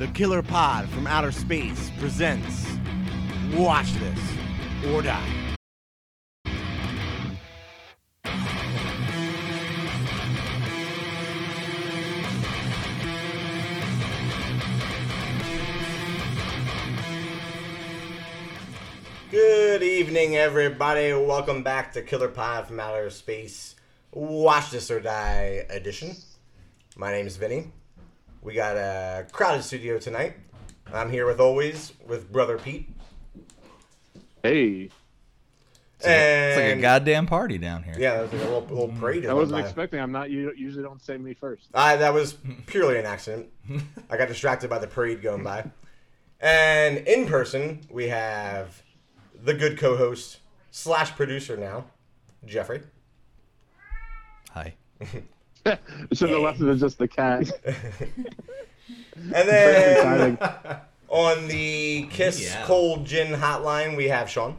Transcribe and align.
The 0.00 0.08
Killer 0.08 0.40
Pod 0.40 0.88
from 0.88 1.06
Outer 1.06 1.30
Space 1.30 1.90
presents 1.98 2.66
Watch 3.52 3.92
This 3.92 4.18
or 4.88 5.02
Die. 5.02 5.56
Good 19.30 19.82
evening, 19.82 20.38
everybody. 20.38 21.12
Welcome 21.12 21.62
back 21.62 21.92
to 21.92 22.00
Killer 22.00 22.28
Pod 22.28 22.68
from 22.68 22.80
Outer 22.80 23.10
Space 23.10 23.76
Watch 24.12 24.70
This 24.70 24.90
or 24.90 25.00
Die 25.00 25.66
edition. 25.68 26.16
My 26.96 27.12
name 27.12 27.26
is 27.26 27.36
Vinny. 27.36 27.70
We 28.42 28.54
got 28.54 28.76
a 28.76 29.26
crowded 29.32 29.62
studio 29.62 29.98
tonight. 29.98 30.34
I'm 30.92 31.10
here 31.10 31.26
with 31.26 31.40
always 31.40 31.92
with 32.06 32.32
brother 32.32 32.56
Pete. 32.58 32.88
Hey, 34.42 34.88
It's 35.98 36.56
like 36.56 36.78
a 36.78 36.80
goddamn 36.80 37.26
party 37.26 37.58
down 37.58 37.82
here. 37.82 37.94
yeah, 37.98 38.16
there's 38.16 38.32
like 38.32 38.40
a 38.40 38.44
little, 38.44 38.62
little 38.62 38.88
mm. 38.88 38.98
parade. 38.98 39.26
I 39.26 39.34
wasn't 39.34 39.60
by. 39.60 39.66
expecting. 39.66 40.00
I'm 40.00 40.10
not. 40.10 40.30
You 40.30 40.52
usually 40.56 40.82
don't 40.82 41.02
say 41.02 41.18
me 41.18 41.34
first. 41.34 41.68
I, 41.74 41.96
that 41.96 42.14
was 42.14 42.38
purely 42.66 42.98
an 42.98 43.04
accident. 43.04 43.50
I 44.10 44.16
got 44.16 44.28
distracted 44.28 44.70
by 44.70 44.78
the 44.78 44.86
parade 44.86 45.20
going 45.20 45.44
by. 45.44 45.70
And 46.40 46.98
in 47.06 47.26
person, 47.26 47.82
we 47.90 48.08
have 48.08 48.82
the 49.44 49.52
good 49.52 49.78
co-host 49.78 50.38
slash 50.70 51.14
producer 51.14 51.58
now, 51.58 51.84
Jeffrey. 52.46 52.80
Hi. 54.52 54.74
Should 56.12 56.30
have 56.30 56.40
left 56.40 56.60
it 56.60 56.68
as 56.68 56.80
just 56.80 56.98
the 56.98 57.08
cat. 57.08 57.50
And 59.16 59.48
then 59.48 60.38
on 61.08 61.48
the 61.48 62.06
Kiss 62.10 62.40
Yeah. 62.42 62.64
Cold 62.64 63.04
Gin 63.06 63.32
hotline, 63.34 63.96
we 63.96 64.08
have 64.08 64.30
Sean. 64.30 64.56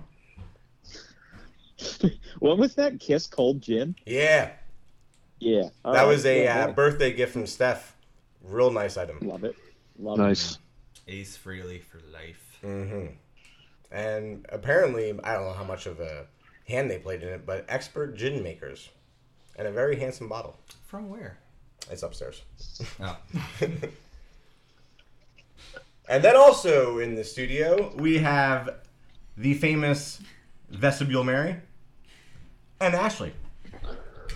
What 2.40 2.58
was 2.58 2.76
that? 2.76 3.00
Kiss 3.00 3.28
Cold 3.28 3.62
Gin? 3.62 3.96
Yeah, 4.06 4.52
Yeah. 5.40 5.70
All 5.84 5.94
that 5.94 6.02
right, 6.04 6.08
was 6.08 6.26
a 6.26 6.44
yeah, 6.44 6.66
uh, 6.66 6.72
birthday 6.72 7.12
gift 7.14 7.34
from 7.34 7.48
Steph. 7.48 7.96
Real 8.44 8.72
nice 8.72 8.98
item. 8.98 9.20
Love 9.22 9.44
it. 9.44 9.56
Love 10.00 10.18
nice. 10.18 10.58
Ace 11.08 11.38
Frehley 11.38 11.82
for 11.82 12.00
life. 12.12 12.58
hmm 12.62 13.08
And 13.92 14.46
apparently, 14.50 15.12
I 15.24 15.34
don't 15.34 15.46
know 15.46 15.54
how 15.54 15.64
much 15.64 15.86
of 15.86 16.00
a 16.00 16.26
hand 16.68 16.90
they 16.90 17.00
played 17.00 17.22
in 17.24 17.30
it, 17.30 17.46
but 17.46 17.66
expert 17.68 18.16
gin 18.16 18.42
makers, 18.44 18.90
and 19.56 19.68
a 19.68 19.72
very 19.72 19.98
handsome 19.98 20.30
bottle. 20.30 20.58
From 20.92 21.10
where? 21.10 21.38
It's 21.90 22.04
upstairs. 22.04 22.42
Oh. 23.00 23.18
And 26.10 26.22
then 26.22 26.36
also 26.36 27.00
in 27.00 27.16
the 27.16 27.24
studio, 27.24 27.94
we 27.96 28.18
have 28.18 28.82
the 29.38 29.54
famous 29.54 30.20
Vestibule 30.70 31.24
Mary 31.24 31.56
and 32.82 32.94
Ashley. 32.94 33.32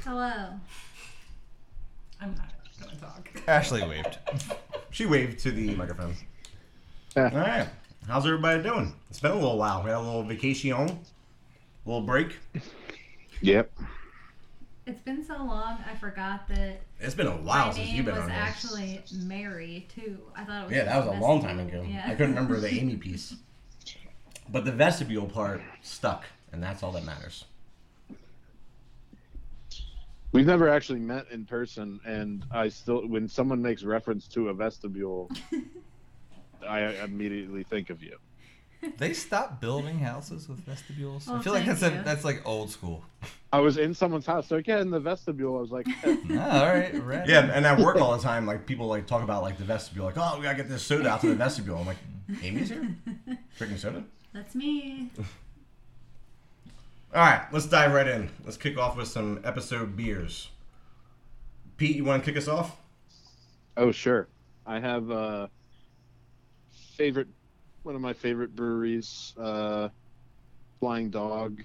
Hello. 0.05 0.47
I'm 2.21 2.35
not 2.35 2.47
gonna 2.79 2.95
talk. 3.01 3.29
Ashley 3.45 3.85
waved. 3.85 4.17
She 4.91 5.05
waved 5.05 5.39
to 5.39 5.51
the 5.51 5.75
microphone. 5.75 6.15
Yeah. 7.17 7.31
All 7.33 7.39
right. 7.39 7.67
How's 8.07 8.25
everybody 8.25 8.63
doing? 8.63 8.93
It's 9.09 9.19
been 9.19 9.31
a 9.31 9.35
little 9.35 9.57
while. 9.57 9.83
We 9.83 9.89
had 9.89 9.97
a 9.97 9.99
little 9.99 10.23
vacation, 10.23 10.71
a 10.71 10.89
little 11.85 12.03
break. 12.03 12.37
Yep. 13.41 13.69
It's 14.85 15.01
been 15.01 15.23
so 15.25 15.37
long, 15.37 15.77
I 15.91 15.95
forgot 15.95 16.47
that 16.49 16.81
It's 16.99 17.15
been 17.15 17.25
a 17.27 17.31
while 17.37 17.67
my 17.67 17.73
since 17.73 17.89
you've 17.89 18.05
been 18.05 18.15
was 18.15 18.25
on 18.25 18.29
here. 18.29 18.39
actually 18.39 19.01
Mary 19.13 19.87
too. 19.93 20.19
I 20.35 20.43
thought 20.43 20.63
it 20.63 20.67
was. 20.67 20.75
Yeah, 20.75 20.83
that 20.85 20.97
was 21.05 21.17
a 21.17 21.19
long 21.19 21.41
time 21.41 21.59
ago. 21.59 21.83
Yeah. 21.87 22.03
I 22.05 22.11
couldn't 22.11 22.35
remember 22.35 22.59
the 22.59 22.69
Amy 22.69 22.95
piece. 22.97 23.35
But 24.51 24.63
the 24.63 24.71
vestibule 24.71 25.25
part 25.25 25.61
stuck, 25.81 26.25
and 26.51 26.61
that's 26.61 26.83
all 26.83 26.91
that 26.91 27.03
matters. 27.03 27.45
We've 30.31 30.45
never 30.45 30.69
actually 30.69 30.99
met 30.99 31.25
in 31.31 31.45
person, 31.45 31.99
and 32.05 32.45
I 32.51 32.69
still, 32.69 33.07
when 33.07 33.27
someone 33.27 33.61
makes 33.61 33.83
reference 33.83 34.27
to 34.29 34.49
a 34.49 34.53
vestibule, 34.53 35.31
I 36.67 36.81
immediately 37.03 37.63
think 37.63 37.89
of 37.89 38.03
you. 38.03 38.17
They 38.97 39.13
stopped 39.13 39.61
building 39.61 39.99
houses 39.99 40.47
with 40.47 40.59
vestibules. 40.59 41.27
I 41.27 41.37
Oh, 41.37 41.41
feel 41.41 41.53
like 41.53 41.65
that's 41.65 41.81
a, 41.81 41.89
that's 42.05 42.23
like 42.23 42.41
old 42.45 42.69
school. 42.69 43.03
I 43.51 43.59
was 43.59 43.77
in 43.77 43.93
someone's 43.93 44.25
house, 44.25 44.47
so 44.47 44.61
yeah, 44.65 44.79
in 44.81 44.91
the 44.91 44.99
vestibule. 44.99 45.57
I 45.57 45.61
was 45.61 45.71
like, 45.71 45.87
Ah, 46.05 46.59
all 46.61 46.67
right, 46.67 46.93
right. 47.03 47.27
Yeah, 47.27 47.49
and 47.53 47.65
at 47.65 47.79
work 47.79 47.95
all 47.97 48.15
the 48.15 48.21
time, 48.21 48.45
like 48.45 48.65
people 48.65 48.87
like 48.87 49.07
talk 49.07 49.23
about 49.23 49.41
like 49.41 49.57
the 49.57 49.63
vestibule, 49.63 50.05
like, 50.05 50.17
oh, 50.17 50.35
we 50.37 50.43
gotta 50.43 50.57
get 50.57 50.69
this 50.69 50.83
soda 50.83 51.09
out 51.09 51.21
to 51.21 51.27
the 51.27 51.35
vestibule. 51.35 51.77
I'm 51.77 51.87
like, 51.87 51.97
Amy's 52.43 52.69
here, 52.69 52.95
drinking 53.57 53.77
soda. 53.79 54.03
That's 54.33 54.53
me. 54.55 55.09
All 57.13 57.21
right, 57.21 57.45
let's 57.51 57.65
dive 57.65 57.93
right 57.93 58.07
in. 58.07 58.29
Let's 58.43 58.57
kick 58.57 58.77
off 58.77 58.97
with 58.97 59.07
some 59.07 59.39
episode 59.43 59.95
beers. 59.95 60.49
Pete, 61.77 61.95
you 61.95 62.03
want 62.03 62.23
to 62.23 62.29
kick 62.31 62.37
us 62.37 62.47
off? 62.47 62.77
oh 63.77 63.91
sure, 63.91 64.27
I 64.65 64.79
have 64.79 65.09
a 65.09 65.49
favorite, 66.97 67.27
one 67.85 67.95
of 67.95 68.01
my 68.01 68.13
favorite 68.13 68.55
breweries, 68.55 69.33
uh, 69.39 69.89
Flying 70.79 71.11
Dog, 71.11 71.63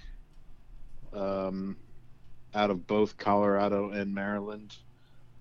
um, 1.14 1.76
out 2.54 2.70
of 2.70 2.86
both 2.86 3.16
Colorado 3.16 3.90
and 3.90 4.14
Maryland. 4.14 4.76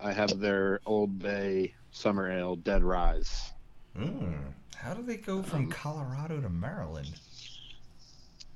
I 0.00 0.12
have 0.12 0.40
their 0.40 0.80
Old 0.86 1.18
Bay 1.18 1.74
Summer 1.90 2.30
Ale, 2.30 2.56
Dead 2.56 2.82
Rise. 2.82 3.52
Mm. 3.96 4.38
How 4.74 4.94
do 4.94 5.02
they 5.02 5.18
go 5.18 5.42
from 5.42 5.70
Colorado 5.70 6.40
to 6.40 6.48
Maryland? 6.48 7.10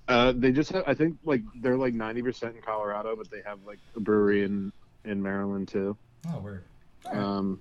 Uh, 0.09 0.33
they 0.35 0.53
just 0.53 0.73
have, 0.73 0.85
I 0.87 0.95
think, 0.95 1.19
like 1.25 1.43
they're 1.57 1.77
like 1.77 1.93
ninety 1.93 2.23
percent 2.23 2.57
in 2.57 2.63
Colorado, 2.63 3.17
but 3.17 3.31
they 3.31 3.43
have 3.45 3.59
like 3.67 3.79
a 3.97 4.01
brewery 4.01 4.45
in 4.45 4.73
in 5.05 5.23
Maryland 5.23 5.69
too. 5.69 5.97
Oh, 6.29 6.41
weird. 6.41 6.65
Um, 7.11 7.61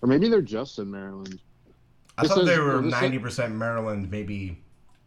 or 0.00 0.08
maybe 0.08 0.28
they're 0.28 0.42
just 0.42 0.78
in 0.80 0.90
Maryland. 0.90 1.40
I 2.18 2.22
This 2.22 2.30
thought 2.32 2.42
is- 2.42 2.46
they 2.48 2.58
were 2.58 2.82
ninety 2.82 3.18
percent 3.18 3.54
Maryland, 3.54 4.10
maybe 4.10 4.62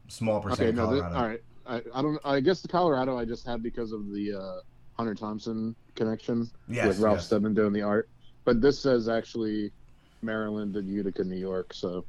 small 0.08 0.38
Okay, 0.40 0.50
percent 0.50 0.76
no, 0.76 0.90
th- 0.92 1.02
Colorado. 1.04 1.16
all 1.20 1.28
right. 1.28 1.44
I, 1.68 1.76
I 1.98 2.02
don't. 2.02 2.20
I 2.26 2.40
guess 2.40 2.62
the 2.62 2.68
Colorado 2.68 3.18
I 3.18 3.26
just 3.26 3.46
had 3.46 3.62
because 3.64 3.92
of 3.92 4.12
the 4.12 4.34
uh, 4.34 4.62
Hunter 4.98 5.16
Thompson 5.16 5.76
connection 5.96 6.50
Yes, 6.68 6.88
with 6.88 7.00
Ralph 7.00 7.18
yes. 7.18 7.26
Steadman 7.28 7.54
doing 7.54 7.74
the 7.74 7.82
art. 7.82 8.10
But 8.44 8.62
this 8.62 8.78
says 8.80 9.08
actually 9.10 9.72
Maryland 10.22 10.76
and 10.76 10.88
Utica, 10.88 11.24
New 11.24 11.38
York. 11.38 11.74
So 11.74 12.06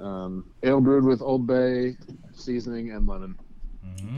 um, 0.00 0.48
ale 0.62 0.80
brewed 0.80 1.04
with 1.04 1.22
Old 1.22 1.46
Bay 1.46 1.96
seasoning 2.34 2.90
and 2.92 3.06
lemon. 3.08 3.36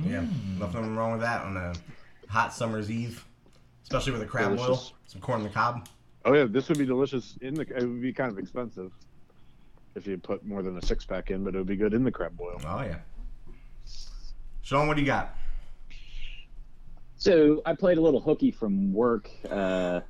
Yeah, 0.04 0.22
Mm. 0.22 0.58
nothing 0.58 0.96
wrong 0.96 1.12
with 1.12 1.20
that 1.20 1.42
on 1.44 1.56
a 1.56 1.72
hot 2.28 2.52
summer's 2.52 2.90
eve, 2.90 3.24
especially 3.82 4.12
with 4.12 4.22
a 4.22 4.26
crab 4.26 4.58
oil, 4.58 4.76
some 5.06 5.20
corn 5.20 5.38
on 5.40 5.44
the 5.44 5.50
cob. 5.52 5.88
Oh 6.24 6.32
yeah, 6.34 6.44
this 6.48 6.68
would 6.68 6.78
be 6.78 6.86
delicious 6.86 7.38
in 7.42 7.54
the. 7.54 7.62
It 7.62 7.82
would 7.86 8.02
be 8.02 8.12
kind 8.12 8.30
of 8.30 8.38
expensive 8.38 8.92
if 9.98 10.06
you 10.06 10.16
put 10.16 10.44
more 10.46 10.62
than 10.62 10.78
a 10.78 10.82
six 10.82 11.04
pack 11.04 11.30
in, 11.30 11.44
but 11.44 11.54
it 11.54 11.58
would 11.58 11.66
be 11.66 11.76
good 11.76 11.92
in 11.92 12.04
the 12.04 12.10
crab 12.10 12.36
boil. 12.36 12.58
Oh 12.64 12.80
yeah. 12.80 13.00
Sean, 14.62 14.88
what 14.88 14.94
do 14.94 15.02
you 15.02 15.06
got? 15.06 15.34
So 17.16 17.62
I 17.66 17.74
played 17.74 17.98
a 17.98 18.00
little 18.00 18.20
hooky 18.20 18.50
from 18.52 18.92
work 18.92 19.28
uh, 19.50 20.00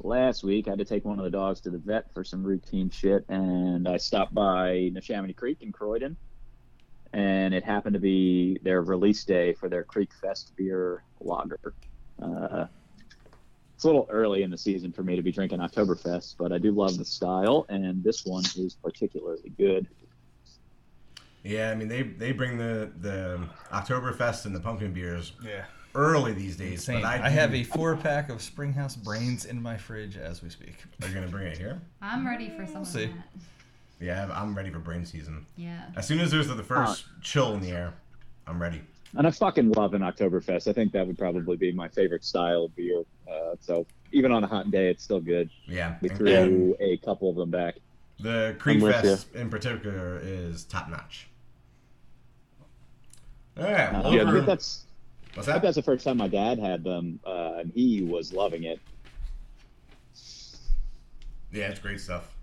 last 0.00 0.42
week. 0.42 0.66
I 0.66 0.70
had 0.70 0.80
to 0.80 0.84
take 0.84 1.04
one 1.04 1.18
of 1.18 1.24
the 1.24 1.30
dogs 1.30 1.60
to 1.62 1.70
the 1.70 1.78
vet 1.78 2.12
for 2.12 2.24
some 2.24 2.42
routine 2.42 2.90
shit, 2.90 3.24
and 3.28 3.88
I 3.88 3.96
stopped 3.96 4.34
by 4.34 4.90
Neshaminy 4.92 5.36
Creek 5.36 5.58
in 5.60 5.70
Croydon, 5.70 6.16
and 7.12 7.54
it 7.54 7.62
happened 7.62 7.94
to 7.94 8.00
be 8.00 8.58
their 8.62 8.82
release 8.82 9.24
day 9.24 9.52
for 9.52 9.68
their 9.68 9.84
Creek 9.84 10.10
Fest 10.20 10.52
beer 10.56 11.04
lager. 11.20 11.60
Uh, 12.20 12.66
it's 13.74 13.84
a 13.84 13.86
little 13.86 14.06
early 14.10 14.42
in 14.42 14.50
the 14.50 14.58
season 14.58 14.92
for 14.92 15.02
me 15.02 15.16
to 15.16 15.22
be 15.22 15.32
drinking 15.32 15.58
Oktoberfest, 15.58 16.36
but 16.38 16.52
I 16.52 16.58
do 16.58 16.70
love 16.70 16.96
the 16.96 17.04
style, 17.04 17.66
and 17.68 18.02
this 18.04 18.24
one 18.24 18.44
is 18.56 18.74
particularly 18.82 19.52
good. 19.58 19.86
Yeah, 21.42 21.70
I 21.70 21.74
mean 21.74 21.88
they 21.88 22.02
they 22.02 22.32
bring 22.32 22.56
the 22.56 22.90
the 23.00 23.40
Oktoberfest 23.70 24.46
and 24.46 24.54
the 24.54 24.60
pumpkin 24.60 24.92
beers 24.94 25.32
Yeah. 25.44 25.64
early 25.94 26.32
these 26.32 26.56
days. 26.56 26.72
Insane. 26.88 27.02
But 27.02 27.20
I, 27.20 27.26
I 27.26 27.28
have 27.28 27.54
a 27.54 27.64
four 27.64 27.96
pack 27.96 28.30
of 28.30 28.40
Springhouse 28.40 28.96
Brains 28.96 29.44
in 29.44 29.60
my 29.60 29.76
fridge 29.76 30.16
as 30.16 30.42
we 30.42 30.48
speak. 30.48 30.76
Are 31.02 31.08
you 31.08 31.12
gonna 31.14 31.28
bring 31.28 31.46
it 31.48 31.58
here? 31.58 31.82
I'm 32.00 32.26
ready 32.26 32.48
for 32.48 32.66
some 32.66 32.82
of 32.82 32.86
see. 32.86 33.06
that. 33.06 33.12
Yeah, 34.00 34.28
I'm 34.32 34.54
ready 34.56 34.70
for 34.70 34.78
brain 34.78 35.04
season. 35.04 35.44
Yeah. 35.56 35.82
As 35.96 36.06
soon 36.06 36.20
as 36.20 36.30
there's 36.30 36.48
the 36.48 36.62
first 36.62 37.04
chill 37.22 37.54
in 37.54 37.60
the 37.60 37.70
air, 37.70 37.94
I'm 38.46 38.60
ready. 38.60 38.80
And 39.16 39.26
I 39.26 39.30
fucking 39.30 39.70
love 39.72 39.94
an 39.94 40.02
Oktoberfest. 40.02 40.66
I 40.68 40.72
think 40.72 40.92
that 40.92 41.06
would 41.06 41.16
probably 41.18 41.56
be 41.56 41.70
my 41.72 41.88
favorite 41.88 42.24
style 42.24 42.64
of 42.64 42.74
beer. 42.76 43.02
Uh, 43.30 43.54
so 43.60 43.86
even 44.12 44.32
on 44.32 44.42
a 44.42 44.46
hot 44.46 44.70
day, 44.70 44.88
it's 44.88 45.04
still 45.04 45.20
good. 45.20 45.50
Yeah. 45.66 45.96
We 46.00 46.08
threw 46.08 46.76
a 46.80 46.96
couple 46.98 47.30
of 47.30 47.36
them 47.36 47.50
back. 47.50 47.76
the 48.20 48.56
Creek 48.58 48.76
I'm 48.78 48.82
with 48.82 48.96
Fest 49.02 49.34
in 49.34 49.50
particular 49.50 50.20
is 50.22 50.64
top 50.64 50.88
notch. 50.88 51.28
All 53.56 53.64
right. 53.64 53.94
Uh, 54.04 54.10
Yeah, 54.10 54.22
over- 54.22 54.40
that's 54.40 54.84
what's 55.34 55.46
that? 55.46 55.62
that's 55.62 55.76
the 55.76 55.82
first 55.82 56.04
time 56.04 56.16
my 56.16 56.28
dad 56.28 56.58
had 56.58 56.82
them, 56.82 57.20
uh, 57.24 57.54
and 57.58 57.72
he 57.72 58.02
was 58.02 58.32
loving 58.32 58.64
it. 58.64 58.80
Yeah, 61.52 61.68
it's 61.68 61.78
great 61.78 62.00
stuff. 62.00 62.34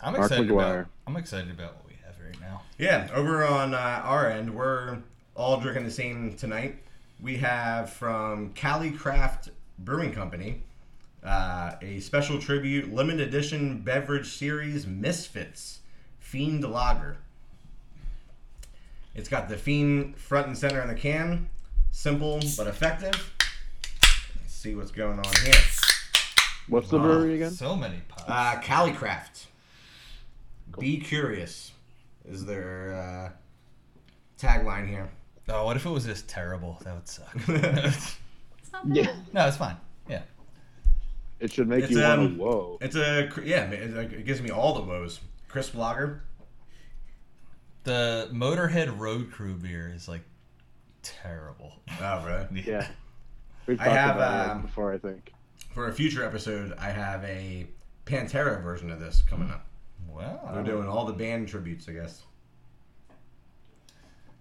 I'm 0.00 0.14
Mark 0.14 0.24
excited 0.30 0.48
McGuire. 0.50 0.72
about. 0.80 0.86
I'm 1.06 1.16
excited 1.16 1.50
about 1.50 1.76
what 1.76 1.86
we 1.86 1.94
have 2.04 2.14
right 2.24 2.40
now. 2.40 2.62
Yeah, 2.78 3.08
over 3.14 3.44
on 3.44 3.74
uh, 3.74 3.76
our 4.04 4.30
end, 4.30 4.54
we're 4.54 4.98
all 5.34 5.60
drinking 5.60 5.84
the 5.84 5.90
same 5.90 6.34
tonight. 6.34 6.76
We 7.20 7.36
have 7.38 7.90
from 7.90 8.52
Cali 8.54 8.90
Craft 8.90 9.50
Brewing 9.78 10.12
Company 10.12 10.62
uh, 11.24 11.72
a 11.80 12.00
special 12.00 12.38
tribute 12.40 12.92
limited 12.92 13.28
edition 13.28 13.80
beverage 13.82 14.28
series 14.28 14.86
Misfits 14.86 15.80
Fiend 16.18 16.64
Lager. 16.68 17.16
It's 19.14 19.28
got 19.28 19.48
the 19.48 19.56
Fiend 19.56 20.16
front 20.16 20.46
and 20.48 20.56
center 20.58 20.80
in 20.80 20.88
the 20.88 20.94
can. 20.94 21.48
Simple 21.90 22.40
but 22.56 22.66
effective. 22.66 23.32
Let's 24.40 24.54
see 24.54 24.74
what's 24.74 24.90
going 24.90 25.18
on 25.18 25.24
here. 25.44 25.54
What's 26.68 26.88
the 26.88 26.96
Wow. 26.96 27.04
brewery 27.04 27.34
again? 27.36 27.50
So 27.50 27.76
many 27.76 28.00
pops. 28.08 28.24
Uh, 28.26 28.58
Cali 28.62 28.92
Craft. 28.92 29.46
Be 30.78 30.98
curious 30.98 31.72
is 32.26 32.46
their 32.46 32.94
uh, 32.94 33.30
tagline 34.40 34.88
here. 34.88 35.10
Oh, 35.48 35.64
what 35.64 35.76
if 35.76 35.86
it 35.86 35.90
was 35.90 36.04
just 36.04 36.28
terrible? 36.28 36.78
That 36.84 36.94
would 36.94 37.08
suck. 37.08 37.36
It's 38.62 38.72
not 38.72 38.88
bad. 38.88 38.96
Yeah. 38.96 39.12
no, 39.34 39.46
it's 39.48 39.56
fine. 39.56 39.76
Yeah. 40.08 40.22
It 41.40 41.52
should 41.52 41.68
make 41.68 41.84
It's, 41.84 41.92
you 41.92 42.00
want 42.00 42.20
um, 42.20 42.36
to 42.36 42.42
whoa. 42.42 42.78
It's 42.80 42.96
a 42.96 43.28
yeah. 43.44 43.70
It, 43.70 44.12
it 44.12 44.24
gives 44.24 44.40
me 44.40 44.50
all 44.50 44.74
the 44.74 44.82
woes. 44.82 45.20
Crisp 45.48 45.74
lager. 45.74 46.22
The 47.84 48.30
Motorhead 48.32 48.98
Road 48.98 49.30
Crew 49.30 49.54
beer 49.54 49.92
is 49.94 50.08
like 50.08 50.22
terrible. 51.02 51.74
Oh, 52.00 52.24
really? 52.24 52.62
Yeah. 52.66 52.86
We've 53.66 53.80
I 53.80 53.84
talked 53.84 53.96
have, 53.96 54.16
about 54.16 54.50
um, 54.50 54.58
it 54.58 54.62
before, 54.62 54.92
I 54.92 54.98
think. 54.98 55.32
For 55.74 55.88
a 55.88 55.92
future 55.92 56.24
episode, 56.24 56.74
I 56.78 56.90
have 56.90 57.22
a 57.24 57.66
Pantera 58.06 58.62
version 58.62 58.90
of 58.90 58.98
this 58.98 59.22
coming 59.22 59.50
up. 59.50 59.66
Wow. 60.08 60.50
They're 60.52 60.62
doing 60.64 60.88
all 60.88 61.04
the 61.04 61.12
band 61.12 61.48
tributes, 61.48 61.88
I 61.88 61.92
guess. 61.92 62.22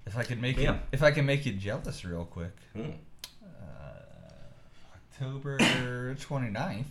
If 0.05 0.17
I 0.17 0.23
could 0.23 0.41
make 0.41 0.57
Yeah. 0.57 0.73
you, 0.73 0.79
if 0.91 1.03
I 1.03 1.11
can 1.11 1.25
make 1.25 1.45
you 1.45 1.53
jealous 1.53 2.03
real 2.05 2.25
quick, 2.25 2.55
Hmm. 2.73 2.91
October 4.95 5.57
29th, 6.15 6.85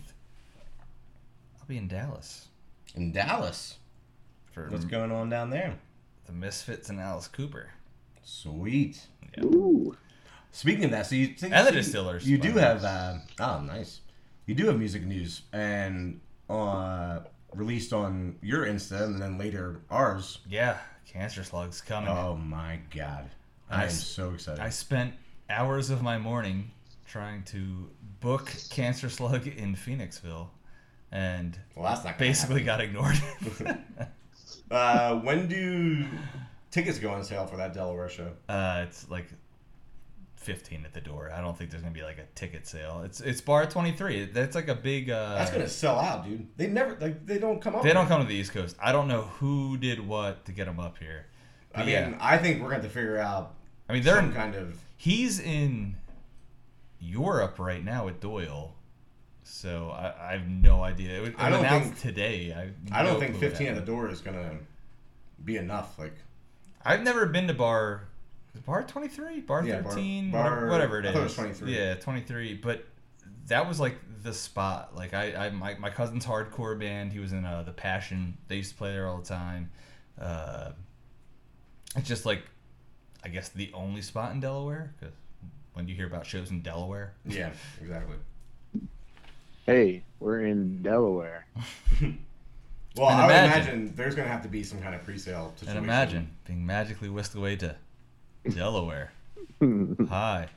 I'll 1.59 1.65
be 1.67 1.77
in 1.77 1.87
Dallas 1.87 2.47
In 2.95 3.11
Dallas, 3.11 3.77
for 4.53 4.69
what's 4.69 4.85
going 4.85 5.11
on 5.11 5.29
down 5.29 5.49
there? 5.49 5.75
the 6.27 6.31
Misfits 6.33 6.89
and 6.89 6.99
Alice 6.99 7.27
Cooper. 7.27 7.71
Sweet. 8.23 9.07
Ooh. 9.43 9.97
Speaking 10.51 10.85
of 10.85 10.91
that, 10.91 11.07
so 11.07 11.15
you 11.15 11.33
And 11.41 11.67
the 11.67 11.71
Distillers, 11.71 12.27
You 12.29 12.37
by 12.37 12.47
do 12.47 12.51
have 12.53 12.83
uh, 12.85 13.17
oh 13.39 13.59
nice. 13.61 14.01
You 14.45 14.55
do 14.55 14.67
have 14.67 14.77
music 14.77 15.03
news 15.03 15.41
and 15.51 16.21
uh, 16.49 17.19
released 17.53 17.91
on 17.93 18.37
your 18.41 18.65
Insta 18.65 19.03
and 19.03 19.21
then 19.21 19.37
later 19.37 19.81
ours. 19.89 20.39
Yeah, 20.47 20.77
Cancer 21.11 21.43
Slugs 21.43 21.81
coming. 21.81 22.09
Oh 22.09 22.35
my 22.35 22.79
god, 22.95 23.29
I 23.69 23.83
am 23.83 23.89
so 23.89 24.33
excited. 24.33 24.61
I 24.61 24.69
spent 24.69 25.13
hours 25.49 25.89
of 25.89 26.01
my 26.01 26.17
morning 26.17 26.71
trying 27.05 27.43
to 27.43 27.89
book 28.21 28.53
Cancer 28.69 29.09
Slug 29.09 29.45
in 29.45 29.75
Phoenixville, 29.75 30.47
and 31.11 31.57
well, 31.75 32.01
basically 32.17 32.63
happen. 32.63 32.65
got 32.65 32.81
ignored. 32.81 33.77
Uh, 34.69 35.19
when 35.19 35.49
do 35.49 36.05
tickets 36.71 36.97
go 36.97 37.09
on 37.09 37.21
sale 37.25 37.45
for 37.45 37.57
that 37.57 37.73
Delaware 37.73 38.07
show? 38.07 38.31
uh, 38.47 38.85
it's 38.87 39.09
like. 39.09 39.27
15 40.41 40.85
at 40.85 40.93
the 40.93 41.01
door. 41.01 41.31
I 41.33 41.39
don't 41.41 41.57
think 41.57 41.69
there's 41.71 41.83
gonna 41.83 41.93
be 41.93 42.01
like 42.03 42.17
a 42.17 42.25
ticket 42.35 42.67
sale. 42.67 43.01
It's 43.05 43.21
it's 43.21 43.41
bar 43.41 43.65
23. 43.65 44.25
That's 44.25 44.55
like 44.55 44.67
a 44.67 44.75
big. 44.75 45.09
Uh, 45.09 45.35
That's 45.35 45.51
gonna 45.51 45.67
sell 45.69 45.99
out, 45.99 46.25
dude. 46.25 46.47
They 46.57 46.67
never 46.67 46.97
like 46.99 47.25
they 47.25 47.37
don't 47.37 47.61
come 47.61 47.75
up. 47.75 47.83
They 47.83 47.93
don't 47.93 48.07
come 48.07 48.21
to 48.21 48.27
the 48.27 48.33
East 48.35 48.51
Coast. 48.51 48.75
I 48.81 48.91
don't 48.91 49.07
know 49.07 49.21
who 49.21 49.77
did 49.77 50.05
what 50.05 50.45
to 50.45 50.51
get 50.51 50.65
them 50.65 50.79
up 50.79 50.97
here. 50.97 51.25
I 51.73 51.79
mean, 51.81 51.89
yeah, 51.89 52.17
I 52.19 52.37
think 52.37 52.57
we're 52.61 52.69
going 52.69 52.81
to 52.81 52.87
have 52.87 52.91
to 52.93 52.99
figure 52.99 53.17
out 53.17 53.53
I 53.87 53.93
mean 53.93 54.03
they're 54.03 54.15
some 54.15 54.33
kind 54.33 54.55
of. 54.55 54.77
he's 54.97 55.39
in 55.39 55.95
Europe 56.99 57.59
right 57.59 57.83
now 57.83 58.05
with 58.05 58.19
Doyle, 58.19 58.73
so 59.43 59.89
I, 59.91 60.13
I 60.29 60.31
have 60.33 60.47
no 60.47 60.83
idea. 60.83 61.17
It 61.17 61.21
was, 61.21 61.29
I 61.37 61.49
don't 61.49 61.59
announced 61.65 61.93
think- 61.93 61.99
today. 62.15 62.53
I, 62.53 62.99
I 62.99 63.03
don't 63.03 63.13
no 63.13 63.19
think 63.19 63.37
15 63.37 63.67
at 63.67 63.75
the 63.75 63.81
door 63.81 64.09
is 64.09 64.21
gonna 64.21 64.57
be 65.45 65.57
enough. 65.57 65.97
Like, 65.97 66.15
I've 66.83 67.03
never 67.03 67.25
been 67.25 67.47
to 67.47 67.53
bar. 67.53 68.03
Bar 68.65 68.83
twenty 68.83 69.07
three, 69.07 69.39
bar 69.41 69.63
Yeah, 69.65 69.81
bar- 69.81 69.91
thirteen, 69.93 70.31
bar- 70.31 70.43
whatever, 70.43 70.69
whatever 70.69 70.99
it 70.99 71.05
I 71.05 71.13
thought 71.13 71.19
it 71.21 71.23
was 71.23 71.35
23. 71.35 71.75
Yeah, 71.75 71.93
twenty 71.95 72.21
three. 72.21 72.53
But 72.53 72.85
that 73.47 73.67
was 73.67 73.79
like 73.79 73.95
the 74.23 74.33
spot. 74.33 74.95
Like 74.95 75.13
I, 75.13 75.47
I 75.47 75.49
my, 75.49 75.75
my 75.75 75.89
cousin's 75.89 76.25
hardcore 76.25 76.77
band. 76.79 77.11
He 77.13 77.19
was 77.19 77.31
in 77.31 77.45
uh, 77.45 77.63
the 77.63 77.71
Passion. 77.71 78.37
They 78.47 78.57
used 78.57 78.71
to 78.71 78.77
play 78.77 78.91
there 78.91 79.07
all 79.07 79.17
the 79.17 79.25
time. 79.27 79.71
Uh, 80.19 80.71
it's 81.95 82.07
just 82.07 82.25
like, 82.25 82.43
I 83.23 83.29
guess 83.29 83.49
the 83.49 83.71
only 83.73 84.01
spot 84.01 84.31
in 84.33 84.39
Delaware. 84.39 84.93
Because 84.99 85.15
when 85.73 85.87
you 85.87 85.95
hear 85.95 86.05
about 86.07 86.25
shows 86.25 86.51
in 86.51 86.61
Delaware, 86.61 87.13
yeah, 87.25 87.51
exactly. 87.81 88.17
Hey, 89.65 90.03
we're 90.19 90.41
in 90.45 90.81
Delaware. 90.81 91.45
Well, 92.97 93.07
And 93.09 93.21
I 93.21 93.25
would 93.25 93.31
imagine- 93.33 93.73
imagine 93.73 93.93
there's 93.95 94.15
gonna 94.15 94.27
have 94.27 94.41
to 94.43 94.49
be 94.49 94.63
some 94.63 94.81
kind 94.81 94.93
of 94.93 95.01
pre-sale 95.05 95.53
situation. 95.55 95.77
and 95.77 95.85
imagine 95.85 96.29
being 96.45 96.65
magically 96.65 97.07
whisked 97.07 97.35
away 97.35 97.55
to 97.55 97.73
Delaware. 98.49 99.11
Hi, 100.09 100.47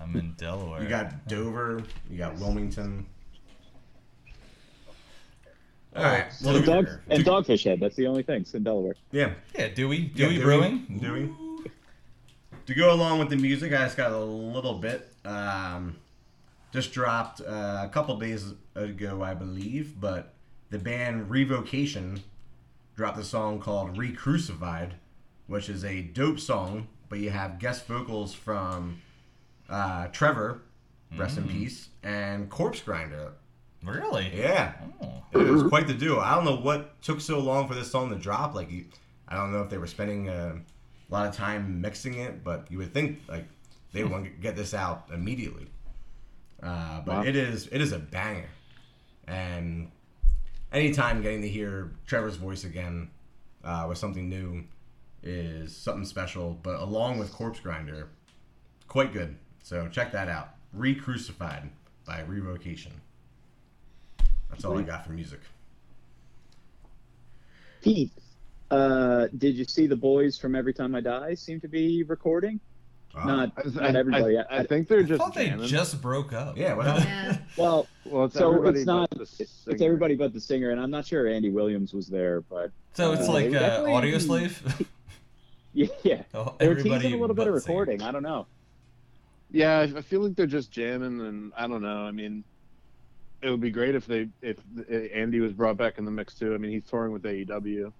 I'm 0.00 0.16
in 0.16 0.34
Delaware. 0.36 0.82
you 0.82 0.88
got 0.88 1.28
Dover, 1.28 1.82
you 2.10 2.18
got 2.18 2.34
Wilmington. 2.38 3.06
All 5.94 6.02
right, 6.02 6.26
well, 6.42 6.56
And, 6.56 6.64
dog, 6.64 6.88
and 7.08 7.24
Dogfish 7.24 7.64
Head. 7.64 7.78
That's 7.78 7.94
the 7.96 8.06
only 8.06 8.22
things 8.22 8.54
in 8.54 8.64
Delaware. 8.64 8.94
yeah, 9.12 9.34
yeah, 9.56 9.68
Dewey, 9.68 10.10
Yeah, 10.14 10.26
Dewey 10.26 10.34
Dewey, 10.34 10.42
Brewing, 10.42 10.98
Dewey. 11.00 11.22
Ooh. 11.24 11.64
To 12.66 12.74
go 12.74 12.92
along 12.92 13.18
with 13.18 13.28
the 13.28 13.36
music, 13.36 13.72
I 13.72 13.84
just 13.84 13.96
got 13.96 14.12
a 14.12 14.18
little 14.18 14.74
bit. 14.74 15.12
Um, 15.24 15.96
just 16.72 16.92
dropped 16.92 17.40
uh, 17.42 17.82
a 17.84 17.90
couple 17.92 18.16
days 18.18 18.54
ago, 18.74 19.22
I 19.22 19.34
believe, 19.34 20.00
but 20.00 20.32
the 20.70 20.78
band 20.78 21.28
Revocation 21.30 22.22
dropped 22.96 23.18
a 23.18 23.24
song 23.24 23.60
called 23.60 23.98
Recrucified, 23.98 24.94
which 25.46 25.68
is 25.68 25.84
a 25.84 26.00
dope 26.00 26.40
song, 26.40 26.88
but 27.12 27.18
you 27.20 27.28
have 27.28 27.58
guest 27.58 27.84
vocals 27.86 28.32
from 28.32 28.98
uh, 29.68 30.06
Trevor, 30.12 30.62
rest 31.18 31.36
in 31.36 31.46
peace, 31.46 31.90
and 32.02 32.48
Corpse 32.48 32.80
Grinder. 32.80 33.32
Really? 33.84 34.32
Yeah. 34.34 34.72
Oh. 35.02 35.22
It 35.38 35.46
was 35.46 35.62
quite 35.64 35.86
the 35.86 35.92
duo. 35.92 36.20
I 36.20 36.34
don't 36.34 36.46
know 36.46 36.56
what 36.56 37.02
took 37.02 37.20
so 37.20 37.38
long 37.38 37.68
for 37.68 37.74
this 37.74 37.90
song 37.90 38.08
to 38.08 38.16
drop. 38.16 38.54
Like, 38.54 38.70
I 39.28 39.36
don't 39.36 39.52
know 39.52 39.60
if 39.60 39.68
they 39.68 39.76
were 39.76 39.86
spending 39.86 40.30
uh, 40.30 40.54
a 40.56 41.12
lot 41.12 41.26
of 41.28 41.36
time 41.36 41.82
mixing 41.82 42.14
it, 42.14 42.42
but 42.42 42.66
you 42.70 42.78
would 42.78 42.94
think 42.94 43.18
like 43.28 43.44
they 43.92 44.02
would 44.02 44.10
want 44.10 44.24
to 44.24 44.30
get 44.30 44.56
this 44.56 44.72
out 44.72 45.04
immediately. 45.12 45.66
Uh, 46.62 47.02
but 47.02 47.16
Wow. 47.16 47.22
it 47.24 47.36
is 47.36 47.68
it 47.70 47.82
is 47.82 47.92
a 47.92 47.98
banger, 47.98 48.48
and 49.28 49.90
anytime 50.72 51.20
getting 51.20 51.42
to 51.42 51.48
hear 51.48 51.92
Trevor's 52.06 52.36
voice 52.36 52.64
again 52.64 53.10
uh, 53.64 53.84
with 53.86 53.98
something 53.98 54.30
new 54.30 54.64
is 55.22 55.76
something 55.76 56.04
special. 56.04 56.58
But 56.62 56.80
along 56.80 57.18
with 57.18 57.32
Corpse 57.32 57.60
Grinder, 57.60 58.08
quite 58.88 59.12
good. 59.12 59.36
So 59.62 59.88
check 59.88 60.12
that 60.12 60.28
out. 60.28 60.50
Recrucified 60.72 61.70
by 62.06 62.22
Revocation. 62.22 62.92
That's 64.50 64.64
all 64.64 64.78
I 64.78 64.82
got 64.82 65.06
for 65.06 65.12
music. 65.12 65.40
Pete, 67.80 68.10
uh, 68.70 69.28
did 69.38 69.56
you 69.56 69.64
see 69.64 69.86
the 69.86 69.96
boys 69.96 70.38
from 70.38 70.54
Every 70.54 70.72
Time 70.72 70.94
I 70.94 71.00
Die 71.00 71.34
seem 71.34 71.60
to 71.60 71.68
be 71.68 72.02
recording? 72.04 72.60
Wow. 73.14 73.24
Not, 73.24 73.52
I, 73.58 73.68
not 73.82 73.96
everybody. 73.96 74.38
I, 74.38 74.44
I 74.60 74.64
think 74.64 74.88
they're 74.88 75.00
I 75.00 75.02
just. 75.02 75.20
thought 75.20 75.34
they 75.34 75.50
just 75.66 76.00
broke 76.00 76.32
up. 76.32 76.56
Yeah, 76.56 76.74
what 76.74 76.86
happened? 76.86 77.06
Yeah. 77.06 77.36
well, 77.62 77.86
Well, 78.06 78.24
it's 78.26 78.34
so 78.34 78.64
it's 78.66 78.86
not. 78.86 79.08
It's, 79.20 79.40
it's 79.40 79.82
everybody 79.82 80.14
but 80.14 80.32
the 80.32 80.40
singer, 80.40 80.70
and 80.70 80.80
I'm 80.80 80.90
not 80.90 81.06
sure 81.06 81.26
Andy 81.28 81.50
Williams 81.50 81.92
was 81.92 82.06
there, 82.08 82.40
but 82.42 82.70
So 82.94 83.12
it's 83.12 83.28
Uh, 83.28 83.32
like 83.32 83.50
they 83.50 83.58
uh, 83.58 83.84
Audioslave. 83.84 84.86
yeah, 85.72 85.86
yeah. 86.02 86.22
Oh, 86.34 86.54
They 86.58 86.68
were 86.68 86.74
teasing 86.74 87.14
a 87.14 87.16
little 87.16 87.34
bit 87.34 87.46
of 87.48 87.54
but 87.54 87.62
singer. 87.62 87.78
recording. 87.78 88.02
I 88.02 88.12
don't 88.12 88.22
know. 88.22 88.46
Yeah, 89.50 89.78
I 89.80 89.82
I 89.98 90.02
feel 90.02 90.20
like 90.20 90.34
they're 90.34 90.46
just 90.46 90.70
jamming, 90.70 91.20
and 91.20 91.52
I 91.56 91.66
don't 91.66 91.82
know. 91.82 92.06
I 92.06 92.10
mean, 92.10 92.44
it 93.42 93.50
would 93.50 93.60
be 93.60 93.70
great 93.70 93.94
if 93.94 94.06
they 94.06 94.28
if 94.40 94.58
Andy 95.14 95.40
was 95.40 95.52
brought 95.52 95.76
back 95.76 95.98
in 95.98 96.04
the 96.04 96.10
mix 96.10 96.34
too. 96.34 96.54
I 96.54 96.58
mean, 96.58 96.70
he's 96.70 96.84
touring 96.84 97.12
with 97.12 97.22
AEW, 97.22 97.92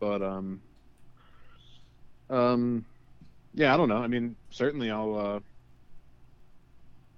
but 0.00 0.22
um, 0.22 0.60
um, 2.30 2.84
yeah, 3.54 3.74
I 3.74 3.76
don't 3.76 3.88
know. 3.88 3.98
I 3.98 4.06
mean, 4.06 4.34
certainly 4.50 4.90
I'll 4.90 5.16
uh, 5.16 5.40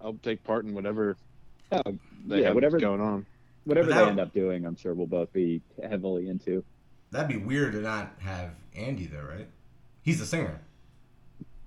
I'll 0.05 0.15
take 0.23 0.43
part 0.45 0.65
in 0.65 0.75
whatever 0.75 1.17
Oh, 1.73 1.83
they 2.27 2.41
yeah, 2.41 2.47
have 2.47 2.55
whatever, 2.57 2.81
going 2.81 3.01
on. 3.01 3.25
whatever 3.65 3.89
But 3.89 3.95
they 3.95 4.11
end 4.11 4.21
up 4.21 4.33
doing, 4.33 4.67
I'm 4.67 4.75
sure 4.77 4.95
we'll 4.95 5.07
both 5.07 5.33
be 5.33 5.61
heavily 5.81 6.29
into. 6.29 6.65
That'd 7.13 7.29
be 7.29 7.37
weird 7.37 7.73
to 7.75 7.81
not 7.81 8.13
have 8.21 8.51
Andy 8.75 9.07
though, 9.07 9.23
right? 9.23 9.47
He's 10.03 10.19
the 10.19 10.27
singer. 10.27 10.61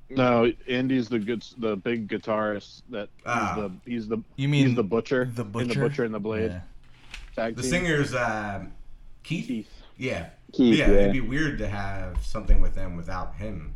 No, 0.10 0.52
Andy's 0.68 1.10
the 1.10 1.18
good, 1.20 1.44
the 1.58 1.76
big 1.76 2.08
guitarist. 2.08 2.84
That 2.90 3.10
Ah. 3.26 3.54
he's 3.56 3.64
the 3.64 3.92
he's 3.92 4.08
the 4.08 4.18
You 4.36 4.48
mean 4.48 4.68
he's 4.68 4.76
the 4.76 4.84
butcher, 4.84 5.26
the 5.26 5.42
in 5.44 5.52
the 5.52 5.66
butcher? 5.66 5.80
butcher 5.82 6.04
and 6.04 6.14
the 6.14 6.20
blade 6.20 6.52
Yeah. 6.52 6.62
tag 7.36 7.56
The 7.56 7.62
team. 7.64 7.72
singer's 7.72 8.14
uh, 8.14 8.66
Keith. 9.24 9.48
Keith. 9.48 9.70
Yeah. 9.98 10.30
Keith, 10.52 10.78
yeah, 10.78 10.92
yeah. 10.92 10.98
it'd 11.00 11.14
be 11.14 11.22
weird 11.22 11.58
to 11.60 11.68
have 11.68 12.24
something 12.24 12.62
with 12.62 12.76
them 12.76 12.96
without 12.96 13.36
him. 13.36 13.74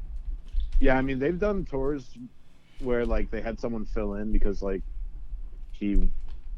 Yeah, 0.80 0.98
I 0.98 1.02
mean 1.02 1.18
they've 1.18 1.40
done 1.40 1.66
tours 1.66 2.16
where 2.80 3.04
like 3.06 3.32
they 3.32 3.42
had 3.42 3.60
someone 3.60 3.86
fill 3.86 4.16
in 4.16 4.32
because 4.32 4.62
like 4.62 4.84
he, 5.72 6.08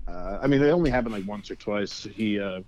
uh, 0.09 0.39
I 0.41 0.47
mean 0.47 0.59
they 0.59 0.71
only 0.71 0.89
happened 0.89 1.13
like 1.13 1.25
once 1.27 1.49
or 1.51 1.55
twice. 1.55 2.03
He, 2.03 2.37
uh, 2.39 2.61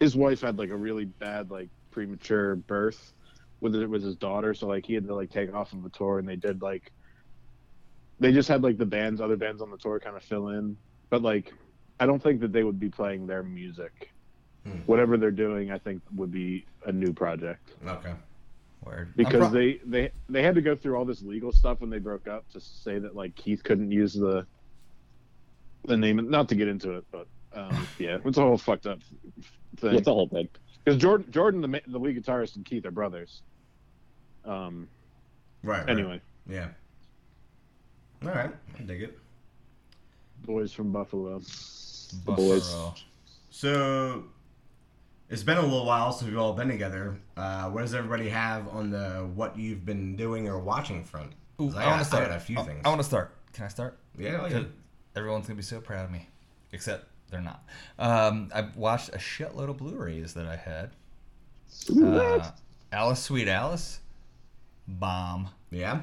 his 0.00 0.16
wife 0.16 0.40
had 0.40 0.56
like 0.58 0.70
a 0.70 0.76
really 0.76 1.04
bad 1.04 1.50
like 1.50 1.68
premature 1.90 2.56
birth 2.56 3.12
with 3.62 3.74
it 3.76 3.88
was 3.88 4.02
his 4.02 4.16
daughter, 4.16 4.52
so 4.52 4.66
like 4.66 4.84
he 4.84 4.94
had 4.94 5.06
to 5.06 5.14
like 5.14 5.30
take 5.30 5.54
off 5.54 5.72
of 5.72 5.82
the 5.82 5.88
tour, 5.88 6.18
and 6.18 6.28
they 6.28 6.36
did 6.36 6.60
like 6.60 6.92
they 8.20 8.32
just 8.32 8.48
had 8.48 8.62
like 8.62 8.76
the 8.76 8.86
bands, 8.86 9.20
other 9.20 9.36
bands 9.36 9.62
on 9.62 9.70
the 9.70 9.78
tour 9.78 9.98
kind 10.00 10.16
of 10.16 10.22
fill 10.22 10.48
in, 10.48 10.76
but 11.08 11.22
like 11.22 11.54
I 11.98 12.06
don't 12.06 12.22
think 12.22 12.40
that 12.40 12.52
they 12.52 12.64
would 12.64 12.80
be 12.80 12.88
playing 12.88 13.26
their 13.26 13.42
music. 13.42 14.10
Hmm. 14.64 14.78
Whatever 14.86 15.16
they're 15.16 15.30
doing, 15.30 15.70
I 15.70 15.78
think 15.78 16.02
would 16.14 16.30
be 16.30 16.66
a 16.86 16.92
new 16.92 17.12
project 17.12 17.72
Okay. 17.86 18.12
Word. 18.84 19.12
Because 19.16 19.48
pro- 19.48 19.50
they 19.50 19.80
they 19.86 20.10
they 20.28 20.42
had 20.42 20.56
to 20.56 20.60
go 20.60 20.74
through 20.74 20.96
all 20.96 21.04
this 21.04 21.22
legal 21.22 21.52
stuff 21.52 21.80
when 21.80 21.90
they 21.90 21.98
broke 21.98 22.26
up 22.26 22.48
to 22.50 22.60
say 22.60 22.98
that 22.98 23.14
like 23.14 23.34
Keith 23.36 23.62
couldn't 23.62 23.92
use 23.92 24.12
the 24.12 24.44
the 25.84 25.96
name. 25.96 26.28
Not 26.28 26.48
to 26.48 26.56
get 26.56 26.66
into 26.68 26.96
it, 26.96 27.04
but 27.12 27.28
um, 27.54 27.86
yeah, 27.98 28.18
it's 28.24 28.38
a 28.38 28.42
whole 28.42 28.58
fucked 28.58 28.86
up 28.86 28.98
thing. 29.76 29.94
It's 29.94 30.08
a 30.08 30.12
whole 30.12 30.28
thing. 30.28 30.48
Because 30.84 31.00
Jordan 31.00 31.30
Jordan 31.30 31.60
the 31.60 31.80
the 31.86 31.98
lead 31.98 32.20
guitarist 32.20 32.56
and 32.56 32.64
Keith 32.64 32.84
are 32.86 32.90
brothers. 32.90 33.42
Um. 34.44 34.88
Right. 35.62 35.80
right. 35.80 35.88
Anyway, 35.88 36.20
Yeah. 36.48 36.68
All 38.22 38.28
right. 38.30 38.50
I 38.78 38.82
dig 38.82 39.02
it. 39.02 39.18
boys 40.44 40.72
from 40.72 40.90
Buffalo. 40.92 41.40
Buffalo. 42.24 42.94
So 43.50 44.24
it's 45.28 45.42
been 45.42 45.58
a 45.58 45.62
little 45.62 45.86
while 45.86 46.12
since 46.12 46.28
we've 46.30 46.38
all 46.38 46.52
been 46.52 46.68
together. 46.68 47.16
Uh, 47.36 47.70
what 47.70 47.82
does 47.82 47.94
everybody 47.94 48.28
have 48.28 48.68
on 48.68 48.90
the 48.90 49.28
what 49.34 49.56
you've 49.58 49.84
been 49.84 50.16
doing 50.16 50.48
or 50.48 50.58
watching 50.58 51.04
front? 51.04 51.32
Ooh, 51.60 51.68
'Cause 51.68 51.76
I, 51.76 51.84
I, 51.84 51.86
want 51.88 51.98
to 52.00 52.04
start. 52.06 52.24
I 52.24 52.28
got 52.28 52.36
a 52.36 52.40
few 52.40 52.58
I- 52.58 52.62
things. 52.64 52.82
I 52.84 52.88
want 52.88 53.00
to 53.00 53.06
start. 53.06 53.34
Can 53.52 53.64
I 53.64 53.68
start? 53.68 53.98
yeah, 54.18 54.46
yeah. 54.48 54.62
Everyone's 55.14 55.46
gonna 55.46 55.56
be 55.56 55.62
so 55.62 55.80
proud 55.80 56.06
of 56.06 56.10
me, 56.10 56.26
except 56.72 57.06
they're 57.30 57.40
not. 57.42 57.62
Um, 57.98 58.50
I 58.54 58.68
watched 58.74 59.10
a 59.10 59.18
shitload 59.18 59.68
of 59.68 59.76
Blu-rays 59.78 60.32
that 60.34 60.46
I 60.46 60.56
had. 60.56 60.90
Uh, 62.02 62.50
Alice, 62.90 63.20
Sweet 63.22 63.48
Alice, 63.48 64.00
bomb. 64.88 65.48
Yeah. 65.70 66.00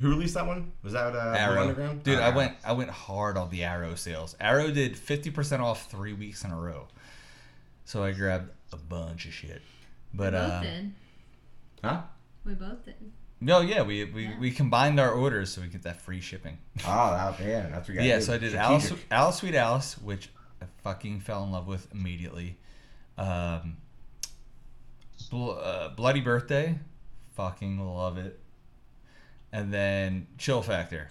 Who 0.00 0.10
released 0.10 0.34
that 0.34 0.46
one? 0.46 0.72
Was 0.82 0.92
that 0.92 1.14
uh, 1.16 1.34
Arrow, 1.38 1.62
Underground? 1.62 2.02
dude, 2.02 2.18
I 2.18 2.26
Arrow. 2.28 2.36
went 2.36 2.56
I 2.64 2.72
went 2.72 2.90
hard 2.90 3.36
on 3.38 3.48
the 3.50 3.64
Arrow 3.64 3.94
sales. 3.94 4.36
Arrow 4.38 4.70
did 4.70 4.96
fifty 4.98 5.30
percent 5.30 5.62
off 5.62 5.90
three 5.90 6.12
weeks 6.12 6.44
in 6.44 6.50
a 6.50 6.56
row, 6.56 6.86
so 7.86 8.04
I 8.04 8.12
grabbed 8.12 8.50
a 8.72 8.76
bunch 8.76 9.24
of 9.26 9.32
shit. 9.32 9.62
But 10.12 10.34
we 10.34 10.38
both 10.38 10.50
uh, 10.52 10.60
did. 10.62 10.92
Huh? 11.82 12.00
We 12.44 12.54
both 12.54 12.84
did. 12.84 12.94
no, 13.40 13.60
yeah, 13.60 13.82
we 13.82 14.04
we, 14.04 14.24
Yeah. 14.24 14.38
we 14.38 14.50
combined 14.50 15.00
our 15.00 15.12
orders 15.12 15.50
so 15.50 15.62
we 15.62 15.68
get 15.68 15.82
that 15.84 16.00
free 16.02 16.20
shipping. 16.20 16.58
Oh, 16.86 17.10
that, 17.12 17.40
yeah, 17.40 17.62
that's 17.70 17.88
what 17.88 17.88
you 17.88 17.94
gotta 17.94 18.06
yeah, 18.08 18.18
do. 18.18 18.22
so 18.24 18.34
I 18.34 18.38
did 18.38 18.54
Alice, 18.54 18.92
Alice 19.10 19.36
Sweet 19.36 19.54
Alice, 19.54 19.96
which 19.98 20.28
I 20.60 20.66
fucking 20.82 21.20
fell 21.20 21.42
in 21.44 21.52
love 21.52 21.66
with 21.66 21.86
immediately. 21.94 22.58
Um, 23.16 23.78
Bl- 25.30 25.52
uh, 25.52 25.88
Bloody 25.90 26.20
Birthday, 26.20 26.78
fucking 27.36 27.78
love 27.78 28.18
it. 28.18 28.40
And 29.52 29.72
then 29.72 30.26
Chill 30.38 30.62
Factor, 30.62 31.10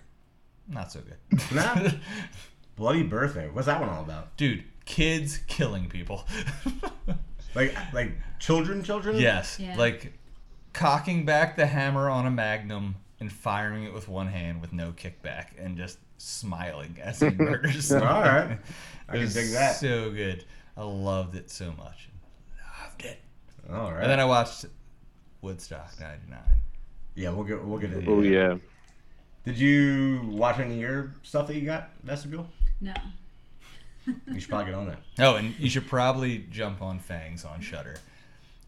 not 0.68 0.92
so 0.92 1.00
good. 1.02 1.42
Nah. 1.56 1.90
Bloody 2.76 3.04
Birthday. 3.04 3.50
What's 3.50 3.68
that 3.68 3.80
one 3.80 3.90
all 3.90 4.02
about? 4.04 4.36
Dude, 4.36 4.64
kids 4.86 5.38
killing 5.48 5.88
people. 5.88 6.26
Like, 7.56 7.74
like 7.94 8.12
children, 8.38 8.84
children? 8.84 9.16
yes, 9.16 9.58
Yeah. 9.62 9.78
like 9.78 10.12
cocking 10.74 11.24
back 11.24 11.56
the 11.56 11.66
hammer 11.66 12.10
on 12.10 12.26
a 12.26 12.30
magnum 12.30 12.98
and 13.22 13.32
firing 13.32 13.86
it 13.86 13.94
with 13.94 14.10
one 14.10 14.28
hand 14.28 14.60
with 14.60 14.74
no 14.74 14.92
kickback 14.92 15.52
and 15.58 15.78
just 15.78 15.98
smiling 16.18 16.98
as 17.02 17.22
he 17.22 17.30
murders. 17.30 17.94
All 17.94 18.02
right. 18.02 18.60
I 19.08 19.14
can 19.20 19.28
dig 19.34 19.52
that. 19.54 19.78
So 19.78 20.12
good. 20.12 20.44
I 20.76 20.84
loved 20.84 21.36
it 21.38 21.50
so 21.50 21.72
much. 21.78 22.10
Loved 22.82 23.06
it. 23.06 23.22
All 23.72 23.94
right. 23.94 24.02
And 24.02 24.12
then 24.12 24.20
I 24.20 24.26
watched 24.26 24.66
Woodstock 25.46 25.92
'99. 26.00 26.40
yeah, 27.16 27.30
we'll 27.30 27.44
get 27.46 27.64
we'll 27.64 27.80
get 27.80 27.94
into 27.94 28.10
Oh 28.12 28.22
that. 28.22 28.28
yeah. 28.28 28.56
Did 29.46 29.58
you 29.60 30.22
watch 30.32 30.60
any 30.60 30.74
of 30.74 30.80
your 30.80 31.14
stuff 31.24 31.48
that 31.48 31.56
you 31.56 31.62
got 31.66 31.92
vestibule? 32.04 32.48
No. 32.82 32.94
You 34.32 34.40
should 34.40 34.50
probably 34.50 34.66
get 34.66 34.76
on 34.76 34.86
that. 34.88 35.00
Oh, 35.18 35.36
and 35.36 35.56
you 35.60 35.68
should 35.68 35.88
probably 35.88 36.46
jump 36.52 36.80
on 36.82 37.00
Fangs 37.00 37.44
on 37.44 37.60
Shudder. 37.62 37.96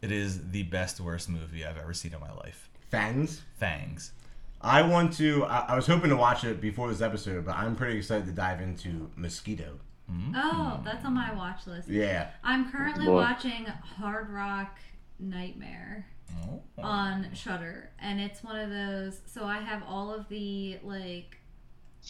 It 0.01 0.11
is 0.11 0.49
the 0.49 0.63
best 0.63 0.99
worst 0.99 1.29
movie 1.29 1.63
I've 1.63 1.77
ever 1.77 1.93
seen 1.93 2.13
in 2.15 2.19
my 2.19 2.31
life. 2.33 2.69
Fangs. 2.89 3.43
Fangs. 3.59 4.13
I 4.61 4.81
want 4.81 5.13
to. 5.17 5.45
I, 5.45 5.59
I 5.69 5.75
was 5.75 5.85
hoping 5.85 6.09
to 6.09 6.15
watch 6.15 6.43
it 6.43 6.59
before 6.59 6.89
this 6.89 7.01
episode, 7.01 7.45
but 7.45 7.55
I'm 7.55 7.75
pretty 7.75 7.97
excited 7.99 8.25
to 8.25 8.31
dive 8.31 8.61
into 8.61 9.11
Mosquito. 9.15 9.77
Mm-hmm. 10.11 10.33
Oh, 10.35 10.79
that's 10.83 11.05
on 11.05 11.13
my 11.13 11.31
watch 11.35 11.67
list. 11.67 11.87
Yeah. 11.87 12.29
I'm 12.43 12.71
currently 12.71 13.05
Boy. 13.05 13.15
watching 13.15 13.65
Hard 13.65 14.29
Rock 14.31 14.79
Nightmare 15.19 16.07
Oh. 16.43 16.61
on 16.83 17.33
Shudder, 17.33 17.89
and 17.99 18.19
it's 18.19 18.43
one 18.43 18.59
of 18.59 18.69
those. 18.69 19.21
So 19.25 19.45
I 19.45 19.59
have 19.59 19.83
all 19.87 20.13
of 20.13 20.29
the 20.29 20.77
like 20.83 21.37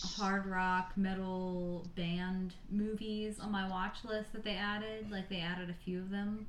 hard 0.03 0.45
rock 0.45 0.91
metal 0.95 1.87
band 1.95 2.53
movies 2.69 3.39
on 3.39 3.51
my 3.51 3.67
watch 3.69 3.97
list 4.03 4.33
that 4.33 4.43
they 4.43 4.55
added. 4.55 5.09
Like 5.11 5.29
they 5.29 5.39
added 5.39 5.69
a 5.69 5.73
few 5.85 5.99
of 5.99 6.09
them. 6.09 6.47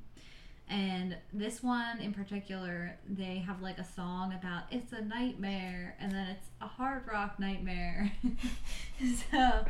And 0.69 1.17
this 1.33 1.63
one 1.63 1.99
in 1.99 2.13
particular, 2.13 2.95
they 3.07 3.37
have 3.37 3.61
like 3.61 3.79
a 3.79 3.85
song 3.85 4.33
about 4.33 4.63
it's 4.69 4.91
a 4.93 5.01
nightmare, 5.01 5.95
and 5.99 6.11
then 6.11 6.27
it's 6.27 6.47
a 6.61 6.67
hard 6.67 7.07
rock 7.11 7.39
nightmare. 7.39 8.11
so 9.31 9.65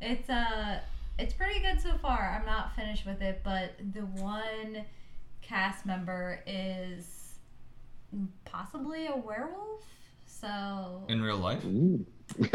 it's 0.00 0.30
uh 0.30 0.80
it's 1.18 1.34
pretty 1.34 1.60
good 1.60 1.80
so 1.80 1.96
far. 1.98 2.38
I'm 2.38 2.46
not 2.46 2.74
finished 2.76 3.06
with 3.06 3.22
it, 3.22 3.40
but 3.44 3.72
the 3.94 4.02
one 4.02 4.84
cast 5.42 5.86
member 5.86 6.40
is 6.46 7.13
possibly 8.44 9.06
a 9.06 9.16
werewolf. 9.16 9.82
So 10.26 11.04
In 11.08 11.22
real 11.22 11.38
life? 11.38 11.64
Ooh. 11.64 12.04
you 12.38 12.48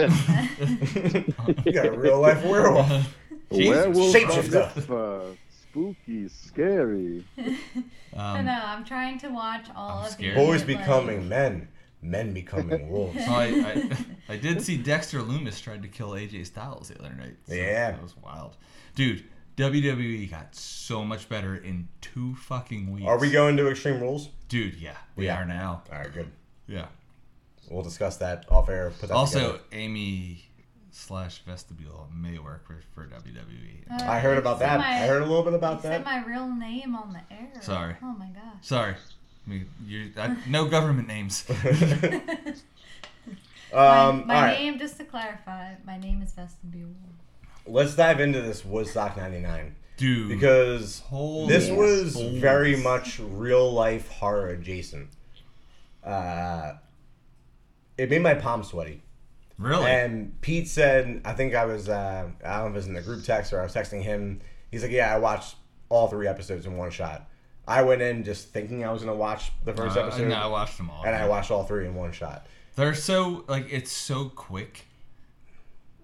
got 1.74 1.86
a 1.86 1.94
real 1.96 2.20
life 2.20 2.44
werewolf. 2.44 3.16
Jesus. 3.52 3.70
Werewolf 3.70 4.16
Shapeshifter. 4.16 4.78
of 4.78 4.92
uh, 4.92 5.22
spooky, 5.50 6.28
scary. 6.28 7.26
I 8.18 8.40
Um, 8.40 8.46
know. 8.46 8.60
I'm 8.64 8.84
trying 8.86 9.18
to 9.20 9.30
watch 9.30 9.68
all 9.76 10.00
I'm 10.00 10.06
of 10.06 10.12
scared. 10.12 10.38
these. 10.38 10.46
Boys 10.46 10.60
like- 10.60 10.68
becoming 10.80 11.28
men, 11.30 11.68
men 12.02 12.34
becoming 12.34 12.90
wolves. 12.90 13.24
so 13.26 13.32
I, 13.32 13.44
I, 13.46 13.98
I 14.34 14.38
did 14.38 14.62
see 14.62 14.78
Dexter 14.78 15.20
Lumis 15.20 15.62
tried 15.62 15.82
to 15.84 15.88
kill 15.88 16.12
AJ 16.12 16.46
Styles 16.48 16.90
the 16.90 17.00
other 17.00 17.14
night. 17.16 17.36
So 17.48 17.54
Yeah. 17.56 17.92
That 17.92 18.02
was 18.04 18.16
wild. 18.18 18.58
Dude, 18.96 19.24
WWE 19.60 20.30
got 20.32 20.56
so 20.56 21.04
much 21.04 21.28
better 21.30 21.56
in 21.56 21.88
two 22.02 22.34
fucking 22.36 22.92
weeks. 22.92 23.06
Are 23.08 23.20
we 23.20 23.30
going 23.30 23.58
to 23.58 23.70
Extreme 23.70 24.00
Rules? 24.02 24.30
Dude, 24.48 24.76
yeah. 24.76 24.96
We 25.16 25.26
Yeah. 25.26 25.42
are 25.42 25.46
now. 25.46 25.84
All 25.92 26.00
right, 26.00 26.14
good. 26.14 26.32
Yeah. 26.68 26.86
We'll 27.70 27.84
discuss 27.84 28.18
that 28.18 28.46
off 28.50 28.70
air. 28.70 28.90
Put 28.92 29.10
that 29.10 29.16
Also, 29.16 29.40
together. 29.40 29.60
Amy 29.74 30.46
slash 30.92 31.40
vestibule 31.46 32.08
may 32.16 32.40
work 32.40 32.66
for, 32.66 32.80
for 32.96 33.06
WWE. 33.08 34.02
Uh, 34.02 34.10
I 34.10 34.20
heard 34.20 34.38
about 34.38 34.60
said 34.60 34.70
that. 34.70 34.80
my- 34.80 34.88
I 35.04 35.08
heard 35.08 35.22
a 35.22 35.26
little 35.26 35.44
bit 35.44 35.52
you 35.52 35.58
about 35.58 35.82
said 35.82 35.92
that. 35.92 36.06
my 36.06 36.24
real 36.26 36.48
name 36.48 36.96
on 36.96 37.14
the 37.14 37.22
air. 37.36 37.52
Sorry. 37.62 37.96
Oh 38.02 38.14
my 38.18 38.28
gosh. 38.28 38.56
Sorry. 38.62 38.94
I 39.46 39.50
mean, 39.50 39.70
you, 39.86 40.12
I, 40.18 40.36
no 40.48 40.66
government 40.70 41.08
names. 41.08 41.46
Um, 43.72 43.78
my 43.78 43.82
all 43.82 44.24
my 44.26 44.42
right, 44.48 44.60
name, 44.60 44.80
just 44.80 44.98
to 44.98 45.04
clarify, 45.04 45.76
my 45.86 45.96
name 46.00 46.24
is 46.24 46.32
Vestibule. 46.32 46.90
Let's 47.70 47.96
dive 47.96 48.20
into 48.20 48.42
this 48.42 48.64
Woodstock 48.66 49.16
'99 49.18 49.76
Dude. 49.98 50.30
because 50.30 51.02
this 51.48 51.70
was 51.70 52.16
balls. 52.16 52.38
very 52.38 52.76
much 52.78 53.20
real 53.20 53.72
life 53.72 54.10
horror 54.10 54.50
adjacent. 54.50 55.10
Uh, 56.04 56.74
it 57.98 58.10
made 58.10 58.22
my 58.22 58.34
palms 58.34 58.70
sweaty. 58.70 59.04
Really? 59.58 59.86
And 59.92 60.40
Pete 60.42 60.70
said, 60.70 61.22
I 61.26 61.34
think 61.34 61.54
I 61.54 61.66
was, 61.66 61.90
uh, 61.90 62.30
I 62.46 62.58
don't 62.58 62.62
know 62.62 62.68
if 62.68 62.72
it 62.72 62.76
was 62.76 62.88
in 62.88 62.94
the 62.94 63.02
group 63.02 63.24
text 63.26 63.52
or 63.52 63.60
I 63.60 63.64
was 63.64 63.74
texting 63.74 64.02
him. 64.02 64.40
He's 64.72 64.82
like, 64.84 64.92
Yeah, 64.92 65.14
I 65.14 65.20
watched 65.20 65.56
all 65.90 66.08
three 66.08 66.28
episodes 66.28 66.66
in 66.66 66.78
one 66.78 66.92
shot. 66.92 67.28
I 67.68 67.82
went 67.84 68.02
in 68.02 68.24
just 68.24 68.48
thinking 68.50 68.86
I 68.86 68.92
was 68.92 69.04
going 69.04 69.14
to 69.14 69.20
watch 69.20 69.52
the 69.66 69.74
first 69.74 69.98
Uh, 69.98 70.02
episode, 70.06 70.30
no, 70.30 70.36
I 70.36 70.48
watched 70.48 70.78
them 70.78 70.90
all. 70.90 71.04
and 71.06 71.14
I 71.16 71.28
watched 71.28 71.52
all 71.52 71.66
three 71.66 71.86
in 71.86 71.94
one 71.94 72.14
shot. 72.14 72.48
They're 72.76 72.94
so 72.96 73.44
like 73.50 73.68
it's 73.70 73.92
so 73.92 74.30
quick. 74.30 74.86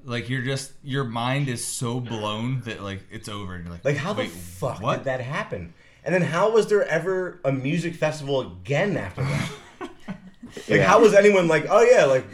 Like 0.08 0.30
you're 0.30 0.44
just 0.44 0.72
your 0.84 1.04
mind 1.04 1.50
is 1.50 1.66
so 1.66 2.00
blown 2.00 2.62
that 2.62 2.82
like 2.84 3.02
it's 3.12 3.28
over 3.28 3.56
and 3.56 3.66
you're 3.66 3.74
like 3.74 3.84
Like, 3.84 3.98
how 3.98 4.14
Wait, 4.14 4.30
the 4.32 4.38
fuck 4.38 4.82
what? 4.82 4.98
did 4.98 5.06
that 5.06 5.20
happen? 5.22 5.74
And 6.04 6.14
then 6.14 6.22
how 6.22 6.52
was 6.52 6.68
there 6.68 6.86
ever 6.88 7.40
a 7.44 7.52
music 7.52 7.96
festival 7.96 8.42
again 8.42 8.96
after 8.98 9.24
that? 9.24 9.52
like, 9.82 10.68
Yeah. 10.68 10.84
how 10.86 11.02
was 11.02 11.16
anyone 11.16 11.48
like, 11.48 11.66
oh 11.70 11.82
yeah, 11.82 12.06
like 12.06 12.26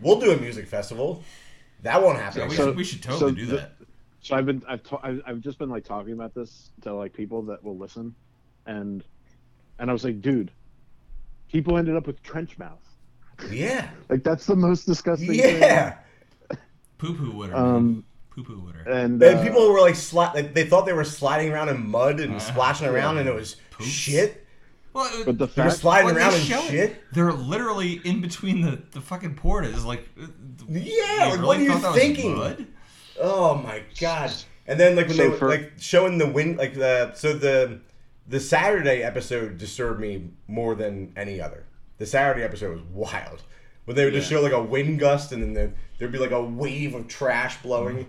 we'll 0.00 0.18
do 0.18 0.30
a 0.32 0.36
music 0.38 0.66
festival? 0.66 1.22
That 1.82 2.02
won't 2.02 2.18
happen. 2.18 2.40
Yeah, 2.40 2.48
we, 2.48 2.54
again. 2.54 2.66
should, 2.66 2.76
we 2.76 2.84
should 2.84 3.02
totally 3.02 3.30
so 3.32 3.36
do 3.36 3.46
the- 3.46 3.56
that. 3.56 3.72
So 4.22 4.36
I've 4.36 4.44
been 4.46 4.62
I've, 4.68 4.82
ta- 4.82 5.00
I've 5.02 5.22
I've 5.26 5.40
just 5.40 5.58
been 5.58 5.70
like 5.70 5.84
talking 5.84 6.12
about 6.12 6.34
this 6.34 6.70
to 6.82 6.92
like 6.94 7.12
people 7.14 7.40
that 7.44 7.62
will 7.64 7.78
listen, 7.78 8.14
and 8.66 9.02
and 9.78 9.88
I 9.88 9.92
was 9.94 10.04
like, 10.04 10.20
dude, 10.20 10.50
people 11.50 11.78
ended 11.78 11.96
up 11.96 12.06
with 12.06 12.22
trench 12.22 12.58
mouth. 12.58 12.84
Yeah. 13.50 13.88
Like 14.10 14.22
that's 14.24 14.44
the 14.46 14.56
most 14.56 14.84
disgusting. 14.84 15.28
thing. 15.28 15.38
Yeah. 15.38 15.96
Poo 17.00 17.14
poo 17.14 17.30
wooder. 17.32 17.56
Um, 17.56 18.04
Poo 18.30 18.44
poo 18.44 18.60
wooder. 18.60 18.80
and 18.88 19.20
And 19.22 19.22
uh, 19.38 19.42
people 19.42 19.72
were 19.72 19.80
like, 19.80 19.94
sli- 19.94 20.34
like 20.34 20.54
they 20.54 20.64
thought 20.66 20.86
they 20.86 20.92
were 20.92 21.04
sliding 21.04 21.50
around 21.52 21.68
in 21.70 21.84
mud 21.86 22.20
and 22.20 22.34
Uh, 22.36 22.38
splashing 22.38 22.86
around, 22.88 23.18
and 23.18 23.28
it 23.28 23.34
was 23.34 23.56
Poops. 23.70 23.88
shit. 23.90 24.46
Well, 24.92 25.08
but 25.24 25.38
the 25.38 25.46
They 25.46 25.62
were 25.62 25.68
fact 25.70 25.80
sliding 25.80 26.06
when 26.06 26.16
around 26.16 26.34
in 26.34 26.40
shit. 26.40 27.02
They're 27.12 27.32
literally 27.32 28.00
in 28.04 28.20
between 28.20 28.60
the, 28.60 28.82
the 28.90 29.00
fucking 29.00 29.36
portas. 29.36 29.84
Like, 29.84 30.08
uh, 30.20 30.26
Yeah, 30.68 31.26
you 31.26 31.36
like, 31.36 31.46
what 31.46 31.56
are 31.58 31.62
you 31.62 31.70
thought 31.72 31.82
that 31.82 31.92
was 31.92 32.00
thinking? 32.00 32.36
mud? 32.36 32.66
Oh 33.20 33.54
my 33.56 33.82
god! 34.00 34.32
And 34.66 34.78
then 34.80 34.96
like 34.96 35.06
when 35.08 35.16
So 35.16 35.22
they 35.22 35.28
were 35.28 35.36
for- 35.36 35.48
like 35.48 35.72
showing 35.78 36.18
the 36.18 36.26
wind, 36.26 36.56
like 36.58 36.74
the 36.74 37.12
so 37.14 37.32
the 37.32 37.80
the 38.26 38.40
Saturday 38.40 39.02
episode 39.02 39.58
disturbed 39.58 40.00
me 40.00 40.30
more 40.48 40.74
than 40.74 41.12
any 41.16 41.40
other. 41.40 41.64
The 41.98 42.06
Saturday 42.06 42.42
episode 42.44 42.72
was 42.72 42.82
wild. 42.92 43.42
When 43.90 43.96
they 43.96 44.04
would 44.04 44.14
just 44.14 44.30
Yeah. 44.30 44.36
show 44.36 44.42
like 44.44 44.52
a 44.52 44.62
wind 44.62 45.00
gust 45.00 45.32
and 45.32 45.42
then 45.42 45.52
there- 45.52 45.72
there'd 45.98 46.12
be 46.12 46.18
like 46.18 46.30
a 46.30 46.40
wave 46.40 46.94
of 46.94 47.08
trash 47.08 47.56
blowing, 47.60 48.06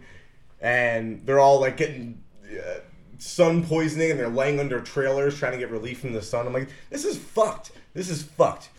and 0.61 1.25
they're 1.25 1.39
all 1.39 1.59
like 1.59 1.75
getting 1.75 2.21
uh, 2.55 2.81
sun 3.17 3.65
poisoning 3.65 4.11
and 4.11 4.19
they're 4.19 4.29
laying 4.29 4.59
under 4.59 4.79
trailers 4.79 5.39
trying 5.39 5.53
to 5.53 5.57
get 5.57 5.71
relief 5.71 5.99
from 6.01 6.13
the 6.13 6.21
sun. 6.21 6.45
I'm 6.45 6.53
like, 6.53 6.69
this 6.91 7.03
is 7.03 7.17
fucked. 7.17 7.71
This 7.95 8.09
is 8.11 8.21
fucked. 8.21 8.69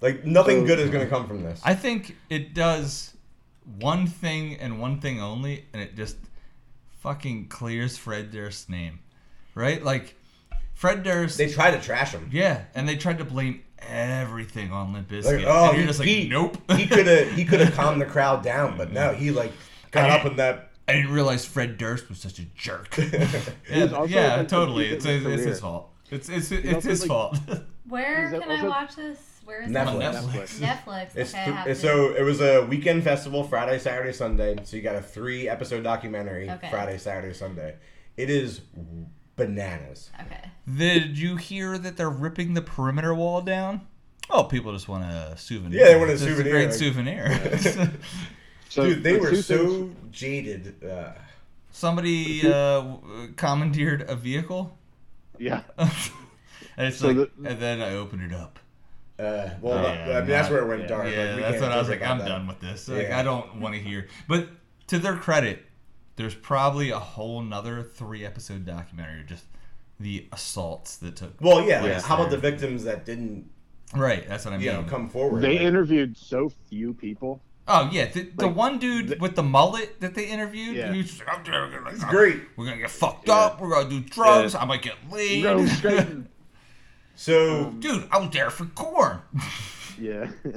Like 0.00 0.24
nothing 0.24 0.64
good 0.64 0.80
is 0.80 0.90
gonna 0.90 1.06
come 1.06 1.28
from 1.28 1.44
this. 1.44 1.60
I 1.62 1.76
think 1.76 2.16
it 2.28 2.54
does 2.54 3.14
one 3.78 4.08
thing 4.08 4.56
and 4.56 4.80
one 4.80 5.00
thing 5.00 5.20
only, 5.20 5.66
and 5.72 5.80
it 5.80 5.94
just 5.94 6.16
fucking 7.02 7.46
clears 7.46 7.96
Fred 7.96 8.32
Durst's 8.32 8.68
name, 8.68 8.98
right? 9.54 9.80
Like 9.84 10.16
Fred 10.74 11.04
Durst, 11.04 11.38
they 11.38 11.48
tried 11.52 11.70
to 11.72 11.80
trash 11.80 12.10
him. 12.10 12.28
yeah, 12.32 12.62
and 12.74 12.88
they 12.88 12.96
tried 12.96 13.18
to 13.18 13.24
blame 13.24 13.62
everything 13.88 14.72
on 14.72 14.92
Limp 14.92 15.08
Bizkit, 15.08 15.24
Like, 15.38 15.44
oh, 15.46 15.64
and 15.68 15.72
you're 15.72 15.80
he, 15.82 15.86
just 15.86 15.98
like, 15.98 16.08
he, 16.08 16.28
nope. 16.28 16.56
he 16.76 16.86
could 16.86 17.06
have 17.06 17.32
he 17.32 17.44
could 17.46 17.60
have 17.60 17.74
calmed 17.74 18.00
the 18.00 18.06
crowd 18.06 18.42
down, 18.42 18.76
but 18.76 18.92
no, 18.92 19.12
he 19.12 19.30
like 19.30 19.52
got 19.90 20.10
up 20.10 20.24
in 20.26 20.36
that. 20.36 20.70
I 20.88 20.94
didn't 20.94 21.12
realize 21.12 21.44
Fred 21.44 21.78
Durst 21.78 22.08
was 22.08 22.18
such 22.18 22.38
a 22.40 22.44
jerk. 22.56 22.96
yeah, 23.70 24.04
yeah 24.06 24.36
like, 24.36 24.48
totally. 24.48 24.88
the 24.88 24.94
It's, 24.96 25.04
it's, 25.06 25.24
his 25.24 25.44
his 25.44 25.60
fault. 25.60 25.90
It's 26.10 26.28
it's 26.28 26.50
it's 26.50 26.74
also, 26.74 26.88
his 26.88 27.00
like- 27.02 27.08
fault. 27.08 27.38
Where 27.88 28.26
Is 28.26 28.32
it 28.32 28.42
can 28.42 28.50
I 28.52 28.68
watch 28.68 28.94
this? 28.94 29.18
Where 29.44 29.62
is 29.62 29.70
Netflix. 29.70 29.86
On 29.88 30.00
it? 30.02 30.14
Netflix. 30.14 30.58
Netflix. 30.60 31.16
It's 31.16 31.34
okay, 31.34 31.64
th- 31.64 31.76
so 31.76 32.14
it 32.14 32.22
was 32.22 32.40
a 32.40 32.64
weekend 32.66 33.02
festival, 33.02 33.42
Friday, 33.42 33.80
Saturday, 33.80 34.12
Sunday. 34.12 34.56
So 34.62 34.76
you 34.76 34.82
got 34.82 34.94
a 34.94 35.00
three 35.02 35.48
episode 35.48 35.82
documentary, 35.82 36.48
Okay. 36.48 36.70
Friday, 36.70 36.98
Saturday, 36.98 37.34
Sunday. 37.34 37.74
It 38.16 38.30
is 38.30 38.60
bananas. 39.46 40.10
Okay. 40.20 40.50
Did 40.76 41.18
you 41.18 41.36
hear 41.36 41.78
that 41.78 41.96
they're 41.96 42.10
ripping 42.10 42.54
the 42.54 42.62
perimeter 42.62 43.14
wall 43.14 43.40
down? 43.40 43.86
Oh, 44.28 44.44
people 44.44 44.72
just 44.72 44.88
want 44.88 45.04
a 45.04 45.36
souvenir. 45.36 45.80
Yeah, 45.80 45.86
they 45.86 45.96
want 45.98 46.10
a 46.10 46.12
It's 46.14 46.22
souvenir, 46.22 46.52
great 46.52 46.66
like- 46.66 46.74
souvenir. 46.74 47.50
so 48.68 48.84
Dude, 48.86 49.02
they 49.02 49.16
were 49.18 49.34
so 49.36 49.66
things- 49.66 49.96
jaded. 50.12 50.84
Uh, 50.84 51.12
Somebody 51.72 52.42
uh, 52.52 52.82
commandeered 53.36 54.02
a 54.08 54.16
vehicle, 54.16 54.76
yeah. 55.38 55.62
and 55.78 55.90
it's 56.78 56.98
So 56.98 57.08
like, 57.08 57.16
the- 57.16 57.48
and 57.48 57.60
then 57.60 57.80
I 57.80 57.94
opened 57.94 58.22
it 58.22 58.34
up. 58.34 58.58
uh, 59.18 59.50
well, 59.60 59.78
Oh, 59.78 59.86
I 59.88 59.94
yeah, 59.94 60.18
mean 60.20 60.28
that's 60.28 60.50
where 60.50 60.62
it 60.62 60.66
went 60.68 60.82
yeah. 60.82 60.86
dark. 60.88 61.08
Yeah, 61.10 61.24
Like, 61.24 61.36
we 61.36 61.42
that's 61.42 61.60
what 61.62 61.72
I 61.72 61.78
was 61.78 61.88
like. 61.88 62.02
I'm 62.02 62.18
that. 62.18 62.28
done 62.28 62.46
with 62.48 62.60
this. 62.60 62.88
Like, 62.88 63.08
Yeah. 63.08 63.18
I 63.18 63.22
don't 63.22 63.60
want 63.60 63.74
to 63.74 63.80
hear. 63.80 64.08
But 64.28 64.48
to 64.88 64.98
their 64.98 65.16
credit, 65.16 65.64
there's 66.20 66.34
probably 66.34 66.90
a 66.90 66.98
whole 66.98 67.40
nother 67.40 67.82
three 67.82 68.26
episode 68.26 68.66
documentary 68.66 69.24
just 69.26 69.44
the 69.98 70.26
assaults 70.32 70.96
that 70.98 71.16
took. 71.16 71.32
Well, 71.40 71.62
yeah. 71.62 71.80
Like, 71.80 71.92
place 71.92 72.04
how 72.04 72.16
about 72.16 72.30
the 72.30 72.36
victims 72.36 72.84
that 72.84 73.06
didn't, 73.06 73.48
Right, 73.94 74.28
that's 74.28 74.44
what 74.44 74.52
I 74.54 74.58
mean. 74.58 74.66
you 74.66 74.72
know, 74.72 74.82
come 74.84 75.08
forward? 75.08 75.42
They 75.42 75.54
Like, 75.54 75.62
interviewed 75.62 76.16
so 76.16 76.52
few 76.68 76.92
people. 76.94 77.40
Oh 77.66 77.88
yeah, 77.92 78.06
the, 78.06 78.30
the 78.36 78.48
one 78.48 78.78
dude 78.78 79.08
the- 79.08 79.16
with 79.16 79.34
the 79.36 79.42
mullet 79.42 80.00
that 80.00 80.14
they 80.14 80.26
interviewed, 80.26 80.76
Yeah. 80.76 80.92
he 80.92 80.98
was 80.98 81.06
just 81.08 81.20
like, 81.26 81.38
I'm 81.38 81.86
it's 81.94 82.04
great. 82.04 82.40
We're 82.56 82.66
gonna 82.66 82.78
get 82.78 82.90
fucked 82.90 83.28
Yeah. 83.28 83.34
up. 83.34 83.60
We're 83.60 83.70
gonna 83.70 83.88
do 83.88 84.00
drugs. 84.00 84.52
Yeah. 84.54 84.60
I 84.60 84.64
might 84.66 84.82
get 84.82 84.94
laid. 85.10 85.42
Go 85.44 85.64
straight. 85.78 85.98
in- 86.00 86.28
So 87.14 87.70
dude, 87.78 88.08
I 88.10 88.18
was 88.18 88.30
there 88.30 88.50
for 88.50 88.66
corn. 88.66 89.20
yeah. 89.98 90.30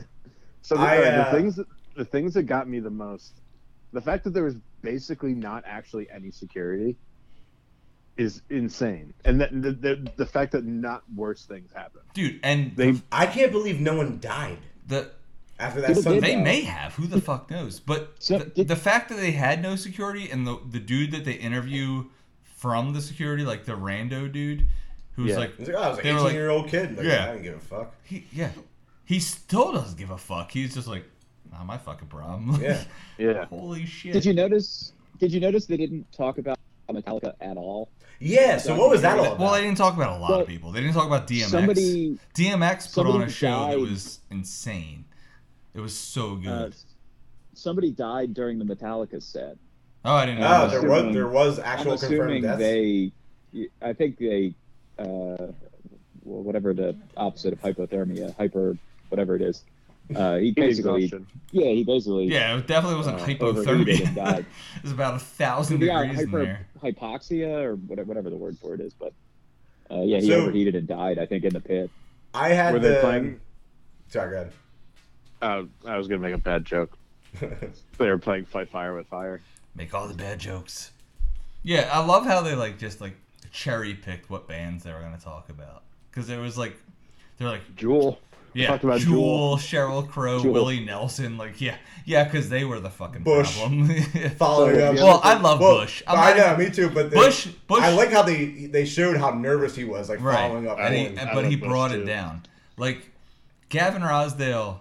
So 0.65 0.76
the, 0.76 0.82
I, 0.82 0.97
uh, 1.04 1.26
the 1.32 1.38
things 1.38 1.56
that, 1.58 1.67
the 1.97 2.06
things 2.06 2.34
that 2.36 2.43
got 2.43 2.69
me 2.69 2.80
the 2.80 2.89
most, 2.89 3.34
the 3.93 4.01
fact 4.01 4.23
that 4.25 4.32
there 4.34 4.43
was 4.43 4.56
basically 4.82 5.34
not 5.34 5.63
actually 5.65 6.10
any 6.10 6.32
security, 6.32 6.95
is 8.17 8.41
insane, 8.49 9.13
and 9.25 9.41
that 9.41 9.49
the, 9.62 9.71
the 9.71 10.12
the 10.17 10.25
fact 10.25 10.51
that 10.51 10.65
not 10.65 11.03
worse 11.15 11.45
things 11.45 11.71
happen. 11.73 12.01
dude, 12.13 12.39
and 12.43 12.75
They 12.75 13.01
I 13.12 13.25
can't 13.25 13.51
believe 13.51 13.79
no 13.79 13.95
one 13.95 14.19
died 14.19 14.60
the 14.88 15.10
after 15.60 15.82
that. 15.82 15.95
People 15.95 16.19
they 16.21 16.36
may 16.36 16.62
have. 16.62 16.93
Who 16.93 17.08
the 17.08 17.19
fuck 17.29 17.49
knows? 17.49 17.79
But 17.79 18.15
So, 18.19 18.38
the, 18.39 18.45
did- 18.45 18.67
the 18.67 18.75
fact 18.75 19.10
that 19.10 19.15
they 19.15 19.32
had 19.32 19.62
no 19.63 19.75
security 19.75 20.29
and 20.29 20.45
the 20.45 20.60
the 20.69 20.79
dude 20.79 21.12
that 21.12 21.25
they 21.25 21.34
interview 21.34 22.06
from 22.43 22.93
the 22.93 23.01
security, 23.01 23.43
like 23.45 23.65
the 23.65 23.73
rando 23.73 24.32
dude, 24.32 24.67
who's 25.15 25.32
Yeah. 25.32 25.38
like, 25.39 25.58
He's 25.58 25.67
like, 25.69 25.77
oh, 25.77 25.82
I 25.82 25.89
was 25.89 25.99
an 25.99 26.06
18 26.08 26.23
like- 26.23 26.34
year 26.34 26.49
old 26.51 26.67
kid. 26.69 26.95
Like, 26.97 27.06
Yeah. 27.08 27.23
I 27.23 27.27
didn't 27.32 27.43
give 27.43 27.56
a 27.56 27.60
fuck. 27.60 27.95
he, 28.03 28.25
yeah, 28.32 28.51
he 29.06 29.19
still 29.19 29.71
doesn't 29.73 29.97
give 29.97 30.12
a 30.12 30.17
fuck. 30.19 30.51
He's 30.51 30.75
just 30.75 30.88
like, 30.88 31.03
not 31.54 31.66
my 31.66 31.78
fucking 31.78 32.08
problem. 32.08 32.60
Yeah. 32.62 32.84
yeah. 33.18 33.46
Holy 33.46 33.86
shit. 33.86 34.13
Did 34.13 34.26
you 34.26 34.34
notice? 34.34 34.94
Did 35.20 35.32
you 35.32 35.39
notice 35.39 35.66
they 35.66 35.78
didn't 35.78 36.12
talk 36.12 36.38
about 36.38 36.60
Metallica 36.89 37.34
at 37.39 37.56
all? 37.58 37.89
Yeah. 38.20 38.58
So 38.58 38.76
what 38.76 38.89
was 38.89 39.02
that 39.02 39.18
all 39.18 39.26
about? 39.26 39.39
Well, 39.39 39.54
they 39.54 39.62
didn't 39.62 39.78
talk 39.78 39.96
about 39.96 40.18
a 40.18 40.20
lot 40.20 40.32
Well, 40.32 40.39
of 40.42 40.48
people. 40.48 40.72
They 40.72 40.82
didn't 40.82 40.94
talk 40.96 41.08
about 41.08 41.28
DMX. 41.28 41.46
Somebody, 41.50 42.20
DMX 42.36 42.94
put 42.94 43.08
on 43.08 43.22
a 43.24 43.30
show 43.30 43.68
that 43.70 43.80
was 43.80 44.20
insane. 44.32 45.06
It 45.74 45.80
was 45.80 45.98
so 45.98 46.36
good. 46.36 46.48
uh, 46.50 46.70
somebody 47.54 47.92
died 47.92 48.34
during 48.34 48.60
the 48.60 48.66
Metallica 48.66 49.22
set. 49.22 49.58
oh, 50.06 50.13
I 50.13 50.26
didn't 50.26 50.42
know. 50.42 50.63
Oh, 50.63 50.68
there 50.70 50.80
assuming- 50.80 51.06
was 51.08 51.16
there 51.16 51.28
was 51.28 51.60
actual 51.60 51.63
I'm 51.63 51.94
actual 51.94 51.98
confirmed 52.10 52.32
assuming 52.32 52.42
deaths. 52.44 52.60
they. 52.60 53.12
I 53.82 53.94
think 53.94 54.18
they, 54.18 54.54
uh, 54.98 55.48
whatever 56.24 56.74
the 56.74 56.96
opposite 57.16 57.54
of 57.54 57.62
hypothermia, 57.62 58.36
hyper, 58.36 58.78
whatever 59.10 59.36
it 59.36 59.42
is. 59.44 59.63
Uh, 60.16 60.36
he 60.38 60.52
basically, 60.52 61.06
Exhaustion. 61.06 61.28
yeah, 61.52 61.70
he 61.70 61.84
basically 61.84 62.26
Yeah, 62.26 62.58
it 62.58 62.68
definitely 62.68 62.98
wasn't 62.98 63.20
Uh, 63.20 63.24
overheated 63.24 64.08
hypothermia. 64.08 64.39
it 64.76 64.84
was 64.84 64.92
about 64.92 65.16
a 65.16 65.20
thousand 65.20 65.82
yeah, 65.82 66.02
degrees 66.02 66.20
in 66.22 66.26
hyper, 66.28 66.46
there. 66.46 66.68
hypoxia 66.84 67.63
or 67.63 67.76
whatever, 67.76 68.08
whatever 68.10 68.30
the 68.30 68.36
word 68.36 68.58
for 68.60 68.74
it 68.76 68.82
is. 68.82 68.94
But 68.94 69.13
uh, 69.89 70.02
yeah, 70.02 70.20
he 70.20 70.28
So- 70.28 70.42
overheated 70.42 70.76
and 70.76 70.88
died. 70.88 71.20
I 71.20 71.26
think 71.26 71.44
in 71.46 71.54
the 71.54 71.62
pit. 71.62 71.89
I 72.34 72.50
had 72.50 72.74
Were 72.74 72.80
the. 72.80 72.89
they 72.89 73.02
playing? 73.02 73.39
Sorry, 74.10 74.32
go 74.32 74.50
Uh, 75.42 75.63
I 75.88 75.98
was 75.98 76.08
gonna 76.08 76.22
make 76.22 76.34
a 76.34 76.38
bad 76.38 76.66
joke. 76.66 76.98
They 77.98 78.10
were 78.10 78.18
playing 78.18 78.46
Fight 78.46 78.70
Fire 78.70 78.96
with 78.96 79.08
Fire. 79.08 79.39
Make 79.76 79.94
all 79.94 80.08
the 80.08 80.13
bad 80.13 80.39
jokes. 80.39 80.92
Yeah, 81.63 81.89
I 81.92 82.04
love 82.06 82.26
how 82.26 82.42
they 82.42 82.56
like 82.56 82.78
just 82.78 83.00
like 83.02 83.16
cherry 83.52 83.94
picked 83.94 84.30
what 84.30 84.48
bands 84.48 84.84
they 84.84 84.92
were 84.92 85.00
gonna 85.00 85.18
talk 85.18 85.50
about 85.50 85.84
because 86.12 86.30
it 86.30 86.38
was 86.39 86.58
like 86.58 86.76
they're 87.38 87.48
like 87.48 87.76
Jewel. 87.76 88.20
Yeah, 88.54 88.68
talked 88.68 88.84
about 88.84 89.00
Jewel, 89.00 89.58
Sheryl 89.58 90.08
Crow, 90.08 90.42
Jewel. 90.42 90.54
Willie 90.54 90.84
Nelson, 90.86 91.38
like 91.38 91.60
yeah, 91.60 91.76
yeah, 92.06 92.24
because 92.24 92.50
they 92.50 92.63
were 92.66 92.80
the 92.80 92.89
fucking 92.89 93.24
Bush. 93.24 93.58
problem. 93.58 93.88
Following 94.38 94.76
So, 94.76 94.88
up. 94.89 94.96
yeah. 94.96 95.04
well, 95.04 95.22
I 95.24 95.34
love 95.39 95.60
Well, 95.60 95.80
Bush. 95.80 96.04
I'm 96.08 96.20
I 96.20 96.38
not- 96.38 96.58
know, 96.60 96.63
me 96.66 96.70
too. 96.72 96.89
But 96.89 97.10
the- 97.10 97.16
Bush, 97.16 97.48
Bush, 97.68 97.82
I 97.82 97.89
like 97.94 98.12
how 98.12 98.22
they 98.24 98.46
they 98.68 98.86
showed 98.86 99.18
how 99.18 99.32
nervous 99.32 99.76
he 99.76 99.84
was, 99.84 100.10
like 100.10 100.22
right, 100.22 100.36
following 100.36 100.68
up. 100.68 100.78
and 100.80 100.94
he, 100.94 101.06
and- 101.08 101.30
but 101.34 101.46
he 101.46 101.56
Bush, 101.56 101.68
brought 101.70 101.92
it 101.92 102.06
down. 102.06 102.44
Like 102.78 103.10
Gavin 103.70 104.02
Rossdale 104.02 104.80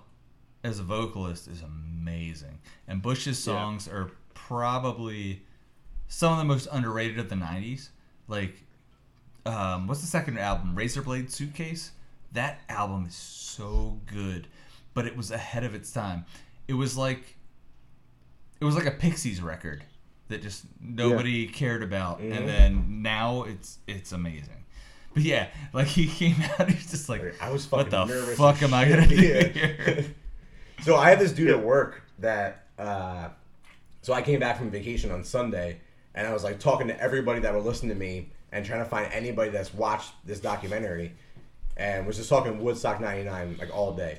as 0.64 0.78
a 0.78 0.82
vocalist 0.82 1.48
is 1.48 1.62
amazing, 1.62 2.58
and 2.86 3.00
Bush's 3.02 3.38
Yeah. 3.46 3.54
songs 3.54 3.88
are 3.88 4.10
probably 4.34 5.42
some 6.08 6.32
of 6.32 6.38
the 6.38 6.44
most 6.44 6.68
underrated 6.70 7.18
of 7.18 7.28
the 7.30 7.36
'90s. 7.36 7.88
Like, 8.28 8.62
um, 9.46 9.86
what's 9.86 10.00
the 10.02 10.06
second 10.06 10.38
album? 10.38 10.74
Razorblade 10.76 11.30
Suitcase. 11.30 11.92
That 12.32 12.60
album 12.68 13.06
is 13.06 13.14
so 13.14 14.00
good, 14.06 14.46
but 14.94 15.06
it 15.06 15.16
was 15.16 15.30
ahead 15.30 15.64
of 15.64 15.74
its 15.74 15.92
time. 15.92 16.24
It 16.68 16.74
was 16.74 16.96
like, 16.96 17.36
it 18.60 18.64
was 18.64 18.74
like 18.74 18.86
a 18.86 18.90
Pixies 18.92 19.42
record 19.42 19.82
that 20.28 20.40
just 20.42 20.64
nobody 20.80 21.46
cared 21.46 21.82
about, 21.82 22.20
Mhm. 22.20 22.36
and 22.36 22.48
then 22.48 23.02
now 23.02 23.42
it's 23.42 23.78
it's 23.86 24.12
amazing. 24.12 24.64
But 25.12 25.24
yeah, 25.24 25.48
like 25.74 25.88
he 25.88 26.06
came 26.06 26.36
out, 26.58 26.70
he's 26.70 26.90
just 26.90 27.08
like, 27.08 27.22
I 27.40 27.50
was 27.50 27.66
fucking 27.66 27.90
what 27.92 28.08
the 28.08 28.14
nervous. 28.14 28.38
fuck 28.38 28.62
am 28.62 28.72
I 28.72 28.88
gonna 28.88 29.06
do 29.06 29.14
Yeah. 29.16 29.48
here? 29.48 30.04
so 30.82 30.96
I 30.96 31.10
had 31.10 31.18
this 31.18 31.32
dude 31.32 31.50
at 31.50 31.62
work 31.62 32.02
that. 32.18 32.66
Uh, 32.78 33.28
so 34.00 34.12
I 34.14 34.22
came 34.22 34.40
back 34.40 34.56
from 34.58 34.70
vacation 34.70 35.10
on 35.12 35.22
Sunday, 35.22 35.80
and 36.14 36.26
I 36.26 36.32
was 36.32 36.42
like 36.42 36.58
talking 36.58 36.88
to 36.88 36.98
everybody 37.00 37.40
that 37.40 37.54
would 37.54 37.62
listen 37.64 37.88
to 37.90 37.94
me 37.94 38.30
and 38.50 38.64
trying 38.64 38.82
to 38.82 38.88
find 38.88 39.12
anybody 39.12 39.50
that's 39.50 39.72
watched 39.74 40.12
this 40.24 40.40
documentary, 40.40 41.12
and 41.76 42.06
was 42.06 42.16
just 42.16 42.28
talking 42.28 42.60
Woodstock 42.60 43.00
'99 43.00 43.56
like 43.58 43.74
all 43.74 43.92
day. 43.94 44.18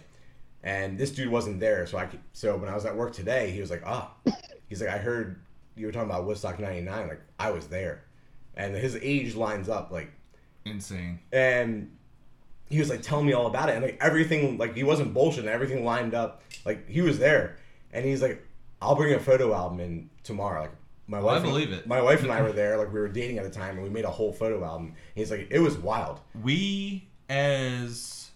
And 0.64 0.98
this 0.98 1.12
dude 1.12 1.30
wasn't 1.30 1.60
there, 1.60 1.86
so 1.86 1.98
I 1.98 2.06
could, 2.06 2.22
so 2.32 2.56
when 2.56 2.70
I 2.70 2.74
was 2.76 2.86
at 2.86 2.96
work 2.96 3.12
today, 3.14 3.52
he 3.52 3.60
was 3.60 3.70
like, 3.70 3.84
"Ah," 3.86 4.12
he's 4.70 4.80
like, 4.82 4.90
"I 4.90 4.98
heard 4.98 5.42
you 5.76 5.86
were 5.86 5.92
talking 5.92 6.10
about 6.10 6.26
Woodstock 6.26 6.60
'99. 6.60 7.08
Like 7.10 7.22
I 7.40 7.52
was 7.52 7.68
there," 7.68 8.04
and 8.56 8.74
his 8.76 8.96
age 9.02 9.36
lines 9.36 9.68
up. 9.70 9.92
Like 9.92 10.12
Insane. 10.66 11.20
and 11.34 11.92
he 12.70 12.80
was 12.80 12.90
like 12.90 13.02
telling 13.02 13.26
me 13.26 13.34
all 13.34 13.48
about 13.48 13.68
it 13.70 13.74
and 13.76 13.84
like 13.84 13.98
everything 14.02 14.58
like 14.58 14.74
he 14.74 14.84
wasn't 14.84 15.14
bullshitting 15.14 15.44
everything 15.46 15.84
lined 15.84 16.14
up 16.16 16.42
like 16.66 16.88
he 16.90 17.02
was 17.02 17.20
there 17.20 17.58
and 17.92 18.06
he's 18.06 18.22
like 18.22 18.42
i'll 18.82 18.96
bring 18.96 19.14
a 19.14 19.20
photo 19.20 19.54
album 19.54 19.82
in 19.82 20.10
tomorrow 20.24 20.62
like 20.62 20.72
my 21.08 21.20
Well, 21.20 21.28
I 21.30 21.34
wife 21.34 21.44
and- 21.44 21.52
believe 21.52 21.72
it. 21.74 21.86
my 21.86 22.02
wife 22.02 22.24
and 22.24 22.32
i 22.32 22.42
were 22.42 22.52
there 22.62 22.78
like 22.78 22.92
we 22.94 23.00
were 23.02 23.10
dating 23.10 23.38
at 23.38 23.44
the 23.44 23.50
time 23.50 23.76
and 23.76 23.84
we 23.84 23.90
made 23.90 24.06
a 24.06 24.10
whole 24.10 24.32
photo 24.32 24.64
album 24.64 24.88
and 24.88 24.96
he's 25.16 25.30
like 25.30 25.48
it 25.52 25.60
was 25.60 25.78
wild 25.78 26.22
We 26.42 27.10
as 27.34 28.30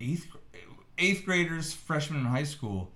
eighth 0.00 0.26
eighth 0.98 1.24
graders, 1.24 1.72
freshmen 1.74 2.20
in 2.20 2.26
high 2.26 2.44
school, 2.44 2.90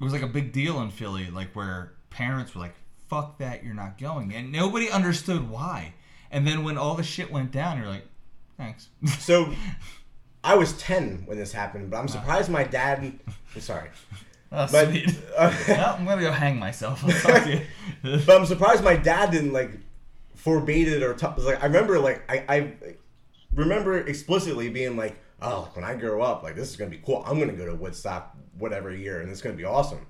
it 0.00 0.04
was 0.04 0.12
like 0.12 0.22
a 0.22 0.26
big 0.26 0.52
deal 0.52 0.80
in 0.82 0.90
Philly, 0.90 1.30
like 1.30 1.54
where 1.54 1.92
parents 2.10 2.54
were 2.54 2.60
like, 2.60 2.74
"Fuck 3.08 3.38
that, 3.38 3.62
you're 3.64 3.74
not 3.74 3.98
going," 3.98 4.34
and 4.34 4.50
nobody 4.50 4.90
understood 4.90 5.48
why. 5.48 5.94
And 6.30 6.46
then 6.46 6.64
when 6.64 6.76
all 6.78 6.94
the 6.94 7.02
shit 7.02 7.30
went 7.30 7.52
down, 7.52 7.78
you're 7.78 7.88
like, 7.88 8.06
"Thanks." 8.56 8.88
so 9.18 9.52
i 10.42 10.54
was 10.54 10.72
10 10.78 11.24
when 11.26 11.36
this 11.36 11.52
happened 11.52 11.90
but 11.90 11.98
i'm 11.98 12.08
surprised 12.08 12.48
my 12.50 12.64
dad 12.64 12.98
I'm 13.54 13.60
sorry 13.60 13.90
oh, 14.52 14.66
but 14.72 14.88
uh, 15.36 15.54
Well, 15.68 15.96
I'm 15.98 16.06
gonna 16.06 16.22
go 16.22 16.32
hang 16.32 16.58
myself. 16.58 17.04
I'll 17.04 17.10
talk 17.10 17.44
to 17.44 17.50
you. 17.56 18.20
but 18.24 18.40
i'm 18.40 18.46
surprised 18.46 18.82
my 18.82 18.96
dad 18.96 19.32
didn't 19.32 19.52
like 19.52 19.72
forbade 20.36 20.88
it 20.88 21.02
or 21.02 21.12
t- 21.12 21.26
like 21.42 21.62
i 21.62 21.66
remember 21.66 21.98
like 21.98 22.22
I, 22.26 22.44
I 22.48 22.72
remember 23.54 23.98
explicitly 23.98 24.68
being 24.68 24.96
like 24.96 25.16
oh 25.42 25.68
when 25.74 25.84
i 25.84 25.94
grow 25.94 26.22
up 26.22 26.42
like 26.42 26.54
this 26.54 26.70
is 26.70 26.76
gonna 26.76 26.90
be 26.90 27.00
cool. 27.04 27.22
I'm 27.26 27.38
gonna 27.38 27.52
go 27.52 27.66
to 27.66 27.74
woodstock 27.74 28.36
whatever 28.58 28.94
year 28.94 29.20
and 29.20 29.30
it's 29.30 29.40
gonna 29.40 29.56
be 29.56 29.64
awesome. 29.64 30.06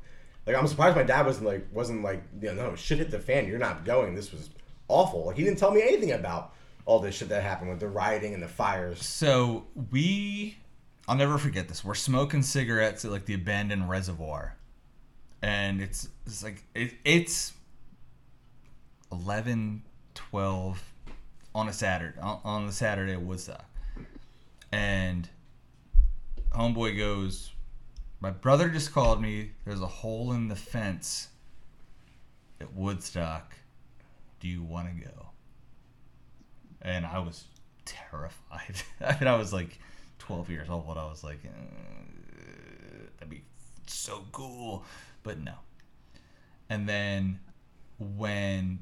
Like 0.46 0.57
i'm 0.57 0.66
surprised 0.66 0.96
my 0.96 1.03
dad 1.03 1.26
wasn't 1.26 1.46
like 1.46 1.66
wasn't 1.72 2.03
like 2.03 2.22
you 2.40 2.53
know 2.53 2.70
no 2.70 2.76
shit 2.76 2.98
hit 2.98 3.11
the 3.11 3.18
fan. 3.18 3.46
You're 3.46 3.59
not 3.59 3.85
going. 3.85 4.14
This 4.14 4.33
was 4.33 4.50
awful. 4.88 5.26
Like 5.26 5.37
he 5.37 5.44
didn't 5.44 5.59
tell 5.59 5.70
me 5.70 5.83
anything 5.83 6.12
about 6.12 6.55
all 6.85 6.98
this 6.98 7.14
shit 7.16 7.29
that 7.29 7.42
happened 7.42 7.70
with 7.70 7.81
the 7.81 7.88
rioting 7.88 8.35
and 8.35 8.42
the 8.42 8.48
fires. 8.48 9.05
So 9.05 9.66
we, 9.90 10.57
I'll 11.07 11.16
never 11.16 11.38
forget 11.38 11.68
this. 11.68 11.85
We're 11.85 11.94
smoking 11.94 12.42
cigarettes 12.42 13.05
at 13.05 13.11
like 13.11 13.26
the 13.26 13.35
abandoned 13.35 13.88
reservoir, 13.88 14.57
and 15.40 15.81
it's 15.81 16.09
it's 16.26 16.42
like 16.42 16.64
it, 16.74 16.94
it's 17.05 17.53
11, 19.12 19.83
12 20.14 20.89
on 21.54 21.68
a 21.68 21.72
Saturday 21.72 22.18
on, 22.20 22.66
the 22.66 22.72
Saturday 22.72 23.12
at 23.12 23.22
Woodstock, 23.22 23.64
and 24.72 25.28
homeboy 26.52 26.96
goes, 26.96 27.52
my 28.20 28.30
brother 28.30 28.68
just 28.68 28.92
called 28.92 29.20
me. 29.20 29.52
There's 29.64 29.80
a 29.80 29.86
hole 29.86 30.32
in 30.32 30.48
the 30.48 30.56
fence 30.56 31.28
at 32.60 32.72
Woodstock. 32.74 33.54
Do 34.40 34.48
you 34.48 34.62
want 34.62 34.88
to 34.88 35.04
go? 35.04 35.30
and 36.82 37.06
I 37.06 37.18
was 37.18 37.44
terrified. 37.84 38.82
I 39.00 39.18
mean, 39.18 39.28
I 39.28 39.36
was 39.36 39.52
like 39.52 39.78
12 40.18 40.50
years 40.50 40.68
old. 40.70 40.96
I 40.96 41.06
was 41.06 41.22
like, 41.22 41.40
uh, 41.44 43.08
that'd 43.18 43.30
be 43.30 43.42
so 43.86 44.24
cool, 44.32 44.84
but 45.22 45.38
no. 45.38 45.54
And 46.68 46.88
then 46.88 47.40
when 47.98 48.80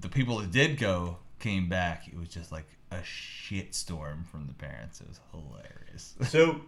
the 0.00 0.08
people 0.08 0.38
that 0.38 0.50
did 0.50 0.78
go 0.78 1.18
came 1.42 1.68
back, 1.68 2.08
it 2.08 2.16
was 2.18 2.28
just 2.28 2.50
like 2.52 2.66
a 2.90 3.02
shit 3.04 3.74
storm 3.74 4.24
from 4.30 4.46
the 4.46 4.54
parents. 4.54 5.00
It 5.02 5.08
was 5.08 5.20
hilarious. 5.30 6.14
So 6.24 6.60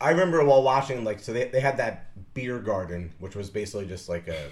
I 0.00 0.10
remember 0.10 0.44
while 0.44 0.62
watching, 0.62 1.02
like, 1.02 1.18
so 1.18 1.32
they, 1.32 1.48
they 1.48 1.58
had 1.60 1.78
that 1.78 2.10
beer 2.34 2.60
garden, 2.60 3.12
which 3.18 3.34
was 3.34 3.50
basically 3.50 3.86
just 3.86 4.08
like 4.08 4.28
a 4.28 4.48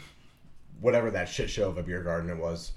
whatever 0.81 1.11
that 1.13 1.29
shit 1.29 1.49
show 1.49 1.69
of 1.69 1.79
a 1.79 1.83
beer 1.83 2.03
garden 2.03 2.31
it 2.31 2.37
was. 2.37 2.73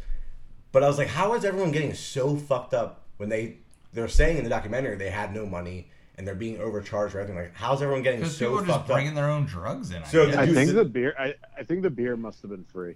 But 0.71 0.83
I 0.83 0.87
was 0.87 0.97
like, 0.99 1.07
how 1.07 1.33
is 1.33 1.43
everyone 1.45 1.71
getting 1.71 1.95
so 1.95 2.35
fucked 2.37 2.75
up 2.75 3.05
when 3.17 3.29
they 3.29 3.57
they're 3.91 4.07
saying 4.07 4.37
in 4.37 4.43
the 4.43 4.51
documentary 4.51 4.95
they 4.97 5.09
had 5.09 5.33
no 5.33 5.47
money 5.47 5.89
and 6.15 6.27
they're 6.27 6.35
being 6.35 6.59
overcharged 6.59 7.15
or 7.15 7.19
anything? 7.21 7.37
Like, 7.37 7.55
how's 7.55 7.81
everyone 7.81 8.03
getting 8.03 8.23
so 8.25 8.45
people 8.45 8.59
are 8.59 8.65
just 8.65 8.71
fucked 8.77 8.87
bringing 8.89 9.09
up? 9.09 9.15
their 9.15 9.29
own 9.29 9.45
drugs 9.45 9.89
in. 9.91 10.03
I 10.03 10.05
So 10.05 10.25
guess. 10.27 10.35
the 10.35 10.41
I 10.41 10.45
dude- 10.45 10.55
think 10.55 10.73
the 10.73 10.85
beer. 10.85 11.15
I, 11.17 11.33
I 11.57 11.63
think 11.63 11.81
the 11.81 11.89
beer 11.89 12.15
must 12.15 12.41
have 12.43 12.51
been 12.51 12.65
free. 12.65 12.95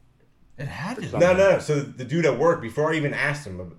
it 0.59 0.67
had 0.67 0.95
to. 0.97 1.01
be. 1.01 1.07
No, 1.13 1.33
no, 1.33 1.53
no. 1.53 1.59
So 1.59 1.79
the 1.79 2.05
dude 2.05 2.25
at 2.27 2.37
work, 2.37 2.61
before 2.61 2.93
I 2.93 2.95
even 2.97 3.13
asked 3.15 3.47
him, 3.47 3.75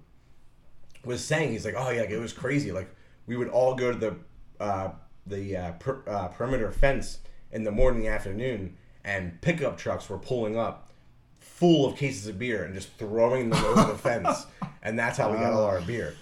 was 1.04 1.24
saying 1.24 1.52
he's 1.52 1.64
like, 1.64 1.74
oh 1.76 1.90
yeah, 1.90 2.02
like, 2.02 2.10
it 2.10 2.18
was 2.18 2.32
crazy. 2.32 2.72
Like 2.72 2.94
we 3.26 3.36
would 3.36 3.48
all 3.48 3.74
go 3.74 3.92
to 3.92 3.98
the 3.98 4.16
uh, 4.60 4.90
the 5.26 5.56
uh, 5.56 5.72
per, 5.72 6.02
uh, 6.06 6.28
perimeter 6.28 6.70
fence 6.70 7.18
in 7.52 7.64
the 7.64 7.72
morning, 7.72 8.08
afternoon, 8.08 8.76
and 9.04 9.40
pickup 9.40 9.78
trucks 9.78 10.08
were 10.08 10.18
pulling 10.18 10.56
up 10.56 10.90
full 11.38 11.86
of 11.86 11.96
cases 11.96 12.26
of 12.26 12.38
beer 12.38 12.64
and 12.64 12.74
just 12.74 12.88
throwing 12.98 13.50
them 13.50 13.64
over 13.64 13.92
the 13.92 13.98
fence, 13.98 14.46
and 14.82 14.98
that's 14.98 15.18
how 15.18 15.30
we 15.30 15.36
got 15.38 15.52
all 15.52 15.64
our 15.64 15.80
beer. 15.80 16.14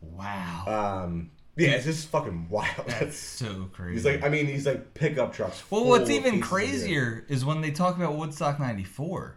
Wow. 0.00 1.02
Um, 1.04 1.30
yeah, 1.56 1.70
it's 1.70 1.84
just 1.84 2.08
fucking 2.08 2.48
wild. 2.48 2.86
That's 2.86 3.16
so 3.16 3.68
crazy. 3.72 3.94
he's 3.94 4.04
like, 4.04 4.22
I 4.24 4.28
mean, 4.28 4.46
he's 4.46 4.66
like 4.66 4.94
pickup 4.94 5.32
trucks. 5.34 5.62
Well, 5.70 5.82
full 5.82 5.90
what's 5.90 6.04
of 6.04 6.10
even 6.10 6.40
cases 6.40 6.40
of 6.40 6.40
beer. 6.40 6.48
crazier 6.48 7.24
is 7.28 7.44
when 7.44 7.60
they 7.60 7.70
talk 7.70 7.96
about 7.96 8.16
Woodstock 8.16 8.58
'94. 8.58 9.36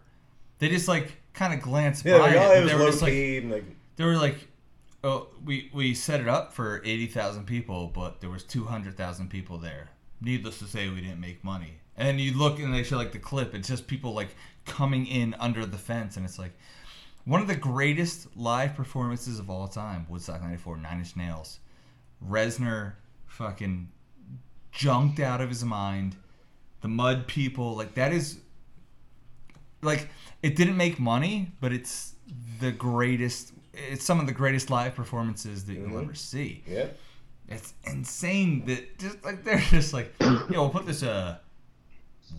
They 0.60 0.70
just 0.70 0.88
like 0.88 1.18
kind 1.34 1.54
of 1.54 1.62
glance 1.62 2.04
Yeah, 2.06 2.20
by 2.20 2.20
like, 2.20 2.32
it. 2.32 2.38
oh, 2.38 2.52
it 2.52 2.66
they 2.66 2.74
were 2.74 2.80
low 2.80 2.86
just 2.88 3.02
like, 3.02 3.12
and 3.14 3.52
like 3.52 3.66
they 3.96 4.04
were 4.04 4.18
like, 4.18 4.48
"Oh, 5.04 5.28
we 5.44 5.70
we 5.74 5.94
set 5.94 6.22
it 6.22 6.28
up 6.28 6.54
for 6.54 6.82
eighty 6.84 7.08
thousand 7.08 7.46
people, 7.46 7.88
but 7.88 8.22
there 8.22 8.30
was 8.30 8.44
two 8.44 8.66
hundred 8.66 8.98
thousand 8.98 9.30
people 9.30 9.58
there. 9.58 9.90
Needless 10.22 10.60
to 10.60 10.66
say, 10.66 10.90
we 10.90 11.02
didn't 11.02 11.20
make 11.20 11.44
money." 11.44 11.80
And 11.98 12.08
then 12.08 12.20
you 12.20 12.38
look 12.38 12.60
and 12.60 12.74
they 12.74 12.84
show 12.84 12.98
like 12.98 13.14
the 13.14 13.20
clip. 13.20 13.56
It's 13.56 13.68
just 13.68 13.88
people 13.88 14.14
like 14.14 14.36
coming 14.66 15.06
in 15.06 15.34
under 15.40 15.66
the 15.66 15.78
fence, 15.78 16.18
and 16.18 16.26
it's 16.26 16.40
like 16.40 16.58
one 17.26 17.42
of 17.42 17.48
the 17.48 17.56
greatest 17.56 18.36
live 18.38 18.76
performances 18.76 19.40
of 19.40 19.50
all 19.50 19.68
time. 19.68 20.06
Woodstock 20.10 20.42
'94, 20.42 20.78
Nine 20.78 21.00
Inch 21.00 21.16
Nails. 21.16 21.60
Reznor 22.26 22.94
fucking 23.28 23.90
junked 24.72 25.20
out 25.20 25.42
of 25.42 25.50
his 25.50 25.64
mind. 25.64 26.16
The 26.82 26.88
Mud 26.88 27.28
People, 27.28 27.76
like 27.76 27.96
that 27.96 28.14
is 28.14 28.40
like 29.82 30.10
it 30.44 30.56
didn't 30.56 30.78
make 30.78 31.00
money, 31.00 31.52
but 31.62 31.72
it's 31.72 32.16
the 32.60 32.72
greatest. 32.72 33.54
It's 33.76 34.04
some 34.06 34.20
of 34.20 34.26
the 34.28 34.34
greatest 34.34 34.70
live 34.70 34.96
performances 34.96 35.66
that 35.66 35.74
you'll 35.74 35.90
Mhm. 35.90 36.04
ever 36.04 36.16
see. 36.16 36.64
yeah. 36.68 36.88
It's 37.48 37.74
insane 37.86 38.66
that 38.66 38.98
just 38.98 39.24
like 39.24 39.44
they're 39.44 39.60
just 39.70 39.94
like, 39.94 40.14
yeah, 40.20 40.44
you 40.48 40.56
know, 40.56 40.62
we'll 40.64 40.70
put 40.70 40.86
this 40.86 41.04
uh 41.04 41.38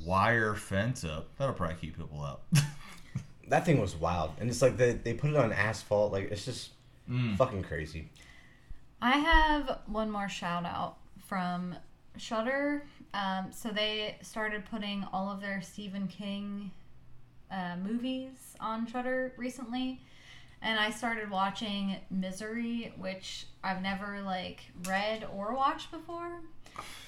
wire 0.05 0.55
fence 0.55 1.05
up. 1.05 1.29
That'll 1.39 1.55
probably 1.55 1.77
keep 1.77 1.97
people 1.97 2.23
out. 2.25 2.43
that 3.49 3.65
thing 3.65 3.81
was 3.81 3.95
wild, 3.95 4.33
and 4.41 4.51
it's 4.51 4.63
like 4.63 4.77
they 4.77 4.93
they 4.95 5.15
put 5.15 5.31
it 5.31 5.37
on 5.37 5.53
asphalt. 5.53 6.13
Like 6.13 6.31
it's 6.31 6.45
just 6.45 6.71
Mm. 7.09 7.37
fucking 7.37 7.63
crazy. 7.63 8.09
I 9.01 9.19
have 9.19 9.79
one 9.87 10.11
more 10.11 10.29
shout 10.29 10.65
out 10.65 10.97
from 11.29 11.77
Shudder. 12.17 12.85
Um, 13.15 13.53
so 13.53 13.69
they 13.71 14.17
started 14.23 14.65
putting 14.65 15.05
all 15.13 15.31
of 15.31 15.41
their 15.41 15.63
Stephen 15.63 16.09
King 16.09 16.73
uh, 17.53 17.77
movies 17.77 18.57
on 18.59 18.89
Shudder 18.89 19.33
recently, 19.37 20.01
and 20.67 20.79
I 20.79 20.91
started 20.91 21.31
watching 21.31 21.97
Misery, 22.11 22.93
which 22.99 23.47
I've 23.65 23.81
never 23.83 24.21
like 24.23 24.61
read 24.87 25.27
or 25.35 25.55
watched 25.55 25.91
before, 25.91 26.31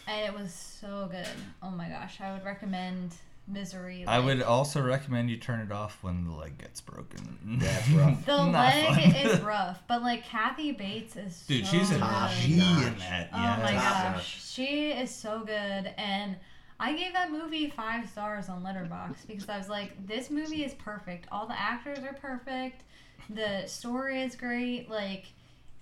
and 0.07 0.27
it 0.35 0.39
was 0.39 0.53
so 0.55 1.09
good. 1.11 1.27
Oh 1.63 1.71
my 1.71 1.89
gosh, 1.89 2.21
I 2.21 2.33
would 2.33 2.45
recommend 2.45 3.15
Misery. 3.47 4.05
I 4.07 4.19
would 4.21 4.43
also 4.43 4.81
recommend 4.83 5.31
you 5.31 5.37
turn 5.39 5.61
it 5.61 5.73
off 5.73 5.99
when 6.03 6.25
the 6.27 6.33
leg 6.33 6.59
gets 6.59 6.81
broken. 6.81 7.59
Yeah, 7.63 7.79
it's 7.79 7.89
rough. 7.93 8.25
The 8.27 8.37
Not 8.47 8.53
leg 8.53 8.87
fun. 9.13 9.17
is 9.17 9.41
rough, 9.55 9.83
but 9.89 10.03
like 10.03 10.25
Kathy 10.25 10.73
Bates 10.73 11.17
is 11.17 11.45
Dude, 11.49 11.67
so 11.67 11.73
she's 11.79 11.91
a 11.91 11.99
Top 11.99 12.31
in 12.45 12.59
that. 12.59 13.29
Oh 13.33 13.37
Yeah. 13.39 13.61
my 13.63 13.73
Top 13.73 13.83
gosh, 13.83 14.15
notch. 14.17 14.43
she 14.53 14.91
is 14.91 15.11
so 15.15 15.41
good, 15.41 15.93
and 15.99 16.37
I 16.81 16.93
gave 16.95 17.13
that 17.15 17.33
movie 17.33 17.71
five 17.71 18.09
stars 18.09 18.49
on 18.49 18.63
Letterboxd 18.63 19.27
because 19.27 19.49
I 19.49 19.59
was 19.59 19.69
like, 19.69 20.07
this 20.07 20.31
movie 20.31 20.65
is 20.65 20.75
perfect. 20.75 21.27
All 21.33 21.47
the 21.47 21.59
actors 21.59 21.99
are 22.01 22.13
perfect. 22.13 22.85
The 23.31 23.67
story 23.67 24.23
is 24.23 24.35
great. 24.37 24.89
Like, 24.89 25.27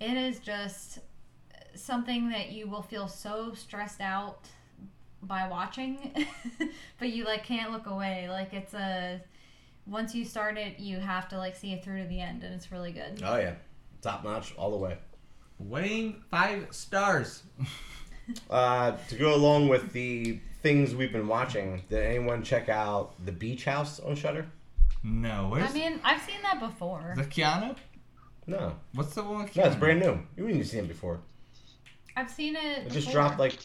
it 0.00 0.16
is 0.16 0.38
just 0.40 0.98
something 1.74 2.30
that 2.30 2.50
you 2.50 2.68
will 2.68 2.82
feel 2.82 3.08
so 3.08 3.54
stressed 3.54 4.00
out 4.00 4.48
by 5.22 5.48
watching, 5.48 6.14
but 6.98 7.10
you 7.10 7.24
like 7.24 7.44
can't 7.44 7.72
look 7.72 7.86
away. 7.86 8.28
Like, 8.28 8.52
it's 8.52 8.74
a 8.74 9.20
once 9.86 10.14
you 10.14 10.24
start 10.24 10.58
it, 10.58 10.78
you 10.78 10.98
have 10.98 11.28
to 11.28 11.38
like 11.38 11.56
see 11.56 11.72
it 11.72 11.84
through 11.84 12.02
to 12.02 12.08
the 12.08 12.20
end, 12.20 12.42
and 12.42 12.54
it's 12.54 12.72
really 12.72 12.92
good. 12.92 13.22
Oh 13.24 13.36
yeah, 13.36 13.54
top 14.02 14.24
notch 14.24 14.54
all 14.56 14.70
the 14.70 14.76
way. 14.76 14.98
Weighing 15.58 16.22
five 16.30 16.68
stars. 16.70 17.42
Uh, 18.50 18.96
to 19.08 19.14
go 19.14 19.36
along 19.36 19.68
with 19.68 19.92
the 19.92 20.40
things 20.60 20.96
we've 20.96 21.12
been 21.12 21.28
watching, 21.28 21.80
did 21.88 22.02
anyone 22.02 22.42
check 22.42 22.68
out 22.68 23.14
the 23.24 23.30
Beach 23.30 23.64
House 23.64 24.00
on 24.00 24.16
Shudder? 24.16 24.46
No, 25.06 25.48
where's 25.50 25.70
I 25.70 25.72
mean, 25.72 26.00
I've 26.02 26.20
seen 26.20 26.42
that 26.42 26.58
before. 26.58 27.14
the 27.16 27.22
Keanu? 27.22 27.76
No, 28.48 28.74
What's 28.92 29.14
the 29.14 29.22
one? 29.22 29.44
With 29.44 29.56
no, 29.56 29.64
it's 29.64 29.76
brand 29.76 30.00
new. 30.00 30.18
You 30.36 30.48
didn't 30.48 30.64
seen 30.64 30.84
it 30.84 30.88
before. 30.88 31.20
I've 32.16 32.30
seen 32.30 32.56
it. 32.56 32.86
It 32.86 32.90
just 32.90 33.06
before. 33.06 33.12
dropped 33.12 33.38
like 33.38 33.56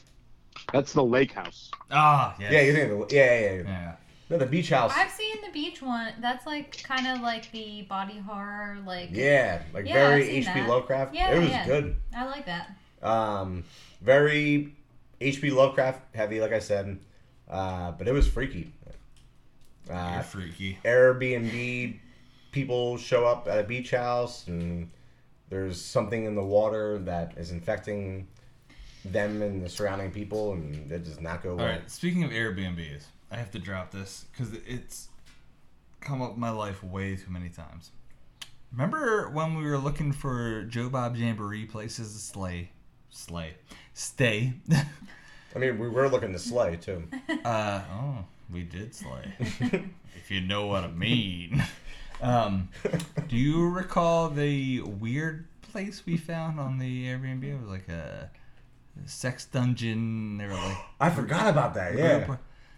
That's 0.71 0.93
the 0.93 1.03
lake 1.03 1.31
house. 1.31 1.71
Ah, 1.89 2.35
yes. 2.39 2.51
yeah, 2.51 2.61
you 2.61 2.73
think 2.73 2.91
of 2.91 3.09
the, 3.09 3.15
yeah, 3.15 3.39
yeah, 3.39 3.53
yeah. 3.53 3.61
Yeah. 3.63 3.95
No, 4.29 4.37
the 4.37 4.45
beach 4.45 4.69
house. 4.69 4.93
I've 4.95 5.09
seen 5.09 5.37
the 5.43 5.51
beach 5.51 5.81
one. 5.81 6.13
That's 6.21 6.45
like 6.45 6.83
kind 6.83 7.07
of 7.07 7.21
like 7.21 7.51
the 7.51 7.81
body 7.83 8.19
horror, 8.19 8.77
like 8.85 9.09
Yeah, 9.11 9.63
like 9.73 9.87
Yeah, 9.87 9.93
very 9.93 10.21
I've 10.21 10.27
seen 10.27 10.35
H.P. 10.37 10.53
that. 10.53 10.69
Lovecraft. 10.69 11.15
Yeah, 11.15 11.31
it 11.31 11.39
was 11.39 11.49
yeah. 11.49 11.65
good. 11.65 11.95
I 12.15 12.25
like 12.25 12.45
that. 12.45 12.71
Um, 13.01 13.63
very 14.01 14.73
H.P. 15.19 15.49
Lovecraft 15.49 16.15
heavy, 16.15 16.39
like 16.39 16.53
I 16.53 16.59
said. 16.59 16.99
Uh, 17.49 17.91
but 17.91 18.07
it 18.07 18.13
was 18.13 18.27
freaky. 18.27 18.71
You're 19.87 19.97
Uh, 19.97 20.21
freaky. 20.21 20.77
Airbnb 20.85 21.99
people 22.51 22.97
show 22.97 23.25
up 23.25 23.47
at 23.47 23.59
a 23.59 23.63
beach 23.63 23.91
house 23.91 24.47
and 24.47 24.89
there's 25.49 25.79
something 25.81 26.25
in 26.25 26.35
the 26.35 26.43
water 26.43 26.99
that 26.99 27.37
is 27.37 27.51
infecting 27.51 28.27
them 29.05 29.41
and 29.41 29.63
the 29.63 29.69
surrounding 29.69 30.11
people 30.11 30.53
and 30.53 30.91
it 30.91 31.03
does 31.03 31.19
not 31.21 31.41
go 31.43 31.55
well. 31.55 31.65
All 31.65 31.71
right. 31.71 31.89
Speaking 31.89 32.23
of 32.23 32.31
Airbnbs, 32.31 33.03
I 33.31 33.37
have 33.37 33.51
to 33.51 33.59
drop 33.59 33.91
this 33.91 34.25
because 34.31 34.53
it's 34.67 35.07
come 36.01 36.21
up 36.21 36.33
in 36.33 36.39
my 36.39 36.49
life 36.49 36.83
way 36.83 37.15
too 37.15 37.29
many 37.31 37.49
times. 37.49 37.91
Remember 38.71 39.29
when 39.29 39.55
we 39.55 39.63
were 39.65 39.77
looking 39.77 40.11
for 40.13 40.63
Joe 40.63 40.89
Bob 40.89 41.15
Jamboree 41.15 41.65
places 41.65 42.13
to 42.13 42.19
slay, 42.19 42.69
slay, 43.09 43.53
stay? 43.93 44.53
I 45.55 45.59
mean, 45.59 45.77
we 45.79 45.89
were 45.89 46.07
looking 46.07 46.31
to 46.31 46.39
slay 46.39 46.77
too. 46.77 47.03
uh, 47.43 47.81
oh, 47.91 48.25
we 48.51 48.63
did 48.63 48.93
slay. 48.93 49.33
if 49.39 50.29
you 50.29 50.41
know 50.41 50.67
what 50.67 50.83
I 50.83 50.87
mean. 50.91 51.63
Um, 52.21 52.69
do 53.27 53.35
you 53.35 53.67
recall 53.69 54.29
the 54.29 54.81
weird 54.81 55.47
place 55.61 56.05
we 56.05 56.17
found 56.17 56.59
on 56.59 56.77
the 56.77 57.05
Airbnb? 57.07 57.43
It 57.43 57.59
was 57.59 57.69
like 57.69 57.87
a 57.89 58.29
sex 59.05 59.45
dungeon. 59.45 60.37
They 60.37 60.45
were 60.45 60.53
like, 60.53 60.77
I 60.99 61.09
forgot 61.09 61.47
about 61.47 61.73
that. 61.75 61.95
Yeah, 61.97 62.35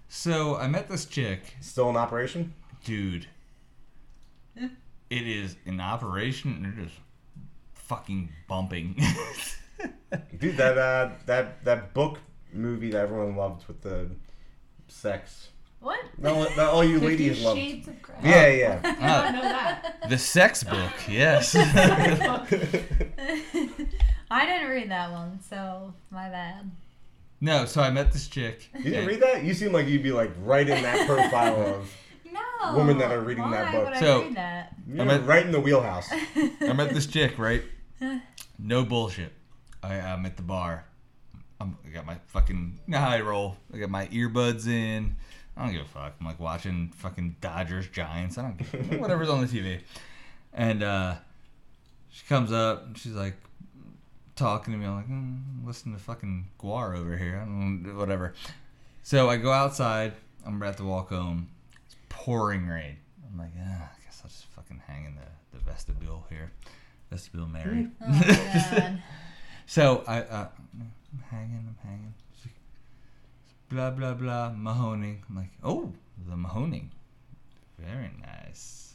So 0.08 0.56
I 0.56 0.68
met 0.68 0.88
this 0.88 1.06
chick, 1.06 1.56
still 1.60 1.90
in 1.90 1.98
operation. 1.98 2.54
dude. 2.84 3.28
It 4.56 5.28
is 5.28 5.58
in 5.66 5.80
operation. 5.80 6.54
and 6.54 6.66
They're 6.66 6.86
just 6.86 6.96
fucking 7.74 8.30
bumping. 8.48 8.96
Dude, 10.40 10.58
that 10.58 10.78
uh, 10.78 11.12
that 11.26 11.64
that 11.66 11.94
book 11.94 12.20
movie 12.52 12.90
that 12.92 13.02
everyone 13.02 13.36
loved 13.36 13.68
with 13.68 13.82
the 13.82 14.10
sex. 14.88 15.50
What? 15.84 16.00
No, 16.18 16.46
that 16.46 16.60
all 16.60 16.82
you 16.82 16.98
Fifty 16.98 17.08
ladies 17.28 17.44
love. 17.44 17.58
Shades 17.58 17.90
of 17.90 18.02
Grey. 18.02 18.16
Yeah, 18.24 18.48
yeah. 18.48 18.80
I 18.84 18.92
don't 18.92 19.04
ah. 19.04 19.32
know 19.32 19.42
that. 19.42 20.10
the 20.10 20.18
sex 20.18 20.64
book, 20.64 20.94
yes. 21.10 21.54
I 24.32 24.46
didn't 24.46 24.70
read 24.70 24.90
that 24.92 25.12
one, 25.12 25.40
so 25.42 25.94
my 26.10 26.30
bad. 26.30 26.72
no, 27.42 27.66
so 27.66 27.82
I 27.82 27.90
met 27.90 28.14
this 28.14 28.30
chick. 28.30 28.70
You 28.78 28.84
didn't 28.86 29.00
and- 29.00 29.08
read 29.08 29.22
that? 29.22 29.44
You 29.44 29.54
seem 29.54 29.74
like 29.74 29.88
you'd 29.88 30.04
be 30.04 30.14
like 30.14 30.32
right 30.44 30.68
in 30.68 30.82
that 30.84 31.06
profile 31.06 31.62
of 31.62 31.94
No. 32.32 32.78
Women 32.78 32.98
that 33.00 33.12
are 33.12 33.20
reading 33.22 33.52
that 33.52 33.74
book. 33.74 33.90
Would 33.90 33.98
So- 33.98 34.22
I 34.22 34.24
read 34.24 34.36
that? 34.36 34.76
you're 34.88 35.06
meant- 35.06 35.28
right 35.28 35.46
in 35.46 35.52
the 35.52 35.60
wheelhouse. 35.60 36.10
I 36.12 36.72
met 36.74 36.94
this 36.94 37.06
chick, 37.08 37.38
right? 37.38 37.62
No 38.58 38.86
bullshit. 38.86 39.34
I, 39.84 39.96
I'm 39.96 40.26
at 40.26 40.38
the 40.38 40.44
bar. 40.44 40.86
I'm, 41.60 41.78
I 41.86 41.90
got 41.90 42.06
my 42.06 42.16
fucking, 42.28 42.80
you 42.88 42.92
know 42.94 43.00
how 43.00 43.10
I 43.10 43.20
roll. 43.20 43.58
I 43.74 43.78
got 43.80 43.90
my 43.90 44.08
earbuds 44.08 44.66
in. 44.68 45.18
I 45.56 45.66
don't 45.66 45.74
give 45.74 45.82
a 45.82 45.86
fuck. 45.86 46.16
I'm 46.20 46.26
like 46.26 46.40
watching 46.40 46.92
fucking 46.96 47.36
Dodgers, 47.42 47.88
Giants. 47.88 48.38
I 48.38 48.44
don't 48.44 48.58
give 48.58 48.74
a 48.74 48.84
fuck. 48.84 49.02
whatever's 49.02 49.30
on 49.30 49.42
the 49.42 49.48
TV. 49.48 49.80
And 50.54 50.84
uh, 50.84 51.16
she 52.10 52.26
comes 52.26 52.52
up 52.52 52.86
and 52.88 52.98
she's 52.98 53.14
like 53.14 53.36
talking 54.36 54.74
to 54.74 54.80
me. 54.80 54.86
I'm 54.86 54.96
like, 54.96 55.10
mm, 55.10 55.68
listen 55.68 55.94
to 55.94 56.00
fucking 56.00 56.48
Guar 56.60 56.98
over 56.98 57.18
here. 57.18 57.40
I 57.42 57.46
don't 57.46 57.96
whatever. 57.98 58.34
So 59.04 59.30
I 59.30 59.38
go 59.38 59.52
outside. 59.52 60.14
I'm 60.46 60.58
about 60.58 60.78
to 60.78 60.84
walk 60.84 61.10
home. 61.10 61.50
It's 61.86 61.96
pouring 62.10 62.68
rain. 62.68 62.98
I'm 63.32 63.38
like, 63.38 63.52
ah, 63.60 63.90
I 63.92 64.04
guess 64.06 64.22
I'll 64.24 64.30
just 64.30 64.46
fucking 64.48 64.82
hang 64.88 65.06
in 65.06 65.16
the, 65.16 65.58
the 65.58 65.64
vestibule 65.64 66.26
here. 66.30 66.52
Vestibule 67.10 67.48
Mary. 67.48 67.88
Oh. 68.02 68.98
So 69.66 70.04
I, 70.08 70.20
uh, 70.22 70.48
I'm 70.80 71.24
hanging, 71.30 71.66
I'm 71.68 71.78
hanging. 71.90 72.14
She's 73.74 73.80
like, 73.80 73.96
Blah 73.98 74.14
blah 74.14 74.14
blah, 74.14 74.52
Mahoning. 74.56 75.18
I'm 75.30 75.36
like, 75.36 75.50
oh, 75.64 75.92
the 76.30 76.36
Mahoning, 76.36 76.90
very 77.80 78.12
nice, 78.22 78.94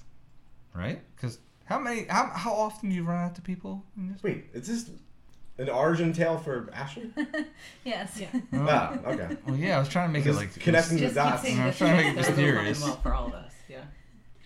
right? 0.74 1.00
Because 1.16 1.38
how 1.64 1.78
many, 1.80 2.04
how, 2.04 2.26
how 2.32 2.52
often 2.52 2.88
do 2.90 2.94
you 2.94 3.02
run 3.02 3.22
out 3.24 3.34
to 3.34 3.42
people? 3.42 3.84
In 3.96 4.12
this? 4.12 4.22
Wait, 4.22 4.44
is 4.54 4.68
this 4.68 4.90
an 5.58 5.68
origin 5.68 6.12
tale 6.12 6.38
for 6.38 6.70
Ashley? 6.72 7.10
yes. 7.84 8.18
Yeah. 8.20 8.28
Ah, 8.54 8.96
okay. 9.04 9.36
Well, 9.46 9.56
yeah, 9.56 9.76
I 9.76 9.78
was 9.80 9.88
trying 9.88 10.08
to 10.10 10.12
make 10.12 10.22
it 10.24 10.28
Just 10.28 10.38
like 10.38 10.54
connecting 10.60 10.96
the 10.98 11.02
Just 11.02 11.14
keep 11.16 11.24
dots. 11.24 11.42
saying 11.42 11.60
I'm 11.60 11.72
trying 11.72 11.96
to 11.98 12.04
make 12.04 12.06
it 12.06 12.14
things 12.14 12.26
that 12.28 12.32
are 12.32 12.36
mysterious. 12.36 12.80
running 12.80 12.92
well 12.94 13.02
for 13.02 13.14
all 13.14 13.26
of 13.26 13.34
us. 13.34 13.52
Yeah. 13.68 13.82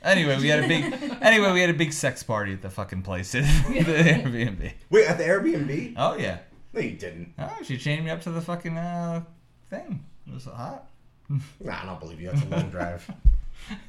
Anyway, 0.02 0.38
we 0.40 0.48
had 0.48 0.64
a 0.64 0.68
big, 0.68 0.84
anyway, 1.22 1.52
we 1.52 1.60
had 1.60 1.70
a 1.70 1.74
big 1.74 1.92
sex 1.92 2.22
party 2.22 2.54
at 2.54 2.62
the 2.62 2.70
fucking 2.70 3.02
place 3.02 3.34
at 3.34 3.42
the 3.68 3.82
Airbnb. 3.82 4.72
Wait, 4.90 5.06
at 5.06 5.18
the 5.18 5.24
Airbnb? 5.24 5.94
Oh 5.98 6.16
yeah. 6.16 6.38
No, 6.72 6.80
you 6.80 6.92
didn't. 6.96 7.34
Oh, 7.38 7.58
she 7.62 7.76
chained 7.76 8.04
me 8.06 8.10
up 8.10 8.22
to 8.22 8.30
the 8.30 8.40
fucking 8.40 8.78
uh, 8.78 9.22
thing. 9.68 10.06
It 10.26 10.42
hot. 10.44 10.88
Nah, 11.60 11.82
I 11.82 11.86
don't 11.86 12.00
believe 12.00 12.20
you. 12.20 12.30
That's 12.30 12.42
a 12.44 12.48
long 12.48 12.70
drive. 12.70 13.10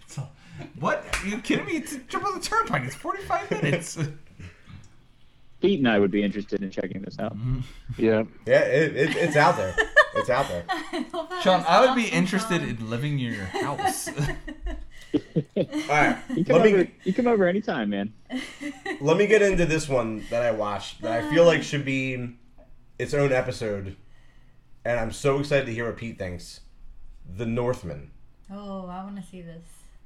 So, 0.05 0.27
what? 0.79 1.03
Are 1.23 1.27
you 1.27 1.39
kidding 1.39 1.65
me? 1.65 1.77
It's 1.77 1.95
jump 2.07 2.25
on 2.25 2.35
the 2.35 2.39
turnpike. 2.39 2.83
It's 2.83 2.93
45 2.93 3.49
minutes. 3.49 3.97
Pete 5.61 5.79
and 5.79 5.87
I 5.87 5.97
would 5.97 6.11
be 6.11 6.21
interested 6.21 6.61
in 6.61 6.69
checking 6.69 7.01
this 7.01 7.17
out. 7.17 7.35
Mm-hmm. 7.35 7.59
Yeah. 7.97 8.23
Yeah, 8.45 8.59
it, 8.59 8.95
it, 8.95 9.15
it's 9.15 9.35
out 9.35 9.57
there. 9.57 9.73
It's 10.15 10.29
out 10.29 10.47
there. 10.49 10.63
I 10.69 11.41
Sean, 11.41 11.63
I 11.67 11.83
would 11.85 11.95
be 11.95 12.07
interested 12.07 12.61
Sean. 12.61 12.69
in 12.69 12.89
living 12.89 13.13
in 13.19 13.33
your 13.33 13.45
house. 13.45 14.09
All 14.09 15.63
right, 15.89 16.17
You 16.35 16.45
come 16.45 16.57
let 16.57 16.65
me 16.65 16.73
over. 16.73 16.87
You 17.03 17.13
come 17.13 17.27
over 17.27 17.47
anytime, 17.47 17.89
man. 17.89 18.13
let 19.01 19.17
me 19.17 19.25
get 19.25 19.41
into 19.41 19.65
this 19.65 19.89
one 19.89 20.23
that 20.29 20.43
I 20.43 20.51
watched 20.51 21.01
that 21.01 21.23
I 21.23 21.29
feel 21.31 21.45
like 21.45 21.63
should 21.63 21.85
be 21.85 22.35
its 22.99 23.13
own 23.13 23.31
episode, 23.31 23.95
and 24.85 24.99
I'm 24.99 25.11
so 25.11 25.39
excited 25.39 25.65
to 25.65 25.73
hear 25.73 25.85
what 25.85 25.97
Pete 25.97 26.17
thinks. 26.17 26.61
The 27.37 27.45
Northman. 27.45 28.11
Oh, 28.51 28.87
I 28.87 29.03
want 29.03 29.15
to 29.15 29.23
see 29.23 29.41
this. 29.41 29.63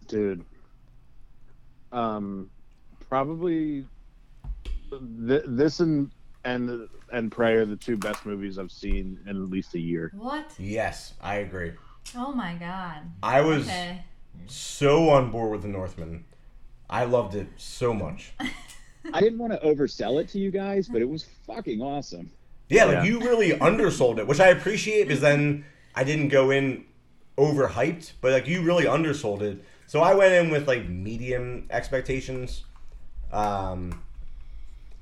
dude. 0.07 0.43
Um, 1.91 2.49
probably 3.09 3.85
th- 4.89 5.43
this 5.47 5.79
and 5.79 6.11
and 6.43 6.87
and 7.11 7.31
Prey 7.31 7.53
are 7.55 7.65
the 7.65 7.75
two 7.77 7.97
best 7.97 8.25
movies 8.25 8.59
I've 8.59 8.71
seen 8.71 9.19
in 9.25 9.29
at 9.29 9.49
least 9.49 9.73
a 9.73 9.79
year. 9.79 10.11
What? 10.15 10.51
Yes, 10.59 11.13
I 11.21 11.35
agree. 11.35 11.71
Oh 12.15 12.33
my 12.33 12.53
god. 12.55 13.01
I 13.23 13.41
was 13.41 13.63
Okay. 13.67 14.03
so 14.47 15.09
on 15.09 15.31
board 15.31 15.51
with 15.51 15.61
the 15.61 15.67
Northman. 15.69 16.25
I 16.89 17.05
loved 17.05 17.35
it 17.35 17.47
so 17.57 17.93
much. 17.93 18.33
I 19.13 19.19
didn't 19.21 19.39
want 19.39 19.53
to 19.53 19.59
oversell 19.59 20.21
it 20.21 20.27
to 20.29 20.39
you 20.39 20.51
guys, 20.51 20.87
but 20.89 21.01
it 21.01 21.09
was 21.09 21.23
fucking 21.45 21.81
awesome. 21.81 22.29
Yeah, 22.69 22.85
like 22.85 22.95
Yeah. 22.95 23.03
you 23.03 23.19
really 23.19 23.51
undersold 23.53 24.19
it, 24.19 24.27
which 24.27 24.39
I 24.39 24.47
appreciate 24.47 25.07
because 25.07 25.21
then 25.21 25.65
I 25.95 26.03
didn't 26.03 26.29
go 26.29 26.51
in 26.51 26.85
overhyped, 27.37 28.13
but 28.21 28.31
like 28.31 28.47
you 28.47 28.61
really 28.61 28.85
undersold 28.87 29.41
it. 29.41 29.63
So 29.85 30.01
I 30.01 30.13
went 30.13 30.33
in 30.33 30.49
with 30.51 30.67
like 30.67 30.87
medium 30.87 31.65
expectations. 31.69 32.63
Um 33.31 34.01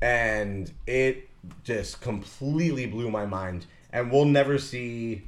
and 0.01 0.71
it 0.85 1.29
just 1.63 2.01
completely 2.01 2.85
blew 2.85 3.09
my 3.09 3.25
mind. 3.25 3.65
And 3.91 4.11
we'll 4.11 4.25
never 4.25 4.57
see 4.57 5.23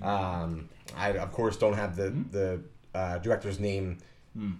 um 0.00 0.68
I 0.96 1.10
of 1.10 1.32
course 1.32 1.56
don't 1.56 1.74
have 1.74 1.96
the 1.96 2.10
the 2.30 2.60
uh, 2.94 3.18
director's 3.18 3.58
name 3.58 3.98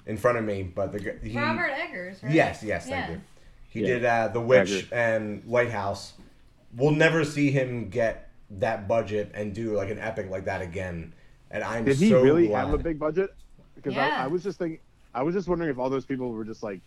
in 0.06 0.16
front 0.16 0.36
of 0.38 0.44
me, 0.44 0.62
but 0.62 0.92
the 0.92 1.00
g- 1.00 1.10
he, 1.30 1.36
Robert 1.38 1.70
Eggers, 1.70 2.22
right? 2.22 2.32
Yes, 2.32 2.62
yes, 2.62 2.86
thank 2.86 3.06
Yeah. 3.08 3.10
you. 3.12 3.20
He 3.68 3.80
Yeah. 3.80 3.86
did 3.86 4.04
uh, 4.04 4.28
The 4.28 4.40
Witch 4.40 4.70
agree. 4.70 4.88
and 4.92 5.42
Lighthouse. 5.46 6.12
We'll 6.74 6.92
never 6.92 7.24
see 7.24 7.50
him 7.50 7.88
get 7.90 8.30
that 8.50 8.88
budget 8.88 9.30
and 9.34 9.54
do 9.54 9.76
like 9.76 9.90
an 9.90 9.98
epic 9.98 10.30
like 10.30 10.44
that 10.46 10.62
again. 10.62 11.14
And 11.50 11.62
I'm 11.62 11.84
Did 11.84 11.96
he 11.96 12.08
so 12.10 12.22
really 12.22 12.48
glad. 12.48 12.66
have 12.66 12.74
a 12.74 12.78
big 12.78 12.98
budget? 12.98 13.34
Because 13.74 13.94
Yeah. 13.94 14.16
I, 14.20 14.24
I 14.24 14.26
was 14.26 14.42
just 14.42 14.58
thinking, 14.58 14.78
I 15.14 15.22
was 15.22 15.34
just 15.34 15.48
wondering 15.48 15.70
if 15.70 15.78
all 15.78 15.90
those 15.90 16.06
people 16.06 16.30
were 16.30 16.44
just 16.44 16.62
like 16.62 16.80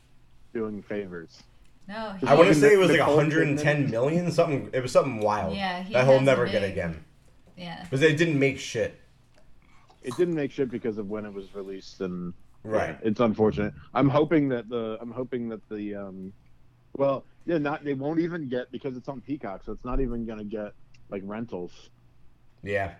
doing 0.53 0.81
favors. 0.81 1.43
No, 1.87 2.15
I 2.25 2.33
want 2.33 2.47
to 2.47 2.55
say 2.55 2.73
it 2.73 2.77
was 2.79 2.89
like 2.89 2.99
110 2.99 3.91
million, 3.91 4.31
something. 4.31 4.71
It 4.73 4.81
was 4.81 4.91
something 4.91 5.19
wild. 5.19 5.55
Yeah, 5.55 5.83
he 5.83 5.93
that 5.93 6.05
he'll 6.05 6.13
has 6.13 6.21
a 6.21 6.25
never 6.25 6.47
get 6.47 6.63
again 6.63 7.03
yeah. 7.55 7.83
because 7.83 8.01
it 8.01 8.17
didn't 8.17 8.39
make 8.39 8.57
shit. 8.57 8.99
It 10.01 10.15
didn't 10.17 10.33
make 10.33 10.51
shit 10.51 10.71
because 10.71 10.97
of 10.97 11.09
when 11.09 11.25
it 11.25 11.33
was 11.33 11.53
released, 11.53 12.01
and 12.01 12.33
Right. 12.63 12.97
yeah, 12.99 13.07
it's 13.09 13.19
unfortunate. 13.19 13.73
I'm 13.93 14.09
hoping 14.09 14.49
that 14.49 14.67
the 14.67 14.97
I'm 14.99 15.11
hoping 15.11 15.49
that 15.49 15.67
the 15.69 15.93
um, 15.95 16.33
well, 16.97 17.23
yeah, 17.45 17.57
not 17.57 17.83
they 17.83 17.93
won't 17.93 18.19
even 18.19 18.49
get 18.49 18.71
because 18.71 18.97
it's 18.97 19.07
on 19.07 19.21
Peacock, 19.21 19.63
so 19.63 19.71
it's 19.71 19.85
not 19.85 19.99
even 19.99 20.25
gonna 20.25 20.43
get 20.43 20.73
like 21.09 21.21
rentals. 21.25 21.89
Yeah. 22.63 22.95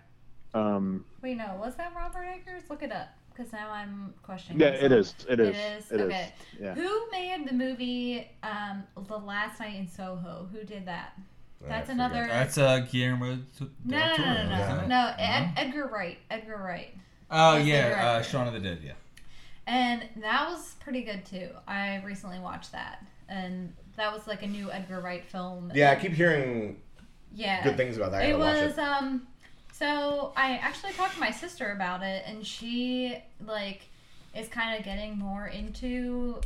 Um, 0.54 1.04
Wait, 1.22 1.38
no, 1.38 1.58
was 1.60 1.76
that 1.76 1.94
Robert 1.96 2.24
Eggers? 2.24 2.70
Look 2.70 2.84
it 2.84 2.92
up, 2.92 3.10
because 3.34 3.52
now 3.52 3.70
I'm 3.72 4.14
questioning. 4.24 4.62
yeah, 4.62 4.68
it 4.70 4.92
myself. 4.92 5.00
is. 5.00 5.26
It 5.28 5.40
is. 5.40 5.48
It 5.48 5.56
is. 5.56 5.92
It 5.92 6.00
is. 6.00 6.06
okay. 6.06 6.34
Yeah. 6.62 6.74
Who 6.76 7.12
made 7.12 7.48
the 7.48 7.54
movie 7.54 8.30
um, 8.44 8.84
The 9.08 9.18
Last 9.18 9.60
Night 9.60 9.76
in 9.76 9.88
Soho? 9.88 10.48
Who 10.54 10.64
did 10.64 10.86
that? 10.86 11.20
That's 11.68 11.90
another. 11.90 12.22
forget. 12.24 12.30
That's 12.30 12.58
uh, 12.58 12.80
Guillermo. 12.92 13.40
del 13.58 13.70
no, 13.86 13.98
no, 13.98 14.18
no, 14.18 14.24
no, 14.24 14.50
no, 14.50 14.64
isn't 14.64 14.82
no. 14.82 14.88
no 14.88 15.14
Ed, 15.18 15.52
Edgar 15.58 15.90
Wright. 15.92 16.18
Edgar 16.30 16.58
Wright. 16.58 16.96
Oh 17.32 17.58
was 17.58 17.68
yeah, 17.68 18.18
uh. 18.20 18.22
Shaun 18.22 18.48
of 18.48 18.54
the 18.54 18.60
Dead. 18.60 18.80
Yeah. 18.84 18.92
And 19.68 20.04
that 20.22 20.48
was 20.48 20.76
pretty 20.80 21.02
good 21.02 21.26
too. 21.26 21.50
I 21.68 22.04
recently 22.06 22.40
watched 22.40 22.72
that, 22.72 23.04
and 23.28 23.74
that 23.98 24.12
was 24.12 24.28
like 24.28 24.44
a 24.44 24.48
new 24.48 24.72
Edgar 24.72 25.00
Wright 25.00 25.26
film. 25.26 25.72
Yeah, 25.74 25.92
I 25.92 25.96
keep 25.96 26.12
hearing 26.12 26.82
yeah. 27.34 27.64
good 27.64 27.78
things 27.78 27.98
about 27.98 28.12
that. 28.12 28.24
I 28.24 28.26
It 28.26 28.38
was 28.38 28.78
um. 28.78 29.28
So 29.72 30.32
I 30.38 30.54
actually 30.54 30.94
talked 30.94 31.16
to 31.16 31.20
my 31.20 31.32
sister 31.32 31.74
about 31.74 32.02
it, 32.02 32.24
and 32.26 32.46
she 32.46 33.18
like 33.46 33.82
is 34.34 34.48
kind 34.48 34.78
of 34.78 34.86
getting 34.86 35.18
more 35.18 35.48
into. 35.48 36.40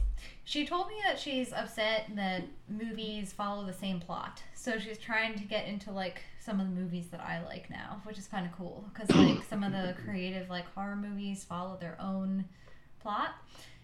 She 0.45 0.65
told 0.65 0.87
me 0.87 0.95
that 1.05 1.19
she's 1.19 1.53
upset 1.53 2.07
that 2.15 2.43
movies 2.67 3.31
follow 3.31 3.65
the 3.65 3.73
same 3.73 3.99
plot, 3.99 4.41
so 4.55 4.79
she's 4.79 4.97
trying 4.97 5.37
to 5.37 5.43
get 5.43 5.67
into 5.67 5.91
like 5.91 6.21
some 6.39 6.59
of 6.59 6.67
the 6.67 6.73
movies 6.73 7.07
that 7.11 7.21
I 7.21 7.43
like 7.45 7.69
now, 7.69 8.01
which 8.03 8.17
is 8.17 8.27
kind 8.27 8.45
of 8.45 8.51
cool 8.53 8.83
because 8.91 9.15
like 9.15 9.43
some 9.47 9.63
of 9.63 9.71
the 9.71 9.95
creative 10.05 10.49
like 10.49 10.65
horror 10.73 10.95
movies 10.95 11.43
follow 11.43 11.77
their 11.79 11.97
own 11.99 12.45
plot. 12.99 13.35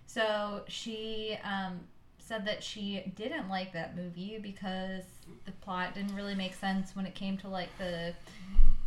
So 0.08 0.64
she 0.68 1.38
um, 1.44 1.82
said 2.28 2.46
that 2.46 2.64
she 2.64 3.12
didn't 3.16 3.50
like 3.50 3.72
that 3.74 3.96
movie 3.96 4.40
because 4.42 5.04
the 5.46 5.52
plot 5.52 5.94
didn't 5.94 6.16
really 6.16 6.34
make 6.36 6.54
sense 6.56 6.96
when 6.96 7.06
it 7.06 7.14
came 7.14 7.38
to 7.38 7.48
like 7.48 7.70
the 7.78 8.14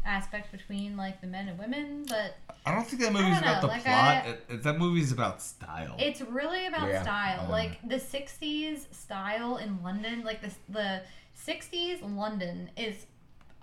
aspect 0.04 0.50
between 0.50 0.96
like 0.96 1.20
the 1.20 1.26
men 1.26 1.48
and 1.48 1.58
women, 1.58 2.04
but 2.08 2.36
I 2.66 2.74
don't 2.74 2.86
think 2.86 3.00
that 3.02 3.12
movie's 3.12 3.34
don't 3.34 3.42
about 3.42 3.60
the 3.60 3.66
like, 3.68 3.84
plot. 3.84 3.94
I- 4.24 4.28
It- 4.28 4.44
it- 4.48 4.62
that 4.64 4.78
movie's 4.78 5.12
about 5.12 5.40
style. 5.42 5.94
it's 5.98 6.20
really 6.20 6.66
about 6.66 6.88
Yeah. 6.88 7.02
style. 7.02 7.44
Um, 7.44 7.50
like 7.50 7.78
the 7.88 7.96
'60s 8.00 8.92
style 8.94 9.58
in 9.58 9.82
London, 9.82 10.24
like 10.24 10.40
the 10.42 10.50
the 10.68 11.02
'60s 11.36 12.00
London 12.02 12.70
is 12.76 13.06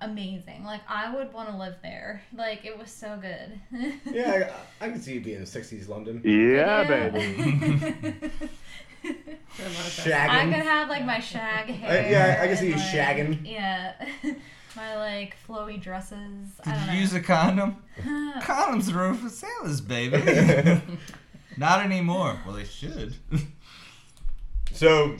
amazing. 0.01 0.63
Like 0.63 0.81
I 0.87 1.13
would 1.13 1.33
want 1.33 1.49
to 1.49 1.57
live 1.57 1.75
there. 1.81 2.21
Like 2.33 2.63
it 2.65 2.77
was 2.77 2.91
so 2.91 3.17
good. 3.21 3.59
Yeah, 4.05 4.51
I, 4.79 4.85
I 4.85 4.89
can 4.89 5.01
see 5.01 5.15
you 5.15 5.21
being 5.21 5.37
in 5.37 5.43
'60s 5.43 5.87
London. 5.89 6.21
Yeah, 6.23 6.81
Yeah. 6.83 7.09
baby. 7.09 8.31
There 9.57 9.65
are 9.65 9.69
a 9.69 9.73
lot 9.73 9.85
of 9.85 9.91
stuff. 9.91 10.05
Shagging. 10.05 10.29
I 10.29 10.43
could 10.45 10.65
have 10.65 10.89
like 10.89 11.05
my 11.05 11.19
shag 11.19 11.69
uh, 11.69 11.73
hair. 11.73 12.11
yeah, 12.11 12.43
I 12.43 12.47
can 12.47 12.57
see 12.57 12.67
you 12.67 12.73
and, 12.73 12.81
like, 12.81 12.91
shagging. 12.91 13.51
Yeah, 13.51 13.93
my 14.75 14.95
like 14.97 15.35
flowy 15.47 15.81
dresses. 15.81 16.17
I 16.65 16.71
Did 16.71 16.71
don't 16.71 16.81
you 16.81 16.87
know. 16.87 16.99
use 16.99 17.13
a 17.13 17.21
condom? 17.21 17.77
Condoms 18.41 18.93
are 18.93 19.13
for 19.13 19.29
sailors, 19.29 19.81
baby. 19.81 20.17
Not 21.57 21.85
anymore. 21.85 22.39
Well, 22.45 22.55
they 22.55 22.65
should. 22.65 23.15
So, 24.71 25.15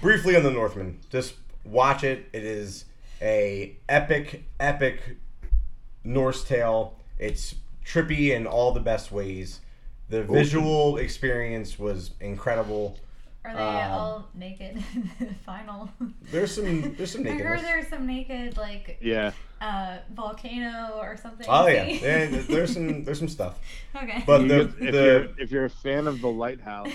briefly 0.00 0.36
on 0.36 0.44
the 0.44 0.50
Northman, 0.52 1.00
just 1.10 1.34
watch 1.64 2.04
it. 2.04 2.28
It 2.32 2.44
is 2.44 2.84
a 3.20 3.76
epic, 3.88 4.44
epic 4.60 5.16
Norse 6.04 6.44
tale. 6.44 7.00
It's 7.18 7.56
trippy 7.84 8.30
in 8.30 8.46
all 8.46 8.70
the 8.70 8.78
best 8.78 9.10
ways. 9.10 9.60
The 10.08 10.22
visual 10.24 10.96
experience 10.98 11.78
was 11.78 12.12
incredible. 12.20 12.98
Are 13.44 13.54
they 13.54 13.60
um, 13.62 13.90
all 13.92 14.28
naked 14.34 14.82
in 14.94 15.10
the 15.20 15.34
final? 15.46 15.88
There's 16.30 16.54
some, 16.54 16.94
there's 16.96 17.12
some 17.12 17.26
I 17.26 17.30
heard 17.30 17.60
there's 17.60 17.88
some 17.88 18.06
naked 18.06 18.56
like 18.56 18.98
Yeah. 19.00 19.32
uh 19.60 19.98
volcano 20.14 20.98
or 20.98 21.16
something. 21.16 21.46
Oh 21.48 21.66
yeah, 21.66 21.84
yeah, 21.86 22.26
there's 22.48 22.74
some, 22.74 23.04
there's 23.04 23.18
some 23.18 23.28
stuff. 23.28 23.58
okay. 23.96 24.22
But 24.26 24.38
the, 24.42 24.46
get- 24.46 24.60
if 24.60 24.92
the 24.92 25.02
you're 25.02 25.28
if 25.38 25.50
you're 25.50 25.64
a 25.66 25.70
fan 25.70 26.06
of 26.06 26.20
the 26.20 26.28
Lighthouse, 26.28 26.90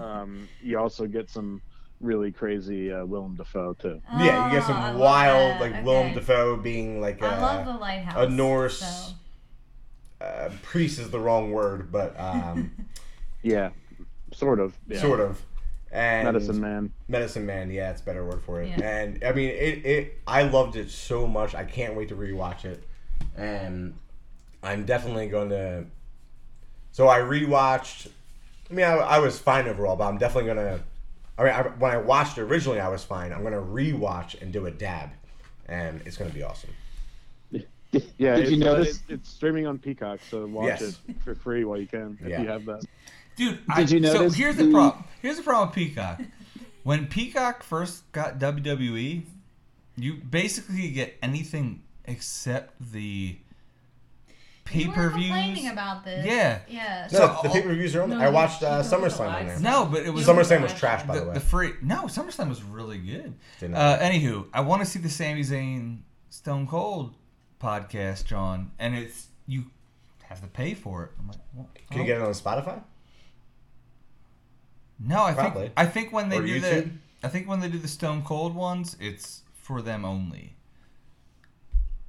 um, 0.00 0.48
you 0.62 0.78
also 0.78 1.06
get 1.06 1.30
some 1.30 1.62
really 2.00 2.30
crazy 2.30 2.92
uh, 2.92 3.04
Willem 3.04 3.34
Dafoe 3.34 3.74
too. 3.74 4.00
yeah, 4.18 4.46
you 4.46 4.52
get 4.60 4.68
Oh, 4.68 4.72
I 4.72 4.90
some 4.90 4.98
wild 4.98 5.60
like 5.60 5.72
Okay. 5.72 5.82
Willem 5.82 6.14
Dafoe 6.14 6.56
being 6.56 7.00
like 7.00 7.20
I 7.22 7.40
love 7.40 7.66
uh, 7.66 7.72
the 7.72 7.78
lighthouse. 7.78 8.26
a 8.26 8.28
Norse 8.30 8.78
so- 8.78 9.14
uh, 10.20 10.50
priest 10.62 10.98
is 10.98 11.10
the 11.10 11.18
wrong 11.20 11.52
word, 11.52 11.90
but 11.92 12.18
um, 12.18 12.70
Yeah, 13.42 13.70
sort 14.32 14.60
of. 14.60 14.76
Yeah. 14.88 15.00
sort 15.00 15.20
of. 15.20 15.40
And 15.90 16.26
Medicine 16.26 16.60
Man. 16.60 16.92
Medicine 17.08 17.46
Man, 17.46 17.70
yeah, 17.70 17.90
it's 17.90 18.02
a 18.02 18.04
better 18.04 18.24
word 18.24 18.42
for 18.42 18.60
it. 18.60 18.68
Yeah. 18.68 18.86
And 18.86 19.24
I 19.24 19.32
mean, 19.32 19.48
it, 19.48 19.86
it. 19.86 20.18
I 20.26 20.42
loved 20.42 20.76
it 20.76 20.90
so 20.90 21.26
much. 21.26 21.54
I 21.54 21.64
can't 21.64 21.94
wait 21.94 22.08
to 22.10 22.14
rewatch 22.14 22.64
it. 22.64 22.86
And 23.36 23.94
I'm 24.62 24.84
definitely 24.84 25.28
going 25.28 25.48
to. 25.50 25.86
So 26.92 27.08
I 27.08 27.20
rewatched. 27.20 28.08
I 28.70 28.74
mean, 28.74 28.84
I, 28.84 28.96
I 28.96 29.18
was 29.18 29.38
fine 29.38 29.66
overall, 29.66 29.96
but 29.96 30.08
I'm 30.08 30.18
definitely 30.18 30.48
gonna. 30.48 30.80
I 31.38 31.44
mean, 31.44 31.52
I, 31.52 31.62
when 31.62 31.90
I 31.92 31.96
watched 31.96 32.36
it 32.36 32.42
originally, 32.42 32.80
I 32.80 32.88
was 32.88 33.02
fine. 33.04 33.32
I'm 33.32 33.42
gonna 33.42 33.62
rewatch 33.62 34.40
and 34.42 34.52
do 34.52 34.66
a 34.66 34.70
dab, 34.70 35.10
and 35.66 36.02
it's 36.04 36.18
gonna 36.18 36.30
be 36.30 36.42
awesome. 36.42 36.70
Yeah, 38.18 38.36
Did 38.36 38.48
you 38.50 38.56
it's, 38.58 38.66
uh, 38.66 38.72
notice- 38.72 38.96
it- 39.08 39.14
it's 39.14 39.28
streaming 39.30 39.66
on 39.66 39.78
Peacock, 39.78 40.20
so 40.30 40.46
watch 40.46 40.66
Yes. 40.80 40.98
it 41.08 41.16
for 41.24 41.34
free 41.34 41.64
while 41.64 41.78
you 41.80 41.86
can 41.86 42.18
if 42.22 42.28
Yeah. 42.28 42.42
you 42.42 42.48
have 42.48 42.64
that. 42.66 42.84
Dude, 43.36 43.58
I, 43.70 43.84
Did 43.84 43.90
you 44.02 44.06
so 44.10 44.28
here's 44.30 44.56
the, 44.56 44.64
the- 44.64 44.72
problem. 44.72 45.04
Here's 45.22 45.36
the 45.36 45.42
problem 45.42 45.68
with 45.68 45.74
Peacock. 45.76 46.20
When 46.82 47.06
Peacock 47.06 47.62
first 47.62 48.10
got 48.12 48.38
WWE, 48.38 49.22
you 49.96 50.14
basically 50.14 50.90
get 50.90 51.16
anything 51.22 51.82
except 52.04 52.74
the 52.92 53.36
pay 54.64 54.80
You 54.82 54.88
were 54.88 54.94
per 54.94 55.10
complaining 55.10 55.54
views. 55.54 55.72
about 55.72 56.04
this. 56.04 56.26
Yeah. 56.26 56.60
Yeah. 56.68 57.08
No, 57.12 57.18
So 57.18 57.40
the 57.42 57.48
pay 57.50 57.62
per 57.62 57.72
views 57.74 57.94
are 57.96 58.02
on. 58.02 58.10
No, 58.10 58.18
I 58.20 58.28
watched 58.28 58.62
uh, 58.62 58.82
SummerSlam 58.82 59.32
on 59.34 59.46
there. 59.46 59.58
No, 59.60 59.86
but 59.86 60.02
it 60.04 60.10
was 60.10 60.26
SummerSlam 60.26 60.62
was 60.62 60.74
trash, 60.74 61.04
by 61.04 61.14
the, 61.14 61.20
the, 61.20 61.26
way. 61.28 61.34
the 61.34 61.40
free. 61.40 61.72
No, 61.82 62.02
SummerSlam 62.04 62.48
was 62.48 62.62
really 62.62 62.98
good. 62.98 63.34
Didn't 63.60 63.76
I? 63.76 63.78
Uh, 63.94 64.10
anywho, 64.10 64.46
I 64.52 64.60
want 64.62 64.82
to 64.82 64.86
see 64.86 64.98
the 64.98 65.08
Sami 65.10 65.42
Zayn 65.42 65.98
Stone 66.30 66.66
Cold 66.66 67.14
podcast, 67.60 68.24
John, 68.24 68.70
and 68.78 68.94
it's 68.96 69.28
you 69.46 69.64
have 70.24 70.40
to 70.42 70.46
pay 70.48 70.74
for 70.74 71.04
it. 71.04 71.10
I'm 71.18 71.28
like, 71.28 71.38
well, 71.54 71.68
Can 71.90 72.00
you 72.00 72.06
get 72.06 72.18
it 72.18 72.22
on 72.22 72.30
Spotify? 72.32 72.82
No, 75.00 75.22
I 75.22 75.32
Probably. 75.32 75.62
think 75.62 75.72
I 75.76 75.86
think 75.86 76.12
when 76.12 76.28
they 76.28 76.38
Or 76.38 76.46
do 76.46 76.60
the 76.60 76.90
I 77.22 77.28
think 77.28 77.48
when 77.48 77.60
they 77.60 77.68
do 77.68 77.78
the 77.78 77.88
Stone 77.88 78.22
Cold 78.22 78.54
ones, 78.54 78.96
it's 79.00 79.42
for 79.62 79.80
them 79.82 80.04
only. 80.04 80.54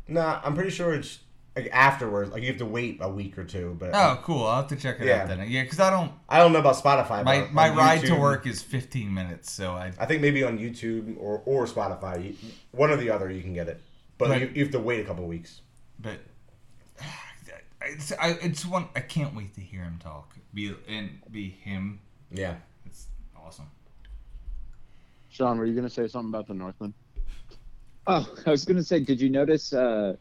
Nah, 0.08 0.40
I'm 0.44 0.56
pretty 0.56 0.72
sure 0.72 0.94
it's 0.94 1.20
like 1.56 1.70
afterwards. 1.72 2.32
Like 2.32 2.42
you 2.42 2.48
have 2.50 2.58
to 2.58 2.66
wait 2.66 2.98
a 3.02 3.10
week 3.10 3.38
or 3.38 3.44
two. 3.44 3.76
But 3.80 3.92
Oh, 3.94 4.20
cool! 4.24 4.46
I'll 4.46 4.58
have 4.62 4.68
to 4.68 4.76
check 4.76 5.00
it 5.00 5.08
Yeah. 5.08 5.22
out 5.24 5.28
then. 5.28 5.46
Yeah, 5.50 5.64
because 5.64 5.80
I 5.80 5.90
don't. 5.92 6.12
I 6.28 6.40
don't 6.40 6.52
know 6.52 6.60
about 6.60 6.76
Spotify. 6.76 7.24
My 7.24 7.42
but 7.42 7.54
my 7.54 7.70
ride 7.70 8.02
to 8.06 8.16
work 8.16 8.48
is 8.48 8.62
15 8.62 9.14
minutes, 9.14 9.52
so 9.52 9.74
I. 9.74 9.92
I 10.00 10.06
think 10.06 10.22
maybe 10.22 10.44
on 10.44 10.58
YouTube 10.58 11.16
or, 11.20 11.42
or 11.46 11.66
Spotify, 11.68 12.36
one 12.72 12.90
or 12.90 12.98
the 12.98 13.12
other, 13.12 13.30
you 13.30 13.42
can 13.42 13.54
get 13.54 13.68
it. 13.68 13.82
But 14.20 14.30
Right. 14.30 14.42
you, 14.42 14.48
you 14.54 14.64
have 14.64 14.72
to 14.74 14.80
wait 14.80 15.00
a 15.00 15.04
couple 15.06 15.26
weeks. 15.28 15.62
But 16.00 16.20
it's 17.82 18.12
I 18.12 18.38
it's 18.42 18.64
one 18.66 18.88
I 18.96 19.00
can't 19.00 19.34
wait 19.36 19.56
to 19.56 19.62
hear 19.62 19.82
him 19.82 19.98
talk. 20.00 20.36
Be 20.54 20.76
and 20.88 21.20
be 21.32 21.50
him. 21.50 22.00
Yeah. 22.32 22.56
It's 22.86 23.08
awesome. 23.36 23.66
Sean, 25.32 25.58
were 25.58 25.66
you 25.66 25.74
going 25.74 25.88
to 25.88 25.94
say 25.94 26.08
something 26.08 26.30
about 26.30 26.48
the 26.48 26.54
Northman? 26.54 26.94
Oh, 28.08 28.28
I 28.46 28.50
was 28.52 28.66
gonna 28.66 28.82
say, 28.84 29.00
did 29.02 29.22
you 29.22 29.30
notice 29.30 29.72
uh, 29.72 30.16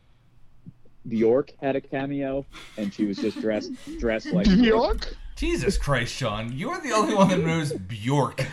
Bjork 1.08 1.52
had 1.60 1.74
a 1.74 1.80
cameo 1.80 2.44
and 2.76 2.92
she 2.92 3.06
was 3.06 3.16
just 3.16 3.40
dressed 3.40 3.72
dressed 3.98 4.26
like 4.26 4.44
Bjork? 4.46 5.14
Jesus 5.36 5.78
Christ, 5.78 6.12
Sean! 6.14 6.52
You're 6.52 6.80
the 6.82 6.92
only 6.92 7.14
one 7.14 7.28
that 7.28 7.38
knows 7.40 7.72
Bjork. 7.72 8.44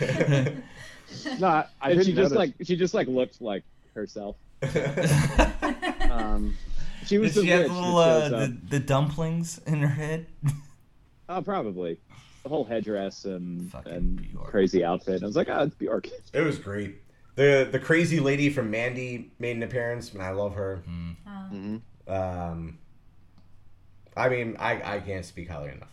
No, 1.38 1.46
I, 1.46 1.66
I 1.80 1.90
And 1.90 1.98
didn't 1.98 2.04
she 2.06 2.12
just 2.14 2.32
notice. 2.34 2.36
like 2.58 2.66
she 2.66 2.76
just 2.76 2.92
like 2.94 3.06
looked 3.08 3.40
like 3.40 3.62
herself. 3.94 4.36
Um, 6.10 6.56
She 7.06 7.18
was 7.18 7.34
Did 7.34 7.42
the 7.42 7.46
she 7.46 7.52
witch 7.58 7.68
the 7.68 7.72
little 7.74 7.96
uh, 7.98 8.28
the, 8.28 8.56
the 8.70 8.80
dumplings 8.80 9.60
in 9.66 9.80
her 9.80 9.88
head? 9.88 10.26
Oh, 11.28 11.42
probably 11.42 11.98
the 12.44 12.48
whole 12.48 12.64
headdress 12.64 13.24
and 13.24 13.68
Fucking 13.72 13.92
and 13.92 14.16
Bjork. 14.32 14.46
crazy 14.48 14.84
outfit. 14.84 15.24
I 15.24 15.26
was 15.26 15.34
like, 15.34 15.48
oh, 15.50 15.64
it's 15.64 15.74
Bjork. 15.74 16.06
it 16.32 16.40
was 16.40 16.56
great. 16.56 17.02
The 17.34 17.68
the 17.70 17.80
crazy 17.80 18.20
lady 18.20 18.48
from 18.48 18.70
Mandy 18.70 19.32
made 19.40 19.56
an 19.56 19.64
appearance, 19.64 20.12
and 20.12 20.22
I 20.22 20.30
love 20.30 20.54
her. 20.54 20.84
Oh, 21.26 21.48
mhm. 21.52 21.80
Um, 22.06 22.78
I 24.16 24.28
mean, 24.28 24.56
I, 24.60 24.96
I 24.96 25.00
can't 25.00 25.24
speak 25.24 25.50
highly 25.50 25.70
enough. 25.72 25.90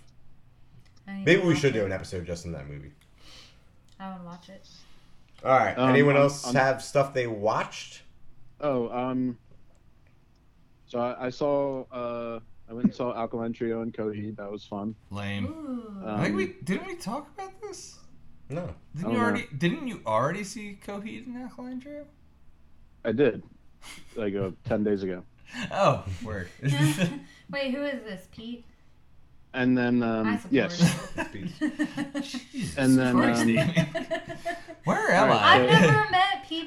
Maybe 1.07 1.41
we 1.41 1.55
should 1.55 1.75
it. 1.75 1.79
do 1.79 1.85
an 1.85 1.91
episode 1.91 2.25
just 2.27 2.45
in 2.45 2.51
that 2.51 2.67
movie. 2.69 2.91
I 3.99 4.13
would 4.15 4.23
watch 4.23 4.49
it. 4.49 4.67
All 5.43 5.57
right. 5.57 5.75
Um, 5.77 5.89
Anyone 5.89 6.15
um, 6.15 6.21
else 6.21 6.47
um, 6.47 6.53
have 6.55 6.83
stuff 6.83 7.13
they 7.13 7.25
watched? 7.27 8.03
Oh, 8.63 8.89
um, 8.89 9.37
so 10.87 10.99
I, 10.99 11.25
I 11.25 11.29
saw, 11.29 11.83
uh, 11.91 12.39
I 12.69 12.73
went 12.73 12.85
and 12.85 12.95
saw 12.95 13.13
Alkaline 13.13 13.51
Trio 13.51 13.81
and 13.81 13.93
Coheed. 13.93 14.37
That 14.37 14.49
was 14.49 14.63
fun. 14.63 14.95
Lame. 15.11 15.45
Ooh. 15.47 16.01
Uh, 16.07 16.13
I 16.15 16.23
think 16.23 16.29
Um, 16.29 16.35
we 16.37 16.55
didn't 16.63 16.87
we 16.87 16.95
talk 16.95 17.29
about 17.35 17.51
this. 17.61 17.99
No. 18.49 18.73
Didn't 18.95 19.11
you 19.11 19.17
no. 19.17 19.23
already? 19.23 19.47
Didn't 19.57 19.87
you 19.87 20.01
already 20.05 20.43
see 20.45 20.79
Coheed 20.85 21.25
and 21.27 21.37
Alkaline 21.37 21.81
Trio? 21.81 22.05
I 23.03 23.11
did, 23.11 23.43
like 24.15 24.33
uh, 24.33 24.51
ten 24.63 24.83
days 24.83 25.03
ago. 25.03 25.23
Oh, 25.71 26.03
word. 26.23 26.47
Wait, 27.51 27.71
who 27.75 27.83
is 27.83 28.01
this? 28.03 28.27
Pete? 28.31 28.65
And 29.53 29.77
then, 29.77 30.01
um, 30.01 30.37
support 30.37 30.51
yes. 30.51 31.09
Jesus 32.51 32.75
And 32.75 32.97
then, 32.97 33.15
um, 33.15 33.23
Amy. 33.23 33.57
Where 34.85 35.11
am 35.11 35.31
I? 35.31 35.35
I've 35.35 35.69
never 35.69 36.09
met 36.09 36.11
Pete 36.11 36.22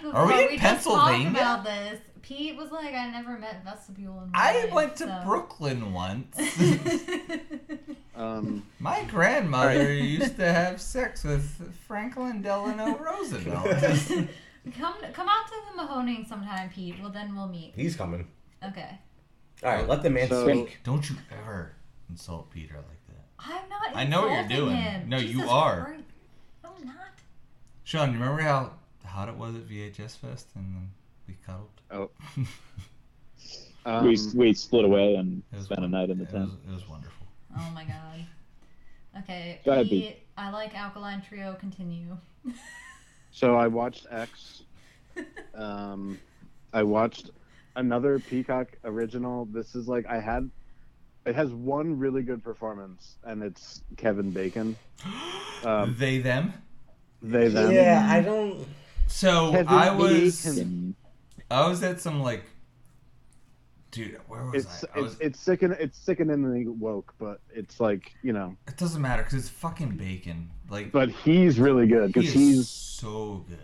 before. 0.07 0.21
Are 0.21 0.27
we 0.27 0.55
in 0.55 0.59
Pennsylvania? 0.59 0.61
just 0.61 0.85
talked 0.85 1.07
Pennsylvania? 1.11 1.31
about 1.31 1.65
this. 1.65 2.01
Pete 2.23 2.57
was 2.57 2.73
like, 2.73 2.93
I 2.95 3.09
never 3.11 3.39
met 3.39 3.63
vestibule 3.65 4.21
in 4.25 4.33
my 4.33 4.39
I 4.39 4.65
life, 4.65 4.73
went 4.73 4.97
to 4.97 5.05
so- 5.05 5.23
Brooklyn 5.25 5.93
once. 5.93 6.37
Um, 8.15 8.65
My 8.79 9.05
grandmother 9.05 9.93
used 9.93 10.37
to 10.37 10.51
have 10.51 10.81
sex 10.81 11.23
with 11.23 11.75
Franklin 11.87 12.41
Delano 12.41 12.97
Roosevelt. 12.99 13.67
come 14.79 14.95
come 15.13 15.29
out 15.29 15.47
to 15.49 15.55
the 15.77 15.83
Mahoning 15.83 16.27
sometime, 16.27 16.71
Pete. 16.71 16.95
Well, 16.99 17.11
then 17.11 17.37
we'll 17.37 17.47
meet. 17.49 17.75
He's 17.77 17.95
coming. 17.95 18.27
Okay. 18.67 18.99
All 19.63 19.71
right, 19.75 19.87
let 19.87 20.03
the 20.03 20.09
man 20.09 20.29
So- 20.31 20.49
speak. 20.49 20.79
Don't 20.83 21.09
you 21.11 21.17
ever 21.43 21.73
insult 22.09 22.49
Peter 22.51 22.77
like 22.77 23.07
that. 23.09 23.25
I'm 23.39 23.69
not. 23.69 23.95
I 23.95 24.05
know 24.05 24.23
what 24.23 24.33
you're 24.51 24.61
doing. 24.61 24.77
Him. 24.77 25.09
No, 25.11 25.19
you 25.19 25.47
are. 25.51 25.85
Christ. 25.85 26.03
I'm 26.65 26.87
not. 26.87 26.95
Sean, 27.85 28.15
you 28.15 28.19
remember 28.19 28.41
how 28.41 28.73
hot 29.17 29.31
it 29.31 29.37
was 29.37 29.55
at 29.55 29.67
VHS 29.67 30.19
Fest 30.19 30.47
and 30.55 30.75
then 30.75 30.91
we 31.27 31.35
cuddled? 31.47 31.71
oh. 31.91 32.11
Um, 33.87 34.05
we 34.05 34.19
we 34.35 34.53
split 34.53 34.85
away 34.85 35.15
and 35.15 35.45
spent 35.63 35.85
a 35.85 35.87
night 35.87 36.11
in 36.11 36.19
the 36.19 36.25
it 36.25 36.31
tent. 36.31 36.47
was, 36.47 36.55
it 36.69 36.75
was 36.75 36.89
wonderful. 36.89 37.25
Oh 37.57 37.71
my 37.73 37.85
god. 37.85 38.27
Okay. 39.21 39.61
Go 39.65 39.71
ahead, 39.71 39.89
Pete, 39.89 40.25
I 40.37 40.51
like 40.51 40.75
Alkaline 40.75 41.23
Trio. 41.23 41.55
Continue. 41.55 42.17
so 43.31 43.55
I 43.55 43.69
watched 43.69 44.09
X. 44.11 44.63
Um, 45.55 46.19
I 46.73 46.83
watched 46.83 47.31
another 47.77 48.19
Peacock 48.19 48.77
original. 48.83 49.45
This 49.45 49.77
is 49.77 49.87
like 49.87 50.05
I 50.07 50.19
had. 50.19 50.51
It 51.25 51.37
has 51.37 51.53
one 51.53 51.97
really 51.97 52.23
good 52.23 52.43
performance, 52.43 53.19
and 53.23 53.41
it's 53.41 53.83
Kevin 53.97 54.33
Bacon. 54.33 54.77
Um, 55.65 55.97
they 55.99 56.19
them. 56.19 56.53
they 57.23 57.49
them. 57.49 57.73
Yeah, 57.73 58.07
I 58.09 58.21
don't. 58.21 58.67
So 59.07 59.53
Kevin 59.53 59.69
I 59.69 59.91
was 59.91 60.61
I 61.51 61.69
was 61.69 61.83
at 61.83 62.01
some 62.01 62.23
like 62.23 62.45
dude, 63.97 64.21
where 64.29 64.45
was 64.45 64.65
It's 64.65 64.85
I? 64.85 64.99
I 64.99 65.01
was, 65.01 65.13
it's 65.15 65.23
it's 65.23 65.41
sicken 65.41 65.73
it's 65.79 65.99
sickeningly 65.99 66.67
woke, 66.67 67.15
but 67.19 67.41
it's 67.51 67.81
like 67.81 68.13
you 68.23 68.33
know. 68.33 68.57
it 68.69 68.77
doesn't 68.77 69.01
matter 69.01 69.23
because 69.23 69.39
it's 69.39 69.49
fucking 69.49 69.97
bacon. 69.97 70.51
Like 70.69 70.93
But 70.93 71.11
he's 71.11 71.59
really 71.59 71.87
good 71.87 72.13
because 72.13 72.29
is 72.29 72.35
he's 72.35 72.69
so 72.69 73.45
good. 73.49 73.59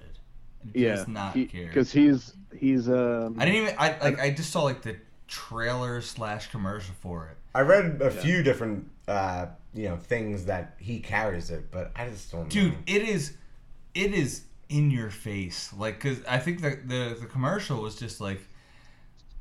And 0.62 0.72
yeah 0.74 0.94
does 0.96 1.08
not 1.08 1.34
care. 1.34 1.66
because 1.66 1.92
he's 1.92 2.34
he's 2.56 2.88
um. 2.88 3.36
I 3.38 3.44
didn't 3.44 3.62
even. 3.62 3.74
I 3.78 3.98
like. 3.98 4.20
I 4.20 4.30
just 4.30 4.50
saw 4.50 4.62
like 4.62 4.82
the 4.82 4.96
trailer 5.26 6.00
slash 6.00 6.50
commercial 6.50 6.94
for 7.00 7.26
it. 7.26 7.36
I 7.54 7.60
read 7.62 8.00
a 8.00 8.10
few 8.10 8.42
different, 8.42 8.88
uh, 9.08 9.46
you 9.74 9.88
know, 9.88 9.96
things 9.96 10.46
that 10.46 10.76
he 10.78 11.00
carries 11.00 11.50
it, 11.50 11.70
but 11.70 11.92
I 11.96 12.08
just 12.08 12.30
don't. 12.32 12.48
dude 12.48 12.72
know. 12.72 12.78
it 12.86 13.02
is 13.02 13.36
it 13.94 14.14
is 14.14 14.44
in 14.72 14.90
your 14.90 15.10
face 15.10 15.72
like 15.76 15.94
because 16.00 16.18
i 16.26 16.38
think 16.38 16.60
the, 16.62 16.70
the 16.86 17.16
the 17.20 17.26
commercial 17.26 17.82
was 17.82 17.94
just 17.94 18.20
like 18.20 18.40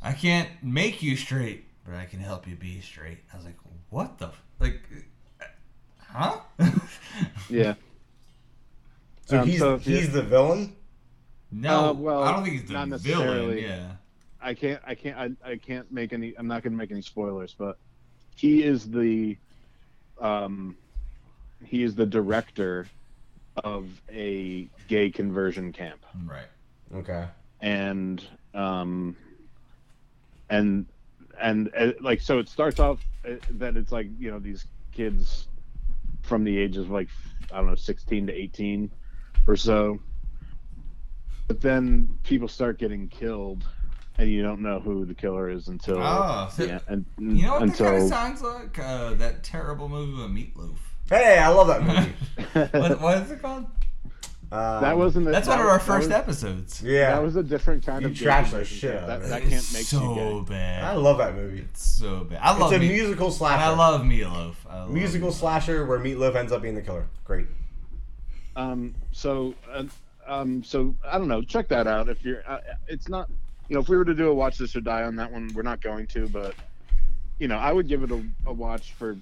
i 0.02 0.12
can't 0.12 0.50
make 0.62 1.02
you 1.02 1.16
straight 1.16 1.64
but 1.86 1.96
i 1.96 2.06
can 2.06 2.20
help 2.20 2.48
you 2.48 2.56
be 2.56 2.82
straight 2.82 3.18
i 3.34 3.38
was 3.38 3.46
like 3.46 3.58
what 3.90 4.18
the 4.18 4.28
f- 4.28 4.44
like 4.60 4.82
uh, 5.42 5.46
huh 6.00 6.40
yeah. 7.50 7.74
So 9.26 9.40
Um, 9.42 9.48
he's 9.48 9.60
so 9.60 9.76
if 9.76 9.88
you- 9.88 9.96
he's 9.98 10.12
the 10.12 10.22
villain. 10.24 10.76
no 11.52 11.90
Uh, 11.90 11.94
well, 11.94 12.24
i 12.24 12.32
don't 12.32 12.44
think 12.44 12.60
he's 12.60 12.68
the 12.68 12.74
not 12.74 12.88
villain 12.90 13.00
necessarily. 13.02 13.66
yeah 13.66 13.92
I 14.44 14.56
can't 14.56 14.82
I 14.86 14.96
can't 14.96 15.18
I, 15.46 15.52
I 15.52 15.56
can't 15.58 15.92
make 15.92 16.14
any 16.14 16.34
I'm 16.38 16.48
not 16.48 16.64
going 16.64 16.74
to 16.74 16.78
make 16.78 16.90
any 16.92 17.04
spoilers, 17.04 17.54
but 17.54 17.78
he 18.36 18.64
is 18.64 18.90
the 18.90 19.38
um 20.20 20.76
he 21.64 21.84
is 21.84 21.94
the 21.94 22.08
director 22.08 22.88
of 23.58 23.88
a 24.12 24.68
gay 24.88 25.10
conversion 25.10 25.72
camp. 25.74 26.06
right 26.26 26.48
Okay. 26.94 27.26
and 27.62 28.24
um 28.54 29.16
and 30.50 30.86
and 31.42 31.70
uh, 31.78 31.92
like 32.02 32.22
so 32.22 32.40
it 32.40 32.50
starts 32.50 32.80
off 32.80 33.00
uh, 33.28 33.36
that 33.52 33.78
it's 33.78 33.92
like 33.92 34.08
you 34.20 34.30
know 34.30 34.40
these 34.40 34.66
kids 34.92 35.48
from 36.22 36.44
the 36.44 36.58
ages 36.58 36.84
of 36.86 36.92
like 36.92 37.08
i 37.54 37.58
don't 37.58 37.68
know 37.68 37.76
16 37.76 38.28
to 38.28 38.34
18 38.34 38.92
or 39.48 39.56
so 39.56 40.00
but 41.48 41.62
then 41.62 42.10
people 42.24 42.48
start 42.48 42.78
getting 42.78 43.08
killed 43.08 43.64
and 44.18 44.30
you 44.30 44.44
don't 44.44 44.62
know 44.62 44.80
who 44.80 45.06
the 45.06 45.16
killer 45.16 45.50
is 45.50 45.70
until 45.70 45.98
oh 46.00 46.50
so, 46.54 46.64
yeah, 46.66 46.80
and, 46.88 47.06
you 47.18 47.44
know 47.44 47.54
what 47.54 47.62
until 47.64 47.86
that 47.86 47.92
kind 47.92 48.04
of 48.04 48.10
sounds 48.10 48.42
like 48.42 48.80
uh, 48.80 49.14
that 49.16 49.44
terrible 49.44 49.88
movie 49.88 50.22
with 50.22 50.32
meatloaf 50.32 50.78
Hey, 51.12 51.38
I 51.38 51.50
love 51.50 51.68
that 51.68 51.84
movie. 51.84 52.14
what, 52.80 53.02
what 53.02 53.18
is 53.20 53.32
it 53.32 53.42
called 53.42 53.66
Um, 54.52 54.82
that 54.82 54.98
wasn't 54.98 55.28
a- 55.28 55.32
that's 55.32 55.48
that 55.48 55.58
one 55.58 55.62
of 55.62 55.68
our 55.68 55.78
was- 55.78 55.86
first 55.86 56.08
was, 56.08 56.16
episodes 56.18 56.82
yeah. 56.82 57.12
that 57.12 57.22
was 57.22 57.36
a 57.36 57.44
different 57.44 57.86
kind 57.86 58.02
You 58.02 58.08
of 58.08 58.14
gay 58.16 58.26
trashed 58.26 58.52
the 58.52 58.66
shit 58.66 58.94
camp. 58.96 59.08
that, 59.08 59.22
it. 59.22 59.28
that 59.30 59.42
can't 59.42 59.52
make 59.74 59.84
so 59.86 60.16
you 60.16 60.16
gay. 60.46 60.50
bad 60.54 60.84
I 60.84 60.94
love 60.96 61.18
that 61.20 61.36
movie. 61.36 61.60
It's 61.60 61.84
so 61.86 62.24
bad. 62.24 62.40
I 62.42 62.58
love. 62.58 62.72
It's 62.74 62.78
a 62.78 62.80
me- 62.80 62.94
musical 62.94 63.30
slasher. 63.30 63.62
I 63.64 63.70
love 63.70 64.02
Meatloaf. 64.02 64.56
I 64.70 64.80
love 64.84 64.90
musical 64.92 65.30
Meatloaf. 65.30 65.34
slasher 65.34 65.86
where 65.86 66.00
Meatloaf 66.00 66.36
ends 66.36 66.52
up 66.54 66.62
being 66.62 66.76
the 66.76 66.82
killer. 66.82 67.06
Great. 67.26 67.48
Um, 68.56 68.94
so, 69.12 69.54
uh, 69.72 69.84
um, 70.28 70.64
so 70.64 70.96
I 71.06 71.18
don't 71.18 71.28
know. 71.28 71.42
Check 71.42 71.68
that 71.70 71.88
out 71.88 72.10
if 72.10 72.24
you're. 72.24 72.44
Uh, 72.50 72.60
it's 72.88 73.08
not, 73.10 73.30
you 73.70 73.76
know, 73.76 73.82
if 73.82 73.90
we 73.90 73.98
were 73.98 74.06
to 74.06 74.14
do 74.14 74.30
a 74.30 74.34
watch 74.34 74.58
this 74.58 74.76
or 74.76 74.82
die 74.82 75.04
on 75.04 75.16
that 75.18 75.32
one, 75.32 75.50
we're 75.54 75.62
not 75.62 75.82
going 75.82 76.08
to, 76.08 76.28
but 76.30 76.56
you 77.40 77.48
know, 77.48 77.58
I 77.58 77.72
would 77.74 77.88
give 77.88 78.04
it 78.04 78.12
a, 78.12 78.22
a 78.46 78.54
watch 78.54 78.94
for. 78.94 79.18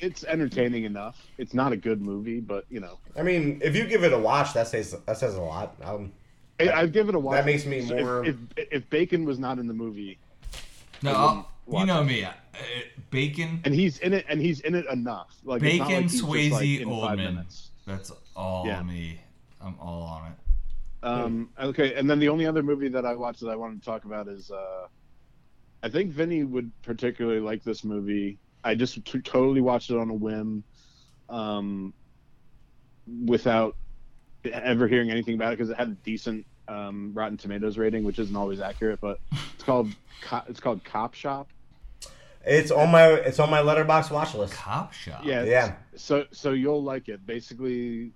It's 0.00 0.24
entertaining 0.24 0.84
enough. 0.84 1.26
It's 1.38 1.52
not 1.54 1.72
a 1.72 1.76
good 1.76 2.00
movie, 2.00 2.40
but 2.40 2.64
you 2.70 2.80
know, 2.80 2.98
I 3.16 3.22
mean, 3.22 3.60
if 3.62 3.76
you 3.76 3.86
give 3.86 4.02
it 4.04 4.12
a 4.12 4.18
watch, 4.18 4.54
that 4.54 4.66
says 4.68 4.96
that 5.06 5.16
says 5.18 5.34
a 5.34 5.40
lot. 5.40 5.76
Um, 5.82 6.12
I, 6.58 6.70
I'd 6.72 6.92
give 6.92 7.08
it 7.08 7.14
a 7.14 7.18
watch. 7.18 7.36
That 7.36 7.46
makes 7.46 7.64
me 7.66 7.78
If- 7.78 7.88
more- 7.90 8.24
If, 8.24 8.36
if, 8.56 8.90
Bacon 8.90 9.24
was 9.24 9.38
not 9.38 9.58
in 9.58 9.66
the 9.66 9.74
movie, 9.74 10.18
No, 11.02 11.10
I 11.10 11.14
I'll- 11.14 11.50
wouldn't 11.66 11.88
you 11.88 11.94
know 11.94 12.00
it. 12.02 12.04
me. 12.06 12.24
Uh, 12.24 12.32
Bacon, 13.10 13.60
and 13.64 13.74
he's 13.74 13.98
in 13.98 14.12
it, 14.12 14.26
and 14.28 14.40
he's 14.40 14.60
in 14.60 14.74
it 14.74 14.86
enough. 14.90 15.36
Like 15.44 15.60
Bacon, 15.62 15.86
like 15.86 16.02
he's 16.02 16.12
just, 16.12 16.24
Swayze, 16.24 16.50
like, 16.50 16.64
in 16.66 16.88
five 16.88 17.18
Oldman. 17.18 17.34
minutes. 17.34 17.70
That's 17.86 18.12
all 18.36 18.66
Yeah. 18.66 18.82
me. 18.82 19.20
I'm 19.60 19.74
all 19.80 20.02
on 20.02 20.32
it. 20.32 20.36
Um, 21.02 21.48
okay, 21.58 21.94
and 21.94 22.08
then 22.08 22.18
the 22.18 22.28
only 22.28 22.46
other 22.46 22.62
movie 22.62 22.88
that 22.88 23.04
I 23.06 23.14
watched 23.14 23.40
that 23.40 23.48
I 23.48 23.56
wanted 23.56 23.80
to 23.80 23.84
talk 23.84 24.04
about 24.04 24.28
is 24.28 24.50
uh, 24.50 24.86
I 25.82 25.88
think 25.88 26.10
Vinny 26.10 26.44
would 26.44 26.70
particularly 26.82 27.40
like 27.40 27.62
this 27.64 27.84
movie. 27.84 28.38
I 28.62 28.74
just 28.74 29.04
t- 29.04 29.20
totally 29.20 29.60
watched 29.60 29.90
it 29.90 29.96
on 29.96 30.10
a 30.10 30.14
whim, 30.14 30.64
um, 31.28 31.94
without 33.24 33.76
ever 34.44 34.86
hearing 34.88 35.10
anything 35.10 35.34
about 35.34 35.52
it 35.52 35.58
because 35.58 35.70
it 35.70 35.76
had 35.76 35.88
a 35.88 35.96
decent 36.04 36.46
um, 36.68 37.12
Rotten 37.14 37.36
Tomatoes 37.36 37.78
rating, 37.78 38.04
which 38.04 38.18
isn't 38.18 38.36
always 38.36 38.60
accurate. 38.60 39.00
But 39.00 39.18
it's 39.54 39.64
called 39.64 39.88
Co- 40.22 40.42
it's 40.48 40.60
called 40.60 40.84
Cop 40.84 41.14
Shop. 41.14 41.48
it's 42.44 42.70
on 42.70 42.90
my 42.90 43.06
it's 43.08 43.38
on 43.38 43.50
my 43.50 43.60
Letterboxd 43.60 44.10
watch 44.10 44.34
list. 44.34 44.54
Cop 44.54 44.92
shop. 44.92 45.22
Yeah, 45.24 45.44
Yeah. 45.44 45.74
So 45.96 46.24
so 46.32 46.52
you'll 46.52 46.82
like 46.82 47.08
it. 47.08 47.26
Basically, 47.26 48.12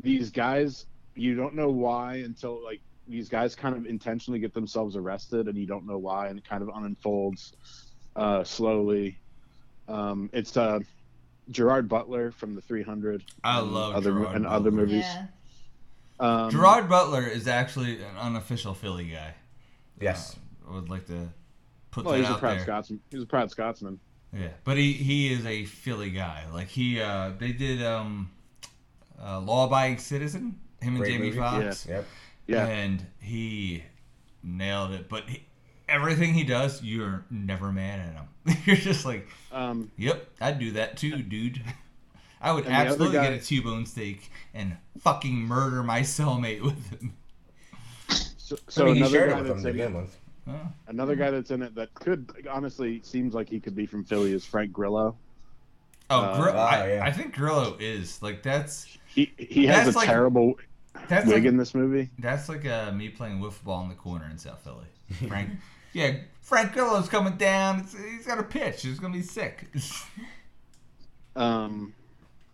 these 0.00 0.30
guys 0.30 0.86
you 1.14 1.34
don't 1.34 1.54
know 1.54 1.70
why 1.70 2.16
until 2.16 2.62
like 2.64 2.80
these 3.08 3.28
guys 3.28 3.54
kind 3.54 3.76
of 3.76 3.84
intentionally 3.86 4.38
get 4.38 4.54
themselves 4.54 4.96
arrested, 4.96 5.48
and 5.48 5.58
you 5.58 5.66
don't 5.66 5.86
know 5.86 5.98
why, 5.98 6.28
and 6.28 6.38
it 6.38 6.48
kind 6.48 6.62
of 6.62 6.70
unfolds 6.74 7.52
uh, 8.14 8.44
slowly. 8.44 9.18
Um, 9.92 10.30
it's 10.32 10.56
uh, 10.56 10.80
Gerard 11.50 11.88
Butler 11.88 12.32
from 12.32 12.54
the 12.54 12.60
300. 12.62 13.24
I 13.44 13.60
love 13.60 13.94
other 13.94 14.12
Gerard 14.12 14.36
and 14.36 14.46
other 14.46 14.70
movies. 14.70 15.04
Yeah. 15.04 15.26
Um, 16.18 16.50
Gerard 16.50 16.88
Butler 16.88 17.26
is 17.26 17.46
actually 17.48 17.96
an 18.02 18.16
unofficial 18.18 18.74
Philly 18.74 19.06
guy. 19.06 19.34
Yes. 20.00 20.36
I 20.68 20.74
would 20.74 20.88
like 20.88 21.06
to 21.06 21.28
put 21.90 22.04
Well, 22.04 22.14
that 22.14 22.20
he's 22.20 22.30
a 22.30 22.38
proud 22.38 22.56
there. 22.58 22.64
Scotsman. 22.64 23.00
He's 23.10 23.22
a 23.22 23.26
proud 23.26 23.50
Scotsman. 23.50 23.98
Yeah, 24.32 24.48
but 24.64 24.78
he 24.78 24.94
he 24.94 25.30
is 25.30 25.44
a 25.44 25.66
Philly 25.66 26.10
guy. 26.10 26.44
Like 26.52 26.68
he 26.68 27.00
uh 27.00 27.32
they 27.38 27.52
did 27.52 27.82
um 27.82 28.30
uh, 29.22 29.40
Law 29.40 29.66
Abiding 29.66 29.98
Citizen. 29.98 30.58
Him 30.80 30.94
and 30.94 30.98
Great 30.98 31.12
Jamie 31.12 31.26
movie. 31.26 31.38
Foxx. 31.38 31.86
Yep. 31.86 32.06
Yeah. 32.46 32.66
and 32.66 33.04
he 33.20 33.82
nailed 34.42 34.92
it. 34.92 35.08
But 35.08 35.28
he, 35.28 35.44
everything 35.92 36.34
he 36.34 36.42
does, 36.44 36.82
you're 36.82 37.24
never 37.30 37.70
mad 37.72 38.00
at 38.00 38.14
him. 38.14 38.62
you're 38.66 38.76
just 38.76 39.04
like, 39.04 39.28
Um, 39.52 39.90
yep, 39.96 40.28
I'd 40.40 40.58
do 40.58 40.72
that 40.72 40.96
too, 40.96 41.22
dude. 41.22 41.62
I 42.40 42.52
would 42.52 42.64
And 42.64 42.74
the 42.74 42.78
other 42.78 42.88
absolutely 42.90 43.18
guy- 43.18 43.30
get 43.30 43.40
a 43.40 43.44
T-bone 43.44 43.86
steak 43.86 44.30
and 44.54 44.76
fucking 45.00 45.34
murder 45.34 45.82
my 45.82 46.00
cellmate 46.00 46.62
with 46.62 46.90
him. 47.00 47.12
so, 48.68 48.82
I 48.82 48.86
mean, 48.86 48.96
another 48.98 49.28
guy 49.28 49.36
with 49.40 49.46
that's 49.48 49.62
to 49.62 49.68
in 49.68 49.74
it, 49.74 49.78
begin 49.78 49.94
with. 49.94 50.18
Huh? 50.48 50.56
another 50.88 51.14
guy 51.14 51.30
that's 51.30 51.52
in 51.52 51.62
it 51.62 51.72
that 51.76 51.94
could 51.94 52.48
honestly 52.50 53.00
seems 53.04 53.32
like 53.32 53.48
he 53.48 53.60
could 53.60 53.76
be 53.76 53.86
from 53.86 54.02
Philly 54.04 54.32
is 54.32 54.44
Frank 54.44 54.72
Grillo. 54.72 55.16
Oh, 56.10 56.20
Uh, 56.20 56.36
Gr- 56.42 56.48
oh, 56.50 56.58
I, 56.58 56.88
yeah. 56.94 57.04
I 57.04 57.12
think 57.12 57.32
Grillo 57.32 57.76
is 57.78 58.20
like 58.22 58.42
that's 58.42 58.86
He 59.06 59.32
he 59.38 59.66
has 59.66 59.84
That's 59.84 59.94
a 59.94 59.98
like- 60.00 60.08
terrible 60.08 60.58
that's 61.08 61.26
wig 61.26 61.36
like 61.36 61.44
in 61.44 61.56
this 61.56 61.74
movie. 61.76 62.10
that's 62.18 62.48
like 62.48 62.66
uh, 62.66 62.90
me 62.92 63.08
playing 63.08 63.38
wiffle 63.40 63.62
ball 63.64 63.82
in 63.84 63.88
the 63.88 63.94
corner 63.94 64.28
in 64.30 64.36
South 64.36 64.62
Philly. 64.64 64.84
Frank, 65.28 65.50
yeah, 65.92 66.16
Frank 66.40 66.72
Grillo's 66.72 67.08
coming 67.08 67.36
down. 67.36 67.80
It's, 67.80 67.96
he's 67.96 68.26
got 68.26 68.38
a 68.38 68.42
pitch. 68.42 68.82
He's 68.82 68.98
gonna 68.98 69.14
be 69.14 69.22
sick. 69.22 69.68
Um, 71.34 71.94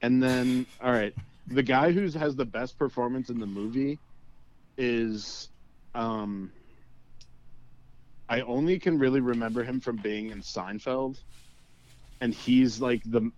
and 0.02 0.22
then 0.22 0.66
all 0.80 0.92
right, 0.92 1.14
the 1.48 1.62
guy 1.62 1.92
who 1.92 2.08
has 2.10 2.36
the 2.36 2.44
best 2.44 2.78
performance 2.78 3.30
in 3.30 3.40
the 3.40 3.46
movie 3.46 3.98
is 4.76 5.48
um, 5.94 6.52
I 8.28 8.42
only 8.42 8.78
can 8.78 8.98
really 8.98 9.20
remember 9.20 9.64
him 9.64 9.80
from 9.80 9.96
being 9.96 10.30
in 10.30 10.40
Seinfeld, 10.40 11.18
and 12.20 12.32
he's 12.32 12.80
like 12.80 13.02
the 13.04 13.30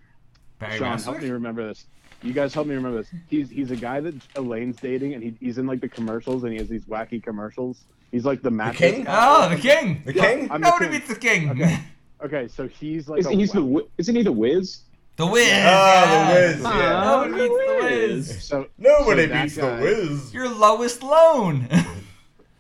Barry 0.59 0.79
Sean. 0.79 0.99
Help 0.99 1.21
me 1.21 1.31
remember 1.31 1.67
this. 1.67 1.87
You 2.23 2.35
guys 2.35 2.53
help 2.53 2.67
me 2.67 2.75
remember 2.75 2.99
this. 2.99 3.11
He's 3.29 3.49
he's 3.49 3.71
a 3.71 3.77
guy 3.77 4.01
that 4.01 4.15
Elaine's 4.37 4.77
dating, 4.77 5.15
and 5.15 5.23
he, 5.23 5.35
he's 5.41 5.59
in 5.59 5.67
like 5.67 5.81
the 5.81 5.89
commercials, 5.89 6.45
and 6.45 6.53
he 6.53 6.59
has 6.59 6.69
these 6.69 6.85
wacky 6.85 7.23
commercials. 7.23 7.85
He's 8.13 8.25
like 8.25 8.43
the 8.43 8.51
mattress. 8.51 8.79
king? 8.93 9.07
Oh, 9.09 9.49
the 9.49 9.57
king. 9.57 10.03
The 10.05 10.13
king? 10.13 10.51
I'm 10.51 10.61
the 10.61 10.69
Nobody 10.69 10.87
king. 10.91 10.99
beats 10.99 11.09
the 11.09 11.15
king. 11.21 11.51
Okay. 11.51 11.79
Okay, 12.23 12.49
so 12.49 12.67
he's 12.69 13.09
like 13.09 13.21
Is, 13.21 13.27
a 13.27 13.31
he's 13.33 13.53
the, 13.53 13.61
wacky- 13.61 13.73
Wi- 13.73 13.89
isn't 13.99 14.15
he 14.17 14.23
the 14.23 14.33
Wiz? 14.33 14.81
The 15.17 15.27
Wiz. 15.27 15.49
Oh, 15.49 15.51
yeah. 15.57 16.27
the 16.27 16.35
Wiz. 16.57 16.63
Ah. 16.67 16.79
Yeah. 16.79 17.05
Nobody 17.05 17.33
beats 17.49 17.57
the 17.57 17.67
The 17.67 17.83
Wiz. 17.83 18.29
Wiz. 18.29 18.45
so 18.45 18.67
Nobody 18.79 19.23
so 19.23 19.29
that 19.29 19.43
beats 19.43 19.57
the 19.57 19.79
Wiz. 19.81 20.35
You're 20.35 20.49
lowest 20.49 21.03
loan. 21.03 21.69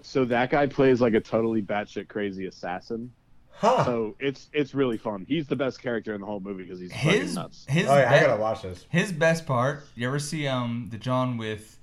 So 0.03 0.25
that 0.25 0.51
guy 0.51 0.67
plays 0.67 1.01
like 1.01 1.15
a 1.15 1.21
totally 1.21 1.63
batshit 1.63 2.09
crazy 2.09 2.47
assassin. 2.47 3.13
Huh. 3.53 3.85
So 3.85 4.17
it's 4.19 4.49
it's 4.53 4.75
really 4.75 4.97
fun. 4.99 5.25
He's 5.29 5.47
the 5.47 5.55
best 5.55 5.81
character 5.81 6.15
in 6.15 6.21
the 6.21 6.27
whole 6.27 6.41
movie 6.41 6.65
because 6.65 6.81
he's 6.81 6.91
fucking 6.93 7.11
his 7.21 7.35
nuts. 7.37 7.65
his 7.69 7.87
oh 7.87 7.97
yeah, 7.97 8.11
I 8.13 8.19
gotta 8.19 8.41
watch 8.41 8.63
this. 8.63 8.87
his 8.89 9.13
best 9.13 9.47
part. 9.47 9.85
You 9.95 10.09
ever 10.09 10.19
see 10.19 10.49
um 10.49 10.89
the 10.91 10.99
John 10.99 11.37
with 11.37 11.79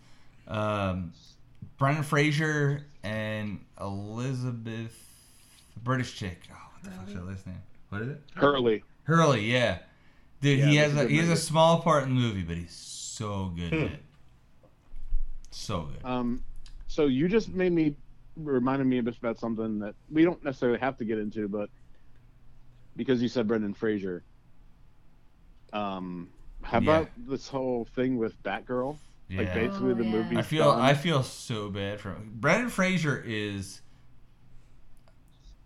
um 0.49 1.13
Brendan 1.78 2.03
Fraser 2.03 2.86
and 3.08 3.60
Elizabeth, 3.80 4.93
the 5.74 5.80
British 5.80 6.16
chick. 6.16 6.41
Oh, 6.51 6.55
what 6.74 6.84
the 6.84 6.89
fuck's 6.91 7.14
her 7.14 7.22
last 7.22 7.47
name? 7.47 7.62
What 7.89 8.01
is 8.01 8.10
it? 8.10 8.22
Hurley. 8.36 8.84
Hurley. 9.03 9.49
Yeah, 9.51 9.80
dude. 10.41 10.60
Yeah, 10.60 10.66
he 10.66 10.76
has 10.78 10.95
a 10.95 11.05
a 11.05 11.08
he 11.08 11.18
has 11.18 11.30
a 11.30 11.38
small 11.38 11.82
part 11.82 12.03
in 12.03 12.10
the 12.10 12.16
movie, 12.22 12.43
but 12.43 12.58
he's 12.58 12.74
so 12.76 13.51
good 13.55 13.72
in 13.74 13.88
Hmm. 13.88 13.93
it. 13.93 14.03
So 15.51 15.82
good. 15.84 16.05
Um, 16.05 16.43
so 16.88 17.05
you 17.05 17.28
just 17.28 17.49
made 17.49 17.72
me 17.72 17.95
reminded 18.36 18.86
me 18.86 19.01
just 19.01 19.20
about 19.20 19.39
something 19.39 19.80
that 19.80 19.95
we 20.12 20.24
don't 20.24 20.43
necessarily 20.43 20.80
have 20.80 20.97
to 20.97 21.05
get 21.05 21.18
into, 21.18 21.47
but 21.47 21.70
because 22.95 23.22
you 23.22 23.28
said 23.30 23.47
Brendan 23.47 23.74
Fraser. 23.74 24.24
Um, 25.74 26.30
how 26.62 26.80
Yeah. 26.80 26.84
about 26.99 27.10
this 27.18 27.47
whole 27.47 27.86
thing 27.95 28.18
with 28.18 28.41
Batgirl? 28.43 28.97
Yeah. 29.30 29.39
Like 29.39 29.53
basically 29.53 29.91
Oh, 29.91 29.95
the 29.95 30.03
yeah. 30.05 30.11
movie. 30.11 30.38
I 30.38 30.41
feel 30.41 30.69
I 30.69 30.93
feel 30.93 31.23
so 31.23 31.69
bad 31.69 31.99
for 31.99 32.09
him. 32.11 32.32
Brendan 32.36 32.69
Fraser 32.69 33.21
is 33.25 33.82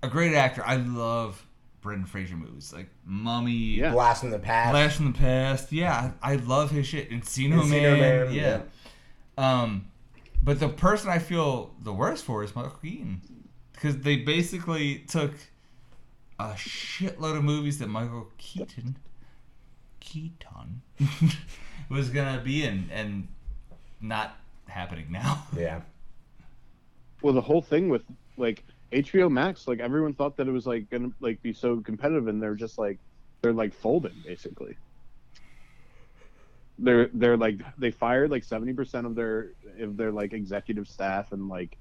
a 0.04 0.08
great 0.08 0.34
actor. 0.34 0.64
I 0.66 0.78
love 0.78 1.46
Brendan 1.82 2.06
Fraser 2.06 2.36
movies 2.36 2.74
like 2.74 2.90
Mummy, 3.06 3.52
Yeah. 3.52 3.92
Blast 3.92 4.24
in 4.24 4.32
the 4.32 4.40
past. 4.40 4.72
Blast 4.72 4.96
from 4.98 5.12
the 5.12 5.18
Past. 5.18 5.72
Yeah, 5.72 6.12
I, 6.22 6.34
I 6.34 6.36
love 6.38 6.72
his 6.72 6.88
shit. 6.88 7.10
Encino, 7.12 7.62
Encino 7.62 7.70
Man. 8.00 8.00
Man, 8.00 8.34
Yeah. 8.34 8.62
Um, 9.38 9.86
but 10.44 10.60
the 10.60 10.70
person 10.70 11.10
I 11.10 11.20
feel 11.20 11.74
the 11.82 11.94
worst 11.94 12.26
for 12.26 12.44
is 12.44 12.56
Michael 12.56 12.72
Keaton 12.82 13.22
because 13.74 13.98
they 14.00 14.18
basically 14.18 15.00
took 15.08 15.34
a 16.40 16.54
shitload 16.54 17.38
of 17.38 17.44
movies 17.44 17.78
that 17.80 17.88
Michael 17.88 18.30
Keaton 18.40 18.98
Keaton 20.00 20.82
was 21.90 22.10
gonna 22.10 22.42
be 22.44 22.64
in 22.64 22.90
and 22.92 23.28
not 24.02 24.38
happening 24.68 25.08
now. 25.12 25.44
Yeah. 25.58 25.82
Well, 27.22 27.34
the 27.34 27.42
whole 27.42 27.62
thing 27.62 27.88
with 27.90 28.02
like 28.38 28.64
HBO 28.92 29.30
Max, 29.30 29.68
like 29.68 29.80
everyone 29.80 30.14
thought 30.14 30.36
that 30.38 30.48
it 30.48 30.52
was 30.52 30.66
like 30.66 30.90
gonna 30.90 31.12
like 31.20 31.42
be 31.44 31.54
so 31.54 31.80
competitive, 31.82 32.28
and 32.28 32.42
they're 32.42 32.56
just 32.56 32.78
like 32.80 32.98
they're 33.42 33.54
like 33.54 33.74
folding 33.74 34.16
basically. 34.26 34.76
They're 36.80 37.10
they're 37.14 37.38
like 37.38 37.60
they 37.78 37.92
fired 37.92 38.32
like 38.32 38.44
seventy 38.44 38.74
percent 38.74 39.06
of 39.06 39.14
their 39.16 39.52
of 39.80 39.98
their 39.98 40.12
like 40.12 40.34
executive 40.34 40.88
staff 40.88 41.32
and 41.32 41.48
like 41.48 41.78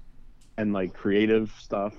and 0.57 0.73
like 0.73 0.93
creative 0.93 1.51
stuff. 1.59 1.93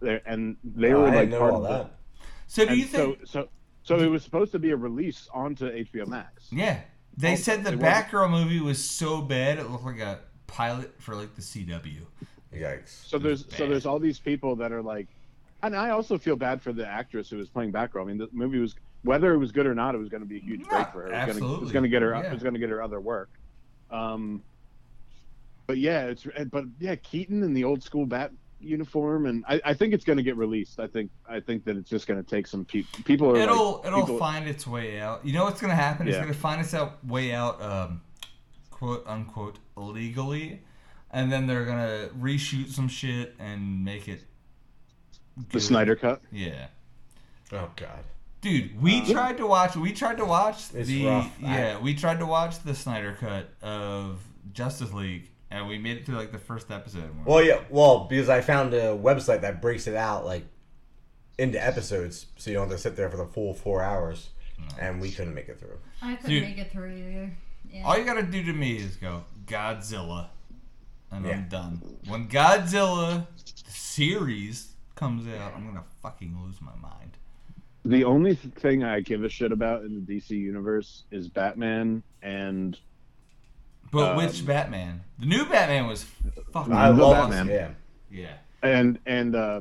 There 0.00 0.22
and 0.24 0.56
they 0.64 0.92
Oh, 0.94 1.02
were 1.02 1.08
I 1.08 1.14
like 1.24 1.30
part 1.30 1.52
all 1.52 1.56
of 1.66 1.70
the- 1.70 1.84
that. 1.84 1.98
So 2.46 2.64
do 2.66 2.74
you 2.76 2.84
think? 2.86 3.18
so 3.26 3.42
so 3.42 3.48
so 3.82 3.96
it 3.98 4.06
was 4.08 4.22
supposed 4.22 4.52
to 4.52 4.58
be 4.58 4.70
a 4.70 4.76
release 4.76 5.28
onto 5.34 5.66
HBO 5.70 6.06
Max. 6.06 6.46
yeah, 6.50 6.80
they 7.16 7.32
Oh, 7.32 7.36
said 7.36 7.64
the 7.64 7.72
it 7.72 7.78
Batgirl 7.78 8.30
movie 8.30 8.60
was 8.60 8.82
so 8.82 9.20
bad 9.20 9.58
it 9.58 9.70
looked 9.70 9.84
like 9.84 10.00
a 10.00 10.20
pilot 10.46 10.94
for 11.00 11.14
like 11.14 11.34
the 11.34 11.42
CW. 11.42 12.00
Yikes. 12.54 13.06
So 13.06 13.18
there's 13.18 13.42
bad. 13.44 13.58
so 13.58 13.66
there's 13.68 13.86
all 13.86 13.98
these 13.98 14.18
people 14.18 14.56
that 14.56 14.72
are 14.72 14.82
like, 14.82 15.06
and 15.62 15.74
I 15.76 15.90
also 15.90 16.18
feel 16.18 16.36
bad 16.36 16.60
for 16.60 16.72
the 16.72 16.86
actress 16.86 17.30
who 17.30 17.36
was 17.38 17.48
playing 17.48 17.72
Batgirl. 17.72 18.02
I 18.02 18.04
mean, 18.04 18.18
the 18.18 18.28
movie 18.32 18.58
was 18.58 18.74
whether 19.04 19.32
it 19.34 19.38
was 19.38 19.50
good 19.52 19.66
or 19.66 19.74
not, 19.74 19.94
it 19.94 19.98
was 19.98 20.08
going 20.08 20.22
to 20.22 20.28
be 20.28 20.36
a 20.36 20.40
huge 20.40 20.60
Yeah, 20.60 20.68
break 20.68 20.92
for 20.92 21.02
her. 21.02 21.08
It 21.12 21.26
was 21.26 21.38
gonna- 21.38 21.54
It 21.54 21.60
was 21.60 21.72
going 21.72 21.82
to 21.84 21.88
get 21.88 22.02
her. 22.02 22.10
Yeah. 22.12 22.20
It 22.22 22.32
was 22.32 22.42
going 22.42 22.54
to 22.54 22.60
get 22.60 22.68
her 22.70 22.82
other 22.82 23.00
work. 23.00 23.30
Um, 23.90 24.42
but 25.66 25.78
yeah, 25.78 26.06
it's 26.06 26.26
but 26.50 26.64
yeah, 26.78 26.94
Keaton 26.96 27.42
and 27.42 27.56
the 27.56 27.64
old 27.64 27.82
school 27.82 28.04
Bat 28.06 28.32
uniform, 28.62 29.26
and 29.26 29.44
I, 29.48 29.60
I 29.64 29.74
think 29.74 29.92
it's 29.94 30.04
going 30.04 30.16
to 30.16 30.22
get 30.22 30.36
released. 30.36 30.80
I 30.80 30.86
think 30.86 31.10
I 31.28 31.40
think 31.40 31.64
that 31.64 31.76
it's 31.76 31.90
just 31.90 32.06
going 32.06 32.22
to 32.22 32.28
take 32.28 32.46
some 32.46 32.64
people. 32.64 33.02
People 33.04 33.30
are 33.30 33.36
It'll 33.36 33.76
like, 33.78 33.86
it'll 33.86 34.00
people- 34.02 34.18
find 34.18 34.48
its 34.48 34.66
way 34.66 35.00
out. 35.00 35.24
You 35.26 35.32
know 35.32 35.44
what's 35.44 35.60
gonna 35.60 35.74
happen? 35.74 36.06
It's 36.08 36.16
gonna 36.18 36.32
find 36.34 36.60
its 36.60 36.74
out 36.74 37.04
way 37.06 37.32
out, 37.32 37.60
um, 37.62 38.00
quote 38.70 39.04
unquote, 39.06 39.58
legally, 39.76 40.60
and 41.10 41.30
then 41.32 41.46
they're 41.46 41.64
gonna 41.64 42.08
reshoot 42.18 42.68
some 42.70 42.88
shit 42.88 43.34
and 43.38 43.84
make 43.84 44.08
it. 44.08 44.20
the. 45.50 45.60
Snyder 45.60 45.96
cut. 45.96 46.20
Yeah, 46.30 46.66
Oh 47.52 47.70
god. 47.76 48.04
dude, 48.42 48.80
we 48.82 49.00
Uh, 49.00 49.06
tried 49.12 49.36
to 49.38 49.46
watch. 49.46 49.76
We 49.76 49.92
tried 49.92 50.18
to 50.18 50.24
watch 50.24 50.72
It's 50.74 50.88
the 50.88 51.06
rough. 51.06 51.32
yeah. 51.40 51.78
We 51.78 51.94
tried 51.94 52.18
to 52.18 52.26
watch 52.26 52.62
the 52.62 52.74
Snyder 52.74 53.16
cut 53.18 53.48
of 53.62 54.20
Justice 54.52 54.92
League, 54.92 55.30
and 55.52 55.68
we 55.68 55.78
made 55.78 55.98
it 55.98 56.06
through 56.06 56.16
like 56.16 56.32
the 56.32 56.38
first 56.38 56.70
episode. 56.70 57.10
Well, 57.24 57.42
yeah. 57.42 57.60
Well, 57.70 58.06
because 58.10 58.28
I 58.28 58.40
found 58.40 58.72
a 58.74 58.96
website 58.96 59.42
that 59.42 59.60
breaks 59.60 59.86
it 59.86 59.94
out 59.94 60.24
like 60.24 60.44
into 61.38 61.62
episodes, 61.64 62.26
so 62.36 62.50
you 62.50 62.56
don't 62.56 62.68
have 62.68 62.76
to 62.76 62.82
sit 62.82 62.96
there 62.96 63.10
for 63.10 63.16
the 63.18 63.26
full 63.26 63.54
four 63.54 63.82
hours, 63.82 64.30
and 64.80 65.00
we 65.00 65.10
couldn't 65.10 65.34
make 65.34 65.48
it 65.48 65.60
through. 65.60 65.78
I 66.00 66.16
couldn't 66.16 66.30
Dude. 66.30 66.42
make 66.42 66.58
it 66.58 66.72
through 66.72 66.90
either. 66.90 67.30
Yeah. 67.70 67.84
All 67.84 67.96
you 67.98 68.04
gotta 68.04 68.22
do 68.22 68.42
to 68.44 68.52
me 68.52 68.76
is 68.76 68.96
go 68.96 69.24
Godzilla, 69.46 70.28
and 71.10 71.24
Yeah. 71.26 71.32
I'm 71.32 71.48
done. 71.48 71.82
When 72.08 72.28
Godzilla 72.28 73.26
series 73.66 74.72
comes 74.94 75.26
out, 75.28 75.52
I'm 75.54 75.66
gonna 75.66 75.84
fucking 76.02 76.36
lose 76.44 76.60
my 76.60 76.74
mind. 76.76 77.16
The 77.84 78.04
only 78.04 78.36
thing 78.36 78.84
I 78.84 79.00
give 79.00 79.24
a 79.24 79.28
shit 79.28 79.50
about 79.52 79.82
in 79.82 79.94
the 79.94 80.00
DC 80.00 80.30
universe 80.30 81.02
is 81.10 81.28
Batman 81.28 82.02
and 82.22 82.78
But 83.92 84.12
Um, 84.12 84.16
which 84.16 84.44
Batman? 84.44 85.02
The 85.20 85.26
new 85.26 85.44
Batman 85.44 85.86
was 85.86 86.04
fucking 86.52 86.72
I 86.72 86.90
The 86.90 87.00
love 87.02 87.30
Batman. 87.30 87.76
Yeah. 88.10 88.28
Yeah. 88.62 88.68
and 88.68 88.98
and 89.06 89.36
uh, 89.36 89.60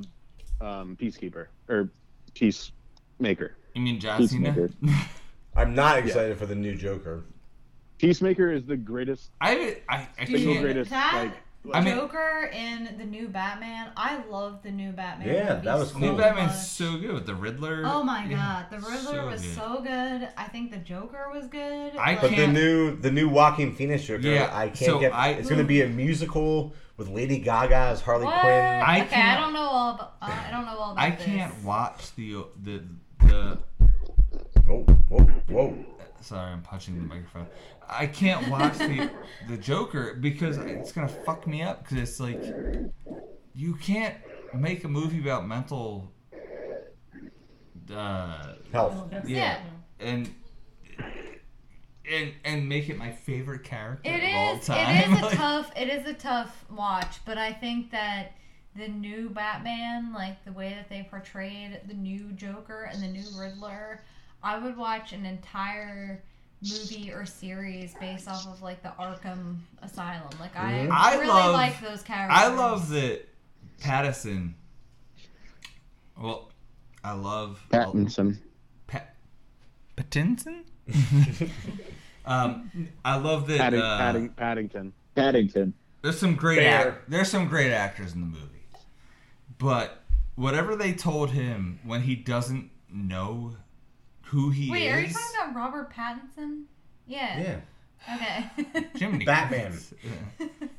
um, 0.62 0.98
Peacekeeper 1.00 1.48
or 1.70 1.90
Peacemaker. 2.34 3.56
You 3.76 3.82
mean 3.82 4.00
John 4.00 4.26
Cena? 4.28 4.70
I'm 5.56 5.76
not 5.76 5.98
excited 6.00 6.38
for 6.38 6.46
the 6.46 6.56
new 6.56 6.76
Joker. 6.76 7.24
Peacemaker 7.98 8.52
is 8.52 8.66
the 8.66 8.78
greatest, 8.78 9.30
I 9.42 9.78
I, 9.88 10.08
I 10.18 10.26
Dude, 10.26 10.38
single 10.40 10.62
greatest. 10.62 10.90
that- 10.90 11.14
Like, 11.14 11.38
I 11.74 11.82
mean- 11.82 11.96
Joker 11.96 12.50
in 12.52 12.96
the 12.98 13.06
new 13.06 13.28
Batman. 13.28 13.92
I 13.96 14.24
love 14.30 14.64
the 14.64 14.72
new 14.72 14.92
Batman. 14.92 15.28
Yeah, 15.28 15.50
movies 15.50 15.64
that 15.66 15.78
was 15.78 15.92
so 15.92 16.00
New 16.00 16.08
cool. 16.10 16.18
Batman's 16.18 16.68
so 16.70 16.98
good 16.98 17.14
with 17.14 17.26
the 17.28 17.36
Riddler. 17.36 17.84
Oh 17.86 18.04
my 18.04 18.26
Yeah, 18.26 18.36
god, 18.38 18.66
the 18.72 18.78
Riddler 18.88 19.00
so 19.02 19.26
was 19.28 19.42
good. 19.44 19.56
so 19.56 19.82
good. 19.82 20.30
I 20.38 20.46
think 20.46 20.72
the 20.72 20.78
Joker 20.78 21.30
was 21.32 21.46
good. 21.48 21.96
I 21.98 22.16
But 22.16 22.32
the 22.32 22.36
can't- 22.36 22.54
new 22.54 22.96
the 22.96 23.12
new 23.12 23.30
Joaquin 23.30 23.76
Phoenix 23.76 24.04
Joker, 24.04 24.28
Yeah, 24.28 24.50
I 24.52 24.68
can't 24.70 24.78
so 24.80 25.00
get. 25.00 25.14
I- 25.14 25.30
it's 25.34 25.50
going 25.50 25.62
to 25.62 25.68
be 25.68 25.82
a 25.84 25.88
musical 25.88 26.74
with 26.98 27.08
Lady 27.10 27.38
Gaga 27.38 27.76
as 27.76 28.02
Harley 28.02 28.26
What? 28.26 28.42
Quinn. 28.42 28.54
I 28.54 29.02
okay, 29.02 29.02
I 29.02 29.06
can't- 29.06 29.40
don't 29.42 29.54
know 29.54 29.60
all 29.62 29.96
about. 29.96 30.14
Uh, 30.22 30.32
I 30.48 30.52
don't 30.52 30.66
know 30.66 30.78
all 30.78 30.92
about 30.94 31.04
I 31.04 31.12
can't 31.12 31.64
watch 31.64 32.16
the 32.16 32.44
the 32.64 32.84
the. 33.20 33.58
Whoa, 34.68 34.84
whoa, 35.10 35.20
whoa! 35.50 35.86
Sorry, 36.22 36.52
I'm 36.52 36.62
punching 36.62 36.96
the 36.96 37.02
microphone. 37.08 37.48
I 37.90 38.08
can't 38.08 38.48
watch 38.50 38.78
the 38.78 39.10
the 39.50 39.58
Joker 39.58 40.16
because 40.20 40.58
it's 40.58 40.92
gonna 40.92 41.08
fuck 41.08 41.48
me 41.48 41.62
up. 41.62 41.84
Because 41.84 41.98
it's 41.98 42.20
like 42.20 42.44
you 43.54 43.76
can't 43.76 44.16
make 44.54 44.84
a 44.84 44.88
movie 44.88 45.20
about 45.20 45.48
mental. 45.48 46.12
Uh, 47.94 48.54
Health. 48.72 49.12
yeah, 49.26 49.60
and 50.00 50.30
and 52.10 52.34
and 52.46 52.70
make 52.70 52.90
it 52.90 52.98
my 52.98 53.12
favorite 53.12 53.64
character 53.64 54.10
It 54.10 54.24
of 54.24 54.36
all 54.36 54.58
is. 54.58 54.66
time. 54.66 54.96
It 54.98 55.10
is 55.10 55.20
a 55.20 55.22
Like, 55.26 55.38
tough. 55.38 55.72
It 55.76 55.90
is 55.90 56.08
a 56.08 56.14
tough 56.14 56.66
watch, 56.70 57.18
but 57.26 57.38
I 57.38 57.52
think 57.52 57.92
that 57.92 58.34
the 58.76 58.88
new 58.88 59.30
Batman, 59.30 60.14
like 60.14 60.44
the 60.46 60.54
way 60.54 60.70
that 60.78 60.88
they 60.90 61.06
portrayed 61.10 61.82
the 61.88 61.94
new 61.94 62.32
Joker 62.32 62.90
and 62.92 63.04
the 63.04 63.08
new 63.08 63.26
Riddler, 63.38 64.04
I 64.44 64.58
would 64.58 64.76
watch 64.78 65.14
an 65.14 65.26
entire 65.26 66.24
movie 66.62 67.12
or 67.12 67.26
series 67.26 67.96
based 68.00 68.28
off 68.28 68.46
of 68.48 68.62
like 68.62 68.82
the 68.84 68.90
Arkham 69.00 69.58
Asylum. 69.82 70.30
Like 70.40 70.56
I. 70.56 70.88
I 70.92 71.16
really 71.16 71.28
love- 71.28 71.54
like 71.54 71.80
those 71.82 72.02
characters. 72.02 72.38
I 72.40 72.48
love 72.54 72.90
that 72.90 73.28
Pattinson. 73.82 74.54
Well, 76.20 76.52
I 77.04 77.14
love 77.14 77.60
Pattinson. 77.72 78.38
Pat 78.88 79.16
Pattinson. 79.98 80.64
um, 82.26 82.90
I 83.06 83.18
love 83.18 83.48
that. 83.48 83.58
Padding, 83.58 83.82
uh, 83.82 83.98
Padding, 83.98 84.30
Paddington. 84.30 84.94
Paddington. 85.16 85.74
There's 86.02 86.20
some 86.20 86.36
great 86.36 86.58
Fair. 86.60 86.88
act- 86.90 87.10
there's 87.10 87.30
some 87.30 87.48
great 87.48 87.72
actors 87.72 88.14
in 88.14 88.22
the 88.22 88.28
movie, 88.28 88.66
but 89.58 90.04
whatever 90.36 90.76
they 90.76 90.94
told 90.94 91.32
him 91.32 91.80
when 91.84 92.02
he 92.02 92.16
doesn't 92.16 92.70
know 92.92 93.56
who 94.32 94.50
he 94.50 94.72
Wait, 94.72 94.88
is. 94.88 94.94
are 94.94 95.02
you 95.02 95.14
talking 95.14 95.52
about 95.52 95.56
Robert 95.56 95.94
Pattinson? 95.94 96.64
Yeah. 97.06 97.60
Yeah. 98.08 98.16
Okay. 98.16 98.88
Jiminy 98.96 99.26
Batman. 99.26 99.78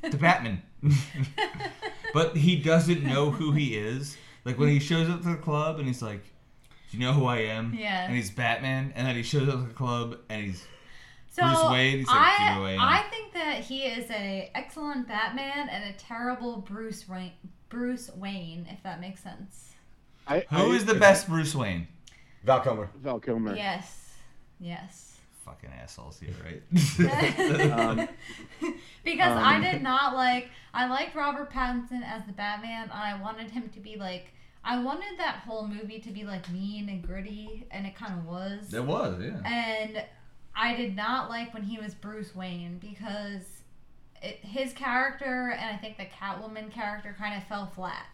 the 0.01 0.17
Batman. 0.17 0.63
but 2.15 2.35
he 2.35 2.55
doesn't 2.55 3.03
know 3.03 3.29
who 3.29 3.51
he 3.51 3.77
is. 3.77 4.17
Like 4.43 4.57
when 4.57 4.69
he 4.69 4.79
shows 4.79 5.07
up 5.07 5.21
to 5.21 5.29
the 5.29 5.35
club 5.35 5.77
and 5.77 5.87
he's 5.87 6.01
like, 6.01 6.23
"Do 6.89 6.97
you 6.97 7.05
know 7.05 7.13
who 7.13 7.25
I 7.25 7.41
am?" 7.41 7.75
Yeah. 7.77 8.05
And 8.05 8.15
he's 8.15 8.31
Batman, 8.31 8.91
and 8.95 9.05
then 9.05 9.15
he 9.15 9.21
shows 9.21 9.47
up 9.47 9.61
to 9.61 9.67
the 9.67 9.73
club 9.73 10.17
and 10.29 10.43
he's 10.43 10.65
So 11.31 11.43
Bruce 11.43 11.71
Wayne, 11.71 11.97
he's 11.99 12.07
like, 12.07 12.17
I, 12.17 12.37
"Do 12.37 12.43
you 12.43 12.49
know 12.49 12.55
who 12.55 12.65
I 12.65 12.71
am?" 12.71 12.81
I 12.81 13.03
think 13.11 13.33
that 13.33 13.59
he 13.59 13.83
is 13.83 14.09
a 14.09 14.51
excellent 14.55 15.07
Batman 15.07 15.69
and 15.69 15.93
a 15.93 15.97
terrible 15.97 16.57
Bruce 16.57 17.07
Wayne. 17.07 17.33
Bruce 17.69 18.09
Wayne, 18.15 18.67
if 18.71 18.81
that 18.81 18.99
makes 18.99 19.21
sense. 19.21 19.73
I, 20.27 20.39
who 20.49 20.73
I, 20.73 20.75
is 20.75 20.85
the 20.85 20.95
best 20.95 21.27
Bruce 21.27 21.53
Wayne? 21.53 21.87
Val 22.43 22.59
Kilmer. 22.59 22.89
Val 22.95 23.19
Kilmer. 23.19 23.55
Yes. 23.55 24.15
Yes. 24.59 25.17
Fucking 25.45 25.71
assholes 25.81 26.19
here, 26.19 26.33
right? 26.43 26.61
Um, 27.73 28.07
because 29.03 29.31
I 29.31 29.57
um, 29.57 29.61
did 29.61 29.81
not 29.81 30.15
like. 30.15 30.49
I 30.73 30.87
liked 30.87 31.15
Robert 31.15 31.51
Pattinson 31.51 32.01
as 32.03 32.25
the 32.25 32.31
Batman, 32.31 32.83
and 32.83 32.91
I 32.91 33.19
wanted 33.21 33.51
him 33.51 33.69
to 33.69 33.79
be 33.79 33.97
like. 33.97 34.27
I 34.65 34.81
wanted 34.81 35.17
that 35.17 35.41
whole 35.45 35.67
movie 35.67 35.99
to 35.99 36.09
be 36.11 36.23
like 36.23 36.49
mean 36.49 36.87
and 36.87 37.03
gritty, 37.05 37.67
and 37.71 37.85
it 37.85 37.95
kind 37.95 38.13
of 38.13 38.25
was. 38.25 38.73
it 38.73 38.83
was, 38.83 39.21
yeah. 39.21 39.41
And 39.45 40.05
I 40.55 40.75
did 40.75 40.95
not 40.95 41.29
like 41.29 41.53
when 41.53 41.63
he 41.63 41.77
was 41.79 41.93
Bruce 41.93 42.33
Wayne 42.33 42.77
because 42.79 43.43
it, 44.21 44.39
his 44.41 44.71
character 44.71 45.53
and 45.59 45.75
I 45.75 45.77
think 45.77 45.97
the 45.97 46.05
Catwoman 46.05 46.71
character 46.71 47.13
kind 47.17 47.35
of 47.35 47.43
fell 47.47 47.67
flat. 47.75 48.05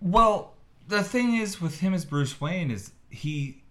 Well, 0.00 0.54
the 0.86 1.02
thing 1.02 1.36
is 1.36 1.60
with 1.60 1.80
him 1.80 1.92
as 1.92 2.04
Bruce 2.04 2.40
Wayne 2.40 2.70
is 2.70 2.92
he 3.10 3.62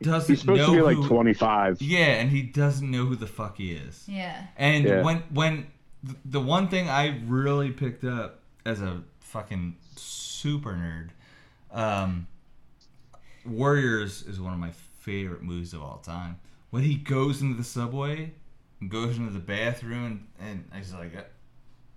doesn't 0.00 0.28
he's 0.32 0.40
supposed 0.40 0.60
know 0.60 0.66
to 0.74 0.90
be 0.90 0.96
like 1.00 1.08
25. 1.08 1.82
Yeah, 1.82 1.98
and 2.06 2.30
he 2.30 2.42
doesn't 2.42 2.90
know 2.90 3.04
who 3.06 3.16
the 3.16 3.26
fuck 3.26 3.56
he 3.58 3.72
is. 3.72 4.04
Yeah. 4.08 4.46
And 4.56 4.84
Yeah. 4.84 5.02
when 5.02 5.18
when 5.30 5.66
the 6.24 6.40
one 6.40 6.68
thing 6.68 6.88
I 6.88 7.20
really 7.26 7.70
picked 7.70 8.04
up 8.04 8.40
as 8.64 8.80
a 8.82 9.02
fucking 9.20 9.76
super 9.96 10.72
nerd, 10.72 11.10
um, 11.76 12.26
Warriors 13.44 14.22
is 14.22 14.40
one 14.40 14.52
of 14.52 14.58
my 14.58 14.70
favorite 15.00 15.42
movies 15.42 15.72
of 15.74 15.82
all 15.82 15.98
time. 15.98 16.36
When 16.70 16.82
he 16.84 16.94
goes 16.94 17.42
into 17.42 17.56
the 17.56 17.64
subway 17.64 18.32
and 18.80 18.90
goes 18.90 19.18
into 19.18 19.32
the 19.32 19.38
bathroom 19.40 20.26
and, 20.38 20.64
and 20.72 20.80
he's 20.82 20.92
like, 20.94 21.16
"Uh, 21.16 21.22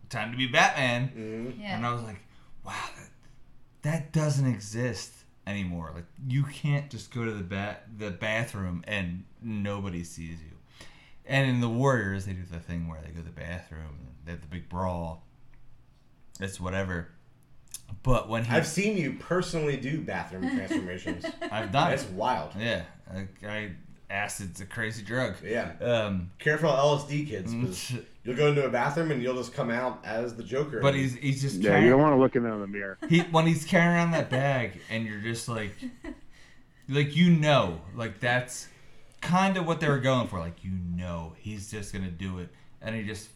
"Time 0.09 0.31
to 0.31 0.37
be 0.37 0.47
Batman," 0.47 1.09
Mm-hmm. 1.09 1.61
Yeah. 1.61 1.77
and 1.77 1.85
I 1.85 1.93
was 1.93 2.01
like, 2.01 2.19
"Wow, 2.65 2.73
that, 2.97 3.09
that 3.83 4.11
doesn't 4.13 4.47
exist." 4.47 5.13
Anymore 5.47 5.91
like 5.93 6.05
you 6.27 6.43
can't 6.43 6.89
just 6.89 7.13
go 7.13 7.23
to 7.23 7.31
the 7.31 7.43
bat 7.43 7.83
the 7.97 8.09
bathroom 8.09 8.83
and 8.87 9.23
nobody 9.41 10.03
sees 10.03 10.41
you 10.41 10.55
and 11.27 11.49
in 11.49 11.61
the 11.61 11.69
Warriors, 11.69 12.25
they 12.25 12.33
do 12.33 12.43
the 12.43 12.59
thing 12.59 12.87
where 12.87 13.01
they 13.01 13.09
go 13.09 13.19
to 13.19 13.25
the 13.25 13.31
bathroom 13.31 13.97
and 13.99 14.25
they 14.25 14.31
have 14.31 14.41
the 14.41 14.47
big 14.47 14.69
brawl. 14.69 15.23
It's 16.39 16.59
whatever. 16.59 17.09
But 18.03 18.29
when 18.29 18.45
he, 18.45 18.51
I've 18.53 18.67
seen 18.67 18.97
you 18.97 19.13
personally 19.13 19.77
do 19.77 20.01
bathroom 20.01 20.49
transformations. 20.55 21.25
I've 21.41 21.71
done 21.71 21.91
That's 21.91 22.03
it. 22.03 22.11
wild. 22.11 22.51
Yeah, 22.57 22.83
I, 23.11 23.27
I, 23.47 23.71
acid's 24.09 24.61
a 24.61 24.65
crazy 24.65 25.03
drug. 25.03 25.35
Yeah. 25.43 25.71
Um, 25.81 26.31
Careful 26.37 26.69
LSD 26.69 27.27
kids. 27.27 27.93
'cause 28.25 28.37
You'll 28.37 28.37
go 28.37 28.47
into 28.49 28.65
a 28.65 28.69
bathroom 28.69 29.11
and 29.11 29.21
you'll 29.21 29.35
just 29.35 29.53
come 29.53 29.69
out 29.69 30.03
as 30.03 30.35
the 30.35 30.43
Joker. 30.43 30.79
but 30.81 30.95
he's 30.95 31.13
he's 31.15 31.41
just 31.41 31.57
Yeah, 31.57 31.69
carrying, 31.71 31.85
you 31.85 31.91
don't 31.91 32.01
want 32.01 32.13
to 32.13 32.19
look 32.19 32.35
in 32.35 32.43
the 32.43 32.67
mirror. 32.67 32.97
he 33.09 33.19
when 33.21 33.45
he's 33.45 33.63
carrying 33.65 33.91
around 33.95 34.11
that 34.11 34.29
bag 34.29 34.79
and 34.89 35.05
you're 35.05 35.19
just 35.21 35.47
like, 35.47 35.71
like 36.89 37.15
you 37.15 37.29
know, 37.31 37.81
like 37.95 38.19
that's 38.19 38.67
kind 39.21 39.57
of 39.57 39.65
what 39.65 39.79
they 39.79 39.87
were 39.89 39.99
going 39.99 40.27
for. 40.27 40.39
Like 40.39 40.63
you 40.63 40.71
know, 40.71 41.33
he's 41.37 41.71
just 41.71 41.93
gonna 41.93 42.09
do 42.11 42.39
it, 42.39 42.49
and 42.81 42.95
he 42.95 43.03
just 43.03 43.29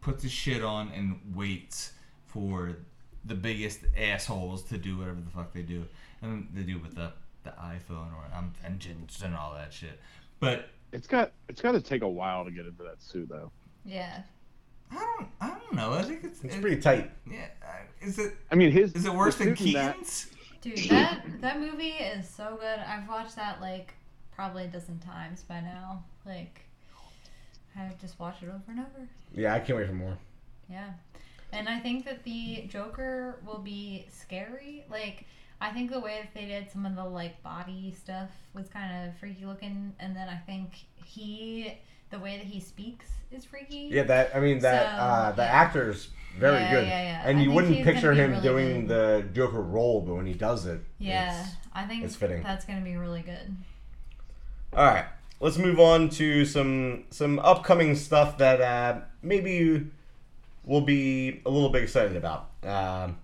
puts 0.00 0.22
his 0.22 0.32
shit 0.32 0.62
on 0.62 0.90
and 0.94 1.20
waits 1.34 1.92
for 2.26 2.76
the 3.24 3.34
biggest 3.34 3.80
assholes 3.96 4.62
to 4.64 4.76
do 4.76 4.98
whatever 4.98 5.20
the 5.20 5.30
fuck 5.30 5.52
they 5.54 5.62
do, 5.62 5.86
and 6.22 6.48
they 6.52 6.62
do 6.62 6.78
with 6.78 6.94
the 6.94 7.12
the 7.44 7.50
iPhone 7.50 8.12
or 8.14 8.24
um, 8.34 8.52
engines 8.64 9.20
and 9.22 9.34
all 9.34 9.52
that 9.54 9.72
shit. 9.72 10.00
But 10.40 10.68
It's 10.92 11.06
got 11.06 11.32
it's 11.48 11.60
got 11.60 11.72
to 11.72 11.80
take 11.80 12.02
a 12.02 12.08
while 12.08 12.44
to 12.44 12.50
get 12.50 12.66
into 12.66 12.82
that 12.84 13.00
suit 13.02 13.28
though. 13.28 13.50
Yeah. 13.84 14.22
I 14.90 14.94
don't 14.96 15.28
I 15.40 15.48
don't 15.50 15.72
know. 15.74 15.92
I 15.92 16.02
think 16.02 16.24
it's, 16.24 16.42
it's 16.44 16.54
it- 16.54 16.60
pretty 16.60 16.80
tight. 16.80 17.10
Yeah, 17.30 17.46
uh, 17.62 17.66
is 18.06 18.18
it 18.18 18.34
I 18.50 18.54
mean, 18.54 18.70
his 18.70 18.92
is 18.94 19.04
it 19.06 19.12
worse 19.14 19.36
than 19.36 19.56
suit 19.56 19.72
that- 19.74 19.94
Keaton's? 19.96 20.26
Dude, 20.60 20.78
that 20.90 21.24
that 21.40 21.60
movie 21.60 21.88
is 21.90 22.28
so 22.28 22.56
good. 22.60 22.78
I've 22.78 23.08
watched 23.08 23.36
that 23.36 23.60
like 23.60 23.94
probably 24.34 24.64
a 24.64 24.68
dozen 24.68 24.98
times 24.98 25.42
by 25.42 25.60
now. 25.60 26.04
Like 26.24 26.60
I've 27.76 28.00
just 28.00 28.18
watched 28.20 28.42
it 28.42 28.46
over 28.48 28.62
and 28.68 28.80
over. 28.80 29.08
Yeah, 29.34 29.54
I 29.54 29.60
can't 29.60 29.76
wait 29.78 29.88
for 29.88 29.94
more. 29.94 30.16
Yeah. 30.70 30.90
And 31.52 31.68
I 31.68 31.78
think 31.80 32.04
that 32.06 32.24
the 32.24 32.64
Joker 32.68 33.36
will 33.46 33.58
be 33.58 34.06
scary. 34.10 34.84
Like 34.90 35.24
I 35.60 35.70
think 35.70 35.90
the 35.90 36.00
way 36.00 36.20
that 36.22 36.32
they 36.38 36.46
did 36.46 36.70
some 36.70 36.86
of 36.86 36.94
the 36.96 37.04
like 37.04 37.42
body 37.42 37.94
stuff 37.98 38.30
was 38.54 38.68
kind 38.68 39.08
of 39.08 39.18
freaky 39.18 39.44
looking 39.44 39.92
and 40.00 40.14
then 40.16 40.28
I 40.28 40.36
think 40.36 40.72
he 41.04 41.74
the 42.14 42.20
way 42.20 42.36
that 42.38 42.46
he 42.46 42.60
speaks 42.60 43.06
is 43.32 43.44
freaky. 43.44 43.88
Yeah, 43.90 44.04
that 44.04 44.34
I 44.34 44.40
mean 44.40 44.60
that 44.60 44.96
So, 44.96 45.02
uh, 45.02 45.32
the 45.32 45.42
yeah. 45.42 45.48
actor's 45.48 46.08
very 46.38 46.60
Yeah, 46.60 46.70
good, 46.70 46.86
yeah, 46.86 47.02
yeah. 47.02 47.22
and 47.26 47.38
I 47.38 47.42
you 47.42 47.50
wouldn't 47.52 47.82
picture 47.84 48.12
him 48.12 48.30
really 48.30 48.42
doing 48.42 48.86
the 48.86 49.24
Joker 49.32 49.60
role, 49.60 50.00
but 50.00 50.14
when 50.14 50.26
he 50.26 50.34
does 50.34 50.66
it, 50.66 50.80
Yeah. 50.98 51.46
I 51.72 51.84
think 51.86 52.04
it's 52.04 52.14
fitting. 52.16 52.42
that's 52.42 52.64
going 52.64 52.78
to 52.78 52.84
be 52.84 52.96
really 52.96 53.22
good. 53.22 53.56
All 54.76 54.84
right, 54.84 55.06
let's 55.40 55.58
move 55.58 55.80
on 55.80 56.08
to 56.10 56.44
some 56.44 57.04
some 57.10 57.38
upcoming 57.40 57.96
stuff 57.96 58.38
that 58.38 58.60
uh, 58.60 59.00
maybe 59.22 59.86
we'll 60.64 60.80
be 60.80 61.40
a 61.44 61.50
little 61.50 61.68
bit 61.70 61.82
excited 61.82 62.16
about. 62.16 62.50
Um, 62.62 63.18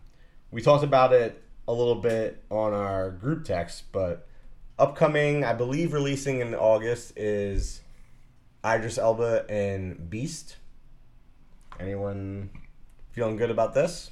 we 0.51 0.63
talked 0.63 0.83
about 0.85 1.13
it 1.13 1.41
a 1.69 1.73
little 1.73 1.95
bit 1.95 2.43
on 2.51 2.73
our 2.73 3.11
group 3.13 3.45
text, 3.45 3.85
but 3.93 4.27
upcoming, 4.81 5.45
I 5.45 5.53
believe, 5.53 5.93
releasing 5.93 6.41
in 6.41 6.55
August 6.55 7.13
is 7.17 7.81
Idris 8.65 8.99
Elba 8.99 9.47
and 9.51 10.11
Beast. 10.11 10.57
Anyone 11.79 12.51
feeling 13.13 13.37
good 13.37 13.51
about 13.51 13.75
this? 13.75 14.11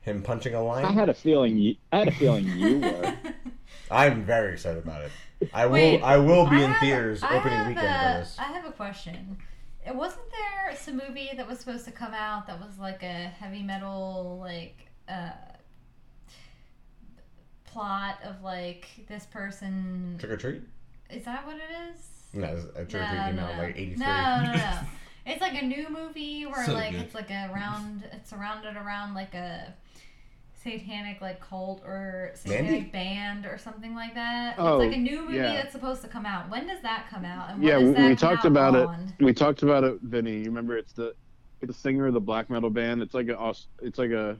Him 0.00 0.22
punching 0.22 0.54
a 0.54 0.58
I 0.58 0.60
lion? 0.60 0.84
I 0.86 0.92
had 0.92 1.08
a 1.08 1.14
feeling 1.14 1.58
you. 1.58 1.76
I 1.92 1.98
had 1.98 2.08
a 2.08 2.12
feeling 2.12 2.46
you 2.46 2.78
were. 2.80 3.14
I'm 3.90 4.24
very 4.24 4.54
excited 4.54 4.82
about 4.82 5.02
it. 5.02 5.12
I 5.52 5.66
will. 5.66 6.04
I 6.04 6.16
will 6.16 6.48
be 6.48 6.56
I 6.56 6.62
in 6.64 6.70
have- 6.70 6.80
theaters 6.80 7.22
I 7.22 7.36
opening 7.36 7.58
weekend 7.68 7.86
a- 7.86 7.98
for 8.14 8.18
this. 8.20 8.36
I 8.38 8.44
have 8.44 8.64
a 8.64 8.72
question. 8.72 9.36
It 9.86 9.94
wasn't 9.94 10.30
there 10.30 10.76
some 10.76 10.96
movie 10.96 11.30
that 11.36 11.46
was 11.46 11.58
supposed 11.58 11.84
to 11.86 11.90
come 11.92 12.14
out 12.14 12.46
that 12.46 12.60
was 12.60 12.78
like 12.78 13.02
a 13.02 13.06
heavy 13.38 13.62
metal 13.62 14.38
like 14.40 14.76
uh 15.08 15.30
plot 17.64 18.18
of 18.24 18.42
like 18.42 18.86
this 19.08 19.26
person 19.26 20.16
Trick 20.18 20.32
or 20.32 20.36
treat? 20.36 20.62
is 21.10 21.24
that 21.24 21.44
what 21.46 21.56
it 21.56 21.62
is? 21.94 22.00
No, 22.34 22.46
a 22.76 22.84
Trick 22.84 23.02
No, 23.02 23.08
treat 23.08 23.34
no, 23.36 23.42
out 23.42 23.56
no. 23.56 23.62
like 23.62 23.76
'83. 23.76 23.96
No, 24.06 24.42
no, 24.44 24.52
no. 24.54 24.78
It's 25.24 25.40
like 25.40 25.62
a 25.62 25.64
new 25.64 25.86
movie 25.88 26.46
where 26.46 26.64
So 26.66 26.72
like 26.72 26.90
good. 26.92 27.02
it's 27.02 27.14
like 27.14 27.30
a 27.30 27.48
round 27.54 28.02
it's 28.12 28.28
surrounded 28.30 28.76
around 28.76 29.14
like 29.14 29.34
a 29.34 29.72
satanic 30.54 31.20
like 31.20 31.40
cult 31.40 31.82
or 31.84 32.32
satanic 32.34 32.70
Mandy? 32.70 32.90
band 32.90 33.46
or 33.46 33.56
something 33.58 33.94
like 33.94 34.14
that. 34.14 34.56
Oh, 34.58 34.80
it's 34.80 34.88
like 34.88 34.96
a 34.96 35.00
new 35.00 35.22
movie 35.22 35.36
yeah. 35.36 35.52
that's 35.54 35.72
supposed 35.72 36.02
to 36.02 36.08
come 36.08 36.26
out. 36.26 36.50
When 36.50 36.66
does 36.66 36.80
that 36.82 37.06
come 37.08 37.24
out? 37.24 37.50
And 37.50 37.62
Yeah, 37.62 37.78
we, 37.78 37.92
that 37.92 38.08
we 38.08 38.16
talked 38.16 38.44
about 38.44 38.74
on? 38.74 39.12
it. 39.18 39.24
We 39.24 39.32
talked 39.32 39.62
about 39.62 39.84
it, 39.84 40.00
Vinny. 40.02 40.38
You 40.38 40.44
remember? 40.46 40.76
It's 40.76 40.92
the 40.92 41.14
the 41.60 41.72
singer 41.72 42.08
of 42.08 42.14
the 42.14 42.20
black 42.20 42.50
metal 42.50 42.70
band. 42.70 43.00
It's 43.02 43.14
like 43.14 43.28
a 43.28 43.54
it's 43.80 43.98
like 43.98 44.10
a 44.10 44.36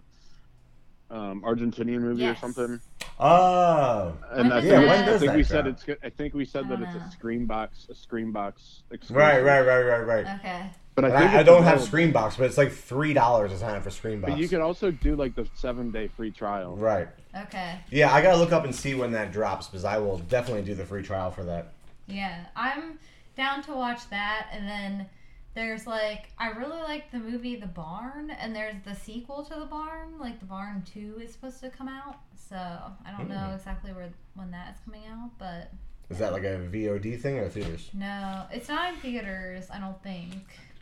um, 1.13 1.43
Argentinian 1.43 2.01
movie 2.01 2.23
Yes. 2.23 2.39
or 2.39 2.41
something. 2.41 2.81
Oh, 3.21 4.17
And 4.31 4.49
When 4.49 4.53
I 4.53 4.61
does 4.61 4.63
think, 4.63 4.71
that- 4.73 4.75
I 4.75 4.87
when 4.87 4.97
think 5.05 5.07
does 5.07 5.21
we 5.21 5.43
that 5.43 5.47
said 5.49 5.67
it's. 5.67 5.83
go- 5.85 5.97
I 6.03 6.09
think 6.11 6.35
we 6.35 6.45
said 6.45 6.69
that 6.69 6.79
I 6.81 6.83
it's 6.83 6.95
a 6.95 7.17
Screambox, 7.19 7.89
a 7.91 7.95
Screambox. 7.95 8.53
Exclusive. 8.91 9.17
right, 9.17 9.41
right, 9.45 9.61
right, 9.61 9.83
right, 9.83 10.07
right. 10.07 10.27
Okay. 10.41 10.71
But 10.95 11.05
I 11.07 11.19
think 11.21 11.31
I, 11.33 11.41
I 11.41 11.43
don't 11.43 11.63
have 11.63 11.81
available. 11.83 12.21
Screambox, 12.21 12.37
but 12.39 12.45
it's 12.47 12.59
like 12.59 12.73
three 12.73 13.13
dollars 13.15 13.53
a 13.53 13.59
time 13.59 13.81
for 13.83 13.91
Screambox. 13.91 14.23
But 14.27 14.39
you 14.39 14.49
could 14.49 14.61
also 14.61 14.91
do 14.91 15.15
like 15.17 15.35
the 15.35 15.47
seven 15.55 15.91
day 15.91 16.09
free 16.09 16.31
trial. 16.31 16.77
Right. 16.77 17.09
Okay. 17.45 17.79
Yeah, 17.91 18.13
I 18.13 18.21
gotta 18.23 18.37
look 18.37 18.53
up 18.53 18.65
and 18.65 18.75
see 18.75 18.95
when 18.95 19.13
that 19.13 19.33
drops 19.33 19.69
because 19.69 19.85
I 19.85 19.99
will 19.99 20.19
definitely 20.19 20.63
do 20.65 20.75
the 20.75 20.85
free 20.85 21.03
trial 21.03 21.31
for 21.31 21.45
that. 21.45 21.73
Yeah. 22.07 22.45
I'm 22.57 22.99
down 23.37 23.63
to 23.65 23.73
watch 23.73 24.09
that 24.11 24.49
and 24.53 24.67
then 24.69 25.07
there's 25.55 25.87
like 25.87 26.29
I 26.39 26.49
really 26.51 26.81
like 26.81 27.11
the 27.11 27.19
movie 27.19 27.57
The 27.57 27.67
Barn 27.67 28.31
and 28.31 28.55
there's 28.57 28.75
the 28.85 28.95
sequel 28.95 29.45
to 29.45 29.55
The 29.61 29.67
Barn, 29.67 30.19
like 30.19 30.39
The 30.41 30.47
Barn 30.47 30.83
2 30.95 31.21
is 31.23 31.33
supposed 31.33 31.61
to 31.61 31.71
come 31.71 31.89
out. 31.89 32.17
So, 32.37 32.57
I 32.57 33.11
don't 33.17 33.29
know 33.29 33.35
Hmm. 33.37 33.55
exactly 33.55 33.93
where 33.93 34.11
when 34.35 34.51
that 34.51 34.75
is 34.75 34.81
coming 34.85 35.03
out, 35.11 35.31
but 35.39 35.71
Is 36.11 36.19
that 36.19 36.33
like 36.33 36.45
a 36.45 36.59
VOD 36.71 37.17
thing 37.21 37.39
or 37.39 37.49
theaters? 37.49 37.89
no, 37.95 38.45
it's 38.51 38.69
not 38.69 38.93
in 38.95 39.01
theaters, 39.01 39.69
I 39.71 39.79
don't 39.79 40.03
think. 40.03 40.33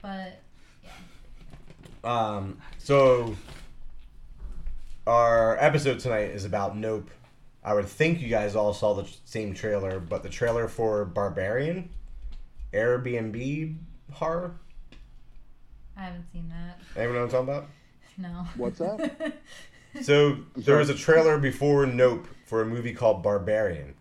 But 0.03 0.41
Um, 2.03 2.59
so 2.79 3.37
our 5.07 5.57
episode 5.59 5.99
tonight 6.01 6.31
is 6.31 6.45
about 6.45 6.77
Nope, 6.77 7.11
I 7.65 7.75
would 7.75 7.87
think 7.87 8.21
you 8.21 8.29
guys 8.29 8.57
all 8.57 8.73
saw 8.73 8.95
the 8.95 9.09
same 9.25 9.55
trailer, 9.55 10.01
but 10.01 10.23
the 10.23 10.29
trailer 10.29 10.67
for 10.69 11.05
Barbarian, 11.05 11.91
Airbnb 12.73 13.77
horror. 14.13 14.57
I 15.97 16.03
haven't 16.05 16.25
seen 16.33 16.49
that. 16.51 16.79
Anyone 16.97 17.15
know 17.17 17.21
what 17.27 17.35
I'm 17.35 17.47
talking 17.47 17.55
about? 17.55 17.69
No. 18.19 18.47
What's 18.57 18.79
that? 18.81 19.35
So 20.03 20.37
there 20.57 20.77
was 20.77 20.89
a 20.89 20.95
trailer 20.95 21.37
before 21.39 21.85
Nope 21.85 22.29
for 22.47 22.63
a 22.63 22.67
movie 22.67 22.93
called 22.95 23.23
Barbarian, 23.25 23.95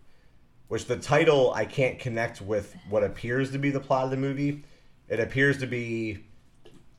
which 0.68 0.84
the 0.84 0.96
title 0.96 1.52
I 1.52 1.64
can't 1.64 1.98
connect 1.98 2.40
with 2.40 2.76
what 2.88 3.02
appears 3.02 3.50
to 3.52 3.58
be 3.58 3.70
the 3.70 3.80
plot 3.80 4.04
of 4.04 4.10
the 4.12 4.16
movie. 4.16 4.62
It 5.08 5.18
appears 5.18 5.58
to 5.58 5.66
be 5.66 6.18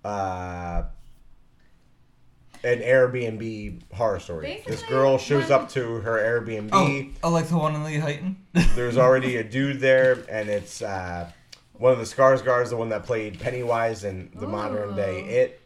uh, 0.03 0.84
an 2.66 2.80
Airbnb 2.80 3.82
horror 3.93 4.20
story. 4.20 4.62
this 4.68 4.84
girl 4.84 5.18
shows 5.18 5.43
when- 5.49 5.53
up 5.53 5.70
to 5.70 6.01
her 6.01 6.18
Airbnb. 6.18 6.70
Oh, 7.24 7.28
I 7.28 7.32
like 7.32 7.47
the 7.47 7.57
one 7.57 7.76
in 7.76 7.84
Lee 7.86 7.95
Heighton. 7.97 8.36
There's 8.76 8.97
already 8.97 9.38
a 9.38 9.43
dude 9.43 9.80
there, 9.80 10.24
and 10.30 10.49
it's 10.49 10.82
uh, 10.82 11.32
one 11.82 11.91
of 11.91 11.97
the 11.97 12.05
Skarsgårds, 12.05 12.69
the 12.69 12.77
one 12.77 12.89
that 12.89 13.03
played 13.03 13.39
Pennywise 13.39 14.03
in 14.03 14.29
the 14.36 14.45
modern 14.47 14.95
day 14.95 15.21
It, 15.21 15.61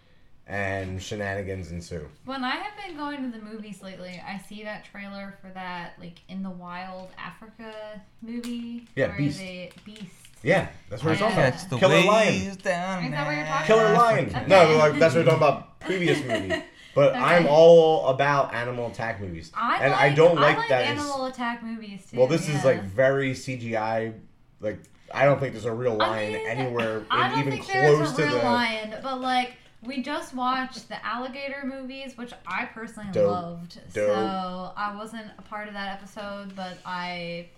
and 0.47 1.01
shenanigans 1.03 1.71
ensue. 1.71 2.07
When 2.23 2.41
I 2.43 2.55
have 2.55 2.71
been 2.85 2.95
going 2.95 3.29
to 3.29 3.37
the 3.37 3.43
movies 3.43 3.81
lately, 3.83 4.21
I 4.25 4.37
see 4.47 4.63
that 4.63 4.85
trailer 4.85 5.37
for 5.41 5.49
that 5.49 5.95
like 5.99 6.21
in 6.29 6.41
the 6.41 6.49
wild 6.49 7.09
Africa 7.17 8.01
movie. 8.21 8.87
Yeah, 8.95 9.15
Beast. 9.17 9.39
They, 9.39 9.71
Beast. 9.83 10.03
Yeah, 10.41 10.69
that's 10.89 11.03
what 11.03 11.11
it's 11.13 11.21
Yeah. 11.21 11.29
talking 11.29 11.43
about. 11.49 11.69
The 11.69 11.77
Killer 11.77 11.93
waves 11.95 12.07
Lion. 12.07 12.57
down 12.63 13.03
Is 13.05 13.11
that 13.11 13.25
what 13.27 13.35
you're 13.35 13.45
talking 13.45 13.65
Killer 13.67 13.85
about? 13.87 13.97
Lion. 13.97 14.25
Okay. 14.29 14.45
No, 14.47 14.77
like 14.77 14.99
that's 14.99 15.15
what 15.15 15.25
we're 15.25 15.31
talking 15.31 15.37
about. 15.47 15.79
Previous 15.81 16.23
movie, 16.23 16.63
but 16.95 17.09
Okay. 17.11 17.19
I'm 17.19 17.45
all 17.47 18.07
about 18.07 18.53
animal 18.53 18.87
attack 18.87 19.19
movies, 19.19 19.51
I 19.53 19.79
and 19.81 19.91
like, 19.91 19.99
I 20.01 20.09
don't 20.15 20.35
like, 20.35 20.55
I 20.55 20.59
like 20.59 20.69
that. 20.69 20.85
animal 20.85 21.25
attack 21.25 21.61
movies 21.61 22.05
too. 22.09 22.17
well, 22.17 22.27
this 22.27 22.47
is 22.47 22.63
like 22.63 22.83
very 22.83 23.33
CGI. 23.33 24.13
Like 24.61 24.79
I 25.13 25.25
don't 25.25 25.39
think 25.39 25.53
there's 25.53 25.65
a 25.65 25.73
real 25.73 25.95
lion 25.95 26.01
I 26.01 26.07
lion 26.19 26.33
mean, 26.33 26.47
anywhere 26.47 27.05
I 27.11 27.29
don't 27.29 27.39
even 27.39 27.51
think 27.53 27.67
there's 27.67 27.97
close 27.97 28.13
a 28.13 28.15
to 28.17 28.23
real 28.23 28.37
the. 28.39 28.43
lion, 28.45 28.95
but 29.03 29.21
like 29.21 29.53
we 29.83 30.01
just 30.01 30.33
watched 30.33 30.87
the 30.89 31.05
alligator 31.05 31.61
movies, 31.63 32.17
which 32.17 32.33
I 32.47 32.65
personally 32.65 33.11
Dope. 33.11 33.29
loved. 33.31 33.79
Dope. 33.93 34.07
So 34.15 34.71
I 34.75 34.95
wasn't 34.95 35.27
a 35.37 35.41
part 35.43 35.67
of 35.67 35.73
that 35.75 35.99
episode, 35.99 36.55
but 36.55 36.77
I 36.85 37.49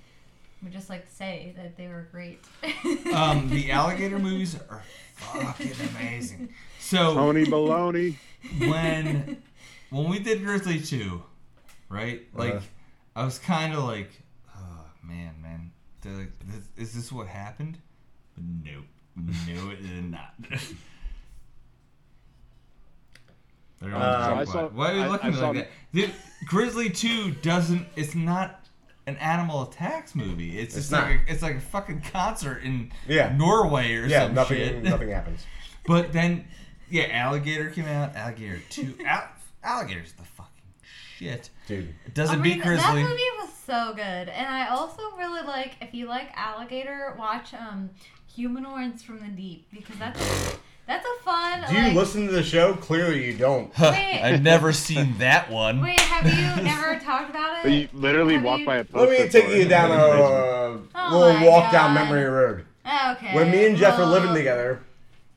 would 0.62 0.74
just 0.74 0.89
like 0.89 1.08
to 1.08 1.16
say 1.16 1.54
that 1.56 1.78
they 1.78 1.88
were 1.88 2.08
great. 2.12 2.43
Um, 3.14 3.50
the 3.50 3.72
alligator 3.80 4.20
movies 4.20 4.58
are 4.70 4.84
fucking 5.16 5.72
amazing. 5.95 6.50
So 6.80 7.14
Tony 7.14 7.45
Baloney. 7.45 8.16
when 8.60 9.41
when 9.89 10.10
we 10.10 10.20
did 10.20 10.43
Grizzly 10.43 10.80
Two, 10.82 11.24
right? 11.89 12.24
Like 12.34 12.56
Uh-huh. 12.56 12.66
I 13.16 13.26
was 13.26 13.39
kind 13.39 13.74
of 13.74 13.84
like, 13.86 14.12
oh 14.56 14.86
man, 15.02 15.36
man, 15.41 15.72
They're 16.08 16.18
like, 16.20 16.32
is 16.78 16.93
this 16.93 17.12
what 17.12 17.28
happened? 17.28 17.78
But 18.36 18.43
nope, 18.64 18.86
no, 19.16 19.70
it 19.72 19.82
did 19.82 20.12
not. 20.12 20.34
Everyone's 23.82 24.03
Uh, 24.05 24.26
so 24.28 24.36
I 24.36 24.43
saw- 24.45 24.68
Why 24.70 24.91
are 24.91 24.95
you 24.95 25.05
looking 25.12 25.34
I 25.34 25.38
like 25.39 25.55
that? 25.55 25.68
Dude, 25.93 26.12
Grizzly 26.45 26.89
Two 26.89 27.32
doesn't. 27.32 27.86
It's 27.95 28.16
not 28.16 28.66
an 29.05 29.18
animal 29.18 29.64
attacks 29.64 30.16
movie. 30.16 30.58
It's, 30.58 30.76
It's 30.76 30.89
just 30.89 30.91
not. 30.91 31.10
like 31.10 31.22
a, 31.28 31.32
it's 31.32 31.41
like 31.41 31.55
a 31.58 31.62
fucking 31.62 32.01
concert 32.12 32.64
in 32.64 32.91
Yeah. 33.08 33.36
Norway 33.38 33.93
or 33.93 34.01
something. 34.01 34.12
Yeah, 34.12 34.26
some 34.26 34.34
nothing. 34.36 34.58
shit. 34.58 34.84
Nothing 34.84 35.10
happens. 35.10 35.45
But 35.86 36.12
then, 36.12 36.45
yeah, 36.89 37.08
Alligator 37.12 37.70
came 37.70 37.86
out. 37.86 38.16
Alligator 38.16 38.60
two. 38.70 38.95
Al- 39.05 39.30
Alligator's 39.64 40.14
the 40.14 40.24
fucking 40.24 40.37
shit. 41.18 41.49
Dude, 41.68 41.93
It 42.05 42.13
doesn't 42.13 42.39
I 42.39 42.41
beat 42.43 42.55
mean, 42.57 42.61
Grizzly. 42.61 43.03
That 43.03 43.09
movie 43.09 43.24
was 43.39 43.49
so 43.65 43.93
good, 43.95 44.30
and 44.30 44.47
I 44.47 44.68
also 44.70 45.01
really 45.18 45.41
like 45.41 45.76
if 45.82 45.93
you 45.93 46.07
like 46.07 46.30
alligator, 46.36 47.15
watch 47.18 47.53
um 47.53 47.89
Humanoids 48.36 49.01
from 49.03 49.20
the 49.20 49.28
Deep 49.30 49.68
because 49.74 49.95
that's 49.97 50.57
that's 50.86 51.05
a 51.05 51.24
fun. 51.24 51.65
do 51.68 51.76
you 51.76 51.82
like, 51.88 51.93
listen 51.95 52.28
to 52.28 52.32
the 52.32 52.43
show? 52.43 52.74
Clearly, 52.76 53.26
you 53.26 53.34
don't. 53.34 53.78
Wait. 53.80 54.22
I've 54.24 54.41
never 54.43 54.72
seen 54.72 55.18
that 55.18 55.49
one. 55.51 55.82
Wait, 55.82 55.99
have 55.99 56.26
you 56.26 56.63
never 56.63 56.99
talked 56.99 57.30
about 57.30 57.63
But 57.63 57.72
you 57.72 57.82
it? 57.82 57.95
literally 57.95 58.36
Have 58.36 58.43
walk 58.43 58.59
you- 58.61 58.65
by 58.65 58.78
a 58.78 58.86
Let 58.93 59.09
me 59.09 59.28
take 59.28 59.49
you 59.49 59.68
down 59.68 59.91
a 59.91 59.95
Oh 60.03 60.82
little 61.11 61.34
my 61.34 61.47
walk 61.47 61.72
down 61.72 61.93
memory 61.93 62.24
road. 62.26 62.65
Okay. 62.86 63.34
When 63.36 63.51
me 63.51 63.65
and 63.65 63.76
Jeff 63.76 63.97
were 63.97 64.05
living 64.05 64.34
together, 64.34 64.82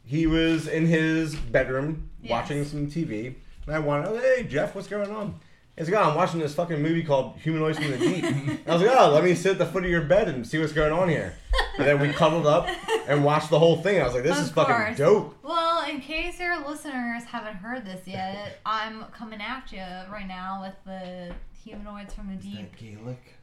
he 0.05 0.27
was 0.27 0.69
in 0.69 0.87
his 0.87 1.35
bedroom 1.35 2.09
Yes. 2.23 2.31
watching 2.31 2.65
some 2.67 2.87
TV, 2.89 3.35
and 3.67 3.75
I 3.75 3.79
wanted, 3.79 4.09
oh, 4.09 4.19
hey 4.19 4.45
Jeff, 4.45 4.75
what's 4.75 4.87
going 4.89 5.11
on? 5.11 5.41
He's 5.81 5.89
like, 5.91 5.99
oh, 6.05 6.11
I'm 6.11 6.15
watching 6.15 6.41
this 6.41 6.55
fucking 6.55 6.81
movie 6.83 7.03
called 7.03 7.39
Humanoids 7.39 7.79
from 7.79 7.91
the 7.91 7.99
Deep. 7.99 8.23
And 8.25 8.61
I 8.67 8.75
was 8.75 8.83
like, 8.83 8.95
oh, 8.97 9.11
let 9.15 9.25
me 9.25 9.35
sit 9.35 9.53
at 9.53 9.59
the 9.59 9.65
foot 9.67 9.83
of 9.85 9.91
your 9.91 10.03
bed 10.03 10.29
and 10.29 10.47
see 10.47 10.59
what's 10.59 10.73
going 10.75 10.93
on 10.93 11.09
here. 11.09 11.35
And 11.79 11.87
then 11.87 11.99
we 11.99 12.13
cuddled 12.13 12.47
up 12.47 12.69
and 13.09 13.25
watched 13.25 13.49
the 13.49 13.59
whole 13.59 13.79
thing. 13.79 13.99
I 14.01 14.05
was 14.05 14.13
like, 14.15 14.23
this 14.23 14.37
Of 14.39 14.45
is 14.45 14.51
fucking 14.51 14.75
course. 14.75 14.99
dope. 14.99 15.39
Well, 15.43 15.89
in 15.89 16.01
case 16.03 16.39
your 16.39 16.59
listeners 16.69 17.25
haven't 17.25 17.55
heard 17.57 17.87
this 17.87 18.07
yet, 18.07 18.59
I'm 18.67 19.05
coming 19.07 19.41
at 19.41 19.73
you 19.73 19.81
right 20.13 20.27
now 20.29 20.61
with 20.63 20.75
the 20.85 21.35
humanoids 21.65 22.13
from 22.13 22.29
the 22.29 22.37
deep. 22.37 22.77
Gaelic. 22.77 23.37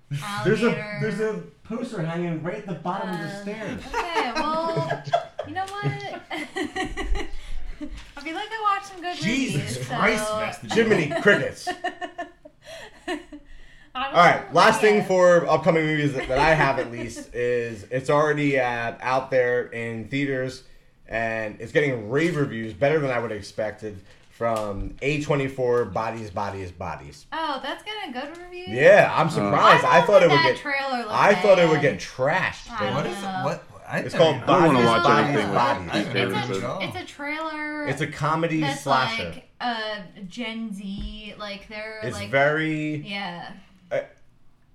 There's 0.46 0.62
a 0.64 0.68
Alligator. 0.68 0.98
there's 1.02 1.20
a 1.20 1.42
poster 1.64 2.02
hanging 2.04 2.42
right 2.44 2.58
at 2.60 2.68
the 2.68 2.74
bottom 2.76 3.10
of 3.10 3.20
the 3.20 3.26
Um, 3.36 3.42
stairs. 3.42 3.82
Okay, 3.88 4.32
well, 4.36 5.04
you 5.48 5.54
know 5.56 5.66
what? 5.66 6.22
I 7.80 8.22
feel 8.22 8.34
like 8.36 8.50
I 8.52 8.62
watched 8.76 8.88
some 8.88 9.02
good 9.02 9.16
Jesus 9.18 9.56
movies. 9.56 9.76
Jesus 9.78 9.88
Christ, 9.88 10.28
so... 10.62 10.68
Jiminy 10.76 11.14
Crickets. 11.22 11.68
I 13.08 13.20
All 13.96 14.14
right, 14.14 14.54
last 14.54 14.80
thing 14.82 15.04
for 15.06 15.48
upcoming 15.50 15.86
movies 15.86 16.14
that, 16.14 16.28
that 16.28 16.38
I 16.38 16.54
have 16.54 16.78
at 16.78 16.92
least 16.92 17.30
is 17.34 17.84
it's 17.90 18.10
already 18.10 18.60
uh, 18.60 18.94
out 19.02 19.32
there 19.32 19.68
in 19.68 20.08
theaters 20.08 20.64
and 21.08 21.60
it's 21.60 21.72
getting 21.72 22.10
rave 22.10 22.36
reviews 22.36 22.74
better 22.74 23.00
than 23.00 23.10
I 23.10 23.20
would 23.20 23.32
have 23.32 23.40
expected 23.40 23.98
from 24.30 24.92
A24 25.02 25.92
Bodies, 25.92 26.30
Bodies, 26.30 26.72
Bodies. 26.72 27.26
Oh, 27.34 27.60
that's 27.64 27.84
getting 27.84 28.16
a 28.16 28.22
good 28.22 28.38
review. 28.38 28.66
Yeah, 28.68 29.12
I'm 29.16 29.32
surprised. 29.32 29.84
I, 29.84 30.02
thought 30.02 30.22
it 30.22 30.30
would 30.30 30.38
that 30.38 30.54
get 30.54 30.58
trailer 30.58 31.00
looked 31.00 31.12
I 31.12 31.34
thought 31.34 31.58
it 31.58 31.68
would 31.68 31.82
get 31.82 31.98
trashed. 32.00 32.70
I 32.70 32.94
What 32.94 33.04
don't 33.04 33.14
is 33.14 33.18
it? 33.18 33.22
know. 33.24 33.42
What? 33.46 33.64
I 33.90 34.00
It's 34.00 34.14
never 34.14 34.24
called 34.24 34.36
even- 34.38 34.50
I 34.50 34.54
don't 34.66 34.76
wanna 34.76 34.86
watch 34.86 35.04
Bodies, 35.04 35.26
anything 35.28 35.46
with 35.48 35.56
Bodies. 35.56 35.90
I 35.92 35.98
It's 36.00 36.08
a- 36.10 36.82
it. 36.82 36.84
It's 36.90 36.96
a 36.98 37.06
trailer. 37.06 37.88
It's 37.88 38.02
a 38.02 38.08
comedy 38.08 38.62
that's 38.62 38.82
slasher. 38.82 39.24
like 39.30 39.50
uh 39.62 40.00
Gen 40.28 40.74
Z, 40.74 41.36
like 41.40 41.68
they're 41.70 42.00
it's 42.04 42.18
like 42.18 42.30
very 42.30 42.98
yeah, 42.98 43.52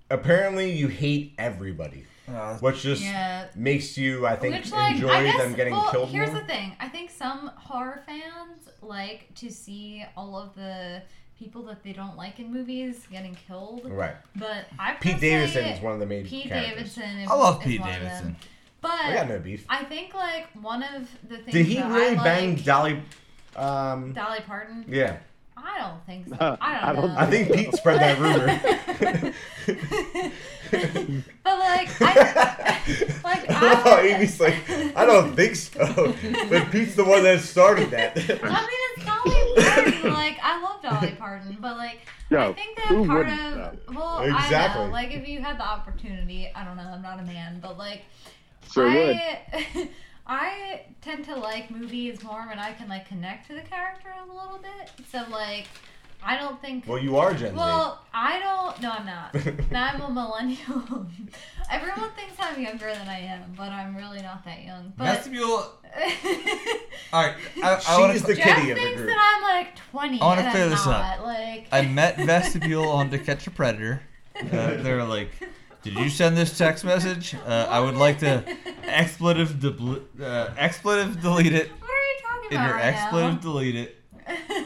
apparently 0.09 0.71
you 0.71 0.87
hate 0.87 1.33
everybody, 1.37 2.05
Uh, 2.27 2.55
which 2.57 2.81
just 2.81 3.01
yeah. 3.03 3.47
makes 3.55 3.97
you 3.97 4.25
I 4.25 4.35
think 4.35 4.55
Which 4.55 4.71
like 4.71 4.95
enjoy 4.95 5.09
I 5.11 5.23
guess 5.23 5.37
them 5.37 5.53
getting 5.53 5.73
well, 5.73 5.91
killed 5.91 6.09
here's 6.09 6.31
more. 6.31 6.41
the 6.41 6.47
thing. 6.47 6.75
I 6.79 6.89
think 6.89 7.09
some 7.09 7.51
horror 7.55 8.01
fans 8.05 8.69
like 8.81 9.33
to 9.35 9.51
see 9.51 10.03
all 10.17 10.37
of 10.37 10.55
the 10.55 11.01
people 11.37 11.63
that 11.63 11.83
they 11.83 11.93
don't 11.93 12.15
like 12.15 12.39
in 12.39 12.51
movies 12.53 13.05
getting 13.11 13.35
killed. 13.47 13.81
Right. 13.85 14.15
But 14.35 14.65
I 14.79 14.93
Pete 14.93 15.19
Davidson 15.19 15.65
is 15.65 15.81
one 15.81 15.93
of 15.93 15.99
the 15.99 16.05
main 16.05 16.25
Pete 16.25 16.47
characters. 16.47 16.95
Davidson. 16.95 17.17
Is, 17.19 17.29
I 17.29 17.33
love 17.35 17.61
Pete 17.61 17.79
one 17.81 17.89
of 17.89 17.95
them. 17.95 18.03
Davidson. 18.03 18.35
But 18.83 18.91
I 18.91 19.13
got 19.13 19.29
no 19.29 19.39
beef. 19.39 19.65
I 19.69 19.85
think 19.85 20.13
like 20.13 20.47
one 20.61 20.83
of 20.83 21.07
the 21.27 21.37
things 21.37 21.53
Did 21.53 21.65
he 21.65 21.75
that 21.75 21.89
really 21.89 22.17
I 22.17 22.23
bang 22.23 22.55
like, 22.55 22.65
Dolly? 22.65 23.01
Um, 23.55 24.11
Dolly 24.11 24.41
Parton. 24.45 24.83
yeah, 24.89 25.17
I 25.55 25.79
don't 25.79 26.05
think 26.05 26.27
so. 26.27 26.35
Uh, 26.35 26.57
I 26.61 26.73
don't 26.73 26.83
I 26.83 26.93
don't 26.93 27.13
know. 27.13 27.17
I 27.17 27.25
think 27.27 27.53
Pete 27.53 27.73
spread 27.73 28.01
that 28.01 28.19
rumor. 28.19 28.45
but 31.43 31.59
like, 31.59 32.01
I, 32.01 32.81
like 33.23 33.49
I 33.49 33.61
love 33.61 33.83
how 33.83 33.95
I, 33.95 34.01
Amy's 34.01 34.39
like, 34.41 34.69
I 34.69 35.05
don't 35.05 35.33
think 35.33 35.55
so. 35.55 36.13
But 36.49 36.69
Pete's 36.71 36.95
the 36.95 37.05
one 37.05 37.23
that 37.23 37.39
started 37.39 37.89
that. 37.91 38.17
I 38.17 38.21
mean, 38.21 38.79
it's 38.97 39.05
Dolly 39.05 39.63
Parton. 39.63 40.13
Like, 40.13 40.39
I 40.43 40.61
love 40.61 40.81
Dolly 40.81 41.15
Parton, 41.17 41.57
but 41.61 41.77
like, 41.77 41.99
I 42.31 42.51
think 42.51 42.75
that 42.77 42.87
part 43.07 43.29
of 43.29 43.37
though? 43.37 43.93
well, 43.93 44.17
I 44.23 44.73
know. 44.75 44.91
Like, 44.91 45.13
if 45.13 45.25
you 45.25 45.41
had 45.41 45.57
the 45.57 45.65
opportunity, 45.65 46.51
I 46.53 46.65
don't 46.65 46.75
know. 46.75 46.83
I'm 46.83 47.01
not 47.01 47.19
a 47.19 47.23
man, 47.23 47.59
but 47.61 47.77
like, 47.77 48.01
Sure 48.71 48.85
would. 48.85 48.95
I 49.17 49.89
I 50.27 50.81
tend 51.01 51.25
to 51.25 51.35
like 51.35 51.69
movies 51.69 52.23
more 52.23 52.45
when 52.47 52.59
I 52.59 52.71
can 52.73 52.87
like 52.87 53.07
connect 53.07 53.47
to 53.47 53.53
the 53.55 53.61
character 53.61 54.09
a 54.23 54.25
little 54.27 54.57
bit. 54.59 54.91
So 55.11 55.23
like, 55.29 55.67
I 56.23 56.37
don't 56.37 56.61
think. 56.61 56.87
well, 56.87 56.97
you 56.99 57.17
are 57.17 57.33
Gen 57.33 57.51
Z. 57.51 57.55
Well, 57.57 57.99
I 58.13 58.39
don't. 58.39 58.81
No, 58.81 58.91
I'm 58.91 59.05
not. 59.05 59.35
now 59.71 59.91
I'm 59.93 60.01
a 60.01 60.09
millennial. 60.09 61.07
Everyone 61.71 62.09
thinks 62.11 62.35
I'm 62.39 62.61
younger 62.61 62.93
than 62.93 63.07
I 63.09 63.19
am, 63.19 63.53
but 63.57 63.69
I'm 63.69 63.95
really 63.97 64.21
not 64.21 64.45
that 64.45 64.63
young. 64.63 64.93
But 64.97 65.05
Vestibule. 65.05 65.71
All 67.13 67.23
right, 67.23 67.35
I, 67.61 67.81
I 67.87 67.99
want 67.99 68.13
She's 68.13 68.21
to. 68.21 68.27
the 68.27 68.35
Jeff 68.35 68.45
kitty 68.45 68.71
of 68.71 68.77
the 68.77 68.81
thinks 68.81 68.97
group. 69.01 69.09
that 69.09 69.35
I'm 69.35 69.43
like 69.57 69.75
20. 69.91 70.21
I 70.21 70.25
wanna 70.25 70.41
and 70.41 70.51
clear 70.51 70.63
I'm 70.63 70.69
this 70.71 70.85
not. 70.85 71.19
up. 71.19 71.25
Like, 71.25 71.67
I 71.71 71.81
met 71.83 72.17
Vestibule 72.17 72.89
on 72.89 73.11
To 73.11 73.19
Catch 73.19 73.45
a 73.47 73.51
Predator. 73.51 74.01
Uh, 74.35 74.45
they're 74.81 75.03
like, 75.03 75.29
"Did 75.83 75.93
you 75.95 76.09
send 76.09 76.35
this 76.37 76.57
text 76.57 76.83
message? 76.85 77.35
Uh, 77.35 77.67
I 77.69 77.79
would 77.79 77.95
like 77.95 78.19
to 78.19 78.43
expletive 78.83 79.49
debl- 79.59 80.03
uh, 80.21 80.53
expletive 80.57 81.21
delete 81.21 81.53
it. 81.53 81.69
What 81.79 81.89
are 81.89 81.93
you 81.93 82.21
talking 82.21 82.51
In 82.51 82.57
about 82.57 82.67
your 82.67 82.75
right 82.77 82.85
expletive 82.93 83.33
now? 83.35 83.39
delete 83.41 83.75
it." 83.75 83.95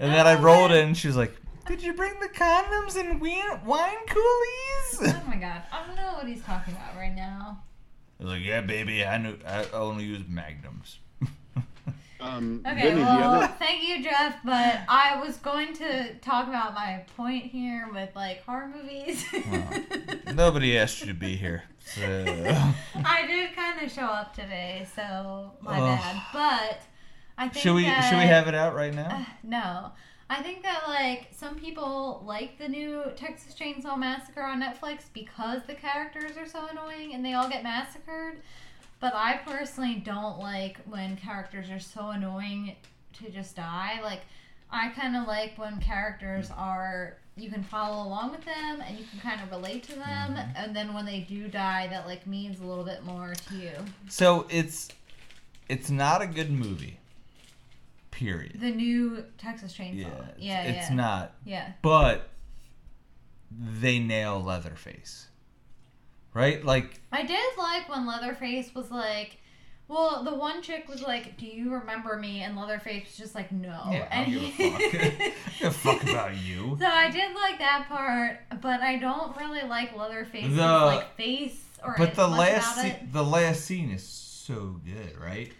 And 0.00 0.12
then 0.12 0.26
I 0.26 0.34
rolled 0.34 0.72
in. 0.72 0.94
She 0.94 1.06
was 1.06 1.16
like, 1.16 1.32
Did 1.66 1.80
you 1.80 1.92
bring 1.92 2.18
the 2.18 2.28
condoms 2.28 2.96
and 2.96 3.20
wine, 3.20 3.64
wine 3.64 4.04
coolies? 4.08 5.14
Oh 5.14 5.22
my 5.28 5.36
god, 5.36 5.62
I 5.70 5.86
don't 5.86 5.94
know 5.94 6.14
what 6.14 6.26
he's 6.26 6.42
talking 6.42 6.74
about 6.74 6.96
right 6.96 7.14
now. 7.14 7.62
I 8.18 8.24
was 8.24 8.32
like, 8.32 8.42
yeah, 8.44 8.62
baby, 8.62 9.04
I 9.04 9.18
knew 9.18 9.38
I 9.46 9.64
only 9.72 10.02
use 10.04 10.22
magnums. 10.28 10.98
Um, 12.22 12.62
Okay, 12.66 12.82
Vinny, 12.90 13.02
well, 13.02 13.34
other 13.34 13.52
thank 13.58 13.82
you, 13.82 14.02
Jeff. 14.02 14.36
But 14.44 14.80
I 14.88 15.20
was 15.24 15.36
going 15.38 15.74
to 15.74 16.14
talk 16.16 16.48
about 16.48 16.74
my 16.74 17.04
point 17.16 17.44
here 17.44 17.88
with 17.92 18.14
like 18.14 18.44
horror 18.44 18.68
movies. 18.68 19.24
Nobody 20.34 20.78
asked 20.78 21.00
you 21.00 21.06
to 21.06 21.14
be 21.14 21.36
here. 21.36 21.64
So. 21.84 22.02
I 23.04 23.26
did 23.26 23.54
kind 23.56 23.82
of 23.82 23.90
show 23.90 24.06
up 24.06 24.34
today, 24.34 24.86
so 24.94 25.52
my 25.60 25.78
Ugh. 25.78 25.98
bad. 25.98 26.22
But 26.32 26.82
I 27.36 27.48
think 27.48 27.62
Should 27.62 27.74
we 27.74 27.84
that, 27.84 28.08
should 28.08 28.18
we 28.18 28.24
have 28.24 28.48
it 28.48 28.54
out 28.54 28.74
right 28.74 28.94
now? 28.94 29.08
Uh, 29.10 29.24
no, 29.42 29.92
I 30.30 30.42
think 30.42 30.62
that 30.62 30.84
like 30.86 31.28
some 31.32 31.56
people 31.56 32.22
like 32.24 32.58
the 32.58 32.68
new 32.68 33.02
Texas 33.16 33.54
Chainsaw 33.54 33.98
Massacre 33.98 34.42
on 34.42 34.62
Netflix 34.62 35.04
because 35.12 35.62
the 35.66 35.74
characters 35.74 36.36
are 36.36 36.46
so 36.46 36.66
annoying 36.70 37.14
and 37.14 37.24
they 37.24 37.34
all 37.34 37.48
get 37.48 37.62
massacred. 37.62 38.40
But 39.02 39.14
I 39.16 39.40
personally 39.44 39.96
don't 39.96 40.38
like 40.38 40.78
when 40.86 41.16
characters 41.16 41.68
are 41.70 41.80
so 41.80 42.10
annoying 42.10 42.76
to 43.14 43.30
just 43.30 43.56
die. 43.56 43.98
Like 44.00 44.20
I 44.70 44.90
kind 44.90 45.16
of 45.16 45.26
like 45.26 45.58
when 45.58 45.80
characters 45.80 46.50
mm. 46.50 46.56
are 46.56 47.16
you 47.34 47.50
can 47.50 47.64
follow 47.64 48.06
along 48.06 48.30
with 48.30 48.44
them 48.44 48.80
and 48.80 48.96
you 48.96 49.04
can 49.10 49.18
kind 49.18 49.40
of 49.40 49.50
relate 49.50 49.82
to 49.84 49.94
them 49.94 50.34
mm-hmm. 50.34 50.50
and 50.54 50.76
then 50.76 50.94
when 50.94 51.04
they 51.04 51.20
do 51.20 51.48
die 51.48 51.88
that 51.88 52.06
like 52.06 52.26
means 52.28 52.60
a 52.60 52.64
little 52.64 52.84
bit 52.84 53.02
more 53.02 53.34
to 53.34 53.56
you. 53.56 53.72
So 54.08 54.46
it's 54.48 54.88
it's 55.68 55.90
not 55.90 56.22
a 56.22 56.26
good 56.28 56.52
movie. 56.52 57.00
Period. 58.12 58.60
The 58.60 58.70
new 58.70 59.24
Texas 59.36 59.76
Chainsaw. 59.76 59.96
Yeah, 59.96 60.08
Yeah, 60.38 60.62
it's, 60.62 60.74
yeah. 60.74 60.80
it's 60.80 60.90
not. 60.92 61.34
Yeah. 61.44 61.72
But 61.82 62.28
they 63.50 63.98
nail 63.98 64.40
Leatherface, 64.40 65.26
right? 66.34 66.64
Like 66.64 67.00
I 67.10 67.24
did 67.24 67.44
like 67.58 67.88
when 67.88 68.06
Leatherface 68.06 68.74
was 68.74 68.90
like, 68.90 69.38
well, 69.88 70.24
the 70.24 70.34
one 70.34 70.62
chick 70.62 70.88
was 70.88 71.02
like, 71.02 71.36
"Do 71.36 71.46
you 71.46 71.72
remember 71.72 72.16
me?" 72.16 72.42
And 72.42 72.56
Leatherface 72.56 73.04
was 73.04 73.16
just 73.16 73.34
like, 73.34 73.52
"No." 73.52 73.82
Yeah, 73.90 74.08
and 74.10 74.32
give 74.32 74.42
a 74.42 74.50
fuck. 74.50 74.80
I 74.82 74.98
don't 74.98 75.18
give 75.58 75.68
a 75.68 75.70
fuck 75.70 76.02
about 76.04 76.36
you. 76.36 76.76
so 76.80 76.86
I 76.86 77.10
did 77.10 77.34
like 77.34 77.58
that 77.58 77.86
part, 77.88 78.40
but 78.62 78.80
I 78.80 78.96
don't 78.96 79.36
really 79.36 79.62
like 79.68 79.96
Leatherface's 79.96 80.56
The- 80.56 80.62
like 80.62 81.14
face 81.16 81.62
or 81.84 81.94
But 81.98 82.14
the 82.14 82.28
last 82.28 82.76
se- 82.76 83.06
the 83.12 83.24
last 83.24 83.64
scene 83.64 83.90
is 83.90 84.02
so 84.04 84.80
good, 84.84 85.18
right? 85.20 85.52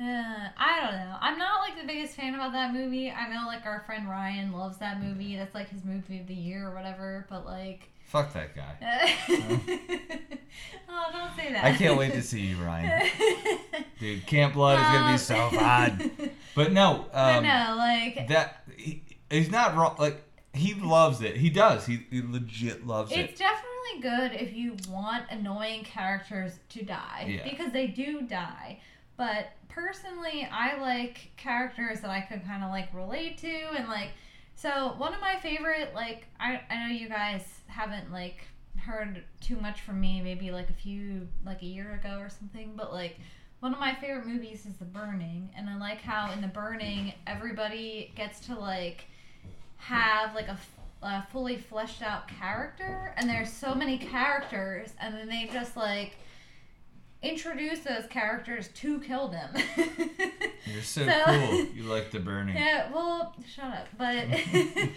Uh, 0.00 0.48
I 0.56 0.80
don't 0.80 0.94
know. 0.94 1.16
I'm 1.20 1.38
not 1.38 1.60
like 1.60 1.80
the 1.80 1.86
biggest 1.86 2.14
fan 2.16 2.34
about 2.34 2.52
that 2.52 2.72
movie. 2.72 3.10
I 3.10 3.28
know 3.28 3.46
like 3.46 3.66
our 3.66 3.80
friend 3.86 4.08
Ryan 4.08 4.52
loves 4.52 4.78
that 4.78 5.00
movie. 5.00 5.36
That's 5.36 5.54
like 5.54 5.68
his 5.68 5.84
movie 5.84 6.18
of 6.20 6.26
the 6.26 6.34
year 6.34 6.68
or 6.68 6.74
whatever. 6.74 7.26
But 7.30 7.46
like, 7.46 7.88
Fuck 8.12 8.34
that 8.34 8.54
guy. 8.54 8.76
oh, 10.86 11.06
don't 11.10 11.34
say 11.34 11.50
that. 11.50 11.64
I 11.64 11.72
can't 11.74 11.96
wait 11.96 12.12
to 12.12 12.20
see 12.20 12.40
you, 12.40 12.56
Ryan. 12.58 13.08
Dude, 14.00 14.26
Camp 14.26 14.52
Blood 14.52 14.78
is 14.78 14.84
gonna 14.84 15.12
be 15.14 15.18
so 15.18 15.48
fun. 15.58 16.30
But 16.54 16.72
no, 16.72 17.06
um, 17.14 17.42
no, 17.42 17.74
like 17.78 18.28
that 18.28 18.64
he, 18.76 19.02
he's 19.30 19.50
not 19.50 19.74
wrong. 19.74 19.96
Like 19.98 20.20
he 20.52 20.74
loves 20.74 21.22
it. 21.22 21.38
He 21.38 21.48
does. 21.48 21.86
He, 21.86 22.06
he 22.10 22.20
legit 22.20 22.86
loves 22.86 23.10
It's 23.10 23.18
it. 23.18 23.30
It's 23.30 23.38
definitely 23.38 24.02
good 24.02 24.32
if 24.38 24.52
you 24.52 24.76
want 24.90 25.24
annoying 25.30 25.82
characters 25.84 26.58
to 26.68 26.84
die 26.84 27.24
Yeah. 27.26 27.48
because 27.50 27.72
they 27.72 27.86
do 27.86 28.20
die. 28.20 28.80
But 29.16 29.52
personally, 29.70 30.46
I 30.52 30.78
like 30.78 31.30
characters 31.38 32.02
that 32.02 32.10
I 32.10 32.20
could 32.20 32.44
kind 32.44 32.62
of 32.62 32.68
like 32.68 32.92
relate 32.92 33.38
to 33.38 33.48
and 33.78 33.88
like. 33.88 34.10
So 34.62 34.94
one 34.96 35.12
of 35.12 35.20
my 35.20 35.34
favorite, 35.40 35.92
like 35.92 36.26
I 36.38 36.60
I 36.70 36.86
know 36.86 36.94
you 36.94 37.08
guys 37.08 37.42
haven't 37.66 38.12
like 38.12 38.44
heard 38.78 39.24
too 39.40 39.56
much 39.56 39.80
from 39.80 40.00
me, 40.00 40.20
maybe 40.22 40.52
like 40.52 40.70
a 40.70 40.72
few 40.72 41.26
like 41.44 41.62
a 41.62 41.66
year 41.66 41.94
ago 41.94 42.18
or 42.20 42.28
something, 42.28 42.74
but 42.76 42.92
like. 42.92 43.16
One 43.58 43.72
of 43.72 43.78
my 43.78 43.94
favorite 43.94 44.26
movies 44.26 44.66
is 44.66 44.74
The 44.78 44.84
Burning, 44.84 45.48
and 45.56 45.70
I 45.70 45.76
like 45.76 46.00
how 46.00 46.32
in 46.32 46.40
The 46.40 46.48
Burning 46.48 47.14
everybody 47.28 48.12
gets 48.16 48.40
to 48.46 48.58
like 48.58 49.04
have 49.76 50.34
like 50.34 50.48
a 50.48 50.58
fully 51.30 51.56
fleshed 51.56 52.02
out 52.02 52.26
character 52.26 53.14
and 53.16 53.30
there's 53.30 53.52
so 53.52 53.72
many 53.74 53.98
characters 53.98 54.94
and 55.00 55.14
then 55.14 55.28
they 55.28 55.48
just 55.52 55.76
like 55.76 56.16
introduce 57.22 57.80
those 57.80 58.06
characters 58.08 58.68
to 58.74 58.98
kill 59.00 59.28
them 59.28 59.50
You're 60.66 60.82
so, 60.82 61.06
So- 61.06 61.22
cool. 61.24 61.64
You 61.74 61.82
like 61.84 62.10
the 62.10 62.18
burning. 62.20 62.56
yeah 62.56 62.90
well 62.92 63.34
shut 63.54 63.64
up 63.66 63.88
but 63.96 64.26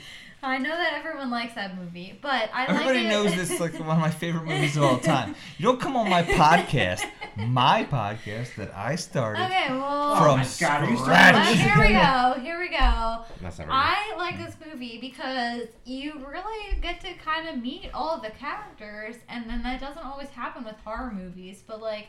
i 0.45 0.57
know 0.57 0.69
that 0.69 0.93
everyone 0.93 1.29
likes 1.31 1.55
that 1.55 1.77
movie 1.77 2.17
but 2.21 2.49
i 2.53 2.65
Everybody 2.67 2.99
like 2.99 3.07
it. 3.07 3.09
knows 3.09 3.35
this 3.35 3.51
is 3.51 3.59
like 3.59 3.73
one 3.79 3.89
of 3.89 3.99
my 3.99 4.09
favorite 4.11 4.45
movies 4.45 4.77
of 4.77 4.83
all 4.83 4.97
time. 4.99 5.35
You 5.57 5.63
don't 5.65 5.79
come 5.81 5.95
on 5.97 6.09
my 6.09 6.23
podcast, 6.41 7.03
my 7.37 7.83
podcast 7.83 8.55
that 8.55 8.71
I 8.75 8.95
started 8.95 9.43
okay 9.43 9.67
well 9.69 10.15
from 10.15 10.31
oh 10.31 10.37
my 10.37 10.47
God, 10.59 10.83
are 10.83 10.89
you 10.89 10.97
scratch. 10.97 11.35
well, 11.35 11.53
here 11.55 11.87
we 11.87 11.93
go 11.93 12.41
here 12.41 12.59
we 12.59 12.69
go 12.69 13.23
That's 13.41 13.57
not 13.59 13.67
right. 13.67 14.11
I 14.11 14.15
like 14.17 14.37
this 14.37 14.55
movie 14.65 14.97
because 14.99 15.67
you 15.85 16.13
really 16.27 16.79
get 16.81 17.01
to 17.01 17.13
kind 17.15 17.47
of 17.49 17.61
meet 17.61 17.89
all 17.93 18.15
of 18.15 18.21
the 18.21 18.31
characters, 18.31 19.15
and 19.29 19.49
then 19.49 19.63
that 19.63 19.79
doesn't 19.79 20.05
always 20.05 20.29
happen 20.29 20.63
with 20.63 20.75
horror 20.83 21.11
movies. 21.11 21.63
But 21.65 21.81
like 21.81 22.07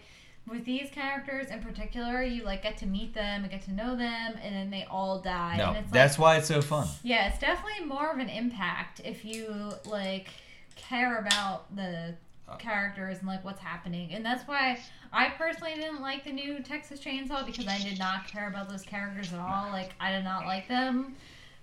with 0.49 0.65
these 0.65 0.91
characters 0.91 1.49
in 1.51 1.61
particular, 1.61 2.23
you 2.23 2.45
like 2.45 2.63
get 2.63 2.79
to 2.79 2.87
meet 2.87 3.15
them 3.15 3.43
and 3.43 3.51
get 3.51 3.63
to 3.63 3.73
know 3.73 3.97
them, 3.97 4.35
and 4.43 4.55
then 4.55 4.71
they 4.71 4.87
all 4.91 5.21
die. 5.21 5.57
No, 5.57 5.69
and 5.69 5.79
it's 5.79 5.91
that's 5.91 6.19
like, 6.19 6.23
why 6.23 6.37
it's 6.37 6.49
so 6.49 6.63
fun. 6.63 6.87
yeah, 7.03 7.29
it's 7.29 7.39
definitely 7.39 7.85
more 7.87 8.11
of 8.11 8.19
an 8.19 8.29
impact 8.29 9.01
if 9.05 9.25
you 9.25 9.73
like 9.85 10.29
care 10.77 11.19
about 11.19 11.75
the 11.75 12.15
uh. 12.49 12.57
characters 12.57 13.19
and 13.19 13.27
like 13.27 13.45
what's 13.45 13.61
happening. 13.61 14.13
And 14.13 14.25
that's 14.25 14.47
why 14.47 14.79
I 15.13 15.31
personally 15.31 15.75
didn't 15.75 16.01
like 16.01 16.25
the 16.25 16.33
new 16.33 16.61
Texas 16.61 17.01
Chainsaw 17.01 17.45
because 17.45 17.67
I 17.67 17.79
did 17.79 17.99
not 17.99 18.29
care 18.29 18.49
about 18.49 18.69
those 18.69 18.83
characters 18.83 19.33
at 19.33 19.41
all. 19.41 19.71
Like 19.73 19.95
I 19.99 20.13
did 20.13 20.25
not 20.25 20.47
like 20.47 20.69
them. 20.69 21.17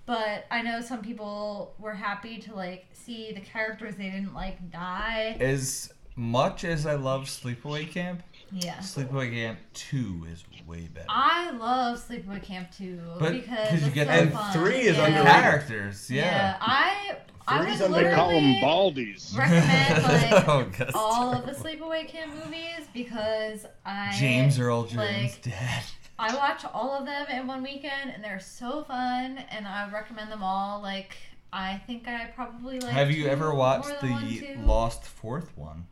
But 0.06 0.46
I 0.52 0.62
know 0.62 0.82
some 0.82 1.02
people 1.02 1.74
were 1.80 1.94
happy 1.94 2.38
to 2.40 2.54
like 2.54 2.88
see 2.92 3.32
the 3.32 3.40
characters 3.40 3.96
they 3.96 4.10
didn't 4.10 4.34
like 4.34 4.70
die. 4.70 5.38
As 5.40 5.94
much 6.16 6.66
as 6.66 6.86
I 6.86 6.96
love 6.96 7.24
Sleepaway 7.24 7.90
Camp, 7.90 8.22
Yeah. 8.52 8.78
Sleepaway 8.78 9.32
Camp 9.32 9.60
2 9.74 10.28
is 10.32 10.44
way 10.68 10.88
better. 10.94 11.08
I 11.10 11.52
love 11.52 12.06
Sleepaway 12.08 12.42
Camp 12.44 12.70
2 12.72 13.00
But- 13.20 13.32
because 13.34 13.70
'cause 13.70 13.84
you 13.84 13.92
get 13.92 14.08
so 14.08 14.14
And 14.14 14.34
fun. 14.34 14.54
three 14.54 14.82
is 14.82 14.98
yeah. 14.98 15.06
underrated. 15.06 15.32
Characters, 15.34 16.10
Yeah, 16.12 16.24
yeah. 16.26 16.58
I 16.62 17.18
I 17.48 17.60
would 17.60 17.68
underrated. 17.82 18.14
Call 18.14 18.28
literally 18.28 18.54
them 18.54 18.64
baldies. 18.64 19.38
recommend 19.38 20.04
like 20.34 20.48
oh, 20.48 20.66
God. 20.78 20.92
all 20.96 21.34
of 21.34 21.46
the 21.46 21.52
Sleepaway 21.52 22.08
Camp 22.08 22.34
movies 22.34 22.88
because 22.94 23.66
I 23.86 24.16
James 24.18 24.60
Earl 24.60 24.84
Jones' 24.84 24.96
like- 24.98 25.42
dad. 25.42 25.84
I 26.20 26.34
watch 26.36 26.64
all 26.74 26.92
of 26.92 27.06
them 27.06 27.26
in 27.32 27.48
one 27.48 27.64
weekend 27.64 28.12
and 28.14 28.24
they're 28.24 28.40
so 28.40 28.84
fun 28.84 29.40
and 29.50 29.68
I 29.68 29.90
recommend 29.92 30.32
them 30.32 30.44
all. 30.44 30.82
Like 30.82 31.18
I 31.52 31.82
think 31.86 32.08
I 32.08 32.26
probably 32.36 32.80
like. 32.80 32.92
Have 32.94 33.12
you 33.12 33.28
ever 33.28 33.54
watched 33.54 34.00
the 34.02 34.08
one. 34.12 34.66
Lost 34.68 35.04
Fourth 35.06 35.58
one? 35.58 35.86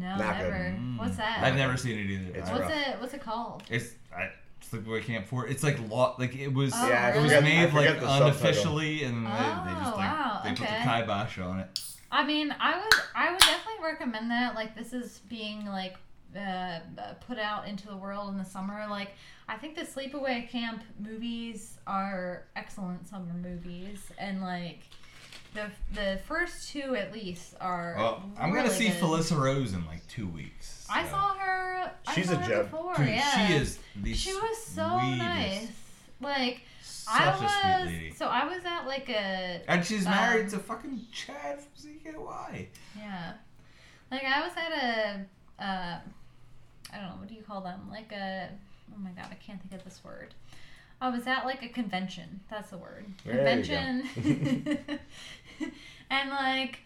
No, 0.00 0.16
Not 0.16 0.38
never. 0.38 0.52
Mm. 0.78 0.98
What's 0.98 1.16
that? 1.18 1.42
I've 1.42 1.56
never 1.56 1.76
seen 1.76 1.98
it 1.98 2.06
either. 2.10 2.38
It's 2.38 2.48
I- 2.48 2.52
What's 2.52 2.64
rough. 2.70 2.88
it? 2.88 3.00
What's 3.00 3.14
it 3.14 3.20
called? 3.20 3.62
It's 3.68 3.94
I, 4.16 4.30
Sleepaway 4.70 5.02
Camp 5.04 5.26
Four. 5.26 5.46
It's 5.46 5.62
like 5.62 5.78
lo- 5.90 6.14
like 6.18 6.34
it 6.34 6.52
was. 6.52 6.72
Oh, 6.74 6.88
Yeah, 6.88 7.14
it 7.14 7.20
was 7.20 7.24
forget- 7.32 7.42
made 7.42 7.72
like 7.74 8.00
the 8.00 8.06
subtitle. 8.06 8.26
unofficially, 8.28 9.04
and 9.04 9.26
they, 9.26 9.30
they 9.30 9.34
just 9.36 9.92
Oh, 9.92 9.96
like 9.96 10.10
wow, 10.12 10.40
they 10.42 10.50
put 10.50 10.58
the 10.58 10.64
okay. 10.64 11.00
kibosh 11.02 11.38
on 11.38 11.60
it. 11.60 11.80
I 12.12 12.24
mean, 12.26 12.54
I 12.58 12.76
would 12.80 12.94
I 13.14 13.30
would 13.30 13.40
definitely 13.40 13.84
recommend 13.84 14.30
that. 14.30 14.54
Like 14.54 14.74
this 14.74 14.92
is 14.92 15.20
being 15.28 15.66
like 15.66 15.96
uh, 16.36 16.78
put 17.26 17.38
out 17.38 17.68
into 17.68 17.86
the 17.88 17.96
world 17.96 18.30
in 18.32 18.38
the 18.38 18.44
summer. 18.44 18.86
Like 18.88 19.10
I 19.48 19.56
think 19.56 19.74
the 19.76 19.82
sleepaway 19.82 20.48
camp 20.48 20.82
movies 20.98 21.78
are 21.86 22.44
excellent 22.56 23.06
summer 23.08 23.32
movies, 23.34 23.98
and 24.18 24.40
like 24.40 24.80
the 25.54 25.66
the 25.94 26.18
first 26.26 26.70
two 26.70 26.94
at 26.96 27.12
least 27.12 27.54
are. 27.60 27.94
Well, 27.96 28.22
I'm 28.38 28.52
gonna 28.52 28.70
see 28.70 28.88
good. 28.88 28.98
Felissa 29.00 29.38
Rose 29.38 29.72
in 29.74 29.86
like 29.86 30.06
two 30.08 30.26
weeks. 30.28 30.86
I 30.90 31.04
so. 31.04 31.10
saw 31.10 31.34
her. 31.34 31.90
I 32.06 32.14
She's 32.14 32.26
saw 32.28 32.34
a 32.34 32.36
her 32.36 32.48
gem. 32.48 32.62
before. 32.64 32.94
Dude, 32.96 33.08
yeah. 33.08 33.46
she 33.48 33.54
is 33.54 33.78
the 34.02 34.14
She 34.14 34.32
was 34.34 34.64
so 34.64 34.98
sweetest- 35.00 35.18
nice. 35.18 35.68
Like 36.20 36.60
Such 36.82 37.20
I 37.20 37.32
a 37.32 37.36
sweet 37.38 37.46
was. 37.46 37.86
lady. 37.86 38.12
So 38.14 38.26
I 38.26 38.44
was 38.46 38.62
at 38.64 38.86
like 38.86 39.08
a 39.08 39.62
And 39.68 39.84
she's 39.84 40.04
um, 40.06 40.12
married 40.12 40.48
to 40.50 40.58
fucking 40.58 41.00
Chad 41.12 41.58
from 41.60 41.90
CKY. 41.90 42.66
Yeah. 42.98 43.32
Like 44.10 44.24
I 44.24 44.40
was 44.42 44.52
at 44.56 44.72
a 44.72 45.64
uh 45.64 45.98
I 46.92 46.96
don't 46.96 47.06
know, 47.06 47.16
what 47.18 47.28
do 47.28 47.34
you 47.34 47.42
call 47.42 47.60
them? 47.60 47.80
Like 47.90 48.12
a 48.12 48.48
oh 48.94 48.98
my 48.98 49.10
god, 49.10 49.28
I 49.30 49.34
can't 49.36 49.60
think 49.62 49.72
of 49.80 49.84
this 49.84 50.00
word. 50.04 50.34
Oh, 51.02 51.06
I 51.06 51.10
was 51.10 51.26
at 51.26 51.44
like 51.44 51.62
a 51.62 51.68
convention. 51.68 52.40
That's 52.50 52.70
the 52.70 52.78
word. 52.78 53.06
There. 53.24 53.34
Convention. 53.36 54.78
and 56.10 56.30
like 56.30 56.80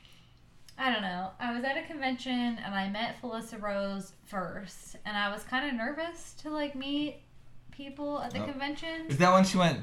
I 0.79 0.93
don't 0.93 1.03
know. 1.03 1.31
I 1.39 1.55
was 1.55 1.63
at 1.65 1.77
a 1.77 1.83
convention 1.83 2.59
and 2.65 2.75
I 2.75 2.89
met 2.89 3.17
Felissa 3.23 3.61
Rose 3.61 4.13
first 4.27 4.97
and 5.07 5.17
I 5.17 5.33
was 5.33 5.43
kind 5.45 5.69
of 5.69 5.75
nervous 5.75 6.35
to 6.43 6.51
like 6.51 6.75
meet 6.75 7.17
people 7.71 8.21
at 8.21 8.33
the 8.33 8.43
Oh. 8.43 8.47
convention. 8.47 9.07
Is 9.09 9.19
that 9.19 9.33
when 9.33 9.45
she 9.45 9.57
went 9.59 9.81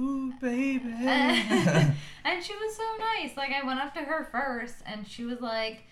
Ooh, 0.00 0.32
baby. 0.40 0.80
and 1.04 1.94
she 2.42 2.54
was 2.54 2.76
so 2.76 2.84
nice. 2.98 3.36
Like 3.36 3.50
I 3.52 3.64
went 3.66 3.78
up 3.78 3.92
to 3.94 4.00
her 4.00 4.24
first, 4.32 4.76
and 4.86 5.06
she 5.06 5.24
was 5.24 5.42
like, 5.42 5.82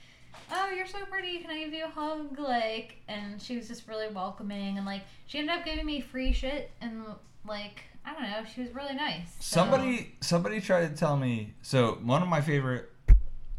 "Oh, 0.50 0.70
you're 0.74 0.86
so 0.86 1.04
pretty. 1.04 1.38
Can 1.40 1.50
I 1.50 1.58
give 1.64 1.74
you 1.74 1.84
a 1.84 1.88
hug?" 1.88 2.38
Like, 2.38 2.96
and 3.08 3.42
she 3.42 3.56
was 3.56 3.68
just 3.68 3.86
really 3.86 4.08
welcoming, 4.08 4.78
and 4.78 4.86
like 4.86 5.02
she 5.26 5.38
ended 5.38 5.54
up 5.54 5.66
giving 5.66 5.84
me 5.84 6.00
free 6.00 6.32
shit, 6.32 6.70
and 6.80 7.04
like 7.46 7.82
I 8.06 8.12
don't 8.12 8.22
know, 8.22 8.44
she 8.54 8.60
was 8.60 8.74
really 8.74 8.94
nice. 8.94 9.28
So- 9.40 9.60
Somebody, 9.60 10.14
somebody 10.20 10.60
tried 10.60 10.88
to 10.90 10.94
tell 10.94 11.16
me. 11.16 11.54
So 11.62 11.98
one 12.02 12.22
of 12.22 12.28
my 12.28 12.40
favorite, 12.42 12.90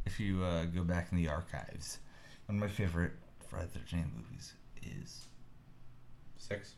if 0.05 0.19
you 0.19 0.43
uh, 0.43 0.65
go 0.65 0.83
back 0.83 1.07
in 1.11 1.17
the 1.17 1.27
archives, 1.29 1.97
one 2.45 2.57
of 2.57 2.61
my 2.61 2.67
favorite 2.67 3.11
Friday 3.49 3.67
the 3.73 3.79
Thirteenth 3.79 4.07
movies 4.15 4.53
is 4.83 5.25
Six. 6.38 6.75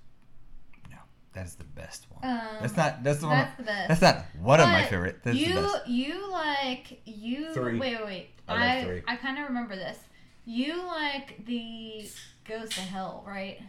no, 0.89 0.97
that 1.33 1.45
is 1.45 1.55
the 1.55 1.65
best 1.65 2.05
one. 2.09 2.31
Um, 2.31 2.39
that's 2.61 2.77
not. 2.77 3.03
That's 3.03 3.19
the 3.19 3.27
one. 3.27 3.37
That's 3.37 3.57
the 3.57 3.63
best. 3.63 3.87
That's 3.89 4.01
not 4.01 4.25
one 4.41 4.61
of 4.61 4.69
my 4.69 4.83
favorite. 4.85 5.17
That's 5.23 5.37
you 5.37 5.55
the 5.55 5.61
best. 5.61 5.87
you 5.89 6.31
like 6.31 7.01
you 7.05 7.53
Three. 7.53 7.77
wait 7.77 7.95
wait 7.97 8.05
wait. 8.05 8.29
I 8.47 8.55
I. 8.55 9.03
I 9.13 9.15
kind 9.17 9.37
of 9.39 9.45
remember 9.49 9.75
this. 9.75 9.97
You 10.45 10.81
like 10.87 11.45
the 11.45 12.09
Goes 12.47 12.69
to 12.69 12.79
Hell, 12.79 13.25
right? 13.27 13.59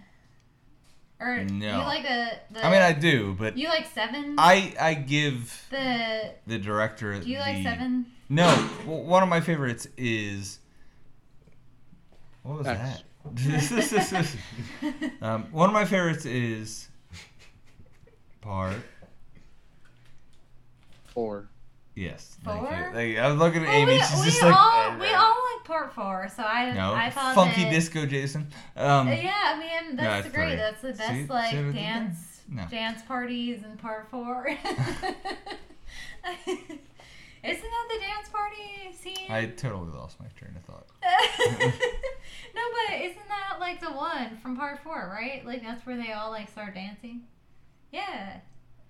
Or 1.21 1.43
No. 1.45 1.67
you 1.79 1.83
like 1.85 2.03
the, 2.05 2.31
the 2.53 2.65
I 2.67 2.71
mean, 2.71 2.81
I 2.83 2.93
do, 2.93 3.35
but 3.39 3.59
you 3.59 3.69
like 3.69 3.87
seven. 3.93 4.37
I 4.39 4.73
I 4.81 4.95
give 4.95 5.67
the 5.71 6.33
the 6.47 6.59
director. 6.59 7.19
do 7.19 7.29
you 7.29 7.39
like 7.41 7.63
seven? 7.65 8.07
No, 8.29 8.47
w- 8.85 9.03
one 9.05 9.23
of 9.25 9.29
my 9.29 9.41
favorites 9.41 9.89
is. 9.97 10.61
What 12.45 12.59
was 12.59 12.67
X. 12.69 12.79
that? 12.79 13.03
um, 15.23 15.47
one 15.51 15.69
of 15.69 15.75
my 15.75 15.85
favorites 15.85 16.25
is. 16.25 16.89
Part. 18.41 18.77
Four. 21.07 21.49
Yes. 21.95 22.37
Thank 22.45 22.61
you. 22.63 22.67
Four? 22.69 22.93
Like, 22.95 23.17
I 23.19 23.29
was 23.29 23.39
looking 23.39 23.63
at 23.63 23.69
Well, 23.69 23.77
Amy. 23.77 23.93
we, 23.95 23.99
she's 24.01 24.21
we 24.21 24.25
just 24.27 24.43
all 24.45 24.51
"Eh, 24.93 24.97
we 24.99 25.07
eh." 25.09 25.15
all 25.15 25.28
like 25.28 25.28
part 25.69 25.93
four, 25.95 26.29
so 26.35 26.43
I 26.43 26.73
No, 26.73 26.93
I 26.95 27.11
thought 27.11 27.35
funky 27.37 27.63
that, 27.65 27.71
disco, 27.71 28.07
Jason. 28.07 28.49
Um, 28.75 29.07
Yeah, 29.09 29.33
I 29.45 29.59
mean 29.59 29.97
that's 29.97 30.27
it's 30.27 30.35
great. 30.35 30.57
That's 30.57 30.83
the 30.83 30.95
best 30.95 31.13
See? 31.13 31.27
like 31.27 31.51
See 31.51 31.57
what 31.57 31.63
I 31.65 31.67
did 31.67 31.67
there? 31.67 31.73
dance 31.73 32.41
No. 32.49 32.65
dance 32.69 33.03
parties 33.03 33.63
in 33.63 33.77
part 33.77 34.09
four. 34.11 34.49
Isn't 37.45 37.63
that 37.63 37.89
the 37.89 38.01
dance 38.01 38.29
party 38.31 38.93
scene? 38.93 39.31
I 39.31 39.47
totally 39.47 39.93
lost 39.93 40.19
my 40.19 40.27
train 40.37 40.57
of 40.57 40.65
thought. 40.65 40.87
no, 42.55 42.63
but 42.89 43.01
isn't 43.01 43.29
that 43.29 43.61
like 43.61 43.81
the 43.81 43.93
one 43.93 44.37
from 44.43 44.57
part 44.57 44.83
four, 44.83 45.09
right? 45.15 45.47
Like 45.47 45.63
that's 45.63 45.87
where 45.87 45.97
they 45.97 46.13
all 46.13 46.31
like 46.31 46.49
start 46.51 46.75
dancing. 46.75 47.23
Yeah, 47.93 48.39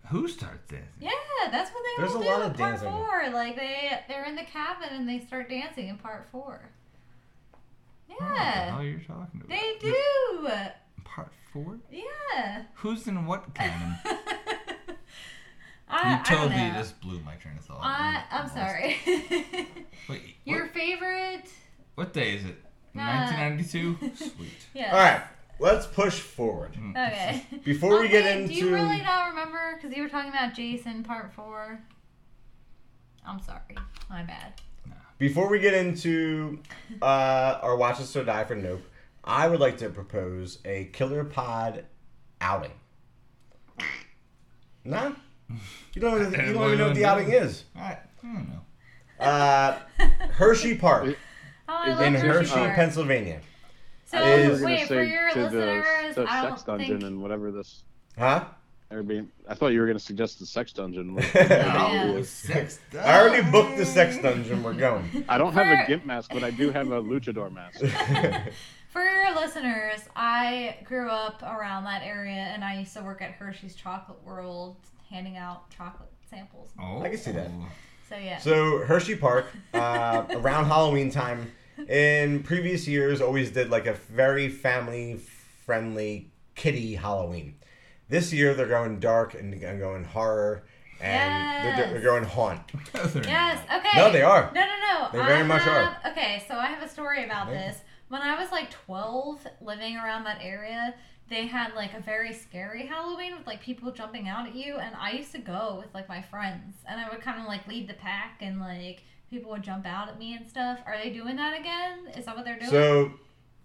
Who 0.07 0.27
starts 0.29 0.67
dancing? 0.71 0.89
yeah, 1.01 1.11
that's 1.51 1.71
what 1.71 1.83
they 1.85 2.03
There's 2.03 2.15
all 2.15 2.21
a 2.23 2.25
do 2.25 2.31
lot 2.31 2.41
in 2.47 2.51
of 2.53 2.57
part 2.57 2.71
dancing. 2.73 2.91
four. 2.91 3.31
Like 3.33 3.57
they 3.57 3.91
they're 4.09 4.25
in 4.25 4.37
the 4.37 4.45
cabin 4.45 4.89
and 4.93 5.09
they 5.09 5.19
start 5.21 5.51
dancing 5.51 5.89
in 5.89 5.99
part 5.99 6.27
four. 6.33 6.61
What 8.07 8.19
the 8.19 8.25
Yeah, 8.35 8.71
hell 8.75 8.83
you're 8.83 9.01
talking 9.01 9.43
about? 9.45 9.49
they 9.49 9.77
The- 9.81 9.91
do. 9.91 10.49
Part 11.05 11.31
four? 11.53 11.79
Yeah. 11.91 12.63
Who's 12.77 13.07
in 13.07 13.27
what 13.27 13.53
canon? 13.55 13.97
I, 15.91 16.11
you 16.11 16.15
I 16.17 16.17
don't 16.17 16.25
totally 16.25 16.69
know. 16.69 16.75
just 16.75 17.01
blew 17.01 17.19
my 17.21 17.35
train 17.37 17.57
of 17.57 17.65
thought. 17.65 17.81
I, 17.83 18.23
I'm 18.31 18.43
lost. 18.43 18.55
sorry. 18.55 18.97
Wait, 20.09 20.37
Your 20.45 20.65
what, 20.65 20.75
favorite? 20.75 21.49
what 21.95 22.13
day 22.13 22.35
is 22.35 22.45
it? 22.45 22.57
Uh, 22.95 23.01
1992? 23.01 23.97
Sweet. 24.17 24.49
Yeah. 24.75 24.91
All 24.93 24.99
right, 24.99 25.23
let's 25.59 25.87
push 25.87 26.19
forward. 26.21 26.75
Mm. 26.75 26.91
Okay. 26.91 27.43
Before 27.65 28.01
we 28.01 28.09
get 28.09 28.25
into 28.27 28.49
Do 28.49 28.55
you 28.55 28.75
really 28.75 29.03
not 29.03 29.29
remember? 29.29 29.77
Because 29.77 29.97
you 29.97 30.03
were 30.03 30.09
talking 30.09 30.31
about 30.31 30.55
Jason 30.55 31.03
part 31.03 31.33
four. 31.33 31.81
I'm 33.27 33.41
sorry. 33.43 33.77
My 34.09 34.23
bad. 34.23 34.55
before 35.19 35.49
we 35.51 35.59
get 35.59 35.75
into 35.75 36.61
uh, 37.03 37.59
our 37.63 37.77
watches 37.77 38.11
to 38.13 38.25
die 38.25 38.45
for 38.45 38.55
Nope, 38.55 38.81
I 39.23 39.49
would 39.49 39.61
like 39.61 39.77
to 39.79 39.91
propose 39.91 40.59
a 40.65 40.85
Killer 40.93 41.25
Pod 41.25 41.85
outing. 42.41 42.73
Nah, 44.85 45.13
you 45.93 46.01
don't. 46.01 46.19
Even, 46.23 46.33
you 46.33 46.53
don't 46.55 46.65
even 46.65 46.79
know 46.79 46.87
what 46.87 46.95
the 46.95 47.05
outing 47.05 47.31
is. 47.31 47.65
I, 47.77 47.81
I 47.81 47.99
don't 48.23 48.49
know. 48.49 49.23
Uh, 49.23 49.79
Hershey 50.31 50.77
Park 50.77 51.19
Oh, 51.69 51.75
I 51.77 51.91
love 51.91 52.01
in 52.01 52.15
Hershey 52.15 52.27
Hershey, 52.29 52.51
Park. 52.55 52.75
Pennsylvania. 52.75 53.41
So 54.11 54.19
is- 54.23 54.63
wait 54.63 54.89
for 54.89 55.03
your 55.03 55.31
to 55.33 55.43
listeners. 55.45 56.15
the, 56.15 56.23
the 56.23 56.31
I 56.31 56.43
sex 56.49 56.63
don't 56.63 56.79
dungeon 56.79 56.99
think. 57.01 57.11
and 57.11 57.23
whatever 57.23 57.51
this 57.53 57.83
Huh? 58.19 58.45
Airbnb. 58.91 59.29
I 59.47 59.55
thought 59.55 59.69
you 59.69 59.81
were 59.81 59.87
going 59.87 59.99
to 59.99 60.03
suggest 60.03 60.39
the 60.39 60.47
sex 60.47 60.73
dungeon. 60.73 61.19
Yeah. 61.35 62.05
No, 62.15 62.23
sex 62.23 62.79
I 62.99 63.21
already 63.21 63.49
booked 63.51 63.77
the 63.77 63.85
sex 63.85 64.17
dungeon. 64.19 64.63
We're 64.63 64.73
going. 64.73 65.25
I 65.29 65.37
don't 65.37 65.53
have 65.53 65.67
a 65.67 65.87
gimp 65.87 66.07
mask, 66.07 66.31
but 66.33 66.43
I 66.43 66.51
do 66.51 66.71
have 66.71 66.91
a 66.91 67.03
luchador 67.03 67.53
mask. 67.53 67.81
For 68.89 69.03
your 69.05 69.35
listeners, 69.35 70.01
I 70.17 70.79
grew 70.85 71.11
up 71.11 71.43
around 71.43 71.85
that 71.85 72.03
area, 72.03 72.33
and 72.41 72.65
I 72.65 72.79
used 72.79 72.95
to 72.97 73.03
work 73.03 73.21
at 73.21 73.33
Hershey's 73.33 73.75
Chocolate 73.75 74.25
World, 74.25 74.77
handing 75.11 75.37
out 75.37 75.69
chocolate 75.71 76.09
samples. 76.31 76.71
Oh. 76.81 77.03
I 77.03 77.11
can 77.11 77.19
see 77.19 77.33
that. 77.33 77.51
So 78.09 78.17
yeah. 78.17 78.39
So 78.39 78.79
Hershey 78.87 79.17
Park, 79.17 79.45
uh, 79.75 80.25
around 80.31 80.65
Halloween 80.65 81.11
time, 81.11 81.53
in 81.89 82.43
previous 82.43 82.89
years, 82.89 83.21
always 83.21 83.51
did 83.51 83.71
like 83.71 83.87
a 83.87 83.95
very 83.95 84.49
family 84.49 85.21
friendly 85.65 86.31
kiddie 86.55 86.95
Halloween. 86.95 87.55
This 88.09 88.33
year 88.33 88.55
they're 88.55 88.67
going 88.67 89.01
dark 89.01 89.35
and 89.35 89.53
and 89.55 89.79
going 89.79 90.05
horror, 90.05 90.65
and 91.01 91.79
they're, 91.79 91.93
they're 91.93 92.01
going 92.03 92.25
haunt. 92.25 92.61
Yes. 93.15 93.61
Okay. 93.73 93.97
No, 93.97 94.11
they 94.11 94.23
are. 94.23 94.51
No, 94.55 94.61
no, 94.63 94.67
no. 94.67 95.09
They 95.13 95.21
I 95.21 95.27
very 95.27 95.45
much 95.45 95.63
have, 95.63 95.97
Okay, 96.13 96.43
so 96.49 96.55
I 96.57 96.67
have 96.67 96.83
a 96.83 96.89
story 96.89 97.25
about 97.25 97.49
Yeah. 97.53 97.69
this. 97.69 97.79
When 98.09 98.23
I 98.23 98.41
was 98.41 98.51
like 98.51 98.71
12, 98.71 99.47
living 99.61 99.97
around 99.97 100.25
that 100.25 100.39
area, 100.41 100.95
they 101.29 101.47
had 101.47 101.75
like 101.75 101.93
a 101.93 102.01
very 102.01 102.33
scary 102.33 102.87
Halloween 102.87 103.37
with 103.37 103.47
like 103.47 103.61
people 103.61 103.91
jumping 103.93 104.29
out 104.29 104.47
at 104.47 104.55
you, 104.55 104.77
and 104.77 104.95
I 104.97 105.13
used 105.13 105.33
to 105.33 105.39
go 105.39 105.77
with 105.83 105.93
like 105.95 106.09
my 106.09 106.23
friends, 106.23 106.77
and 106.89 106.99
I 106.99 107.11
would 107.11 107.21
kind 107.21 107.39
of 107.41 107.47
like 107.47 107.67
lead 107.69 107.87
the 107.89 107.95
pack, 107.95 108.39
and 108.41 108.59
like 108.59 109.03
people 109.31 109.51
would 109.51 109.63
jump 109.63 109.87
out 109.87 110.09
at 110.09 110.19
me 110.19 110.35
and 110.35 110.49
stuff. 110.49 110.79
Are 110.87 110.97
they 111.03 111.11
doing 111.11 111.37
that 111.37 111.59
again? 111.59 112.09
Is 112.17 112.25
that 112.27 112.37
what 112.37 112.45
they're 112.45 112.59
doing? 112.59 112.71
So 112.71 113.13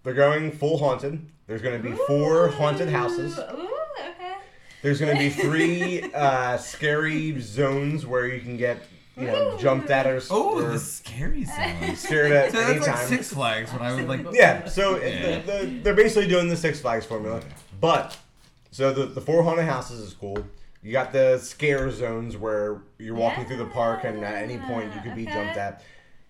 they're 0.02 0.14
going 0.14 0.52
full 0.52 0.78
haunted. 0.78 1.24
There's 1.46 1.62
going 1.62 1.80
to 1.80 1.88
be 1.88 1.94
four 2.06 2.48
haunted 2.48 2.88
houses. 2.88 3.38
Ooh, 3.38 3.68
okay. 4.00 4.34
There's 4.82 5.00
going 5.00 5.14
to 5.14 5.18
be 5.18 5.30
three 5.30 6.02
uh, 6.14 6.56
scary 6.58 7.40
zones 7.40 8.06
where 8.06 8.26
you 8.26 8.40
can 8.40 8.56
get 8.56 8.78
you 9.16 9.26
know 9.26 9.54
Ooh. 9.54 9.58
jumped 9.58 9.90
at 9.90 10.06
or, 10.06 10.20
Oh, 10.30 10.60
the 10.60 10.78
scary 10.78 11.44
sounds. 11.44 12.00
scared 12.06 12.32
at 12.32 12.52
So 12.52 12.58
any 12.62 12.74
that's 12.78 12.86
like 12.86 12.96
time. 12.96 13.06
Six 13.08 13.32
Flags 13.32 13.72
when 13.72 13.82
I 13.82 13.94
was 13.94 14.06
like. 14.06 14.26
Yeah, 14.32 14.66
so 14.66 14.96
it- 14.96 15.14
Yeah. 15.14 15.38
The, 15.40 15.66
the, 15.66 15.78
they're 15.82 15.94
basically 15.94 16.28
doing 16.28 16.48
the 16.48 16.56
Six 16.56 16.80
Flags 16.80 17.06
formula. 17.06 17.40
But, 17.80 18.16
so 18.70 18.92
the, 18.92 19.06
the 19.06 19.20
four 19.20 19.42
haunted 19.42 19.66
houses 19.66 20.00
is 20.00 20.14
cool. 20.14 20.38
You 20.84 20.92
got 20.92 21.12
the 21.12 21.38
scare 21.38 21.90
zones 21.90 22.36
where 22.36 22.82
you're 22.98 23.14
walking 23.14 23.46
through 23.46 23.56
the 23.56 23.64
park 23.66 24.04
and 24.04 24.22
at 24.22 24.34
any 24.34 24.58
point 24.58 24.94
you 24.94 25.00
could 25.00 25.14
be 25.16 25.22
Okay. 25.24 25.32
jumped 25.32 25.56
at. 25.56 25.82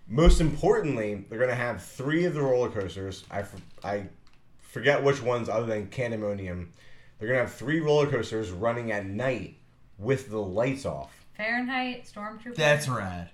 Most 0.06 0.40
importantly, 0.40 1.24
they're 1.28 1.38
going 1.38 1.50
to 1.50 1.56
have 1.56 1.82
three 1.82 2.24
of 2.24 2.34
the 2.34 2.40
roller 2.42 2.70
coasters. 2.70 3.24
I, 3.30 3.40
f- 3.40 3.54
I 3.82 4.04
forget 4.60 5.02
which 5.02 5.20
ones 5.20 5.48
other 5.48 5.66
than 5.66 5.88
Candemonium. 5.88 6.68
They're 7.18 7.28
going 7.28 7.38
to 7.40 7.46
have 7.46 7.52
three 7.54 7.80
roller 7.80 8.06
coasters 8.06 8.50
running 8.50 8.92
at 8.92 9.06
night 9.06 9.56
with 9.98 10.30
the 10.30 10.38
lights 10.40 10.86
off. 10.86 11.26
Fahrenheit 11.36 12.04
Stormtrooper. 12.04 12.54
That's 12.54 12.88
rad. 12.88 13.30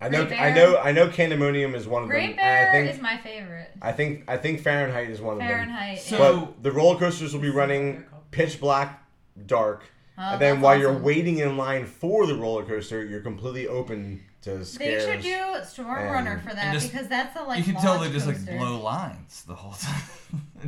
I 0.00 0.08
know, 0.10 0.26
Great 0.26 0.40
I 0.40 0.50
know, 0.54 0.78
I 0.78 0.92
know. 0.92 1.08
Candemonium 1.08 1.74
is 1.74 1.86
one 1.88 2.04
of 2.04 2.08
Great 2.08 2.36
them. 2.36 2.44
and 2.44 2.68
I 2.68 2.72
Bear 2.72 2.84
think, 2.84 2.94
is 2.96 3.02
my 3.02 3.16
favorite. 3.18 3.70
I 3.82 3.92
think, 3.92 4.24
I 4.28 4.36
think 4.36 4.60
Fahrenheit 4.60 5.10
is 5.10 5.20
one 5.20 5.34
of 5.34 5.38
them. 5.40 5.48
Fahrenheit. 5.48 5.98
So- 5.98 6.18
But 6.46 6.62
the 6.62 6.70
roller 6.72 6.98
coasters 6.98 7.32
will 7.34 7.40
be 7.40 7.50
running 7.50 8.04
pitch 8.30 8.60
black, 8.60 9.02
dark, 9.46 9.84
Oh, 10.18 10.22
and 10.32 10.40
then 10.40 10.54
that's 10.56 10.64
while 10.64 10.78
you're 10.78 10.96
waiting 10.98 11.38
in 11.40 11.56
line 11.58 11.84
for 11.84 12.26
the 12.26 12.34
roller 12.34 12.64
coaster, 12.64 13.04
you're 13.04 13.20
completely 13.20 13.68
open 13.68 14.22
to 14.42 14.64
scares. 14.64 15.04
They 15.04 15.12
should 15.12 15.22
do 15.22 15.36
Stormrunner 15.60 16.34
and- 16.34 16.42
for 16.42 16.54
that 16.54 16.72
just- 16.72 16.90
because 16.90 17.06
that's 17.08 17.34
the 17.34 17.42
like 17.42 17.58
you 17.58 17.64
can 17.74 17.82
tell 17.82 17.98
they 17.98 18.10
just 18.10 18.26
like 18.26 18.42
blow 18.46 18.80
lines 18.80 19.44
the 19.46 19.54
whole 19.54 19.72
time. 19.80 20.02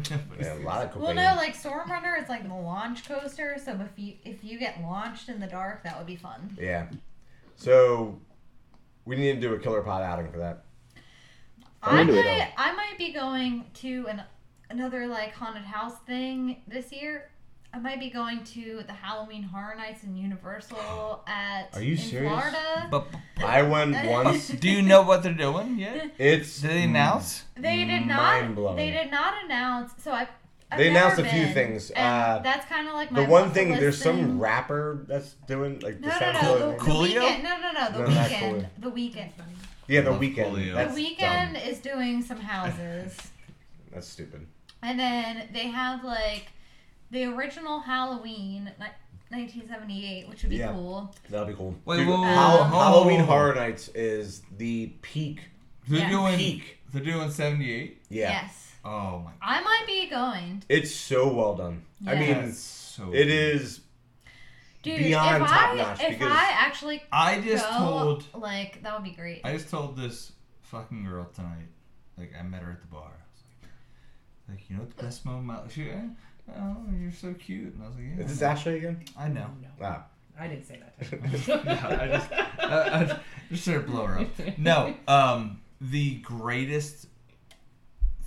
Yeah, 0.38 0.54
a 0.54 0.60
lot 0.60 0.84
of 0.94 1.00
Well, 1.00 1.14
no, 1.14 1.34
like 1.36 1.54
Storm 1.54 1.90
Runner 1.90 2.16
is 2.22 2.28
like 2.28 2.46
the 2.46 2.54
launch 2.54 3.08
coaster. 3.08 3.56
So 3.64 3.72
if 3.80 3.98
you 3.98 4.14
if 4.24 4.44
you 4.44 4.58
get 4.58 4.80
launched 4.82 5.28
in 5.28 5.40
the 5.40 5.46
dark, 5.46 5.82
that 5.84 5.96
would 5.98 6.06
be 6.06 6.14
fun. 6.16 6.56
yeah. 6.60 6.86
So 7.56 8.20
we 9.04 9.16
need 9.16 9.34
to 9.34 9.40
do 9.40 9.54
a 9.54 9.58
Killer 9.58 9.82
Pod 9.82 10.02
outing 10.02 10.30
for 10.30 10.38
that. 10.38 10.64
I'm 11.82 11.96
I 11.96 12.00
into 12.02 12.18
it, 12.18 12.24
might 12.24 12.52
I 12.56 12.72
might 12.72 12.98
be 12.98 13.12
going 13.12 13.64
to 13.74 14.06
an 14.08 14.22
another 14.70 15.06
like 15.06 15.32
haunted 15.32 15.64
house 15.64 15.96
thing 16.06 16.62
this 16.68 16.92
year. 16.92 17.30
I 17.72 17.78
might 17.78 18.00
be 18.00 18.08
going 18.10 18.44
to 18.44 18.82
the 18.86 18.92
Halloween 18.92 19.42
Horror 19.42 19.74
Nights 19.76 20.02
in 20.02 20.16
Universal 20.16 21.22
at 21.26 21.68
Are 21.74 21.82
you 21.82 21.92
in 21.92 21.98
serious? 21.98 22.32
Florida. 22.32 22.88
but 22.90 23.06
I 23.44 23.62
went 23.62 23.94
once. 24.06 24.48
do 24.48 24.68
you 24.70 24.82
know 24.82 25.02
what 25.02 25.22
they're 25.22 25.32
doing 25.34 25.78
yet? 25.78 26.12
It's 26.18 26.60
Did 26.60 26.70
they 26.70 26.82
announce? 26.84 27.44
They 27.56 27.84
did 27.84 28.06
not. 28.06 28.16
Mind-blowing. 28.42 28.76
They 28.76 28.90
did 28.90 29.10
not 29.10 29.34
announce. 29.44 29.92
So 30.02 30.12
I, 30.12 30.26
I've 30.72 30.78
They 30.78 30.88
announced 30.88 31.18
never 31.18 31.28
a 31.28 31.32
few 31.32 31.44
been, 31.44 31.54
things. 31.54 31.90
and 31.90 32.38
Uh, 32.38 32.42
that's 32.42 32.66
kind 32.66 32.88
of 32.88 32.94
like 32.94 33.10
my 33.12 33.22
The 33.22 33.28
one 33.30 33.50
thing, 33.52 33.68
list 33.70 33.80
there's 33.80 34.02
some 34.02 34.40
rapper 34.40 35.04
that's 35.06 35.34
doing 35.46 35.78
like 35.80 36.00
the 36.00 36.08
No, 36.08 36.12
no, 36.14 36.18
sound 36.18 36.42
no. 36.42 36.58
The, 36.58 36.70
it. 36.74 36.78
Cool. 36.78 37.02
the 37.02 37.08
Coolio? 37.08 37.20
Weeknd. 37.22 37.42
No, 37.42 37.58
no, 37.60 37.72
no. 37.72 37.90
The 37.92 37.98
No, 37.98 38.06
Weeknd. 38.06 38.28
Coolio. 38.40 38.66
The 38.78 38.90
Weeknd. 38.90 39.30
Yeah, 39.86 40.00
the 40.02 40.10
Oh, 40.10 40.18
Weeknd. 40.18 40.94
The 40.94 41.00
Weeknd 41.02 41.52
dumb. 41.52 41.56
is 41.56 41.78
doing 41.80 42.22
some 42.22 42.40
houses, 42.40 43.16
That's 43.92 44.06
stupid. 44.08 44.46
and 44.82 44.98
then 44.98 45.48
they 45.52 45.68
have 45.68 46.02
like 46.04 46.46
the 47.10 47.24
original 47.24 47.80
Halloween, 47.80 48.64
ni- 48.78 48.86
1978, 49.30 50.28
which 50.28 50.42
would 50.42 50.50
be 50.50 50.56
Yeah. 50.56 50.72
cool. 50.72 51.14
That'll 51.28 51.46
be 51.46 51.54
cool. 51.54 51.74
Wait, 51.84 51.98
Dude, 51.98 52.08
whoa, 52.08 52.16
whoa, 52.22 52.34
Hall- 52.34 52.58
whoa, 52.64 52.70
whoa. 52.70 52.78
Halloween 52.78 53.20
Horror 53.20 53.54
Nights 53.54 53.88
is 53.88 54.42
the 54.56 54.88
peak. 55.02 55.48
They're 55.86 56.00
Yeah. 56.00 56.10
doing. 56.10 56.36
Peak. 56.36 56.78
They're 56.92 57.04
doing 57.04 57.30
seventy 57.30 57.70
eight. 57.72 58.02
Yeah. 58.08 58.30
Yes, 58.30 58.72
Oh 58.84 59.18
my. 59.18 59.32
I 59.42 59.60
might 59.60 59.84
be 59.86 60.08
going. 60.08 60.62
It's 60.68 60.94
so 60.94 61.30
well 61.32 61.54
done. 61.56 61.82
I 62.06 62.14
Yeah. 62.14 62.20
mean, 62.20 62.46
That's 62.46 62.58
so. 62.58 63.08
it 63.10 63.24
good. 63.24 63.28
is. 63.28 63.80
Dude, 64.82 64.98
Beyond 64.98 65.42
if 65.42 65.48
top 65.50 65.70
I 65.72 65.74
notch 65.76 66.00
if 66.02 66.08
because- 66.10 66.32
I 66.32 66.50
actually 66.52 67.02
I 67.12 67.40
just 67.40 67.68
go, 67.68 67.78
told. 67.78 68.24
like 68.34 68.82
that 68.82 68.94
would 68.94 69.02
be 69.04 69.10
great. 69.14 69.40
I 69.44 69.52
just 69.52 69.68
told 69.68 69.96
this 69.96 70.32
fucking 70.62 71.04
girl 71.04 71.26
tonight. 71.34 71.66
Like 72.16 72.32
I 72.38 72.42
met 72.42 72.62
her 72.62 72.70
at 72.70 72.80
the 72.80 72.86
bar. 72.86 73.02
I 73.10 73.30
was 73.32 73.42
like, 73.60 73.70
like 74.48 74.70
you 74.70 74.76
know 74.76 74.82
what 74.84 74.96
the 74.96 75.02
best 75.02 75.24
moment? 75.26 75.70
She, 75.72 75.90
eh, 75.90 76.00
oh, 76.56 76.76
you're 77.00 77.12
so 77.12 77.34
cute. 77.34 77.74
And 77.74 77.82
I 77.82 77.86
was 77.86 77.96
like, 77.96 78.04
yeah. 78.16 78.24
Is 78.24 78.30
this 78.30 78.42
Ashley 78.42 78.76
again? 78.78 79.04
I 79.18 79.28
know. 79.28 79.48
No, 79.60 79.68
Ah. 79.82 80.04
I 80.38 80.46
didn't 80.46 80.66
say 80.66 80.80
that. 80.80 81.46
no, 81.64 81.98
I 81.98 82.06
just, 82.08 82.32
I, 82.32 83.00
I 83.02 83.18
just 83.50 83.64
sort 83.64 83.78
of 83.78 83.86
blow 83.86 84.06
her 84.06 84.18
up. 84.20 84.58
No, 84.58 84.94
um, 85.08 85.60
the 85.80 86.16
greatest 86.16 87.06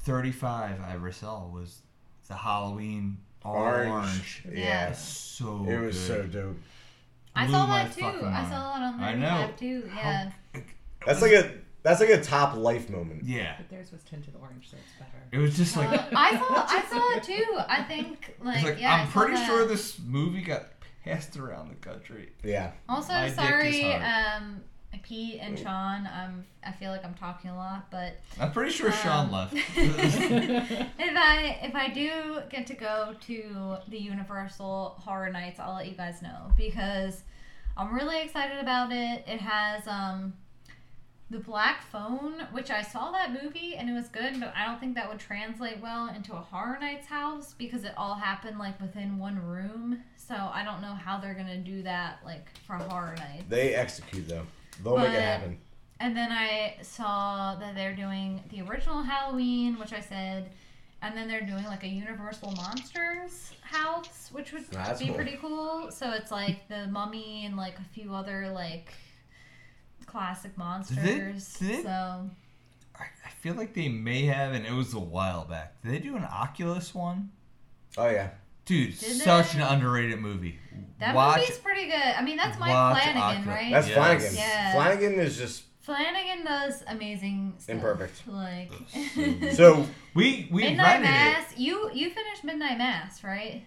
35 0.04 0.82
I 0.82 0.94
ever 0.94 1.12
saw 1.12 1.48
was 1.48 1.82
the 2.28 2.36
Halloween 2.36 3.18
orange. 3.44 3.90
Orange. 3.90 4.44
Yeah. 4.52 4.60
Yeah. 4.60 4.88
It's 4.90 5.00
so 5.02 5.66
It 5.70 5.80
was 5.80 5.98
good. 5.98 6.08
so 6.08 6.24
dope. 6.42 6.58
I 7.36 7.46
Blew 7.46 7.54
saw 7.56 7.66
that 7.68 7.94
too. 7.94 8.06
I 8.06 8.50
saw 8.50 8.76
it 8.78 8.82
on 8.84 9.00
I 9.00 9.12
the 9.14 9.18
know. 9.20 9.28
app 9.28 9.58
too. 9.58 9.90
How- 9.90 10.00
Yeah. 10.00 10.32
That's 11.06 11.22
like 11.22 11.32
a 11.32 11.52
that's 11.84 12.00
like 12.00 12.10
a 12.10 12.22
top 12.22 12.56
life 12.58 12.90
moment. 12.90 13.24
Yeah, 13.24 13.56
but 13.58 13.68
theirs 13.70 13.92
was 13.92 14.04
tinted 14.04 14.36
orange, 14.40 14.70
so 14.70 14.78
it's 14.78 14.94
better. 15.00 15.21
It 15.32 15.38
was 15.38 15.56
just 15.58 15.76
like. 15.78 15.90
Uh, 15.90 16.04
I 16.16 16.38
saw 16.38 16.66
I 16.68 16.84
saw 16.90 17.18
it 17.18 17.24
too. 17.24 17.58
I 17.68 17.84
think 17.84 18.36
like, 18.44 18.64
like 18.64 18.80
yeah. 18.80 18.96
I 18.96 19.00
I'm 19.02 19.12
saw 19.12 19.20
pretty 19.22 19.36
that. 19.36 19.48
sure 19.48 19.66
this 19.68 20.00
movie 20.00 20.42
got 20.42 20.66
passed 21.04 21.38
around 21.38 21.70
the 21.70 21.76
country. 21.76 22.32
Yeah. 22.44 22.72
Also, 22.88 23.14
My 23.14 23.28
dick 23.28 23.36
sorry, 23.36 23.94
um, 23.96 24.62
Pete 25.04 25.40
and 25.42 25.58
Sean. 25.58 26.08
Um, 26.08 26.44
I 26.64 26.72
feel 26.72 26.92
like 26.92 27.04
I'm 27.04 27.16
talking 27.16 27.50
a 27.50 27.56
lot, 27.56 27.90
but 27.90 28.20
I'm 28.40 28.52
pretty 28.52 28.72
sure 28.72 28.92
Sean 28.92 29.28
Um, 29.28 29.32
left. 29.32 29.54
if 29.76 31.18
I 31.18 31.60
if 31.64 31.76
I 31.76 31.90
do 31.90 32.42
get 32.50 32.68
to 32.68 32.74
go 32.74 33.16
to 33.28 33.78
the 33.88 33.98
Universal 33.98 34.96
Horror 35.00 35.32
Nights, 35.32 35.60
I'll 35.60 35.74
let 35.76 35.88
you 35.88 35.96
guys 35.96 36.22
know 36.22 36.52
because 36.56 37.24
I'm 37.78 37.94
really 37.96 38.22
excited 38.22 38.60
about 38.60 38.92
it. 38.92 39.24
It 39.28 39.40
has 39.42 39.88
um 39.88 40.34
the 41.32 41.40
Black 41.40 41.82
Phone, 41.84 42.46
which 42.52 42.70
I 42.70 42.82
saw 42.82 43.10
that 43.12 43.32
movie 43.32 43.76
and 43.76 43.90
it 43.90 43.94
was 43.94 44.10
good, 44.10 44.38
but 44.40 44.54
I 44.56 44.66
don't 44.66 44.80
think 44.80 44.96
that 44.96 45.08
would 45.08 45.20
translate 45.20 45.80
well 45.82 46.10
into 46.14 46.34
a 46.34 46.40
Horror 46.40 46.78
Nights 46.80 47.08
house 47.08 47.56
because 47.58 47.86
it 47.86 47.94
all 47.96 48.16
happened 48.16 48.60
like 48.60 48.80
within 48.82 49.18
one 49.18 49.42
room. 49.42 50.04
So 50.18 50.36
I 50.36 50.64
don't 50.66 50.82
know 50.82 50.94
how 50.94 51.20
they're 51.20 51.34
gonna 51.34 51.58
do 51.58 51.84
that 51.84 52.20
like 52.26 52.50
for 52.68 52.76
Horror 52.76 53.16
Nights. 53.18 53.46
They 53.48 53.74
execute 53.74 54.28
though. 54.28 54.46
They'll 54.84 54.98
make 54.98 55.14
it 55.14 55.22
happen. 55.22 55.58
And 56.02 56.18
then 56.18 56.32
I 56.32 56.76
saw 56.82 57.56
that 57.56 57.76
they're 57.76 57.96
doing 57.96 58.44
the 58.50 58.62
original 58.64 59.02
Halloween, 59.02 59.80
which 59.80 59.94
I 59.94 60.02
said, 60.02 60.50
and 61.02 61.16
then 61.16 61.28
they're 61.28 61.46
doing 61.46 61.64
like 61.66 61.84
a 61.84 61.88
Universal 61.88 62.52
Monsters 62.54 63.54
house, 63.62 64.30
which 64.34 64.52
would 64.52 64.66
that's 64.72 65.00
be 65.00 65.08
cool. 65.08 65.16
pretty 65.16 65.38
cool. 65.40 65.92
So 65.92 66.12
it's 66.12 66.32
like 66.32 66.68
the 66.68 66.88
Mummy 66.88 67.46
and 67.46 67.56
like 67.56 67.78
a 67.80 67.86
few 67.94 68.14
other 68.14 68.50
like 68.50 68.92
classic 70.12 70.58
monsters. 70.58 71.58
did 71.60 71.72
it- 71.72 71.84
So 71.84 72.30
I 73.00 73.04
I 73.26 73.30
feel 73.40 73.56
like 73.56 73.74
they 73.74 73.88
may 73.90 74.26
have, 74.26 74.54
and 74.54 74.66
it 74.66 74.74
was 74.74 74.94
a 74.94 75.00
while 75.00 75.46
back. 75.46 75.82
Did 75.82 75.92
they 75.94 76.00
do 76.00 76.16
an 76.16 76.24
Oculus 76.26 76.94
one? 76.94 77.32
Oh 77.98 78.10
yeah. 78.10 78.30
Dude, 78.66 78.98
Did 79.00 79.18
such 79.18 79.54
they? 79.54 79.60
an 79.62 79.68
underrated 79.68 80.20
movie. 80.20 80.60
that 81.00 81.16
Watch 81.16 81.40
movie's 81.40 81.58
pretty 81.58 81.86
good. 81.88 81.96
I 81.96 82.22
mean, 82.22 82.38
that's 82.38 82.60
Mike 82.60 82.70
Flanagan, 82.70 83.42
Aqua- 83.42 83.52
right? 83.52 83.72
That's 83.72 83.88
Yes. 83.88 83.98
Flanagan. 83.98 84.36
Yeah. 84.36 84.74
Flanagan 84.74 85.14
is 85.20 85.38
just 85.38 85.64
Flanagan 85.82 86.46
does 86.46 86.84
amazing 86.88 87.56
stuff. 87.58 87.76
Imperfect. 87.76 88.28
Like 88.28 88.72
so. 89.54 89.88
We 90.14 90.48
we 90.52 90.64
Midnight 90.64 91.02
rented 91.02 91.10
it. 91.10 91.14
Mass. 91.14 91.58
You 91.58 91.90
you 91.94 92.10
finished 92.12 92.44
Midnight 92.44 92.78
Mass, 92.78 93.24
right? 93.24 93.64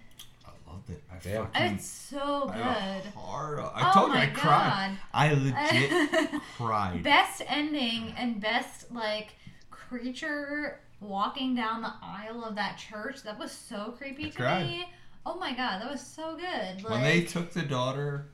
I 0.89 0.91
loved 0.91 0.91
it. 0.91 1.03
I 1.11 1.29
Yeah. 1.29 1.47
fucking 1.47 1.75
It's 1.77 1.87
so 1.87 2.47
good. 2.47 2.55
got 2.59 3.05
hard. 3.17 3.59
I 3.61 3.91
oh 3.91 3.93
told 3.95 4.09
you 4.09 4.15
my 4.15 4.23
I 4.23 4.27
cried. 4.27 4.99
I 5.13 5.33
legit 5.33 6.43
cried. 6.57 7.03
best 7.03 7.43
ending 7.47 8.15
and 8.17 8.41
best 8.41 8.91
like 8.93 9.35
creature 9.71 10.81
walking 11.01 11.55
down 11.55 11.83
the 11.83 11.93
aisle 12.03 12.45
of 12.45 12.55
that 12.57 12.77
church. 12.79 13.23
That 13.23 13.39
was 13.39 13.53
so 13.53 13.95
creepy 13.97 14.27
I 14.27 14.31
to 14.31 14.37
cried. 14.37 14.67
me. 14.67 14.89
Oh 15.27 15.37
my 15.37 15.51
god, 15.55 15.81
that 15.83 15.91
was 15.91 16.07
so 16.07 16.37
good. 16.37 16.83
Like, 16.83 16.91
When 16.93 17.03
they 17.03 17.23
took 17.23 17.51
the 17.53 17.63
daughter, 17.63 18.27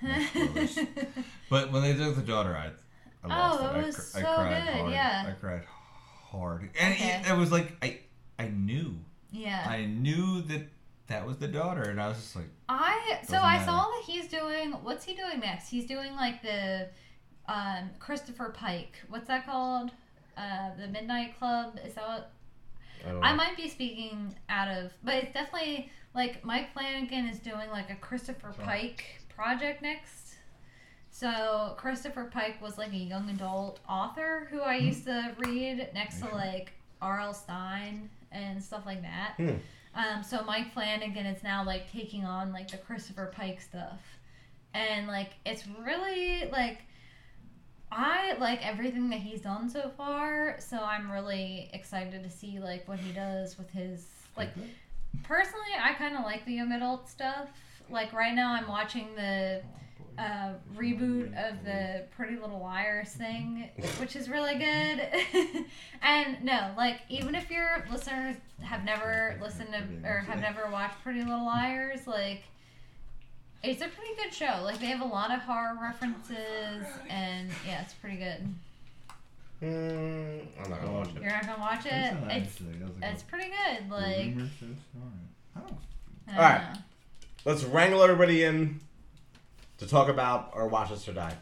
but 1.50 1.72
when 1.72 1.82
they 1.82 1.94
took 1.94 2.14
the 2.16 2.22
daughter, 2.22 2.54
I, 2.56 2.66
I 2.66 2.70
oh, 3.24 3.28
lost 3.28 3.60
Oh, 3.62 3.66
it. 3.74 3.78
it 3.80 3.86
was 3.86 3.96
cr- 3.96 4.02
so 4.02 4.18
I 4.20 4.22
cried 4.22 4.64
good, 4.66 4.74
hard. 4.74 4.92
yeah. 4.92 5.24
I 5.26 5.30
cried 5.32 5.64
hard, 5.64 6.70
and 6.80 6.94
Okay. 6.94 7.20
it, 7.24 7.30
it 7.30 7.36
was 7.36 7.50
like 7.50 7.72
I 7.82 7.98
I 8.38 8.48
knew 8.48 8.96
yeah. 9.32 9.64
I 9.68 9.86
knew 9.86 10.42
that 10.42 10.68
that 11.08 11.26
was 11.26 11.38
the 11.38 11.48
daughter, 11.48 11.82
and 11.82 12.00
I 12.00 12.08
was 12.08 12.18
just 12.18 12.36
like, 12.36 12.48
I 12.68 13.18
so 13.26 13.36
I 13.38 13.54
matter. 13.54 13.64
saw 13.64 13.80
that 13.90 14.02
he's 14.06 14.28
doing 14.28 14.72
what's 14.82 15.04
he 15.04 15.14
doing 15.14 15.40
next? 15.40 15.68
He's 15.68 15.86
doing 15.86 16.14
like 16.14 16.42
the 16.42 16.88
um 17.48 17.90
Christopher 17.98 18.50
Pike. 18.50 18.96
What's 19.08 19.28
that 19.28 19.46
called? 19.46 19.90
Uh 20.36 20.70
the 20.78 20.86
Midnight 20.88 21.38
Club. 21.38 21.78
Is 21.84 21.94
that 21.94 22.06
what 22.06 22.32
I. 23.22 23.30
I 23.30 23.34
might 23.34 23.56
be 23.56 23.68
speaking 23.68 24.34
out 24.48 24.68
of, 24.68 24.92
but 25.02 25.14
it's 25.14 25.32
definitely 25.32 25.90
like 26.14 26.44
Mike 26.44 26.72
Flanagan 26.72 27.26
is 27.26 27.38
doing 27.38 27.70
like 27.70 27.90
a 27.90 27.96
Christopher 27.96 28.54
Pike 28.62 29.04
project 29.34 29.82
next. 29.82 30.34
So 31.10 31.74
Christopher 31.78 32.24
Pike 32.32 32.60
was 32.62 32.78
like 32.78 32.92
a 32.92 32.96
young 32.96 33.28
adult 33.30 33.80
author 33.88 34.46
who 34.50 34.60
I 34.60 34.76
used 34.76 35.04
to 35.06 35.34
read 35.38 35.88
next 35.94 36.20
to 36.20 36.28
like 36.34 36.72
R.L. 37.00 37.34
Stine 37.34 38.08
and 38.30 38.62
stuff 38.62 38.82
like 38.86 39.02
that. 39.02 39.34
Hmm. 39.36 39.56
Um, 39.98 40.22
so 40.22 40.44
Mike 40.44 40.72
Flanagan 40.72 41.26
is 41.26 41.42
now 41.42 41.64
like 41.64 41.90
taking 41.90 42.24
on 42.24 42.52
like 42.52 42.70
the 42.70 42.76
Christopher 42.76 43.32
Pike 43.34 43.60
stuff, 43.60 44.00
and 44.72 45.08
like 45.08 45.32
it's 45.44 45.64
really 45.84 46.48
like 46.52 46.82
I 47.90 48.34
like 48.38 48.64
everything 48.64 49.10
that 49.10 49.18
he's 49.18 49.40
done 49.40 49.68
so 49.68 49.90
far, 49.96 50.56
so 50.60 50.78
I'm 50.78 51.10
really 51.10 51.68
excited 51.72 52.22
to 52.22 52.30
see 52.30 52.60
like 52.60 52.86
what 52.86 53.00
he 53.00 53.10
does 53.12 53.58
with 53.58 53.70
his 53.70 54.06
like 54.36 54.50
personally 55.24 55.66
I 55.82 55.94
kind 55.94 56.16
of 56.16 56.22
like 56.22 56.44
the 56.46 56.52
young 56.52 56.70
adult 56.70 57.08
stuff. 57.08 57.48
Like 57.90 58.12
right 58.12 58.34
now 58.34 58.52
I'm 58.52 58.68
watching 58.68 59.08
the 59.16 59.62
uh, 60.18 60.54
reboot 60.76 61.28
of 61.48 61.64
the 61.64 62.04
Pretty 62.16 62.36
Little 62.36 62.58
Liars 62.60 63.10
thing, 63.10 63.70
which 63.98 64.16
is 64.16 64.28
really 64.28 64.54
good. 64.54 65.64
and 66.02 66.42
no, 66.42 66.72
like 66.76 67.00
even 67.08 67.34
if 67.34 67.50
your 67.50 67.84
listeners 67.90 68.36
have 68.60 68.84
never 68.84 69.38
listened 69.40 69.68
to 69.72 70.08
or 70.08 70.18
have 70.20 70.40
never 70.40 70.68
watched 70.70 71.00
Pretty 71.02 71.20
Little 71.22 71.46
Liars, 71.46 72.06
like 72.06 72.42
it's 73.62 73.80
a 73.82 73.88
pretty 73.88 74.14
good 74.22 74.34
show. 74.34 74.60
Like 74.62 74.80
they 74.80 74.86
have 74.86 75.02
a 75.02 75.04
lot 75.04 75.30
of 75.30 75.40
horror 75.40 75.78
references, 75.80 76.84
and 77.08 77.48
yeah, 77.66 77.82
it's 77.82 77.94
pretty 77.94 78.16
good. 78.16 78.54
Mm, 79.62 80.46
I'm 80.62 80.70
not 80.70 80.80
gonna 80.80 80.92
watch 80.92 81.08
it. 81.08 81.22
You're 81.22 81.30
not 81.30 81.46
gonna 81.46 81.60
watch 81.60 81.86
it? 81.86 82.16
It's 82.30 82.58
it's 83.02 83.22
pretty 83.22 83.50
good. 83.50 83.90
Like 83.90 84.34
I 85.56 85.60
don't 85.60 85.78
Alright. 86.36 86.60
know. 86.60 86.80
Let's 87.44 87.64
wrangle 87.64 88.02
everybody 88.02 88.44
in 88.44 88.80
to 89.78 89.86
talk 89.86 90.08
about 90.08 90.50
our 90.54 90.66
Watch 90.68 90.90
Us 90.90 91.08
or 91.08 91.12
Die. 91.12 91.36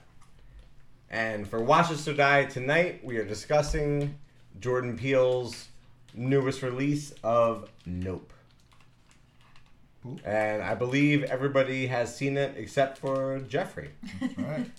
And 1.11 1.47
for 1.49 1.63
Watch 1.63 1.91
Us 1.91 2.07
or 2.09 2.15
Die 2.15 2.45
tonight, 2.47 3.01
we 3.05 3.17
are 3.19 3.25
discussing 3.25 4.19
Jordan 4.61 4.97
Peele's 4.97 5.69
newest 6.15 6.63
release 6.63 7.13
of 7.23 7.71
Nope. 7.85 8.33
Ooh. 10.07 10.19
And 10.25 10.63
I 10.63 10.75
believe 10.75 11.25
everybody 11.25 11.87
has 11.89 12.15
seen 12.15 12.37
it 12.37 12.55
except 12.57 12.99
for 12.99 13.41
Jeffrey. 13.41 13.91
Right. 14.37 14.71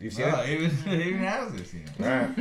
You've 0.00 0.12
seen 0.14 0.26
Well, 0.26 0.40
it? 0.42 0.50
even 0.50 0.70
even 1.00 1.24
Hauser 1.24 1.64
seen 1.64 1.84
it. 1.98 2.02
Alright. 2.04 2.36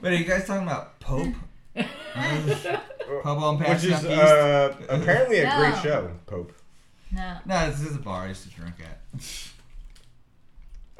Wait, 0.00 0.12
are 0.12 0.16
you 0.16 0.24
guys 0.24 0.46
talking 0.46 0.66
about 0.66 0.98
Pope? 1.00 1.34
Pope 1.76 3.26
on 3.42 3.58
Which 3.58 3.84
is 3.84 4.04
uh, 4.04 4.74
apparently 4.88 5.40
a 5.40 5.56
great 5.56 5.82
show, 5.82 6.10
Pope. 6.26 6.52
No. 7.14 7.38
No, 7.46 7.70
this 7.70 7.80
is 7.82 7.94
a 7.96 7.98
bar 7.98 8.22
I 8.24 8.28
used 8.28 8.42
to 8.44 8.50
drink 8.50 8.74
at. 8.80 9.00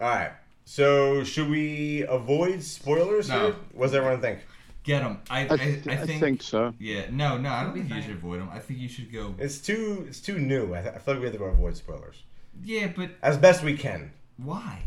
Alright. 0.01 0.33
So 0.65 1.25
should 1.25 1.49
we 1.51 2.03
avoid 2.09 2.63
spoilers 2.63 3.29
No. 3.29 3.41
here? 3.47 3.55
What 3.73 3.87
does 3.87 3.95
everyone 3.95 4.21
think? 4.21 4.41
Get 4.83 5.03
them. 5.03 5.19
I, 5.31 5.41
I, 5.41 5.43
I, 5.43 5.45
I, 5.55 5.57
th- 5.57 5.89
I 5.89 5.97
think, 5.97 6.21
think 6.21 6.43
so. 6.43 6.75
Yeah, 6.79 7.07
no, 7.11 7.39
no, 7.39 7.49
I 7.51 7.63
don't 7.65 7.71
It'll 7.77 7.89
think 7.89 7.95
you 7.95 8.03
should 8.03 8.11
avoid 8.17 8.41
them. 8.41 8.51
I 8.53 8.59
think 8.59 8.81
you 8.81 8.89
should 8.89 9.11
go. 9.13 9.35
It's 9.39 9.59
too 9.59 10.05
it's 10.09 10.21
too 10.21 10.39
new. 10.39 10.75
I, 10.75 10.83
th- 10.83 10.95
I 10.95 10.99
feel 10.99 11.15
like 11.15 11.21
we 11.21 11.25
have 11.27 11.33
to 11.33 11.39
go 11.39 11.45
avoid 11.47 11.77
spoilers 11.77 12.23
Yeah, 12.63 12.89
but 12.95 13.11
as 13.23 13.37
best 13.39 13.63
we 13.63 13.77
can. 13.77 14.13
why? 14.37 14.83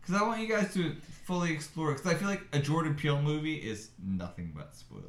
Because 0.00 0.20
I 0.20 0.26
want 0.26 0.40
you 0.40 0.48
guys 0.48 0.72
to 0.74 0.94
fully 1.24 1.52
explore. 1.52 1.92
Because 1.92 2.06
I 2.10 2.14
feel 2.14 2.28
like 2.28 2.42
a 2.52 2.58
Jordan 2.58 2.94
Peele 2.96 3.20
movie 3.22 3.56
is 3.56 3.90
nothing 4.04 4.52
but 4.56 4.74
spoilers. 4.74 5.04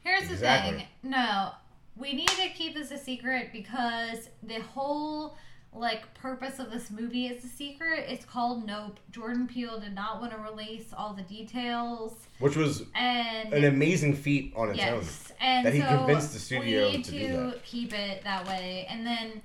Here's 0.00 0.28
the 0.28 0.36
thing. 0.36 0.82
No, 1.04 1.52
we 1.96 2.12
need 2.12 2.28
to 2.28 2.48
keep 2.50 2.74
this 2.74 2.90
a 2.90 2.98
secret 2.98 3.50
because 3.52 4.28
the 4.42 4.60
whole 4.60 5.36
like 5.74 6.12
purpose 6.12 6.58
of 6.58 6.70
this 6.70 6.90
movie 6.90 7.26
is 7.28 7.42
a 7.44 7.48
secret. 7.48 8.04
It's 8.08 8.26
called 8.26 8.66
Nope. 8.66 9.00
Jordan 9.10 9.46
Peele 9.48 9.80
did 9.80 9.94
not 9.94 10.20
want 10.20 10.32
to 10.32 10.38
release 10.38 10.92
all 10.96 11.14
the 11.14 11.22
details, 11.22 12.12
Which 12.40 12.56
was 12.56 12.82
and 12.94 13.52
an 13.54 13.64
amazing 13.64 14.14
feat 14.14 14.52
on 14.54 14.70
its 14.70 14.78
own. 14.80 14.86
yes, 14.98 15.32
and 15.40 15.64
that 15.66 15.72
he 15.72 15.80
so 15.80 15.88
convinced 15.88 16.34
the 16.34 16.38
studio 16.40 16.86
we 16.86 16.96
need 16.98 17.04
to 17.06 17.10
to, 17.12 17.18
do 17.18 17.32
that. 17.52 17.64
keep 17.64 17.94
it 17.94 18.22
that 18.24 18.46
way. 18.46 18.86
And 18.90 19.06
then 19.06 19.40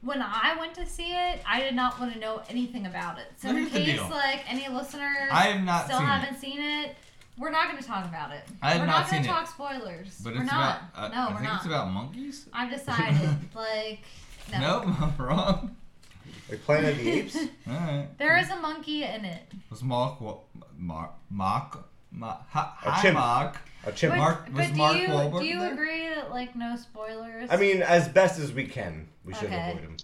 when 0.00 0.20
I 0.20 0.56
went 0.58 0.74
to 0.74 0.86
see 0.86 1.12
it, 1.12 1.40
I 1.46 1.60
did 1.60 1.74
not 1.76 1.98
want 2.00 2.12
to 2.12 2.18
know 2.18 2.42
anything 2.48 2.86
about 2.86 3.18
it. 3.18 3.26
So 3.36 3.48
Well, 3.48 3.58
in 3.58 3.66
case 3.70 4.00
like 4.10 4.50
any 4.52 4.68
listeners 4.68 5.28
I 5.30 5.42
have 5.44 5.64
not 5.64 5.84
still 5.84 5.98
seen 5.98 6.06
haven't 6.08 6.40
seen 6.40 6.60
it. 6.60 6.96
We're 7.38 7.50
not 7.50 7.70
going 7.70 7.80
to 7.82 7.86
talk 7.88 8.04
about 8.04 8.32
it. 8.32 8.42
I 8.62 8.70
have 8.72 8.80
we're 8.80 8.86
not 8.86 9.02
not, 9.02 9.10
gonna 9.10 9.22
it. 9.22 9.26
talk 9.26 9.46
spoilers. 9.48 10.20
But 10.24 10.34
we're 10.34 10.42
it's 10.42 10.50
not. 10.50 10.82
about. 10.94 11.04
Uh, 11.04 11.08
no, 11.14 11.14
I 11.14 11.28
we're 11.30 11.34
think 11.38 11.42
not. 11.48 11.56
it's 11.56 11.66
about 11.66 11.90
monkeys. 11.92 12.46
I've 12.52 12.70
decided, 12.76 13.30
like, 13.54 14.00
no. 14.52 14.82
Nope, 14.82 15.00
I'm 15.02 15.16
wrong. 15.26 15.76
Like 16.50 16.62
Planet 16.64 16.92
of 16.92 16.98
the 16.98 17.10
Apes. 17.18 17.36
All 17.36 17.46
right. 17.74 18.08
There 18.18 18.36
is 18.38 18.50
a 18.50 18.56
monkey 18.56 19.04
in 19.04 19.24
it. 19.24 19.42
Was 19.70 19.82
Mark 19.82 20.20
Wa- 20.20 20.38
Mark 20.76 21.12
Mark 21.30 21.84
Ma- 22.10 22.38
hi, 22.48 22.72
A 22.86 23.02
chimp. 23.02 23.14
Mark? 23.18 23.58
A 23.84 23.92
chimp. 23.92 24.14
But, 24.14 24.18
Mark- 24.18 24.46
was 24.46 24.54
but 24.54 24.66
do 24.72 24.78
Mark 24.78 24.96
you 24.96 25.08
Wahlberg 25.08 25.40
do 25.40 25.46
you 25.46 25.58
there? 25.60 25.72
agree 25.74 26.08
that 26.14 26.30
like 26.30 26.56
no 26.56 26.74
spoilers? 26.76 27.50
I 27.50 27.56
mean, 27.58 27.82
as 27.82 28.08
best 28.08 28.38
as 28.40 28.52
we 28.52 28.64
can, 28.66 29.08
we 29.24 29.34
should 29.34 29.44
Okay. 29.44 29.70
avoid 29.70 29.82
him. 29.82 29.96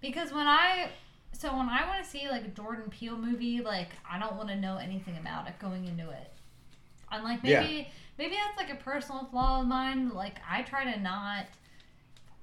because 0.00 0.32
when 0.32 0.46
I 0.48 0.88
so 1.32 1.56
when 1.56 1.68
I 1.68 1.86
want 1.88 2.02
to 2.04 2.10
see 2.10 2.28
like 2.28 2.44
a 2.44 2.48
Jordan 2.48 2.90
Peele 2.90 3.16
movie, 3.16 3.60
like 3.60 3.90
I 4.10 4.18
don't 4.18 4.34
want 4.36 4.48
to 4.48 4.56
know 4.56 4.76
anything 4.78 5.16
about 5.16 5.46
it 5.48 5.58
going 5.60 5.86
into 5.86 6.10
it. 6.10 6.32
And 7.12 7.22
like 7.24 7.40
Yeah. 7.42 7.60
maybe 7.62 7.88
maybe 8.18 8.34
that's 8.34 8.56
like 8.56 8.70
a 8.70 8.82
personal 8.82 9.26
flaw 9.26 9.60
of 9.60 9.66
mine. 9.66 10.10
Like 10.10 10.38
I 10.48 10.62
try 10.62 10.90
to 10.92 10.98
not 11.00 11.46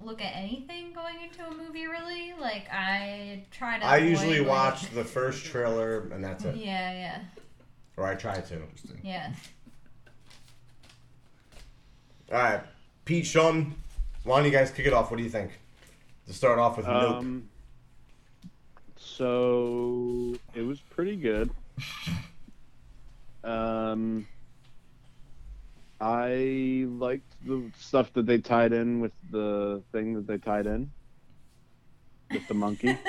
look 0.01 0.21
at 0.21 0.33
anything 0.35 0.93
going 0.93 1.15
into 1.21 1.45
a 1.45 1.53
movie 1.53 1.87
really. 1.87 2.33
Like 2.39 2.67
I 2.71 3.43
try 3.51 3.79
to. 3.79 3.85
I 3.85 3.97
avoid, 3.97 4.09
usually 4.09 4.39
like- 4.39 4.47
watch 4.47 4.89
the 4.91 5.03
first 5.03 5.45
trailer 5.45 6.07
and 6.13 6.23
that's 6.23 6.45
it. 6.45 6.55
Yeah, 6.55 6.91
yeah, 6.91 7.19
Or 7.97 8.05
I 8.05 8.15
try 8.15 8.39
to. 8.39 8.61
yeah. 9.03 9.33
All 12.31 12.37
right, 12.37 12.61
Pete, 13.05 13.25
Sean, 13.25 13.73
why 14.23 14.37
don't 14.37 14.45
you 14.45 14.51
guys 14.51 14.69
kick 14.69 14.85
it 14.85 14.93
off? 14.93 15.09
What 15.09 15.17
do 15.17 15.23
you 15.23 15.29
think? 15.31 15.51
To 16.27 16.33
start 16.33 16.59
off 16.59 16.77
with, 16.77 16.85
Nope. 16.85 17.15
Um, 17.15 17.49
so 18.95 20.35
it 20.53 20.61
was 20.61 20.79
pretty 20.79 21.15
good. 21.15 21.49
Um, 23.41 24.27
I 26.01 26.85
liked 26.87 27.35
the 27.45 27.69
stuff 27.77 28.13
that 28.13 28.25
they 28.25 28.37
tied 28.37 28.71
in 28.73 28.99
with 29.01 29.11
the 29.31 29.81
thing 29.91 30.13
that 30.15 30.27
they 30.27 30.37
tied 30.37 30.65
in 30.65 30.91
with 32.31 32.47
the 32.47 32.53
monkey. 32.53 32.97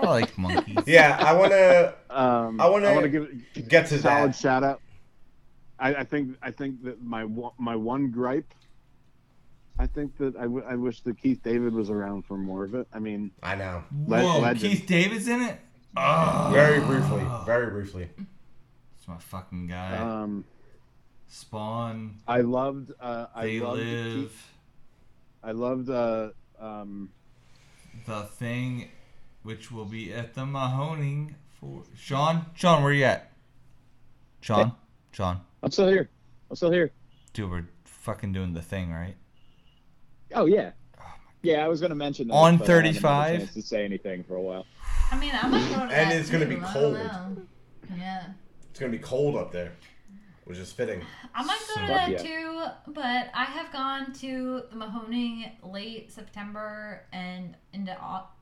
I 0.00 0.06
like 0.06 0.36
monkeys. 0.36 0.78
Yeah, 0.86 1.16
I 1.20 1.32
want 1.32 1.52
to 1.52 1.94
Um, 2.10 2.60
I 2.60 2.68
wanna 2.68 2.88
I 2.88 2.92
want 2.92 3.04
to 3.04 3.08
give 3.08 3.68
get 3.68 3.86
to 3.88 3.94
a 3.96 3.98
solid 3.98 4.30
that. 4.32 4.36
shout 4.36 4.64
out. 4.64 4.80
I, 5.78 5.94
I 5.96 6.04
think 6.04 6.36
I 6.42 6.50
think 6.50 6.82
that 6.84 7.02
my 7.02 7.24
one- 7.24 7.52
my 7.58 7.76
one 7.76 8.10
gripe. 8.10 8.52
I 9.78 9.86
think 9.86 10.16
that 10.16 10.34
I, 10.36 10.42
w- 10.44 10.64
I 10.66 10.74
wish 10.74 11.02
that 11.02 11.20
Keith 11.20 11.42
David 11.42 11.74
was 11.74 11.90
around 11.90 12.24
for 12.24 12.38
more 12.38 12.64
of 12.64 12.74
it. 12.74 12.88
I 12.94 12.98
mean, 12.98 13.30
I 13.42 13.56
know. 13.56 13.84
Le- 14.06 14.22
Whoa, 14.22 14.40
legend. 14.40 14.72
Keith 14.72 14.86
David's 14.86 15.28
in 15.28 15.42
it. 15.42 15.60
Oh, 15.98 16.50
Very 16.52 16.80
briefly. 16.80 17.22
Very 17.44 17.70
briefly. 17.70 18.08
It's 18.98 19.06
my 19.06 19.18
fucking 19.18 19.66
guy. 19.66 19.98
um, 19.98 20.46
Spawn. 21.28 22.16
I 22.26 22.40
loved. 22.40 22.92
Uh, 23.00 23.26
I 23.34 23.46
loved 23.58 23.80
live. 23.80 24.14
Keith- 24.14 24.50
I 25.42 25.52
loved. 25.52 25.90
Uh, 25.90 26.30
um, 26.58 27.10
The 28.06 28.22
thing, 28.24 28.90
which 29.42 29.70
will 29.70 29.84
be 29.84 30.12
at 30.12 30.34
the 30.34 30.42
Mahoning 30.42 31.34
for 31.60 31.82
Sean. 31.96 32.46
Sean, 32.54 32.82
where 32.82 32.92
you 32.92 33.04
at? 33.04 33.32
Sean. 34.40 34.72
Sean. 35.12 35.40
I'm 35.62 35.70
still 35.70 35.88
here. 35.88 36.08
I'm 36.50 36.56
still 36.56 36.70
here. 36.70 36.92
Dude, 37.32 37.50
we're 37.50 37.66
fucking 37.84 38.32
doing 38.32 38.54
the 38.54 38.62
thing, 38.62 38.92
right? 38.92 39.16
Oh 40.34 40.46
yeah. 40.46 40.70
Oh 41.00 41.04
Yeah, 41.42 41.64
I 41.64 41.68
was 41.68 41.80
going 41.80 41.90
to 41.90 41.96
mention 41.96 42.28
that, 42.28 42.34
On 42.34 42.56
but 42.58 42.68
I 42.68 42.72
haven't 42.74 42.84
had 42.86 42.96
a 42.96 43.00
35? 43.00 43.52
to 43.54 43.62
say 43.62 43.84
anything 43.84 44.24
for 44.24 44.36
a 44.36 44.40
while. 44.40 44.66
I 45.10 45.18
mean, 45.18 45.32
I 45.34 45.46
might 45.48 45.68
go 45.70 45.86
to 45.86 45.92
And 45.94 46.12
it's 46.12 46.30
gonna 46.30 46.46
be 46.46 46.56
cold. 46.56 46.96
Yeah. 47.96 48.24
It's 48.70 48.78
going 48.80 48.92
to 48.92 48.98
be 48.98 49.02
cold 49.02 49.36
up 49.36 49.52
there, 49.52 49.72
which 50.46 50.58
is 50.58 50.72
fitting. 50.72 51.02
I 51.34 51.44
might 51.44 51.60
go 51.74 51.80
to 51.82 51.86
that 51.88 52.10
Yeah. 52.10 52.18
too, 52.18 52.92
but 52.92 53.30
I 53.34 53.44
have 53.44 53.72
gone 53.72 54.12
to 54.14 54.62
the 54.70 54.76
Mahoning 54.76 55.50
late 55.62 56.10
September 56.12 57.02
and 57.12 57.56
into 57.72 57.94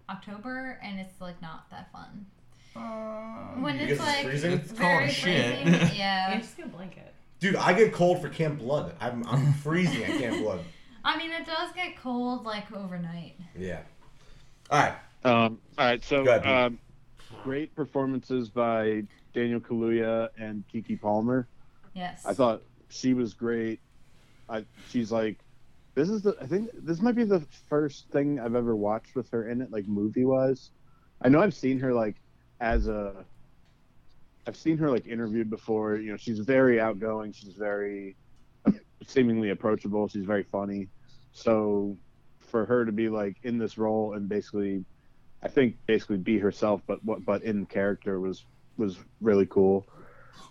October, 0.09 0.79
and 0.83 1.01
it's 1.01 1.21
like 1.21 1.41
not 1.43 1.69
that 1.71 1.91
fun. 1.93 2.27
Uh, 2.77 3.61
When 3.61 3.77
it's 3.77 3.93
it's 3.93 4.01
like 4.01 4.25
freezing? 4.25 4.53
It's 4.53 4.71
very 4.73 4.97
cold 4.99 5.09
as 5.09 5.15
shit. 5.15 5.59
freezing, 5.63 5.81
Yeah, 5.97 6.31
yeah. 6.31 6.39
just 6.39 6.57
get 6.57 6.67
a 6.67 6.69
blanket. 6.69 7.15
Dude, 7.41 7.57
I 7.57 7.73
get 7.73 7.93
cold 7.93 8.21
for 8.21 8.29
Camp 8.29 8.59
Blood. 8.59 8.95
I'm, 9.01 9.27
I'm 9.27 9.53
freezing 9.65 10.05
at 10.05 10.19
Camp 10.19 10.43
Blood. 10.43 10.61
I 11.05 11.17
mean, 11.19 11.31
it 11.33 11.47
does 11.47 11.73
get 11.73 11.97
cold 11.99 12.45
like 12.45 12.71
overnight. 12.73 13.37
Yeah. 13.59 13.81
All 14.71 14.79
right. 14.81 14.95
um, 15.25 15.59
all 15.79 15.87
right, 15.87 16.03
so 16.05 16.23
ahead, 16.27 16.47
um, 16.47 16.79
great 17.43 17.75
performances 17.77 18.49
by 18.51 19.05
Daniel 19.35 19.61
Kaluuya 19.61 20.29
and 20.39 20.65
Keke 20.73 21.01
Palmer. 21.01 21.47
Yes. 21.95 22.25
I 22.27 22.35
thought 22.35 22.63
she 22.89 23.15
was 23.15 23.35
great. 23.35 23.81
I 24.49 24.65
she's 24.91 25.11
like 25.11 25.39
this 25.95 26.11
is 26.11 26.23
the 26.23 26.37
I 26.41 26.47
think 26.47 26.71
this 26.75 27.01
might 27.01 27.15
be 27.15 27.25
the 27.25 27.41
first 27.69 28.11
thing 28.11 28.41
I've 28.41 28.55
ever 28.55 28.77
watched 28.77 29.15
with 29.15 29.31
her 29.31 29.49
in 29.49 29.63
it, 29.63 29.71
like 29.71 29.87
movie 29.87 30.25
wise. 30.25 30.71
I 31.23 31.29
know 31.29 31.41
I've 31.41 31.55
seen 31.55 31.79
her 31.81 31.95
like 31.95 32.17
as 32.61 32.89
a 32.89 33.25
I've 34.47 34.57
seen 34.57 34.77
her 34.79 34.91
like 34.91 35.07
interviewed 35.07 35.49
before. 35.49 35.97
You 35.97 36.13
know, 36.13 36.17
she's 36.17 36.41
very 36.41 36.81
outgoing. 36.81 37.33
She's 37.33 37.55
very 37.55 38.17
seemingly 39.07 39.51
approachable. 39.51 40.09
She's 40.09 40.25
very 40.25 40.43
funny. 40.43 40.89
So 41.33 41.97
for 42.41 42.67
her 42.67 42.85
to 42.85 42.93
be 42.93 43.09
like 43.09 43.37
in 43.43 43.59
this 43.59 43.79
role 43.79 44.15
and 44.15 44.29
basically, 44.29 44.85
I 45.43 45.49
think 45.49 45.77
basically 45.87 46.19
be 46.19 46.39
herself, 46.39 46.83
but 46.87 47.05
what 47.05 47.25
but 47.25 47.43
in 47.43 47.67
character 47.67 48.21
was 48.21 48.45
was 48.77 48.99
really 49.21 49.47
cool. 49.47 49.87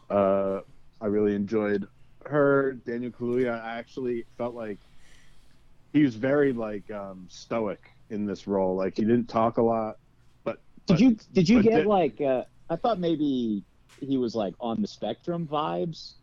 Uh, 0.10 0.62
I 1.02 1.08
really 1.08 1.36
enjoyed 1.36 1.88
her. 2.26 2.74
Daniel 2.86 3.12
Kaluuya. 3.12 3.62
I 3.64 3.78
actually 3.78 4.26
felt 4.38 4.56
like 4.56 4.80
he 5.92 6.04
was 6.04 6.16
very 6.16 6.54
like 6.54 6.90
um, 6.92 7.26
stoic 7.30 7.82
in 8.10 8.26
this 8.26 8.48
role. 8.48 8.76
Like 8.76 8.96
he 8.98 9.04
didn't 9.04 9.28
talk 9.28 9.58
a 9.58 9.62
lot. 9.62 9.98
But 10.44 10.60
Did 10.88 10.94
but- 10.94 11.00
you 11.02 11.18
did 11.34 11.50
you 11.50 11.62
get 11.64 11.84
the- 11.84 11.90
like 11.90 12.22
uh, 12.22 12.44
I 12.70 12.76
thought 12.76 13.00
maybe 13.00 13.64
he 14.00 14.18
was 14.18 14.36
like 14.36 14.54
on 14.60 14.82
the 14.82 14.88
spectrum 14.88 15.48
vibes? 15.52 16.14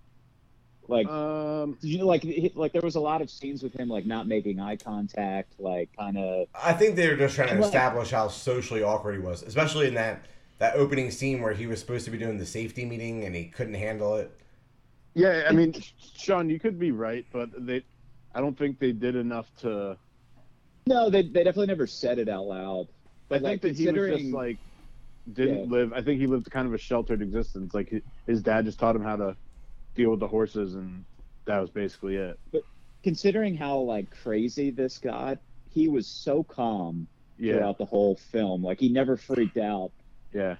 Like 0.88 1.06
Um, 1.06 1.76
did 1.80 1.88
you 1.88 2.04
like 2.04 2.22
he- 2.22 2.52
like 2.54 2.72
there 2.72 2.80
was 2.82 2.96
a 2.96 3.00
lot 3.00 3.20
of 3.22 3.30
scenes 3.30 3.62
with 3.62 3.74
him 3.78 3.88
like 3.88 4.06
not 4.06 4.26
making 4.26 4.58
eye 4.58 4.76
contact, 4.76 5.54
like 5.60 5.90
kind 5.96 6.16
of 6.18 6.48
I 6.54 6.72
think 6.72 6.96
they 6.96 7.08
were 7.08 7.16
just 7.16 7.34
trying 7.36 7.48
to 7.50 7.54
Well- 7.56 7.64
establish 7.64 8.10
how 8.10 8.28
socially 8.28 8.82
awkward 8.82 9.12
he 9.14 9.20
was, 9.20 9.42
especially 9.42 9.86
in 9.88 9.94
that 9.94 10.24
that 10.58 10.74
opening 10.76 11.10
scene 11.10 11.40
where 11.42 11.52
he 11.54 11.66
was 11.66 11.78
supposed 11.80 12.04
to 12.06 12.10
be 12.10 12.18
doing 12.18 12.38
the 12.38 12.44
safety 12.46 12.84
meeting 12.84 13.24
and 13.24 13.34
he 13.34 13.44
couldn't 13.46 13.74
handle 13.74 14.16
it. 14.16 14.36
Yeah. 15.20 15.46
I 15.48 15.52
mean, 15.52 15.74
Sean, 16.16 16.50
you 16.50 16.60
could 16.60 16.78
be 16.78 16.92
right, 16.92 17.26
but 17.32 17.50
they, 17.58 17.84
I 18.34 18.40
don't 18.40 18.58
think 18.58 18.78
they 18.78 18.92
did 18.92 19.16
enough 19.16 19.52
to. 19.58 19.98
No, 20.86 21.10
they 21.10 21.22
they 21.22 21.44
definitely 21.44 21.66
never 21.68 21.86
said 21.86 22.18
it 22.18 22.28
out 22.28 22.46
loud. 22.46 22.88
I 23.30 23.38
But 23.38 23.40
think 23.40 23.60
like 23.60 23.62
that 23.62 23.76
he 23.76 23.88
was 23.88 24.04
just 24.04 24.32
like 24.32 24.60
didn't 25.30 25.62
Yeah. 25.62 25.66
live. 25.68 25.92
I 25.92 26.02
think 26.02 26.20
he 26.20 26.26
lived 26.26 26.50
kind 26.50 26.66
of 26.66 26.74
a 26.74 26.78
sheltered 26.78 27.22
existence. 27.22 27.74
Like 27.74 27.92
his 28.26 28.42
dad 28.42 28.64
just 28.64 28.78
taught 28.78 28.96
him 28.96 29.02
how 29.02 29.16
to 29.16 29.36
deal 29.94 30.10
with 30.10 30.20
the 30.20 30.28
horses, 30.28 30.74
and 30.74 31.04
that 31.46 31.58
was 31.60 31.70
basically 31.70 32.16
it. 32.16 32.38
But 32.52 32.62
considering 33.02 33.56
how 33.56 33.78
like 33.80 34.10
crazy 34.10 34.70
this 34.70 34.98
got, 34.98 35.38
he 35.68 35.88
was 35.88 36.08
so 36.08 36.44
calm 36.44 37.08
Yeah, 37.38 37.54
throughout 37.56 37.78
the 37.78 37.86
whole 37.86 38.16
film. 38.16 38.62
Like 38.62 38.80
he 38.80 38.88
never 38.90 39.16
freaked 39.16 39.58
out. 39.58 39.92
yeah. 40.32 40.56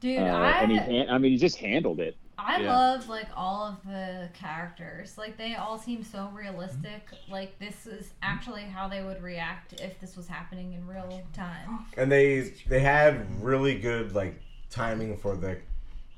Dude, 0.00 0.18
Uh, 0.18 0.22
I 0.28 0.52
and 0.60 0.70
he, 0.70 1.06
I 1.08 1.18
mean 1.18 1.32
he 1.32 1.38
just 1.38 1.56
handled 1.58 2.00
it. 2.00 2.18
I 2.38 2.60
Yeah. 2.60 2.76
love 2.76 3.08
like 3.08 3.28
all 3.34 3.64
of 3.66 3.82
the 3.84 4.28
characters. 4.34 5.16
Like 5.16 5.36
they 5.38 5.54
all 5.54 5.78
seem 5.78 6.04
so 6.04 6.28
realistic. 6.34 7.02
Like 7.30 7.58
this 7.58 7.86
is 7.86 8.12
actually 8.22 8.62
how 8.62 8.88
they 8.88 9.02
would 9.02 9.22
react 9.22 9.80
if 9.80 9.98
this 10.00 10.16
was 10.16 10.28
happening 10.28 10.74
in 10.74 10.86
real 10.86 11.22
time. 11.32 11.86
And 11.96 12.12
they 12.12 12.52
they 12.68 12.80
had 12.80 13.26
really 13.42 13.78
good 13.78 14.14
like 14.14 14.40
timing 14.70 15.16
for 15.16 15.36
the 15.36 15.58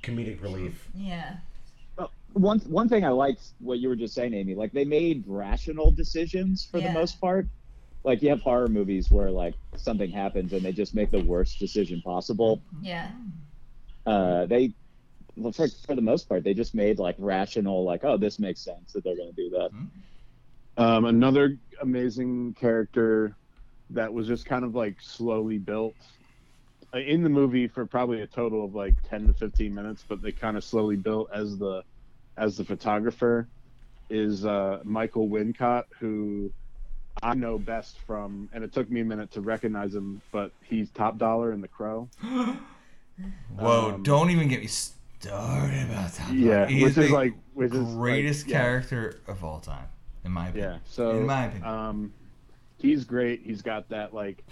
comedic 0.03 0.43
relief. 0.43 0.89
Yeah. 0.95 1.37
one 2.35 2.59
one 2.61 2.89
thing 2.89 3.05
I 3.05 3.09
liked 3.11 3.53
what 3.61 3.79
you 3.79 3.89
were 3.89 3.97
just 3.97 4.15
saying, 4.15 4.35
Amy. 4.35 4.55
Like 4.55 4.73
they 4.73 4.85
made 4.85 5.25
rational 5.27 5.91
decisions 5.93 6.65
for 6.71 6.79
Yeah. 6.79 6.89
the 6.89 6.95
most 6.95 7.21
part. 7.21 7.47
Like 8.05 8.23
you 8.23 8.29
have 8.31 8.41
horror 8.43 8.69
movies 8.69 9.11
where 9.11 9.31
like 9.31 9.55
something 9.77 10.11
happens 10.11 10.53
and 10.53 10.63
they 10.63 10.73
just 10.73 10.95
make 10.95 11.11
the 11.11 11.23
worst 11.23 11.59
decision 11.59 12.01
possible. 12.03 12.61
Yeah. 12.81 13.11
Uh, 14.07 14.47
they, 14.47 14.63
well, 14.69 14.73
for, 15.53 15.69
for 15.69 15.95
the 15.95 16.03
most 16.03 16.29
part, 16.29 16.45
they 16.45 16.55
just 16.55 16.75
made 16.75 16.99
like 16.99 17.17
rational, 17.19 17.85
like 17.85 18.05
oh, 18.05 18.17
this 18.17 18.39
makes 18.39 18.61
sense 18.61 18.93
that 18.93 19.05
they're 19.05 19.17
going 19.17 19.33
to 19.35 19.37
do 19.37 19.51
that. 19.51 19.71
Um, 20.83 21.05
another 21.07 21.59
amazing 21.81 22.55
character 22.55 23.35
that 23.91 24.13
was 24.13 24.27
just 24.27 24.47
kind 24.47 24.65
of 24.65 24.75
like 24.75 24.97
slowly 25.01 25.59
built 25.59 25.95
uh, 26.95 26.99
in 26.99 27.23
the 27.23 27.29
movie 27.29 27.67
for 27.67 27.85
probably 27.87 28.23
a 28.23 28.27
total 28.27 28.65
of 28.65 28.75
like 28.75 28.95
10 29.09 29.27
to 29.27 29.33
15 29.33 29.75
minutes, 29.75 30.05
but 30.09 30.23
they 30.23 30.33
kind 30.33 30.57
of 30.57 30.65
slowly 30.65 30.97
built 30.97 31.29
as 31.33 31.59
the 31.59 31.83
as 32.37 32.57
the 32.57 32.65
photographer 32.65 33.49
is 34.09 34.47
uh, 34.47 34.81
Michael 34.85 35.29
Wincott, 35.29 35.85
who 35.99 36.53
I 37.23 37.35
know 37.35 37.59
best 37.59 37.99
from, 38.07 38.49
and 38.53 38.63
it 38.63 38.73
took 38.73 38.91
me 38.91 39.01
a 39.01 39.05
minute 39.05 39.33
to 39.33 39.41
recognize 39.41 39.95
him, 39.95 40.23
but 40.31 40.53
he's 40.63 40.91
Top 40.91 41.19
Dollar 41.19 41.53
in 41.53 41.61
The 41.61 41.69
Crow. 41.69 42.09
Whoa! 43.59 43.95
Um, 43.95 44.03
don't 44.03 44.31
even 44.31 44.49
get 44.49 44.61
me 44.61 44.69
started 45.21 45.83
about 45.91 46.13
that. 46.13 46.33
Yeah, 46.33 46.67
he 46.67 46.83
which 46.83 46.93
is 46.93 46.99
is 46.99 47.09
the 47.09 47.15
like 47.15 47.35
which 47.55 47.73
is 47.73 47.79
like, 47.79 47.97
greatest 47.97 48.47
yeah. 48.47 48.59
character 48.61 49.21
of 49.27 49.45
all 49.45 49.61
time, 49.61 49.87
in 50.25 50.33
my 50.33 50.49
opinion. 50.49 50.73
Yeah. 50.75 50.79
So 50.85 51.11
in 51.11 51.27
my 51.27 51.47
opinion. 51.47 51.69
um, 51.69 52.13
he's 52.79 53.05
great. 53.05 53.43
He's 53.45 53.63
got 53.63 53.89
that 53.89 54.15
like 54.15 54.45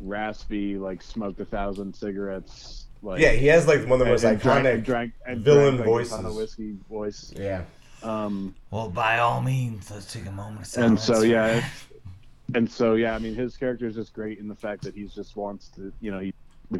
raspy, 0.00 0.76
like 0.78 1.02
smoked 1.02 1.40
a 1.40 1.44
thousand 1.44 1.94
cigarettes. 1.94 2.86
Like 3.02 3.20
Yeah, 3.20 3.32
he 3.32 3.46
has 3.48 3.66
like 3.66 3.80
one 3.82 3.92
of 3.92 3.98
the 4.00 4.04
most 4.06 4.24
and 4.24 4.40
drank- 4.40 4.66
iconic. 4.66 4.74
and 4.74 4.84
drank, 4.84 5.12
and 5.26 5.44
villain 5.44 5.76
drank, 5.76 5.90
like, 5.90 6.06
a 6.06 6.08
ton 6.08 6.18
of 6.20 6.24
voices. 6.32 6.36
whiskey 6.36 6.76
voice. 6.88 7.32
Yeah. 7.36 7.64
Um, 8.02 8.54
well, 8.70 8.88
by 8.90 9.18
all 9.18 9.40
means, 9.40 9.90
let's 9.90 10.12
take 10.12 10.26
a 10.26 10.30
moment 10.32 10.66
of 10.76 10.82
and 10.82 10.98
so 10.98 11.22
yeah, 11.22 11.58
if- 11.58 11.88
and 12.54 12.70
so 12.70 12.94
yeah, 12.94 13.14
I 13.14 13.18
mean 13.18 13.34
his 13.34 13.56
character 13.56 13.86
is 13.86 13.94
just 13.96 14.12
great 14.12 14.38
in 14.38 14.46
the 14.48 14.54
fact 14.54 14.82
that 14.82 14.94
he 14.94 15.04
just 15.06 15.36
wants 15.36 15.68
to, 15.76 15.92
you 16.00 16.10
know, 16.10 16.18
he 16.20 16.32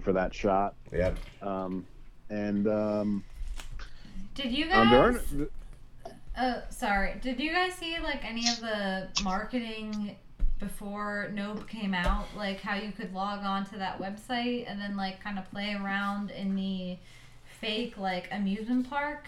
for 0.02 0.12
that 0.12 0.32
shot. 0.34 0.74
Yeah. 0.92 1.14
Um, 1.42 1.84
and 2.30 2.66
um, 2.66 3.24
Did 4.34 4.52
you 4.52 4.64
um, 4.64 4.70
there 4.70 5.12
guys? 5.12 5.22
aren't, 5.32 5.50
Oh, 6.38 6.62
sorry. 6.70 7.14
Did 7.20 7.38
you 7.40 7.52
guys 7.52 7.74
see 7.74 7.98
like 7.98 8.24
any 8.24 8.48
of 8.48 8.60
the 8.60 9.08
marketing 9.22 10.16
before 10.58 11.30
Nope 11.34 11.68
came 11.68 11.92
out? 11.92 12.26
Like 12.36 12.60
how 12.60 12.76
you 12.76 12.92
could 12.92 13.12
log 13.12 13.44
on 13.44 13.66
to 13.66 13.78
that 13.78 14.00
website 14.00 14.64
and 14.66 14.80
then 14.80 14.96
like 14.96 15.22
kind 15.22 15.38
of 15.38 15.50
play 15.50 15.74
around 15.74 16.30
in 16.30 16.54
the 16.54 16.96
fake 17.60 17.98
like 17.98 18.28
amusement 18.32 18.88
park? 18.88 19.26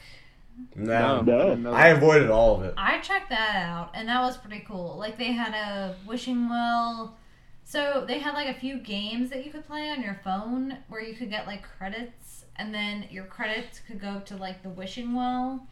No. 0.75 1.21
No. 1.21 1.73
I 1.73 1.87
I 1.87 1.89
avoided 1.89 2.31
all 2.31 2.57
of 2.57 2.65
it. 2.65 2.75
I 2.79 3.01
checked 3.01 3.29
that 3.29 3.57
out 3.57 3.91
and 3.95 4.09
that 4.09 4.23
was 4.23 4.39
pretty 4.39 4.65
cool. 4.67 4.97
Like 4.99 5.19
they 5.19 5.33
had 5.33 5.53
a 5.53 5.97
wishing 6.07 6.49
well. 6.49 7.19
So 7.67 8.05
they 8.07 8.19
had 8.19 8.33
like 8.33 8.49
a 8.49 8.59
few 8.59 8.79
games 8.79 9.29
that 9.31 9.45
you 9.45 9.51
could 9.51 9.67
play 9.67 9.91
on 9.91 10.03
your 10.03 10.21
phone 10.25 10.79
where 10.89 11.03
you 11.03 11.15
could 11.15 11.29
get 11.29 11.47
like 11.47 11.65
credits 11.77 12.24
and 12.57 12.75
then 12.75 13.07
your 13.11 13.25
credits 13.25 13.81
could 13.87 14.01
go 14.01 14.21
to 14.27 14.37
like 14.37 14.63
the 14.63 14.69
wishing 14.71 15.15
well. 15.15 15.67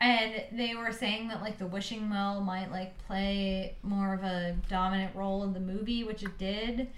And 0.00 0.44
they 0.52 0.74
were 0.74 0.92
saying 0.92 1.28
that 1.28 1.42
like 1.42 1.58
the 1.58 1.66
wishing 1.66 2.08
well 2.08 2.40
might 2.40 2.70
like 2.70 2.96
play 3.06 3.76
more 3.82 4.14
of 4.14 4.22
a 4.22 4.56
dominant 4.68 5.14
role 5.14 5.44
in 5.44 5.52
the 5.52 5.60
movie, 5.60 6.04
which 6.04 6.22
it 6.22 6.38
did. 6.38 6.88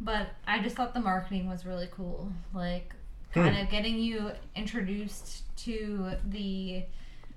But 0.00 0.28
I 0.46 0.58
just 0.60 0.76
thought 0.76 0.92
the 0.92 1.00
marketing 1.00 1.48
was 1.48 1.64
really 1.64 1.88
cool. 1.90 2.30
Like 2.54 2.94
kind 3.32 3.56
of 3.58 3.70
getting 3.70 3.98
you 3.98 4.32
introduced 4.56 5.44
to 5.58 6.12
the 6.28 6.84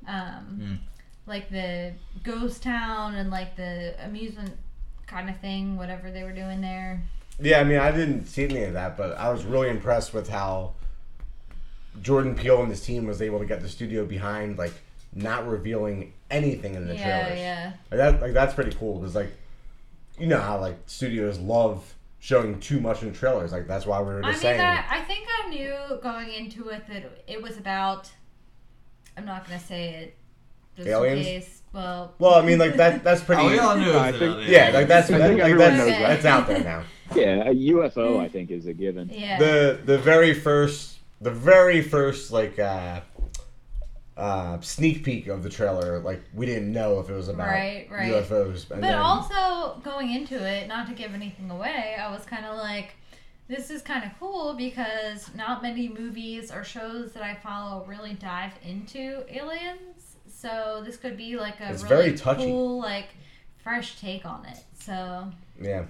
um 0.08 0.60
Hmm. 0.60 0.76
like 1.26 1.50
the 1.50 1.94
ghost 2.24 2.64
town 2.64 3.16
and 3.16 3.30
like 3.30 3.56
the 3.56 3.96
amusement 4.04 4.58
kind 5.08 5.30
of 5.30 5.40
thing, 5.40 5.78
whatever 5.78 6.12
they 6.12 6.24
were 6.24 6.32
doing 6.34 6.60
there. 6.62 7.02
Yeah, 7.40 7.60
I 7.62 7.64
mean, 7.64 7.80
I 7.80 7.92
didn't 7.92 8.26
see 8.28 8.44
any 8.44 8.64
of 8.64 8.74
that, 8.74 8.98
but 8.98 9.18
I 9.18 9.30
was 9.32 9.44
really 9.46 9.70
impressed 9.70 10.14
with 10.14 10.28
how 10.30 10.74
Jordan 12.02 12.36
Peele 12.36 12.62
and 12.62 12.70
his 12.70 12.82
team 12.86 13.06
was 13.06 13.22
able 13.22 13.40
to 13.40 13.46
get 13.46 13.62
the 13.62 13.70
studio 13.70 14.06
behind, 14.06 14.58
like, 14.58 14.74
not 15.14 15.48
revealing 15.48 16.14
anything 16.32 16.74
in 16.76 16.88
the 16.88 16.96
yeah, 16.96 17.24
trailers. 17.24 17.40
yeah. 17.40 17.74
Like 17.92 17.98
that, 17.98 18.22
like 18.22 18.34
that's 18.34 18.54
pretty 18.54 18.76
cool 18.76 19.00
because, 19.00 19.16
like, 19.16 19.32
you 20.20 20.28
know 20.28 20.40
how 20.40 20.60
like 20.60 20.78
studios 20.88 21.40
love 21.40 21.94
showing 22.20 22.60
too 22.60 22.80
much 22.80 23.04
in 23.04 23.14
trailers. 23.14 23.52
Like 23.52 23.68
that's 23.68 23.86
why 23.86 24.00
we 24.00 24.08
were 24.08 24.24
I 24.24 24.32
just 24.32 24.44
mean, 24.44 24.54
saying. 24.58 24.62
I, 24.62 24.86
I 24.90 25.02
think 25.02 25.28
I 25.44 25.50
knew 25.50 25.76
going 26.02 26.32
into 26.32 26.70
it 26.70 26.88
that 26.88 27.04
it 27.28 27.42
was 27.42 27.58
about. 27.58 28.12
I'm 29.16 29.26
not 29.26 29.46
gonna 29.46 29.60
say 29.60 29.90
it. 29.96 30.18
Just 30.76 30.88
Aliens? 30.90 31.20
In 31.20 31.34
case, 31.42 31.62
well. 31.72 32.16
well, 32.18 32.34
I 32.34 32.42
mean, 32.42 32.58
like 32.58 32.76
that. 32.78 33.04
That's 33.04 33.22
oh, 33.24 33.26
pretty. 33.26 33.42
Oh, 33.44 33.50
we 33.50 33.60
all 33.60 33.78
knew 33.78 33.92
it 33.92 33.96
I 33.96 34.12
think- 34.12 34.48
yeah, 34.48 34.72
like 34.74 34.88
that's 34.88 35.12
I 35.12 35.18
that, 35.20 35.28
think 35.28 35.42
like, 35.42 35.52
everyone 35.52 35.78
that's, 35.78 35.78
knows 35.78 35.98
that. 36.00 36.08
that's 36.08 36.26
out 36.26 36.48
there 36.48 36.64
now. 36.64 36.84
Yeah, 37.16 37.48
a 37.48 37.54
UFO 37.54 38.20
I 38.20 38.28
think 38.30 38.50
is 38.50 38.66
a 38.66 38.74
given. 38.74 39.08
Yeah. 39.14 39.38
the 39.38 39.80
the 39.86 40.00
very 40.00 40.34
first 40.34 40.93
the 41.24 41.32
very 41.32 41.82
first 41.82 42.32
like 42.32 42.60
uh 42.60 43.02
uh 44.16 44.60
sneak 44.62 45.04
peek 45.04 45.28
of 45.28 45.42
the 45.42 45.50
trailer 45.50 46.00
like 46.00 46.22
we 46.36 46.46
didn't 46.46 46.72
know 46.72 47.00
if 47.00 47.10
it 47.10 47.14
was 47.14 47.30
about 47.30 47.48
Right, 47.48 47.88
right. 47.90 48.12
UFOs 48.14 48.70
and 48.72 48.82
But 48.82 48.82
then, 48.82 48.94
also 49.00 49.80
going 49.84 50.14
into 50.14 50.36
it, 50.36 50.68
not 50.68 50.88
to 50.88 50.94
give 50.94 51.14
anything 51.16 51.50
away, 51.50 51.96
I 52.00 52.12
was 52.12 52.24
kind 52.26 52.46
of 52.46 52.56
like, 52.58 52.94
this 53.48 53.72
is 53.72 53.82
kind 53.82 54.04
of 54.04 54.12
cool 54.20 54.54
because 54.54 55.34
not 55.36 55.64
many 55.64 55.90
movies 55.90 56.52
or 56.52 56.64
shows 56.64 57.12
that 57.14 57.24
I 57.24 57.34
follow 57.36 57.86
really 57.86 58.14
dive 58.14 58.52
into 58.64 59.24
aliens. 59.30 60.18
So 60.30 60.84
this 60.86 60.98
could 60.98 61.18
be 61.18 61.36
like 61.38 61.60
a 61.60 61.72
It's 61.72 61.82
really 61.84 61.96
very 62.10 62.18
touchy. 62.18 62.44
cool, 62.46 62.80
like 62.80 63.10
fresh 63.64 64.00
take 64.00 64.26
on 64.28 64.46
it. 64.46 64.60
So 64.80 65.28
yeah 65.60 65.86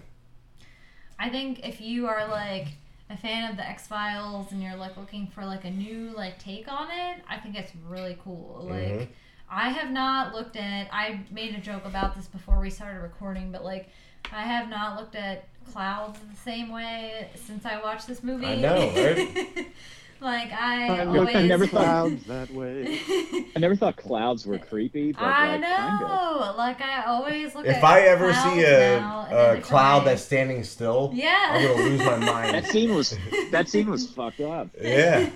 I 1.19 1.27
think 1.30 1.68
if 1.68 1.81
you 1.81 2.07
are 2.07 2.26
like 2.27 2.68
a 3.14 3.18
fan 3.18 3.49
of 3.49 3.57
the 3.57 3.68
X 3.68 3.88
Files 3.88 4.52
and 4.52 4.61
you're 4.61 4.76
like 4.76 4.98
looking 4.98 5.27
for 5.27 5.45
like 5.45 5.65
a 5.65 5.69
new 5.72 6.11
like 6.15 6.40
take 6.40 6.68
on 6.72 6.88
it, 6.91 7.22
I 7.30 7.38
think 7.38 7.56
it's 7.56 7.72
really 7.88 8.18
cool. 8.23 8.65
Like 8.69 8.77
Mhm. 8.94 9.07
I 9.49 9.69
have 9.69 9.91
not 9.91 10.34
looked 10.34 10.56
at 10.56 10.88
I 10.91 11.19
made 11.31 11.53
a 11.56 11.60
joke 11.60 11.85
about 11.85 12.15
this 12.15 12.27
before 12.27 12.60
we 12.60 12.69
started 12.69 12.99
recording, 12.99 13.52
but 13.52 13.64
like 13.64 13.90
I 14.31 14.44
have 14.44 14.69
not 14.69 14.98
looked 14.99 15.15
at 15.15 15.45
clouds 15.72 16.19
the 16.30 16.35
same 16.38 16.69
way 16.72 17.30
since 17.35 17.65
I 17.65 17.80
watched 17.81 18.07
this 18.07 18.23
movie. 18.23 18.48
I 18.48 18.56
know, 18.56 18.91
right? 18.95 19.68
like 20.24 20.52
I, 20.52 20.88
I 21.02 21.06
always 21.06 21.36
I 21.36 21.45
never 21.45 21.68
thought- 21.68 21.82
clouds 21.84 22.24
that 22.28 22.52
way. 22.54 23.00
I 23.56 23.60
never 23.60 23.76
thought 23.76 23.98
clouds 23.98 24.45
were 24.45 24.58
creepy, 24.58 25.12
but 25.12 25.22
I 25.24 25.52
like 25.52 25.62
know. 25.62 25.76
kind 25.76 26.58
Like 26.58 26.82
I 26.82 27.04
always 27.06 27.54
look 27.56 27.68
at 27.68 27.74
clouds. 27.74 27.78
if 27.78 27.84
at 27.84 27.84
I 27.84 28.02
ever 28.02 28.34
see 28.34 28.64
a, 28.64 29.58
a 29.58 29.62
cloud 29.62 30.00
way. 30.04 30.10
that's 30.10 30.24
standing 30.24 30.64
still 30.64 31.12
Yeah. 31.14 31.50
I'm 31.52 31.62
gonna 31.68 31.90
lose 31.90 32.00
my 32.00 32.18
mind. 32.18 32.56
That 32.56 32.66
scene 32.66 32.95
was 32.95 33.18
that 33.52 33.70
scene 33.70 33.90
was 33.90 34.10
fucked 34.10 34.40
up. 34.41 34.70
yeah 34.82 35.30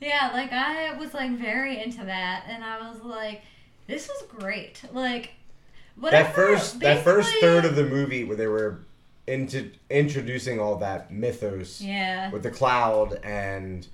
yeah, 0.00 0.30
like 0.34 0.52
I 0.52 0.92
was 0.98 1.14
like 1.14 1.30
very 1.38 1.82
into 1.82 2.04
that, 2.04 2.44
and 2.48 2.62
I 2.62 2.86
was 2.90 3.00
like, 3.02 3.40
"This 3.86 4.08
was 4.08 4.24
great." 4.28 4.82
Like, 4.92 5.30
whatever. 5.98 6.22
that 6.24 6.34
first 6.34 6.80
that 6.80 7.02
first 7.02 7.34
third 7.40 7.64
of 7.64 7.76
the 7.76 7.84
movie 7.84 8.22
where 8.22 8.36
they 8.36 8.46
were 8.46 8.80
into 9.26 9.70
introducing 9.88 10.60
all 10.60 10.76
that 10.76 11.10
mythos 11.10 11.80
Yeah. 11.80 12.30
with 12.30 12.42
the 12.42 12.50
cloud 12.50 13.18
and 13.24 13.88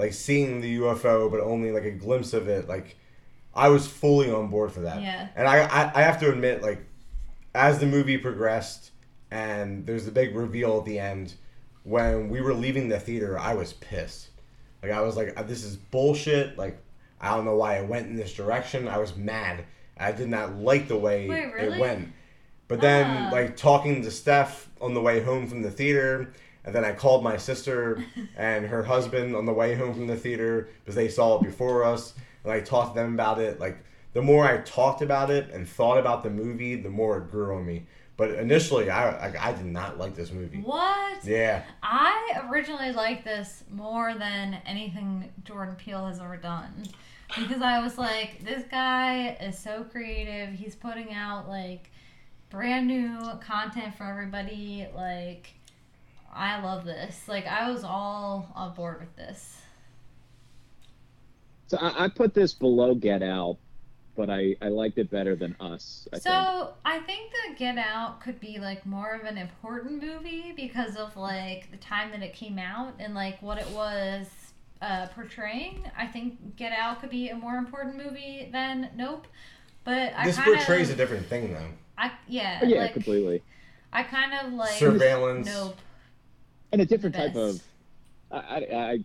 like 0.00 0.12
seeing 0.12 0.60
the 0.60 0.78
UFO, 0.78 1.30
but 1.30 1.40
only 1.40 1.70
like 1.70 1.84
a 1.84 1.90
glimpse 1.92 2.32
of 2.32 2.48
it. 2.48 2.68
Like 2.68 2.96
I 3.54 3.68
was 3.68 3.86
fully 3.86 4.30
on 4.32 4.48
board 4.48 4.72
for 4.72 4.80
that. 4.80 5.00
Yeah. 5.02 5.28
And 5.36 5.46
I, 5.46 5.58
I, 5.66 5.92
I 5.94 6.02
have 6.02 6.18
to 6.20 6.30
admit, 6.30 6.62
like 6.62 6.84
as 7.54 7.78
the 7.78 7.86
movie 7.86 8.18
progressed 8.18 8.90
and 9.30 9.86
there's 9.86 10.04
the 10.06 10.10
big 10.12 10.34
reveal 10.34 10.78
at 10.78 10.84
the 10.84 10.98
end, 10.98 11.34
when 11.84 12.28
we 12.28 12.40
were 12.40 12.54
leaving 12.54 12.88
the 12.88 12.98
theater, 12.98 13.38
I 13.38 13.54
was 13.54 13.72
pissed. 13.74 14.30
Like 14.82 14.92
I 14.92 15.00
was 15.02 15.16
like, 15.16 15.34
this 15.46 15.62
is 15.64 15.76
bullshit. 15.76 16.58
Like 16.58 16.82
I 17.20 17.34
don't 17.36 17.44
know 17.44 17.56
why 17.56 17.76
I 17.76 17.82
went 17.82 18.06
in 18.08 18.16
this 18.16 18.34
direction. 18.34 18.88
I 18.88 18.98
was 18.98 19.14
mad. 19.16 19.64
I 19.98 20.12
did 20.12 20.28
not 20.30 20.54
like 20.56 20.88
the 20.88 20.96
way 20.96 21.28
Wait, 21.28 21.52
really? 21.52 21.76
it 21.76 21.78
went. 21.80 22.08
But 22.68 22.80
then, 22.80 23.04
Ah. 23.26 23.30
like 23.32 23.56
talking 23.56 24.00
to 24.02 24.10
Steph 24.10 24.68
on 24.80 24.94
the 24.94 25.00
way 25.02 25.20
home 25.20 25.46
from 25.48 25.60
the 25.60 25.70
theater, 25.70 26.32
and 26.70 26.76
then 26.76 26.84
I 26.84 26.92
called 26.92 27.24
my 27.24 27.36
sister 27.36 28.04
and 28.36 28.64
her 28.64 28.84
husband 28.84 29.34
on 29.34 29.44
the 29.44 29.52
way 29.52 29.74
home 29.74 29.92
from 29.92 30.06
the 30.06 30.14
theater 30.14 30.68
because 30.84 30.94
they 30.94 31.08
saw 31.08 31.36
it 31.36 31.42
before 31.42 31.82
us, 31.82 32.14
and 32.44 32.52
I 32.52 32.60
talked 32.60 32.94
to 32.94 33.00
them 33.00 33.14
about 33.14 33.40
it. 33.40 33.58
Like 33.58 33.78
the 34.12 34.22
more 34.22 34.44
I 34.44 34.58
talked 34.58 35.02
about 35.02 35.30
it 35.32 35.50
and 35.50 35.68
thought 35.68 35.98
about 35.98 36.22
the 36.22 36.30
movie, 36.30 36.76
the 36.76 36.88
more 36.88 37.18
it 37.18 37.32
grew 37.32 37.56
on 37.56 37.66
me. 37.66 37.86
But 38.16 38.30
initially, 38.30 38.88
I 38.88 39.30
I, 39.30 39.48
I 39.48 39.52
did 39.52 39.66
not 39.66 39.98
like 39.98 40.14
this 40.14 40.30
movie. 40.30 40.58
What? 40.58 41.24
Yeah, 41.24 41.64
I 41.82 42.40
originally 42.48 42.92
liked 42.92 43.24
this 43.24 43.64
more 43.68 44.14
than 44.14 44.58
anything 44.64 45.28
Jordan 45.42 45.74
Peele 45.74 46.06
has 46.06 46.20
ever 46.20 46.36
done. 46.36 46.84
Because 47.36 47.62
I 47.62 47.80
was 47.80 47.98
like, 47.98 48.44
this 48.44 48.62
guy 48.70 49.30
is 49.40 49.58
so 49.58 49.82
creative. 49.90 50.54
He's 50.54 50.76
putting 50.76 51.12
out 51.12 51.48
like 51.48 51.90
brand 52.48 52.86
new 52.86 53.18
content 53.44 53.96
for 53.96 54.04
everybody. 54.04 54.86
Like, 54.94 55.52
I 56.32 56.60
love 56.62 56.84
this. 56.84 57.28
Like, 57.28 57.46
I 57.46 57.70
was 57.70 57.84
all 57.84 58.50
on 58.54 58.74
board 58.74 59.00
with 59.00 59.16
this. 59.16 59.60
So 61.66 61.78
I, 61.78 62.04
I 62.04 62.08
put 62.08 62.34
this 62.34 62.52
below 62.52 62.94
Get 62.94 63.22
Out, 63.22 63.58
but 64.16 64.28
I, 64.30 64.56
I 64.60 64.68
liked 64.68 64.98
it 64.98 65.10
better 65.10 65.36
than 65.36 65.54
Us. 65.60 66.08
I 66.12 66.18
so 66.18 66.30
think. 66.30 66.70
I 66.84 66.98
think 67.06 67.32
that 67.32 67.58
Get 67.58 67.78
Out 67.78 68.20
could 68.20 68.40
be 68.40 68.58
like 68.58 68.84
more 68.84 69.14
of 69.14 69.24
an 69.24 69.38
important 69.38 70.02
movie 70.02 70.52
because 70.56 70.96
of 70.96 71.16
like 71.16 71.70
the 71.70 71.76
time 71.76 72.10
that 72.10 72.22
it 72.22 72.34
came 72.34 72.58
out 72.58 72.94
and 72.98 73.14
like 73.14 73.40
what 73.40 73.58
it 73.58 73.68
was 73.70 74.26
uh, 74.82 75.06
portraying. 75.08 75.84
I 75.96 76.06
think 76.06 76.56
Get 76.56 76.72
Out 76.72 77.00
could 77.00 77.10
be 77.10 77.28
a 77.28 77.36
more 77.36 77.56
important 77.56 77.96
movie 77.96 78.48
than 78.52 78.90
Nope. 78.96 79.26
But 79.84 80.12
I 80.16 80.26
This 80.26 80.36
kind 80.36 80.56
portrays 80.56 80.90
a 80.90 80.96
different 80.96 81.26
thing, 81.26 81.52
though. 81.52 81.68
I 81.96 82.12
yeah, 82.28 82.64
yeah, 82.64 82.82
like, 82.82 82.92
completely. 82.92 83.42
I 83.92 84.02
kind 84.02 84.32
of 84.34 84.52
like 84.52 84.72
Surveillance. 84.72 85.46
Nope. 85.46 85.76
And 86.72 86.80
a 86.80 86.86
different 86.86 87.14
type 87.16 87.34
of. 87.36 87.60
I, 88.30 88.36
I, 88.38 88.56
I, 88.92 88.98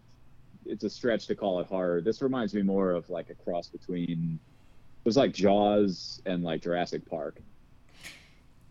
it's 0.65 0.83
a 0.83 0.89
stretch 0.89 1.27
to 1.27 1.35
call 1.35 1.59
it 1.59 1.67
horror. 1.67 2.01
This 2.01 2.21
reminds 2.21 2.53
me 2.53 2.61
more 2.61 2.91
of 2.91 3.09
like 3.09 3.29
a 3.29 3.35
cross 3.35 3.67
between. 3.67 4.39
It 5.03 5.05
was 5.07 5.17
like 5.17 5.33
Jaws 5.33 6.21
and 6.25 6.43
like 6.43 6.61
Jurassic 6.61 7.07
Park. 7.09 7.37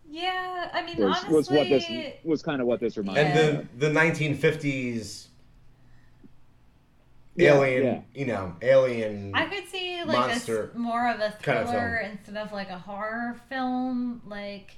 Yeah, 0.09 0.69
I 0.73 0.81
mean 0.85 0.97
Was, 0.97 1.17
honestly, 1.17 1.33
was 1.33 1.49
what 1.49 1.67
this 1.69 1.85
was 2.23 2.43
kind 2.43 2.61
of 2.61 2.67
what 2.67 2.79
this 2.79 2.95
reminded 2.95 3.23
me 3.23 3.39
And 3.41 3.57
of. 3.59 3.79
the 3.79 3.87
the 3.89 3.99
1950s 3.99 5.27
Yeah, 7.35 7.55
alien, 7.55 7.83
yeah. 7.83 8.01
you 8.13 8.25
know, 8.27 8.55
alien. 8.61 9.31
I 9.33 9.45
could 9.47 9.67
see 9.67 9.99
like 10.05 10.15
a 10.15 10.19
monster 10.19 10.69
s 10.73 10.77
more 10.77 11.09
of 11.09 11.19
a 11.19 11.35
kind 11.41 11.59
of 11.59 11.69
thriller 11.69 11.97
instead 11.97 12.37
of 12.37 12.51
like 12.53 12.69
a 12.69 12.77
horror 12.77 13.35
film. 13.49 14.21
Like, 14.25 14.75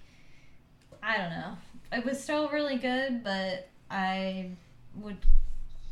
I 1.03 1.17
don't 1.17 1.29
know. 1.29 1.53
It 1.91 2.05
was 2.05 2.21
still 2.23 2.49
really 2.49 2.77
good, 2.77 3.23
but 3.23 3.69
I 3.89 4.49
would 4.95 5.17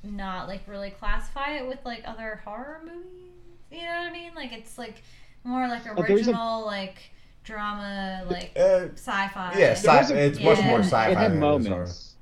not 0.04 0.48
like 0.48 0.62
really 0.68 0.92
classify 0.92 1.58
it 1.58 1.68
with 1.68 1.80
like 1.86 2.04
other 2.06 2.42
horror 2.46 2.82
movies. 2.84 3.32
You 3.72 3.80
know 3.82 3.88
what 3.88 4.10
I 4.10 4.12
mean? 4.14 4.32
Like 4.36 4.52
it's 4.54 4.78
like 4.78 5.02
more 5.44 5.68
like 5.68 5.84
there's 5.84 5.98
a- 5.98 6.14
original 6.14 6.66
like 6.66 6.98
drama, 7.44 8.26
like 8.30 8.52
uh, 8.56 8.88
sci-fi. 8.96 9.54
yeah, 9.58 9.74
sci- 9.74 9.88
was 9.88 10.12
a- 10.12 10.18
it's 10.26 10.40
much 10.40 10.62
more 10.64 10.80
sci-fi. 10.80 11.10
it 11.12 11.18
had 11.18 11.32
than 11.32 11.44
it 11.44 11.58
is 11.60 11.68
horror. 11.68 11.78
moments. 11.78 12.16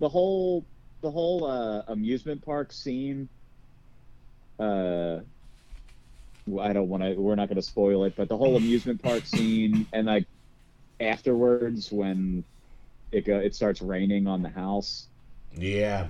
The 0.00 0.08
whole 0.08 0.64
the 1.00 1.10
whole 1.10 1.44
uh, 1.46 1.82
amusement 1.88 2.44
park 2.44 2.72
scene. 2.72 3.28
Uh, 4.58 5.20
I 6.60 6.72
don't 6.72 6.88
want 6.88 7.02
to. 7.02 7.14
We're 7.14 7.34
not 7.34 7.48
going 7.48 7.56
to 7.56 7.62
spoil 7.62 8.04
it, 8.04 8.14
but 8.16 8.28
the 8.28 8.36
whole 8.36 8.56
amusement 8.56 9.02
park 9.02 9.24
scene 9.24 9.86
and 9.92 10.06
like 10.06 10.26
afterwards 11.00 11.90
when 11.90 12.44
it 13.14 13.24
go, 13.24 13.38
it 13.38 13.54
starts 13.54 13.80
raining 13.80 14.26
on 14.26 14.42
the 14.42 14.48
house. 14.48 15.06
Yeah. 15.56 16.08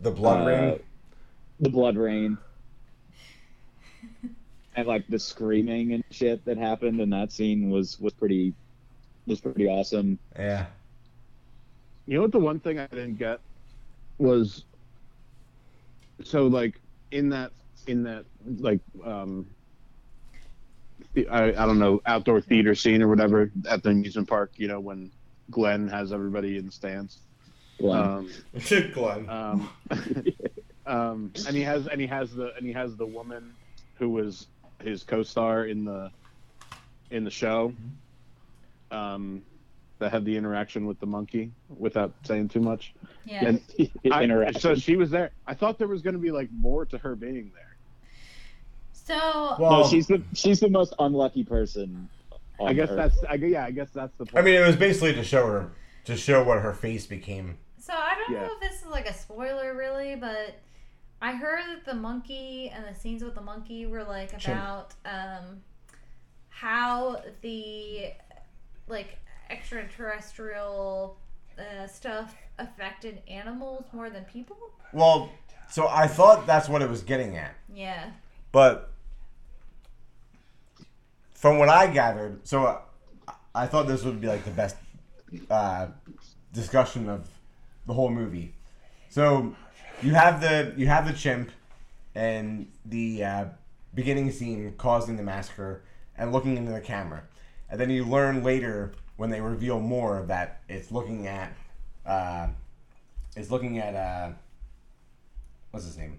The 0.00 0.12
blood 0.12 0.42
uh, 0.42 0.46
ring. 0.46 0.80
The 1.58 1.68
blood 1.70 1.96
rain. 1.96 2.38
And 4.76 4.86
like 4.86 5.08
the 5.08 5.18
screaming 5.18 5.92
and 5.92 6.04
shit 6.12 6.44
that 6.44 6.56
happened 6.56 7.00
in 7.00 7.10
that 7.10 7.32
scene 7.32 7.68
was 7.68 7.98
was 7.98 8.12
pretty 8.12 8.54
was 9.26 9.40
pretty 9.40 9.66
awesome. 9.66 10.20
Yeah. 10.36 10.66
You 12.06 12.14
know 12.14 12.22
what? 12.22 12.32
The 12.32 12.38
one 12.38 12.60
thing 12.60 12.78
I 12.78 12.86
didn't 12.86 13.16
get 13.16 13.40
was 14.18 14.64
so 16.22 16.46
like 16.46 16.80
in 17.10 17.28
that 17.30 17.50
in 17.88 18.04
that 18.04 18.24
like 18.58 18.80
um 19.04 19.46
the- 21.14 21.28
I, 21.28 21.48
I 21.48 21.66
don't 21.66 21.80
know 21.80 22.00
outdoor 22.06 22.40
theater 22.40 22.76
scene 22.76 23.02
or 23.02 23.08
whatever 23.08 23.50
at 23.68 23.82
the 23.82 23.90
amusement 23.90 24.28
park. 24.28 24.52
You 24.56 24.68
know 24.68 24.78
when 24.78 25.10
Glenn 25.50 25.88
has 25.88 26.12
everybody 26.12 26.58
in 26.58 26.66
the 26.66 26.72
stands. 26.72 27.18
Glenn. 27.78 28.00
Um, 28.00 28.30
Glenn. 28.92 29.28
um, 29.28 29.70
um, 30.86 31.32
and 31.46 31.56
he 31.56 31.62
has 31.62 31.86
and 31.86 32.00
he 32.00 32.06
has 32.06 32.32
the 32.32 32.54
and 32.56 32.66
he 32.66 32.72
has 32.72 32.96
the 32.96 33.06
woman 33.06 33.54
who 33.94 34.10
was 34.10 34.46
his 34.82 35.02
co-star 35.02 35.66
in 35.66 35.84
the 35.84 36.10
in 37.10 37.24
the 37.24 37.30
show 37.30 37.72
um, 38.90 39.42
that 39.98 40.12
had 40.12 40.24
the 40.24 40.36
interaction 40.36 40.86
with 40.86 41.00
the 41.00 41.06
monkey 41.06 41.50
without 41.76 42.12
saying 42.24 42.48
too 42.48 42.60
much. 42.60 42.94
Yeah. 43.24 43.46
And 43.46 43.60
I, 44.12 44.52
so 44.52 44.74
she 44.74 44.96
was 44.96 45.10
there. 45.10 45.30
I 45.46 45.54
thought 45.54 45.78
there 45.78 45.88
was 45.88 46.02
going 46.02 46.14
to 46.14 46.20
be 46.20 46.30
like 46.30 46.48
more 46.52 46.84
to 46.86 46.98
her 46.98 47.16
being 47.16 47.50
there. 47.54 47.76
so 48.92 49.56
well, 49.58 49.82
no, 49.82 49.88
she's 49.88 50.06
the 50.06 50.22
she's 50.34 50.60
the 50.60 50.70
most 50.70 50.94
unlucky 50.98 51.44
person. 51.44 52.08
On 52.58 52.68
I 52.68 52.72
guess 52.72 52.90
Earth. 52.90 52.96
that's 52.96 53.24
I, 53.28 53.36
gu- 53.36 53.46
yeah. 53.48 53.64
I 53.64 53.70
guess 53.70 53.90
that's 53.90 54.14
the 54.16 54.26
I 54.38 54.42
mean, 54.42 54.54
it 54.54 54.66
was 54.66 54.76
basically 54.76 55.14
to 55.14 55.24
show 55.24 55.46
her, 55.46 55.70
to 56.04 56.16
show 56.16 56.42
what 56.44 56.60
her 56.60 56.72
face 56.74 57.06
became. 57.06 57.58
So 57.78 57.92
I 57.94 58.14
don't 58.16 58.32
Yeah. 58.34 58.46
know 58.46 58.52
if 58.54 58.60
this 58.60 58.80
is 58.82 58.88
like 58.88 59.08
a 59.08 59.14
spoiler 59.14 59.74
really, 59.76 60.16
but 60.16 60.56
I 61.22 61.32
heard 61.32 61.62
that 61.68 61.84
the 61.84 61.94
monkey 61.94 62.70
and 62.74 62.84
the 62.84 62.98
scenes 62.98 63.22
with 63.24 63.34
the 63.34 63.40
monkey 63.40 63.86
were 63.86 64.04
like 64.04 64.32
about 64.44 64.94
um, 65.04 65.62
how 66.48 67.22
the 67.42 68.12
like 68.88 69.18
extraterrestrial 69.50 71.16
uh, 71.58 71.86
stuff 71.86 72.34
affected 72.58 73.20
animals 73.28 73.84
more 73.92 74.10
than 74.10 74.24
people. 74.24 74.56
Well, 74.92 75.30
so 75.70 75.88
I 75.88 76.06
thought 76.06 76.46
that's 76.46 76.68
what 76.68 76.82
it 76.82 76.88
was 76.88 77.02
getting 77.02 77.36
at. 77.36 77.54
Yeah. 77.72 78.10
But 78.52 78.90
from 81.38 81.58
what 81.58 81.68
I 81.68 81.86
gathered, 81.86 82.46
so 82.46 82.64
uh, 82.64 82.80
I 83.54 83.66
thought 83.66 83.86
this 83.86 84.02
would 84.04 84.20
be 84.20 84.26
like 84.26 84.44
the 84.44 84.50
best 84.50 84.76
uh, 85.48 85.86
discussion 86.52 87.08
of 87.08 87.28
the 87.86 87.92
whole 87.94 88.10
movie. 88.10 88.54
So 89.08 89.54
you 90.02 90.14
have 90.14 90.40
the 90.40 90.74
you 90.76 90.86
have 90.88 91.06
the 91.06 91.12
chimp 91.12 91.50
and 92.14 92.66
the 92.84 93.24
uh, 93.24 93.44
beginning 93.94 94.32
scene 94.32 94.74
causing 94.78 95.16
the 95.16 95.22
massacre 95.22 95.82
and 96.16 96.32
looking 96.32 96.56
into 96.56 96.72
the 96.72 96.80
camera, 96.80 97.22
and 97.70 97.80
then 97.80 97.88
you 97.90 98.04
learn 98.04 98.42
later 98.42 98.92
when 99.16 99.30
they 99.30 99.40
reveal 99.40 99.78
more 99.78 100.24
that 100.26 100.60
it's 100.68 100.90
looking 100.90 101.28
at 101.28 101.52
uh, 102.04 102.48
it's 103.36 103.50
looking 103.50 103.78
at 103.78 103.94
uh, 103.94 104.32
what's 105.70 105.86
his 105.86 105.96
name 105.96 106.18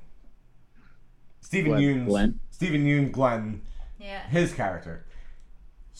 Steven 1.41 1.71
Glenn. 1.71 1.81
Yeun's 1.81 2.07
Glenn. 2.07 2.39
Steven 2.51 2.85
Yeun 2.85 3.11
Glenn 3.11 3.61
Yeah. 3.99 4.21
his 4.29 4.53
character. 4.53 5.05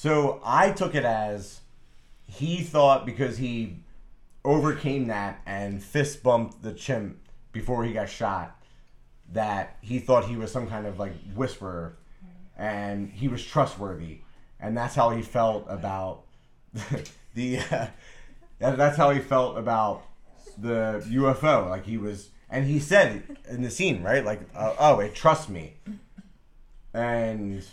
So 0.01 0.39
I 0.45 0.71
took 0.71 0.95
it 0.95 1.03
as 1.03 1.59
he 2.25 2.63
thought 2.63 3.05
because 3.05 3.37
he 3.37 3.79
overcame 4.45 5.07
that 5.07 5.41
and 5.45 5.83
fist 5.83 6.23
bumped 6.23 6.63
the 6.63 6.71
chimp 6.71 7.17
before 7.51 7.83
he 7.83 7.91
got 7.91 8.07
shot 8.07 8.57
that 9.33 9.75
he 9.81 9.99
thought 9.99 10.23
he 10.23 10.37
was 10.37 10.53
some 10.53 10.67
kind 10.67 10.87
of 10.87 10.99
like 10.99 11.11
whisperer. 11.35 11.97
And 12.57 13.11
he 13.11 13.27
was 13.27 13.43
trustworthy. 13.43 14.19
And 14.57 14.77
that's 14.77 14.95
how 14.95 15.09
he 15.09 15.21
felt 15.21 15.65
about 15.67 16.23
the 17.35 17.59
uh, 17.69 17.87
that's 18.57 18.95
how 18.95 19.09
he 19.09 19.19
felt 19.19 19.57
about 19.57 20.03
the 20.57 21.03
UFO 21.09 21.69
like 21.69 21.83
he 21.83 21.97
was 21.97 22.29
and 22.49 22.65
he 22.65 22.79
said 22.79 23.37
in 23.49 23.63
the 23.63 23.69
scene 23.69 24.01
right? 24.01 24.23
Like 24.23 24.39
uh, 24.55 24.75
oh 24.79 25.01
it 25.01 25.13
trusts 25.13 25.49
me. 25.49 25.73
And 26.93 27.65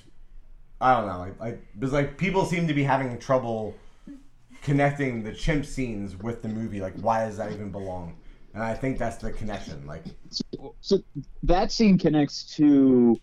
I 0.80 0.94
don't 0.94 1.06
know, 1.06 1.34
like 1.40 1.92
like 1.92 2.18
people 2.18 2.44
seem 2.44 2.66
to 2.68 2.74
be 2.74 2.82
having 2.82 3.18
trouble 3.18 3.74
connecting 4.62 5.22
the 5.22 5.32
chimp 5.32 5.64
scenes 5.64 6.16
with 6.16 6.42
the 6.42 6.48
movie. 6.48 6.80
Like, 6.80 6.94
why 7.00 7.24
does 7.24 7.36
that 7.36 7.52
even 7.52 7.70
belong? 7.70 8.16
And 8.52 8.62
I 8.62 8.74
think 8.74 8.98
that's 8.98 9.16
the 9.16 9.32
connection. 9.32 9.86
Like, 9.86 10.02
So 10.80 11.04
that 11.42 11.70
scene 11.70 11.98
connects 11.98 12.42
to 12.56 13.20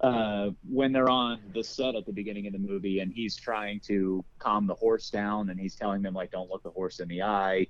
uh, 0.00 0.50
when 0.70 0.92
they're 0.92 1.08
on 1.08 1.40
the 1.54 1.64
set 1.64 1.94
at 1.94 2.04
the 2.06 2.12
beginning 2.12 2.46
of 2.46 2.52
the 2.52 2.58
movie, 2.58 3.00
and 3.00 3.12
he's 3.12 3.36
trying 3.36 3.80
to 3.80 4.24
calm 4.38 4.66
the 4.66 4.74
horse 4.74 5.10
down, 5.10 5.50
and 5.50 5.58
he's 5.58 5.74
telling 5.74 6.02
them 6.02 6.14
like, 6.14 6.30
"Don't 6.30 6.50
look 6.50 6.62
the 6.62 6.70
horse 6.70 7.00
in 7.00 7.08
the 7.08 7.22
eye," 7.22 7.66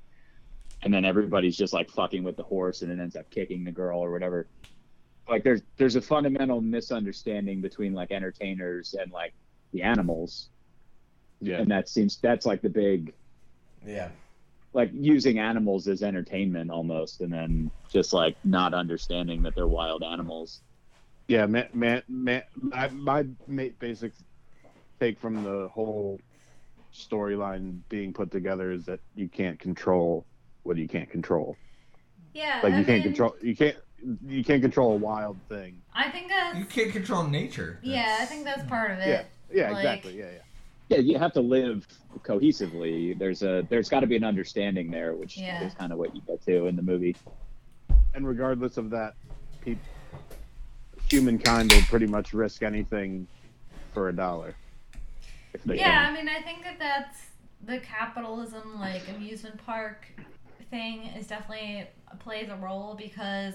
and 0.83 0.93
then 0.93 1.05
everybody's 1.05 1.57
just 1.57 1.73
like 1.73 1.89
fucking 1.91 2.25
with 2.25 2.37
the 2.37 2.43
horse, 2.43 2.83
and 2.83 2.91
it 2.91 3.01
ends 3.01 3.17
up 3.17 3.31
kicking 3.31 3.65
the 3.65 3.73
girl 3.73 4.01
or 4.01 4.11
whatever. 4.11 4.49
Like, 5.29 5.43
there's 5.45 5.63
there's 5.77 5.97
a 5.97 6.03
fundamental 6.03 6.61
misunderstanding 6.61 7.61
between 7.61 7.95
like 7.95 8.13
entertainers 8.13 8.95
and 8.95 9.11
like 9.11 9.33
the 9.73 9.83
animals, 9.83 10.49
yeah. 11.41 11.59
and 11.59 11.71
that 11.71 11.89
seems 11.89 12.19
that's 12.19 12.47
like 12.47 12.61
the 12.61 12.69
big 12.69 13.15
yeah, 13.87 14.09
like 14.73 14.91
using 14.93 15.39
animals 15.39 15.89
as 15.89 16.03
entertainment 16.03 16.71
almost, 16.71 17.21
and 17.21 17.33
then 17.33 17.71
just 17.89 18.13
like 18.13 18.37
not 18.45 18.75
understanding 18.75 19.43
that 19.43 19.55
they're 19.55 19.67
wild 19.67 20.03
animals. 20.03 20.61
Yeah, 21.29 21.47
man, 21.47 21.69
man, 21.73 22.03
man. 22.09 22.43
I, 22.73 22.89
my 22.89 23.23
basic 23.79 24.13
take 25.01 25.19
from 25.19 25.43
the 25.43 25.69
whole 25.69 26.21
storyline 26.93 27.81
being 27.89 28.13
put 28.13 28.31
together 28.31 28.73
is 28.73 28.85
that 28.85 29.01
you 29.15 29.29
can't 29.29 29.59
control 29.59 30.25
what 30.63 30.77
you 30.77 30.89
can't 30.89 31.11
control. 31.11 31.57
Yeah. 32.33 32.61
Like 32.63 32.75
I 32.75 32.79
you 32.79 32.85
can't 32.85 33.05
mean, 33.05 33.15
control, 33.15 33.37
you 33.41 33.57
can't, 33.57 33.77
you 34.27 34.45
can't 34.45 34.63
control 34.63 34.93
a 34.93 34.97
wild 34.97 35.37
thing. 35.49 35.81
I 35.95 36.11
think 36.11 36.29
that's 36.29 36.59
You 36.59 36.65
can't 36.65 36.93
control 36.93 37.25
nature. 37.25 37.79
yeah. 37.83 38.01
I 38.01 38.05
That's- 38.05 38.29
think 38.29 38.45
that's 38.45 38.65
part 38.69 38.91
of 38.91 38.99
it. 38.99 39.27
yeah, 39.53 39.71
Like- 39.71 39.77
exactly. 39.79 40.19
Yeah, 40.19 40.31
yeah. 40.33 40.39
Yeah, 40.91 40.99
you 40.99 41.19
have 41.19 41.33
to 41.33 41.41
live 41.41 41.87
cohesively. 42.23 43.19
There's 43.19 43.43
a 43.43 43.67
there's 43.71 43.89
got 43.89 44.01
to 44.01 44.07
be 44.07 44.17
an 44.17 44.25
understanding 44.25 44.91
there, 44.91 45.15
which 45.15 45.39
Yeah. 45.39 45.65
is 45.65 45.73
kind 45.75 45.93
of 45.93 45.99
what 45.99 46.15
you 46.15 46.21
get 46.27 46.43
to 46.43 46.67
in 46.67 46.77
the 46.77 46.83
movie. 46.83 47.17
And 48.15 48.29
regardless 48.29 48.77
of 48.77 48.91
that, 48.91 49.15
people, 49.63 49.83
humankind 51.11 51.73
will 51.73 51.83
pretty 51.83 52.07
much 52.07 52.33
risk 52.35 52.63
anything 52.63 53.27
for 53.93 54.09
a 54.09 54.13
dollar. 54.13 54.55
If 55.53 55.65
they 55.65 55.77
Yeah, 55.79 56.05
can. 56.05 56.13
I 56.13 56.15
mean, 56.17 56.29
I 56.29 56.43
think 56.43 56.63
that 56.65 56.79
that's 56.79 57.27
the 57.63 57.79
capitalism, 57.79 58.79
like 58.79 59.09
amusement 59.09 59.65
park 59.65 60.07
thing, 60.71 61.05
is 61.19 61.27
definitely 61.27 61.87
plays 62.19 62.49
a 62.51 62.57
role 62.57 62.95
because 62.95 63.55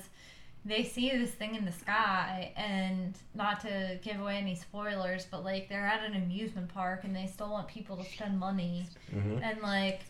they 0.66 0.84
see 0.84 1.10
this 1.18 1.32
thing 1.32 1.56
in 1.56 1.66
the 1.66 1.72
sky, 1.72 2.52
and 2.58 3.18
not 3.34 3.62
to 3.62 3.98
give 4.04 4.20
away 4.20 4.38
any 4.38 4.56
spoilers, 4.56 5.26
but 5.32 5.44
like 5.44 5.70
they're 5.70 5.86
at 5.88 6.04
an 6.04 6.16
amusement 6.16 6.68
park 6.74 7.04
and 7.06 7.16
they 7.16 7.26
still 7.28 7.50
want 7.50 7.68
people 7.68 7.96
to 7.98 8.04
spend 8.04 8.38
money, 8.40 8.86
Mhm. 9.14 9.42
and 9.44 9.62
like 9.62 10.02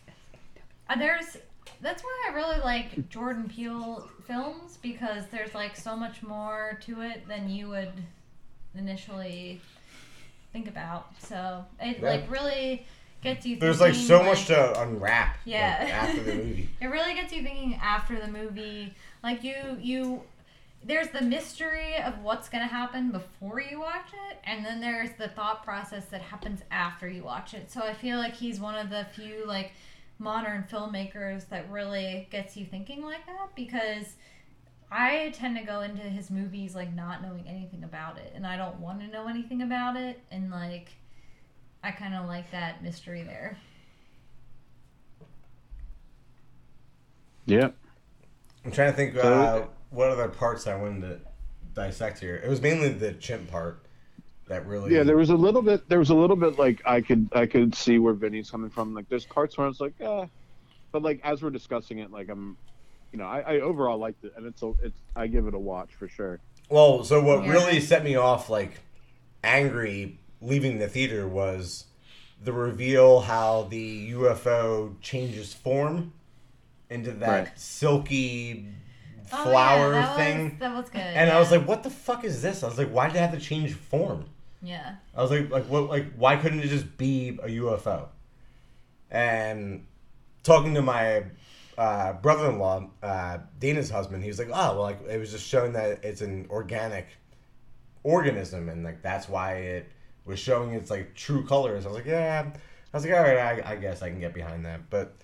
uh, 0.88 0.96
there's. 0.96 1.36
That's 1.82 2.02
why 2.02 2.26
I 2.28 2.34
really 2.34 2.58
like 2.58 3.08
Jordan 3.10 3.48
Peele 3.48 4.08
films 4.26 4.76
because 4.82 5.26
there's 5.30 5.54
like 5.54 5.76
so 5.76 5.94
much 5.94 6.22
more 6.22 6.78
to 6.82 7.00
it 7.02 7.28
than 7.28 7.48
you 7.48 7.68
would 7.68 7.92
initially 8.76 9.60
think 10.52 10.68
about. 10.68 11.06
So 11.20 11.64
it 11.80 11.98
Yeah. 12.00 12.08
like 12.10 12.30
really 12.30 12.86
gets 13.22 13.46
you. 13.46 13.56
There's 13.58 13.80
like 13.80 13.92
thinking, 13.92 14.08
so 14.08 14.22
much 14.22 14.46
to 14.46 14.80
unwrap. 14.82 15.36
like, 15.36 15.46
Yeah. 15.46 15.88
after 16.02 16.22
the 16.22 16.34
movie. 16.44 16.70
It 16.80 16.86
really 16.86 17.14
gets 17.14 17.32
you 17.32 17.42
thinking 17.42 17.74
after 17.76 18.18
the 18.18 18.28
movie. 18.28 18.92
Like 19.22 19.44
you, 19.44 19.54
you. 19.80 20.22
There's 20.82 21.08
the 21.08 21.20
mystery 21.20 21.96
of 21.96 22.20
what's 22.22 22.48
gonna 22.48 22.66
happen 22.66 23.10
before 23.10 23.60
you 23.60 23.80
watch 23.80 24.08
it, 24.30 24.38
and 24.44 24.64
then 24.64 24.80
there's 24.80 25.10
the 25.18 25.28
thought 25.28 25.62
process 25.62 26.06
that 26.06 26.22
happens 26.22 26.62
after 26.70 27.06
you 27.08 27.22
watch 27.22 27.52
it. 27.52 27.70
So 27.70 27.82
I 27.82 27.92
feel 27.92 28.16
like 28.18 28.34
he's 28.34 28.58
one 28.60 28.74
of 28.76 28.88
the 28.88 29.06
few 29.14 29.44
like 29.46 29.72
modern 30.18 30.64
filmmakers 30.70 31.48
that 31.50 31.70
really 31.70 32.28
gets 32.30 32.56
you 32.56 32.64
thinking 32.64 33.02
like 33.02 33.26
that 33.26 33.54
because 33.54 34.14
I 34.90 35.32
tend 35.34 35.56
to 35.58 35.62
go 35.64 35.82
into 35.82 36.02
his 36.02 36.30
movies 36.30 36.74
like 36.74 36.94
not 36.94 37.22
knowing 37.22 37.46
anything 37.46 37.84
about 37.84 38.16
it, 38.16 38.32
and 38.34 38.46
I 38.46 38.56
don't 38.56 38.80
want 38.80 39.00
to 39.00 39.06
know 39.06 39.28
anything 39.28 39.60
about 39.62 39.96
it, 39.96 40.20
and 40.30 40.50
like 40.50 40.88
I 41.84 41.90
kind 41.90 42.14
of 42.14 42.26
like 42.26 42.50
that 42.52 42.82
mystery 42.82 43.22
there. 43.22 43.58
Yeah. 47.44 47.68
I'm 48.64 48.72
trying 48.72 48.90
to 48.92 48.96
think 48.96 49.14
So- 49.14 49.20
uh, 49.22 49.66
what 49.90 50.10
other 50.10 50.28
parts 50.28 50.66
I 50.66 50.76
wanted 50.76 51.02
to 51.02 51.20
dissect 51.74 52.18
here. 52.20 52.36
It 52.36 52.48
was 52.48 52.60
mainly 52.60 52.88
the 52.90 53.12
chimp 53.12 53.50
part 53.50 53.84
that 54.48 54.66
really. 54.66 54.94
Yeah, 54.94 55.02
there 55.02 55.16
was 55.16 55.30
a 55.30 55.36
little 55.36 55.62
bit. 55.62 55.88
There 55.88 55.98
was 55.98 56.10
a 56.10 56.14
little 56.14 56.36
bit 56.36 56.58
like 56.58 56.82
I 56.86 57.00
could 57.00 57.28
I 57.32 57.46
could 57.46 57.74
see 57.74 57.98
where 57.98 58.14
Vinny's 58.14 58.50
coming 58.50 58.70
from. 58.70 58.94
Like 58.94 59.08
there's 59.08 59.26
parts 59.26 59.56
where 59.58 59.66
I 59.66 59.68
was 59.68 59.80
like, 59.80 59.94
eh. 60.00 60.26
but 60.92 61.02
like 61.02 61.20
as 61.24 61.42
we're 61.42 61.50
discussing 61.50 61.98
it, 61.98 62.10
like 62.10 62.28
I'm, 62.28 62.56
you 63.12 63.18
know, 63.18 63.26
I, 63.26 63.40
I 63.40 63.60
overall 63.60 63.98
liked 63.98 64.24
it, 64.24 64.32
and 64.36 64.46
it's 64.46 64.62
a, 64.62 64.72
it's 64.82 64.98
I 65.16 65.26
give 65.26 65.46
it 65.46 65.54
a 65.54 65.58
watch 65.58 65.90
for 65.94 66.08
sure. 66.08 66.40
Well, 66.68 67.04
so 67.04 67.20
what 67.22 67.44
Yeah. 67.44 67.52
really 67.52 67.80
set 67.80 68.04
me 68.04 68.14
off, 68.14 68.48
like, 68.48 68.80
angry 69.42 70.18
leaving 70.40 70.78
the 70.78 70.88
theater 70.88 71.26
was 71.26 71.86
the 72.42 72.52
reveal 72.52 73.20
how 73.20 73.64
the 73.64 74.12
UFO 74.12 74.94
changes 75.00 75.52
form 75.52 76.12
into 76.88 77.10
that 77.12 77.28
Right. 77.48 77.58
silky 77.58 78.66
Oh, 79.32 79.44
flower 79.44 79.92
yeah, 79.92 80.16
thing. 80.16 80.44
Was, 80.44 80.58
that 80.60 80.76
was 80.76 80.90
good. 80.90 81.00
and 81.00 81.30
I 81.30 81.38
was 81.38 81.50
like, 81.50 81.66
"What 81.66 81.82
the 81.82 81.90
fuck 81.90 82.24
is 82.24 82.42
this?" 82.42 82.62
I 82.62 82.68
was 82.68 82.78
like, 82.78 82.90
"Why 82.90 83.06
did 83.06 83.16
it 83.16 83.20
have 83.20 83.32
to 83.32 83.40
change 83.40 83.74
form?" 83.74 84.26
yeah. 84.62 84.96
I 85.16 85.22
was 85.22 85.30
like, 85.30 85.50
"Like 85.50 85.64
what? 85.64 85.88
Like 85.88 86.12
why 86.14 86.36
couldn't 86.36 86.60
it 86.60 86.68
just 86.68 86.96
be 86.96 87.38
a 87.42 87.48
UFO?" 87.48 88.08
And 89.10 89.86
talking 90.42 90.74
to 90.74 90.82
my 90.82 91.24
uh, 91.76 92.12
brother-in-law, 92.14 92.90
uh, 93.02 93.38
Dana's 93.58 93.90
husband, 93.90 94.22
he 94.22 94.28
was 94.28 94.38
like, 94.38 94.48
"Oh, 94.52 94.74
well, 94.74 94.82
like 94.82 95.00
it 95.08 95.18
was 95.18 95.30
just 95.30 95.46
showing 95.46 95.72
that 95.72 96.04
it's 96.04 96.20
an 96.20 96.46
organic 96.50 97.06
organism, 98.02 98.68
and 98.68 98.84
like 98.84 99.02
that's 99.02 99.28
why 99.28 99.54
it 99.54 99.90
was 100.24 100.38
showing 100.38 100.72
its 100.74 100.90
like 100.90 101.14
true 101.14 101.46
colors." 101.46 101.86
I 101.86 101.88
was 101.88 101.96
like, 101.96 102.06
"Yeah." 102.06 102.50
I 102.92 102.96
was 102.96 103.04
like, 103.04 103.14
"All 103.14 103.22
right, 103.22 103.64
I, 103.64 103.72
I 103.72 103.76
guess 103.76 104.02
I 104.02 104.10
can 104.10 104.20
get 104.20 104.34
behind 104.34 104.66
that," 104.66 104.90
but 104.90 105.16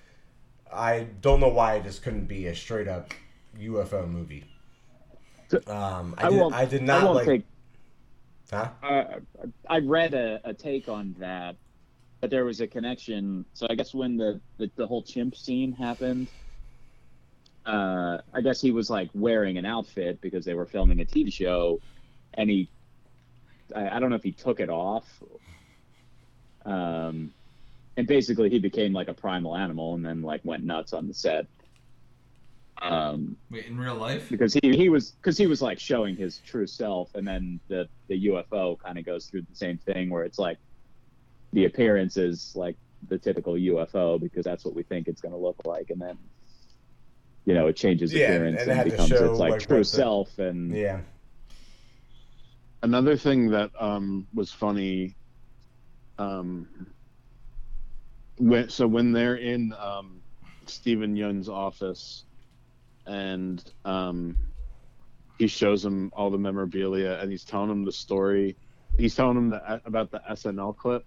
I 0.72 1.08
don't 1.20 1.40
know 1.40 1.48
why 1.48 1.74
it 1.74 1.84
just 1.84 2.02
couldn't 2.02 2.26
be 2.26 2.46
a 2.46 2.54
straight-up 2.54 3.12
UFO 3.58 4.08
movie. 4.08 4.44
Um, 5.66 6.14
I, 6.18 6.26
I 6.26 6.30
did, 6.30 6.40
won't. 6.40 6.54
I 6.54 6.64
did 6.64 6.82
not 6.82 7.04
won't 7.04 7.16
like. 7.16 7.26
take. 7.26 7.44
Huh? 8.50 8.68
Uh, 8.82 9.04
I 9.68 9.78
read 9.78 10.14
a, 10.14 10.40
a 10.44 10.54
take 10.54 10.88
on 10.88 11.14
that, 11.18 11.56
but 12.20 12.30
there 12.30 12.44
was 12.44 12.60
a 12.60 12.66
connection. 12.66 13.44
So 13.54 13.66
I 13.70 13.74
guess 13.74 13.94
when 13.94 14.16
the 14.16 14.40
the, 14.58 14.70
the 14.76 14.86
whole 14.86 15.02
chimp 15.02 15.36
scene 15.36 15.72
happened, 15.72 16.28
uh, 17.64 18.18
I 18.32 18.40
guess 18.40 18.60
he 18.60 18.70
was 18.70 18.90
like 18.90 19.10
wearing 19.14 19.58
an 19.58 19.66
outfit 19.66 20.20
because 20.20 20.44
they 20.44 20.54
were 20.54 20.66
filming 20.66 21.00
a 21.00 21.04
TV 21.04 21.32
show, 21.32 21.80
and 22.34 22.50
he, 22.50 22.68
I, 23.74 23.96
I 23.96 24.00
don't 24.00 24.10
know 24.10 24.16
if 24.16 24.22
he 24.22 24.32
took 24.32 24.60
it 24.60 24.70
off. 24.70 25.04
Um, 26.64 27.32
and 27.96 28.06
basically 28.06 28.50
he 28.50 28.58
became 28.58 28.92
like 28.92 29.08
a 29.08 29.14
primal 29.14 29.56
animal, 29.56 29.94
and 29.94 30.04
then 30.04 30.22
like 30.22 30.40
went 30.44 30.64
nuts 30.64 30.92
on 30.92 31.08
the 31.08 31.14
set. 31.14 31.46
Um, 32.82 33.36
Wait, 33.50 33.66
in 33.66 33.78
real 33.78 33.94
life? 33.96 34.28
because 34.28 34.54
he, 34.62 34.76
he 34.76 34.88
was 34.88 35.12
because 35.12 35.38
he 35.38 35.46
was 35.46 35.62
like 35.62 35.78
showing 35.78 36.16
his 36.16 36.38
true 36.38 36.66
self 36.66 37.14
and 37.14 37.26
then 37.26 37.60
the 37.68 37.88
the 38.08 38.26
ufo 38.28 38.76
kind 38.84 38.98
of 38.98 39.04
goes 39.06 39.26
through 39.26 39.42
the 39.42 39.54
same 39.54 39.78
thing 39.78 40.10
where 40.10 40.24
it's 40.24 40.38
like 40.38 40.58
the 41.52 41.64
appearance 41.64 42.16
is 42.16 42.52
like 42.54 42.76
the 43.08 43.18
typical 43.18 43.54
ufo 43.54 44.20
because 44.20 44.44
that's 44.44 44.64
what 44.64 44.74
we 44.74 44.82
think 44.82 45.08
it's 45.08 45.20
going 45.22 45.32
to 45.32 45.38
look 45.38 45.56
like 45.64 45.86
and 45.90 46.00
then 46.00 46.18
you 47.46 47.54
know 47.54 47.66
it 47.66 47.76
changes 47.76 48.12
Yeah, 48.12 48.24
appearance 48.24 48.60
and 48.62 48.70
and, 48.72 48.80
it 48.80 48.90
becomes 48.90 49.12
its 49.12 49.38
like, 49.38 49.52
like, 49.52 49.60
true 49.60 49.78
what 49.78 49.86
the- 49.86 49.96
self 49.96 50.38
and 50.38 50.76
Yeah. 50.76 51.00
Another 52.82 53.16
thing 53.16 53.50
that 53.50 53.70
um, 53.80 54.28
was 54.34 54.52
funny, 54.52 55.16
um, 56.18 56.68
when 58.36 58.68
so 58.68 58.86
when 58.86 59.12
they're 59.12 59.36
in 59.36 59.72
um, 59.72 60.22
Steven 60.66 61.16
Yeun's 61.16 61.48
office, 61.48 62.25
and 63.06 63.62
um, 63.84 64.36
he 65.38 65.46
shows 65.46 65.84
him 65.84 66.10
all 66.14 66.30
the 66.30 66.38
memorabilia, 66.38 67.18
and 67.20 67.30
he's 67.30 67.44
telling 67.44 67.70
him 67.70 67.84
the 67.84 67.92
story. 67.92 68.56
He's 68.98 69.14
telling 69.14 69.36
him 69.36 69.50
the, 69.50 69.80
about 69.84 70.10
the 70.10 70.20
SNL 70.30 70.76
clip, 70.76 71.04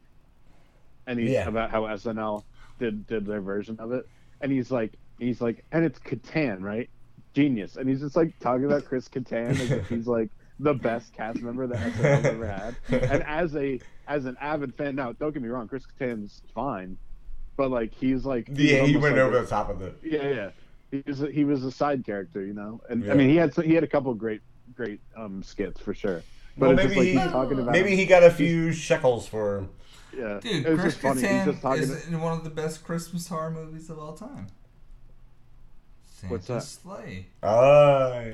and 1.08 1.20
he's 1.20 1.32
Yeah. 1.32 1.48
about 1.48 1.72
how 1.72 1.84
SNL 1.84 2.44
did 2.80 3.06
did 3.08 3.26
their 3.26 3.42
version 3.42 3.78
of 3.80 3.92
it, 3.92 4.08
and 4.42 4.52
he's 4.52 4.72
like, 4.72 4.94
he's 5.20 5.42
like, 5.42 5.66
and 5.72 5.84
it's 5.84 6.00
Kattan, 6.00 6.62
right? 6.62 6.90
Genius, 7.34 7.76
and 7.76 7.88
he's 7.90 8.00
just 8.02 8.16
like 8.16 8.38
talking 8.40 8.66
about 8.66 8.86
Chris 8.86 9.08
Kattan 9.08 9.50
as 9.52 9.72
if 9.72 9.88
he's 9.90 10.08
like 10.08 10.30
the 10.60 10.74
best 10.74 11.14
cast 11.14 11.42
member 11.42 11.68
that 11.68 11.78
SNL's 11.78 12.26
ever 12.26 12.48
had. 12.48 12.76
And 13.12 13.24
as 13.24 13.56
a 13.56 13.80
as 14.08 14.26
an 14.26 14.36
avid 14.42 14.74
fan, 14.76 14.96
now 14.96 15.12
don't 15.14 15.32
get 15.34 15.42
me 15.42 15.48
wrong, 15.50 15.68
Chris 15.68 15.84
Kattan's 16.00 16.42
fine, 16.56 16.98
but 17.56 17.70
like 17.72 17.94
he's 17.94 18.26
like 18.26 18.48
he's 18.48 18.72
Yeah, 18.72 18.84
he 18.86 18.98
went 18.98 19.16
like 19.16 19.24
over 19.26 19.38
a- 19.38 19.42
the 19.42 19.48
top 19.48 19.70
of 19.70 19.82
it. 19.82 19.98
yeah, 20.04 20.30
yeah. 20.30 20.50
He 20.92 21.04
was 21.06 21.22
a, 21.22 21.32
he 21.32 21.44
was 21.46 21.64
a 21.66 21.72
side 21.72 22.04
character, 22.06 22.44
you 22.46 22.54
know, 22.54 22.82
and 22.90 23.04
Yeah. 23.04 23.12
I 23.14 23.16
mean 23.16 23.30
he 23.30 23.36
had 23.36 23.54
he 23.56 23.74
had 23.76 23.84
a 23.84 23.88
couple 23.88 24.14
great 24.14 24.42
great 24.76 25.00
um 25.16 25.44
skits 25.44 25.80
for 25.80 25.94
sure. 25.94 26.24
But 26.58 26.70
Well, 26.70 26.80
it's 26.80 26.82
just 26.84 26.96
like 26.96 27.06
maybe 27.06 27.12
he's 27.18 27.24
he- 27.24 27.30
talking 27.30 27.60
about 27.60 27.72
Maybe 27.72 27.96
he 27.96 28.06
got 28.06 28.24
a 28.24 28.32
few 28.32 28.72
shekels 28.74 29.28
for. 29.28 29.68
yeah. 30.18 30.40
Dude, 30.42 30.66
it 30.66 30.70
was 30.70 30.80
Chris 30.82 30.94
just 30.96 31.02
funny. 31.02 31.22
He's 31.22 31.30
Kattan 31.30 31.46
just 31.46 31.62
talking. 31.62 31.84
is 31.84 32.08
in 32.08 32.20
one 32.22 32.34
of 32.38 32.44
the 32.44 32.50
best 32.50 32.84
Christmas 32.84 33.28
horror 33.28 33.52
movies 33.52 33.90
of 33.90 34.00
all 34.00 34.14
time. 34.14 34.48
Santa's 36.06 36.32
What's 36.32 36.48
that? 36.48 36.64
Slay. 36.64 37.28
Oh. 37.44 38.32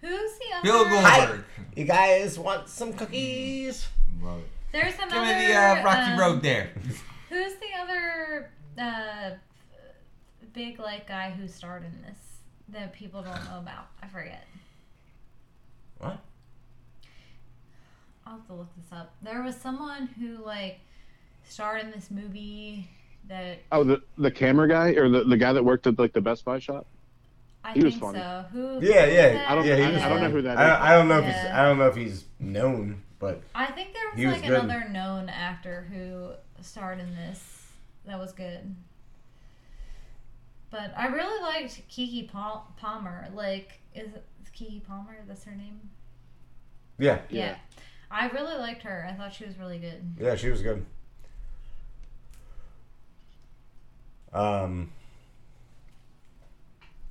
Who's 0.00 0.10
the 0.38 0.54
other? 0.54 0.62
Bill 0.62 0.84
Hi. 1.00 1.38
You 1.74 1.84
guys 1.84 2.38
want 2.38 2.68
some 2.68 2.92
cookies? 2.92 3.88
Love 4.22 4.38
it. 4.38 4.44
There's 4.72 4.94
Give 4.94 5.08
another. 5.10 5.34
me 5.34 5.46
the 5.48 5.54
uh, 5.54 5.82
Rocky 5.84 6.12
um, 6.12 6.18
Road 6.20 6.42
there. 6.42 6.70
Who's 7.30 7.54
the 7.54 7.80
other 7.80 8.50
uh, 8.78 9.30
big 10.56 10.80
like 10.80 11.06
guy 11.06 11.30
who 11.30 11.46
starred 11.46 11.84
in 11.84 12.02
this 12.02 12.18
that 12.70 12.92
people 12.92 13.22
don't 13.22 13.44
know 13.44 13.58
about? 13.58 13.86
I 14.02 14.08
forget. 14.08 14.44
What? 15.98 16.18
I'll 18.26 18.38
have 18.38 18.46
to 18.48 18.54
look 18.54 18.74
this 18.76 18.86
up. 18.92 19.14
There 19.22 19.42
was 19.42 19.54
someone 19.54 20.08
who 20.18 20.44
like 20.44 20.80
starred 21.48 21.82
in 21.82 21.90
this 21.92 22.10
movie 22.10 22.88
that 23.28 23.58
Oh, 23.70 23.84
the 23.84 24.02
the 24.18 24.30
camera 24.30 24.66
guy 24.68 24.88
or 24.90 25.08
the, 25.08 25.22
the 25.24 25.36
guy 25.36 25.52
that 25.52 25.64
worked 25.64 25.86
at 25.86 25.98
like 25.98 26.12
the 26.12 26.20
Best 26.20 26.44
Buy 26.44 26.58
shop. 26.58 26.86
I 27.62 27.72
He 27.72 27.82
was 27.84 27.94
think 27.94 28.04
funny. 28.04 28.18
so. 28.18 28.44
Who? 28.52 28.78
Yeah, 28.84 29.06
yeah. 29.06 29.44
I 29.48 29.54
don't- 29.54 29.66
yeah, 29.66 29.74
I- 29.74 29.92
was 29.92 30.02
I 30.02 30.08
don't 30.08 30.20
know 30.22 30.30
who 30.30 30.42
that 30.42 30.56
I, 30.58 30.64
is. 30.74 30.80
I 30.82 30.94
don't 30.94 31.08
know 31.08 31.18
if 31.18 31.24
he's. 31.26 31.34
I 31.52 31.62
don't 31.64 31.78
know 31.78 31.86
if 31.88 31.96
he's 31.96 32.24
known, 32.40 33.02
but 33.18 33.42
I 33.54 33.66
think 33.66 33.92
there 33.92 34.02
was 34.14 34.24
was 34.34 34.42
like 34.42 34.50
good. 34.50 34.64
another 34.64 34.88
known 34.88 35.28
actor 35.28 35.86
who 35.92 36.30
starred 36.62 36.98
in 37.00 37.14
this 37.14 37.66
that 38.06 38.18
was 38.18 38.32
good. 38.32 38.74
But 40.70 40.92
I 40.96 41.06
really 41.06 41.40
liked 41.42 41.88
Keke 41.88 42.30
Pal- 42.30 42.72
Palmer. 42.76 43.28
Like, 43.34 43.80
is 43.94 44.08
it 44.14 44.24
is 44.42 44.48
Keke 44.50 44.84
Palmer? 44.86 45.16
That's 45.28 45.44
her 45.44 45.54
name. 45.54 45.80
yeah, 46.98 47.20
Yeah. 47.30 47.56
I 48.10 48.28
really 48.28 48.56
liked 48.56 48.82
her. 48.82 49.06
I 49.08 49.14
thought 49.14 49.32
she 49.34 49.44
was 49.44 49.58
really 49.58 49.78
good. 49.78 50.14
yeah, 50.20 50.34
she 50.36 50.48
was 50.50 50.62
good. 50.62 50.84
Um. 54.32 54.90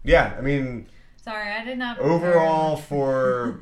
Yeah, 0.03 0.36
I 0.38 0.41
mean, 0.41 0.88
Sorry, 1.18 1.49
I 1.52 1.64
did 1.65 1.77
not. 1.80 1.98
prepare 1.98 2.14
overall 2.14 2.76
for 2.90 3.60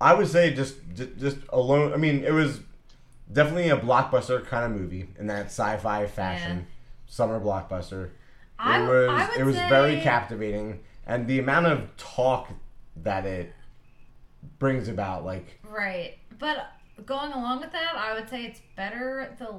I 0.00 0.14
would 0.14 0.28
say 0.28 0.54
just 0.54 0.76
just, 0.94 1.18
just 1.18 1.36
alone. 1.50 1.92
I 1.92 1.96
mean, 1.96 2.24
it 2.24 2.32
was 2.32 2.60
definitely 3.30 3.68
a 3.68 3.76
blockbuster 3.76 4.44
kind 4.46 4.64
of 4.72 4.80
movie 4.80 5.08
in 5.18 5.26
that 5.26 5.46
sci-fi 5.46 6.06
fashion, 6.06 6.66
summer 7.14 7.38
blockbuster. 7.40 8.06
It 8.06 8.10
was 8.60 9.08
I 9.10 9.28
would 9.28 9.40
it 9.40 9.44
was 9.44 9.56
say, 9.56 9.68
very 9.68 10.00
captivating, 10.00 10.80
and 11.06 11.26
the 11.26 11.38
amount 11.38 11.66
of 11.66 11.96
talk 11.96 12.50
that 12.96 13.24
it 13.26 13.52
brings 14.58 14.88
about, 14.88 15.24
like 15.24 15.60
Right. 15.68 16.18
But 16.38 16.72
going 17.06 17.32
along 17.32 17.60
with 17.60 17.72
that, 17.72 17.94
I 17.96 18.14
would 18.14 18.28
say 18.28 18.44
it's 18.44 18.60
better 18.76 19.34
the 19.38 19.54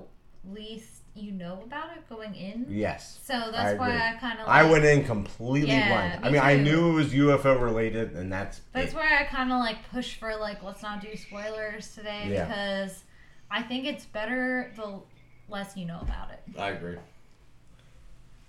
least 0.51 1.01
you 1.13 1.31
know 1.31 1.61
about 1.65 1.91
it 1.95 2.07
going 2.09 2.35
in. 2.35 2.65
yes, 2.69 3.19
So 3.23 3.33
I 3.33 3.51
that's 3.51 3.79
why 3.79 3.89
agree. 3.89 4.01
I 4.01 4.13
kind 4.19 4.39
of. 4.39 4.47
I 4.49 4.69
went 4.69 4.83
in 4.83 5.05
completely 5.05 5.69
Yeah, 5.75 5.87
blind. 5.87 6.25
I 6.25 6.27
me 6.27 6.33
mean, 6.33 6.41
I 6.41 6.55
knew 6.57 6.89
it 6.91 6.93
was 6.93 7.13
UFO 7.13 7.61
related, 7.61 8.13
and 8.13 8.31
that's 8.31 8.59
That's 8.73 8.91
it. 8.91 8.95
why 8.97 9.17
I 9.19 9.23
kind 9.23 9.51
of 9.51 9.59
like 9.59 9.77
push 9.91 10.15
for 10.17 10.35
like 10.35 10.61
let's 10.63 10.81
not 10.81 10.99
do 11.01 11.15
spoilers 11.15 11.93
today 11.95 12.27
Yeah. 12.31 12.45
because 12.45 13.03
I 13.49 13.61
think 13.63 13.85
it's 13.85 14.05
better 14.05 14.71
the 14.75 14.99
less 15.47 15.77
you 15.77 15.85
know 15.85 15.99
about 16.01 16.31
it. 16.31 16.41
I 16.59 16.69
agree. 16.71 16.97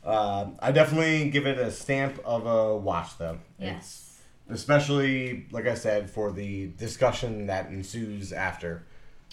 Uh, 0.05 0.51
I 0.61 0.73
definitely 0.73 1.31
give 1.31 1.47
it 1.47 1.59
a 1.59 1.71
stamp 1.71 2.21
of 2.25 2.47
a 2.47 2.77
watch, 2.77 3.19
though. 3.19 3.39
Yes. 3.59 4.21
It's 4.49 4.61
especially, 4.61 5.47
like 5.51 5.67
I 5.67 5.75
said, 5.75 6.11
for 6.11 6.31
the 6.31 6.69
discussion 6.79 7.47
that 7.47 7.69
ensues 7.69 8.33
after 8.33 8.85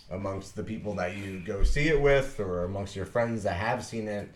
amongst 0.10 0.56
the 0.56 0.64
people 0.64 0.96
that 0.96 1.16
you 1.16 1.42
go 1.46 1.64
see 1.64 1.88
it 1.88 2.02
with, 2.02 2.40
or 2.40 2.66
amongst 2.66 2.96
your 2.96 3.06
friends 3.06 3.44
that 3.44 3.56
have 3.56 3.84
seen 3.84 4.08
it. 4.08 4.30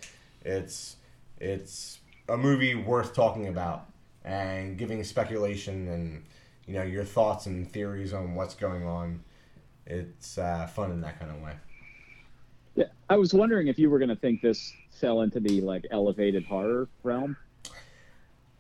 It's 0.44 0.98
it's 1.40 2.00
a 2.30 2.38
movie 2.38 2.76
worth 2.76 3.14
talking 3.14 3.48
about 3.48 3.88
and 4.24 4.78
giving 4.78 5.04
speculation 5.04 5.88
and 5.88 6.24
you 6.66 6.74
know 6.74 6.84
your 6.84 7.04
thoughts 7.04 7.46
and 7.46 7.72
theories 7.72 8.14
on 8.14 8.36
what's 8.36 8.56
going 8.56 8.86
on. 8.86 9.24
It's 9.86 10.38
uh, 10.38 10.68
fun 10.68 10.92
in 10.92 11.02
that 11.02 11.20
kind 11.20 11.32
of 11.32 11.42
way. 11.42 11.54
Yeah, 12.76 12.86
I 13.10 13.16
was 13.16 13.34
wondering 13.34 13.68
if 13.68 13.80
you 13.80 13.90
were 13.90 14.00
going 14.00 14.10
to 14.10 14.16
think 14.16 14.42
this 14.42 14.74
fell 14.98 15.22
into 15.22 15.40
the 15.40 15.62
like 15.62 15.86
elevated 15.92 16.46
horror 16.46 16.90
realm. 17.04 17.38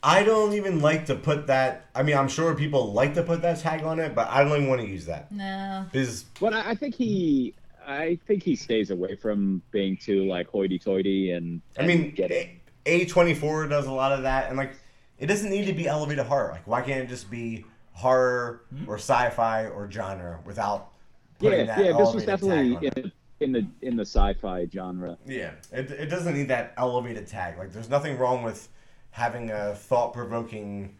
I 0.03 0.23
don't 0.23 0.53
even 0.53 0.79
like 0.79 1.07
to 1.07 1.15
put 1.15 1.47
that. 1.47 1.87
I 1.95 2.03
mean, 2.03 2.15
I'm 2.15 2.27
sure 2.27 2.53
people 2.55 2.93
like 2.93 3.15
to 3.15 3.23
put 3.23 3.41
that 3.41 3.59
tag 3.59 3.83
on 3.83 3.99
it, 3.99 4.13
but 4.13 4.27
I 4.29 4.43
don't 4.43 4.53
even 4.53 4.69
want 4.69 4.81
to 4.81 4.87
use 4.87 5.05
that 5.07 5.31
No. 5.31 5.85
because 5.91 6.23
But 6.39 6.53
I, 6.53 6.69
I 6.71 6.75
think 6.75 6.95
he, 6.95 7.55
I 7.85 8.19
think 8.27 8.43
he 8.43 8.55
stays 8.55 8.91
away 8.91 9.15
from 9.15 9.61
being 9.71 9.97
too 9.97 10.25
like 10.25 10.47
hoity-toity 10.49 11.31
and. 11.31 11.61
I 11.77 11.81
and 11.81 11.87
mean, 11.87 12.11
getting 12.11 12.59
A 12.85 13.05
twenty 13.05 13.33
four 13.33 13.67
does 13.67 13.87
a 13.87 13.91
lot 13.91 14.11
of 14.11 14.21
that, 14.23 14.49
and 14.49 14.57
like, 14.57 14.73
it 15.19 15.25
doesn't 15.25 15.49
need 15.49 15.65
to 15.65 15.73
be 15.73 15.87
elevated 15.87 16.25
horror. 16.25 16.51
Like, 16.51 16.67
why 16.67 16.81
can't 16.81 17.03
it 17.03 17.09
just 17.09 17.29
be 17.31 17.65
horror 17.93 18.61
or 18.85 18.95
sci-fi 18.95 19.65
or 19.65 19.89
genre 19.89 20.39
without 20.45 20.89
putting 21.39 21.61
yeah, 21.61 21.75
that 21.75 21.85
yeah. 21.85 21.97
This 21.97 22.13
was 22.13 22.23
definitely 22.23 22.75
on 22.75 22.83
it? 22.83 23.11
In, 23.39 23.45
in 23.47 23.51
the 23.51 23.87
in 23.87 23.95
the 23.95 24.03
sci-fi 24.05 24.67
genre. 24.71 25.17
Yeah, 25.25 25.51
it, 25.71 25.91
it 25.91 26.05
doesn't 26.07 26.33
need 26.35 26.47
that 26.49 26.73
elevated 26.77 27.27
tag. 27.27 27.57
Like, 27.57 27.71
there's 27.71 27.89
nothing 27.89 28.17
wrong 28.17 28.43
with 28.43 28.69
having 29.11 29.51
a 29.51 29.73
thought 29.75 30.13
provoking, 30.13 30.95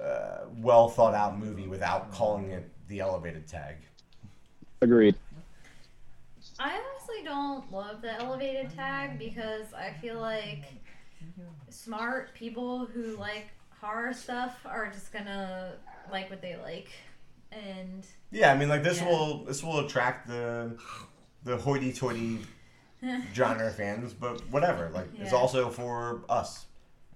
uh, 0.00 0.40
well 0.58 0.88
thought 0.88 1.14
out 1.14 1.38
movie 1.38 1.66
without 1.66 2.12
calling 2.12 2.50
it 2.50 2.70
the 2.88 3.00
elevated 3.00 3.46
tag. 3.46 3.76
Agreed. 4.80 5.14
I 6.58 6.72
honestly 6.72 7.24
don't 7.24 7.72
love 7.72 8.02
the 8.02 8.12
elevated 8.20 8.70
tag 8.74 9.18
because 9.18 9.72
I 9.72 9.92
feel 10.00 10.20
like 10.20 10.64
smart 11.70 12.34
people 12.34 12.86
who 12.86 13.16
like 13.16 13.48
horror 13.80 14.12
stuff 14.12 14.60
are 14.64 14.90
just 14.90 15.12
gonna 15.12 15.72
like 16.12 16.30
what 16.30 16.40
they 16.40 16.56
like. 16.56 16.90
And 17.50 18.06
Yeah, 18.30 18.52
I 18.52 18.56
mean, 18.56 18.68
like 18.68 18.82
this 18.82 19.00
Yeah. 19.00 19.08
will 19.08 19.44
this 19.44 19.62
will 19.64 19.80
attract 19.80 20.28
the 20.28 20.76
the 21.44 21.56
hoity-toity 21.56 22.40
genre 23.34 23.70
fans, 23.70 24.12
but 24.14 24.40
whatever. 24.50 24.90
Like 24.94 25.08
it's 25.18 25.32
also 25.32 25.70
for 25.70 26.22
us 26.28 26.66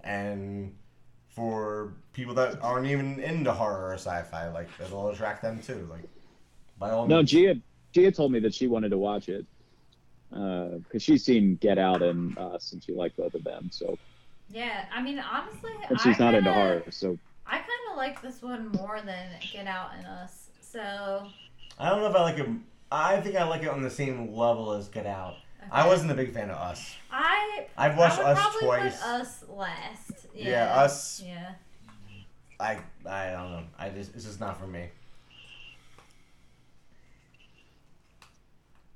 and 0.03 0.75
for 1.29 1.95
people 2.13 2.35
that 2.35 2.61
aren't 2.63 2.87
even 2.87 3.21
into 3.21 3.53
horror 3.53 3.89
or 3.91 3.95
sci-fi. 3.95 4.49
Like 4.49 4.69
it'll 4.85 5.09
attract 5.09 5.43
them 5.43 5.61
too. 5.61 5.87
Like 5.91 6.05
by 6.79 6.91
all 6.91 7.07
No, 7.07 7.19
means. 7.19 7.31
Gia 7.31 7.55
Gia 7.93 8.13
told 8.13 8.33
me 8.33 8.39
that 8.41 8.55
she 8.55 8.67
wanted 8.67 8.91
to 8.91 8.99
watch 8.99 9.29
it 9.29 9.47
uh, 10.35 10.69
because 10.79 11.03
she's 11.03 11.25
seen 11.25 11.57
Get 11.57 11.79
Out 11.79 12.03
and 12.03 12.37
Us, 12.39 12.73
and 12.73 12.83
she 12.85 12.93
liked 12.93 13.17
both 13.17 13.35
of 13.35 13.45
them. 13.45 13.71
So, 13.73 13.97
yeah, 14.51 14.85
I 14.95 15.01
mean 15.03 15.19
honestly, 15.19 15.73
and 15.89 15.99
she's 16.01 16.21
I 16.21 16.25
not 16.25 16.35
into 16.35 16.51
kinda- 16.51 16.55
horror. 16.55 16.83
So, 16.91 17.19
I 17.47 17.57
kind 17.59 17.69
of 17.93 17.97
like 17.97 18.21
this 18.21 18.43
one 18.43 18.69
more 18.73 19.01
than 19.05 19.29
Get 19.53 19.67
Out 19.67 19.93
and 19.97 20.07
Us. 20.07 20.51
So 20.61 21.27
I 21.79 21.89
don't 21.89 22.01
know 22.03 22.09
if 22.11 22.15
I 22.15 22.23
like 22.23 22.39
it. 22.39 22.49
I 22.91 23.21
think 23.21 23.37
I 23.37 23.45
like 23.45 23.63
it 23.63 23.69
on 23.69 23.83
the 23.83 23.91
same 23.91 24.35
level 24.35 24.73
as 24.73 24.89
Get 24.89 25.07
Out. 25.07 25.35
I 25.71 25.87
wasn't 25.87 26.11
a 26.11 26.15
big 26.15 26.33
fan 26.33 26.49
of 26.51 26.57
Us. 26.57 26.95
I 27.13 27.67
I've 27.77 27.99
watched 27.99 28.19
I 28.19 28.33
Us 28.33 28.57
twice. 28.61 29.03
Us 29.03 29.45
last. 29.49 30.13
Yeah, 30.35 30.49
Yeah, 30.51 30.75
Us- 30.75 31.23
Yeah. 31.27 31.53
I 32.61 32.79
I 33.07 33.31
don't 33.33 33.51
know. 33.53 33.63
I 33.79 33.91
just 33.91 34.15
it's 34.15 34.25
just 34.25 34.41
not 34.41 34.59
for 34.59 34.67
me. 34.67 34.89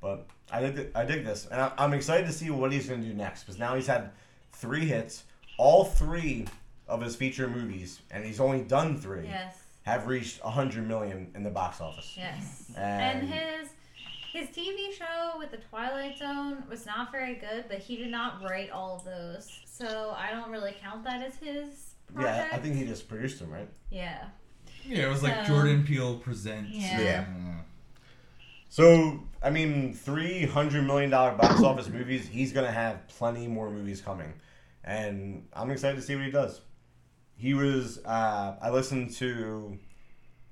But 0.01 0.27
I 0.51 0.61
dig 0.71 0.91
I 0.95 1.05
dig 1.05 1.25
this, 1.25 1.47
and 1.47 1.61
I, 1.61 1.73
I'm 1.79 1.93
excited 1.93 2.27
to 2.27 2.33
see 2.33 2.51
what 2.51 2.73
he's 2.73 2.89
going 2.89 3.03
to 3.03 3.07
do 3.07 3.15
next 3.15 3.45
because 3.45 3.59
now 3.59 3.75
he's 3.75 3.87
had 3.87 4.11
three 4.53 4.87
hits, 4.87 5.25
all 5.59 5.85
three 5.85 6.47
of 6.89 7.01
his 7.03 7.15
feature 7.15 7.49
movies, 7.49 8.01
and 8.11 8.25
he's 8.25 8.41
only 8.41 8.63
done 8.63 8.99
three. 8.99 9.27
Yes. 9.27 9.57
Have 9.85 10.07
reached 10.07 10.41
hundred 10.41 10.87
million 10.89 11.31
in 11.35 11.43
the 11.45 11.51
box 11.51 11.81
office. 11.81 12.15
Yes. 12.17 12.73
And- 12.77 13.23
And 13.23 13.29
his 13.33 13.69
his 14.33 14.49
TV 14.49 14.93
show 14.97 15.35
with 15.39 15.51
the 15.51 15.59
Twilight 15.59 16.19
Zone 16.19 16.65
was 16.69 16.87
not 16.87 17.13
very 17.13 17.35
good, 17.35 17.67
but 17.69 17.79
he 17.79 17.97
did 17.97 18.11
not 18.11 18.43
write 18.43 18.71
all 18.71 18.97
of 18.97 19.05
those, 19.05 19.51
so 19.67 20.15
I 20.17 20.31
don't 20.31 20.51
really 20.51 20.75
count 20.81 21.05
that 21.05 21.23
as 21.23 21.37
his 21.37 21.95
project. 22.15 22.49
Yeah, 22.53 22.57
I 22.57 22.61
think 22.61 22.77
he 22.77 22.85
just 22.87 23.09
produced 23.09 23.39
them, 23.41 23.51
right? 23.51 23.69
Yeah. 23.91 24.25
Yeah, 24.85 25.07
it 25.07 25.09
was 25.09 25.23
like 25.23 25.47
So- 25.47 25.53
Jordan 25.55 25.85
Peele 25.85 26.17
presents. 26.19 26.71
Yeah. 26.73 27.01
Yeah. 27.01 27.25
So 28.69 29.21
I 29.43 29.51
mean, 29.51 29.93
three 29.93 30.47
hundred 30.47 30.85
million 30.85 31.11
dollar 31.11 31.33
box 31.37 31.63
office 31.63 31.89
movies. 31.89 32.27
He's 32.27 32.53
gonna 32.53 32.71
have 32.73 33.07
plenty 33.09 33.47
more 33.47 33.71
movies 33.71 34.01
coming, 34.01 34.33
and 34.83 35.47
I'm 35.53 35.71
excited 35.71 35.97
to 35.97 36.03
see 36.03 36.15
what 36.17 36.25
he 36.25 36.31
does. 36.31 36.61
He 37.37 37.53
was. 37.55 37.99
Uh, 38.05 38.57
I 38.63 38.71
listened 38.71 39.13
to 39.17 39.79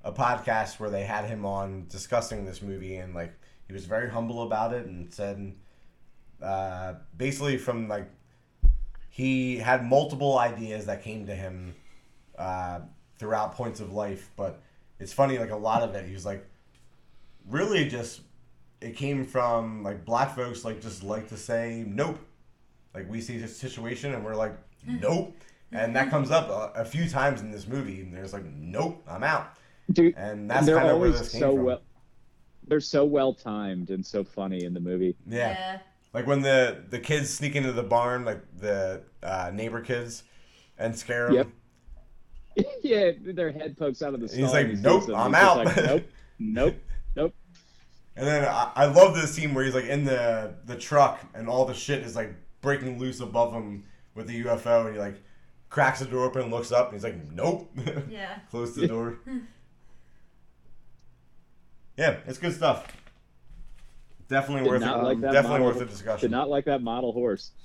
a 0.03 0.11
podcast 0.11 0.79
where 0.79 0.89
they 0.91 1.03
had 1.03 1.25
him 1.25 1.45
on 1.45 1.87
discussing 1.89 2.45
this 2.45 2.61
movie, 2.61 2.97
and 2.97 3.15
like 3.15 3.33
he 3.71 3.73
was 3.73 3.85
very 3.85 4.09
humble 4.09 4.43
about 4.43 4.73
it, 4.73 4.85
and 4.85 5.13
said, 5.13 5.53
uh, 6.43 6.95
basically 7.15 7.57
from 7.57 7.87
like 7.87 8.09
he 9.09 9.57
had 9.57 9.85
multiple 9.85 10.37
ideas 10.37 10.87
that 10.87 11.01
came 11.01 11.25
to 11.25 11.33
him 11.33 11.73
uh, 12.37 12.81
throughout 13.17 13.53
points 13.55 13.79
of 13.79 13.93
life, 13.93 14.29
but 14.35 14.61
it's 14.99 15.13
funny 15.13 15.37
like 15.37 15.51
a 15.51 15.55
lot 15.55 15.83
of 15.83 15.95
it 15.95 16.05
he 16.05 16.13
was 16.13 16.25
like 16.25 16.45
really 17.47 17.87
just 17.87 18.21
it 18.81 18.95
came 18.95 19.25
from 19.25 19.83
like 19.83 20.05
black 20.05 20.35
folks 20.35 20.65
like 20.65 20.81
just 20.81 21.01
like 21.01 21.29
to 21.29 21.37
say 21.37 21.85
nope. 21.87 22.19
Like 22.93 23.09
we 23.09 23.21
see 23.21 23.37
this 23.37 23.55
situation 23.55 24.13
and 24.13 24.25
we're 24.25 24.35
like 24.35 24.57
nope. 24.85 25.33
And 25.71 25.95
that 25.95 26.09
comes 26.09 26.29
up 26.29 26.49
a, 26.49 26.81
a 26.81 26.85
few 26.85 27.07
times 27.07 27.39
in 27.39 27.51
this 27.51 27.67
movie 27.67 28.01
and 28.01 28.13
there's 28.13 28.33
like 28.33 28.45
nope 28.45 29.01
i'm 29.07 29.23
out. 29.23 29.53
Dude, 29.89 30.13
and 30.17 30.51
that's 30.51 30.67
kind 30.67 30.89
of 30.89 30.99
where 30.99 31.11
this 31.11 31.31
came 31.31 31.39
so 31.39 31.55
from. 31.55 31.63
well. 31.63 31.81
They're 32.67 32.79
so 32.79 33.03
well 33.05 33.33
timed 33.33 33.89
and 33.89 34.05
so 34.05 34.23
funny 34.23 34.63
in 34.63 34.73
the 34.73 34.79
movie. 34.79 35.15
yeah. 35.27 35.79
like 36.13 36.27
when 36.27 36.41
the 36.41 36.83
the 36.89 36.99
kids 36.99 37.29
sneak 37.29 37.55
into 37.55 37.71
the 37.71 37.83
barn 37.83 38.25
like 38.25 38.41
the 38.57 39.01
uh, 39.23 39.51
neighbor 39.53 39.81
kids 39.81 40.23
and 40.77 40.97
scare 40.97 41.27
them 41.27 41.35
Yep. 42.55 42.65
yeah, 42.83 43.11
their 43.21 43.51
head 43.51 43.77
pokes 43.77 44.01
out 44.01 44.13
of 44.13 44.19
the 44.19 44.27
And 44.27 44.35
he's 44.41 44.51
like, 44.51 44.65
and 44.67 44.77
he 44.77 44.83
"Nope, 44.83 45.09
I'm 45.15 45.33
he's 45.33 45.41
out." 45.43 45.65
like, 45.65 45.75
nope, 45.77 46.03
nope, 46.39 46.75
nope. 47.15 47.33
And 48.17 48.27
then 48.27 48.43
I, 48.43 48.71
I 48.75 48.85
love 48.87 49.15
this 49.15 49.33
scene 49.33 49.53
where 49.53 49.63
he's 49.63 49.73
like 49.73 49.85
in 49.85 50.03
the 50.03 50.55
the 50.65 50.75
truck 50.75 51.25
and 51.33 51.47
all 51.47 51.65
the 51.65 51.73
shit 51.73 52.01
is 52.03 52.15
like 52.15 52.33
breaking 52.59 52.99
loose 52.99 53.21
above 53.21 53.53
him 53.53 53.83
with 54.15 54.27
the 54.27 54.43
UFO 54.43 54.85
and 54.85 54.95
he 54.95 54.99
like 54.99 55.15
cracks 55.69 55.99
the 55.99 56.05
door 56.05 56.25
open 56.25 56.41
and 56.41 56.51
looks 56.51 56.73
up 56.73 56.87
and 56.91 56.95
he's 56.95 57.03
like, 57.05 57.31
Nope. 57.31 57.71
Yeah. 58.09 58.39
Close 58.49 58.75
the 58.75 58.85
door. 58.87 59.19
Yeah, 62.01 62.17
it's 62.25 62.37
good 62.39 62.53
stuff. 62.53 62.87
Definitely 64.27 64.63
Did 64.63 64.69
worth 64.71 64.81
it. 64.83 65.03
like 65.03 65.19
that 65.21 65.31
Definitely 65.33 65.59
model- 65.59 65.65
worth 65.67 65.75
a 65.77 65.79
Did 65.85 65.89
discussion. 65.89 66.31
not 66.31 66.49
like 66.49 66.65
that 66.65 66.81
model 66.81 67.11
horse. 67.13 67.51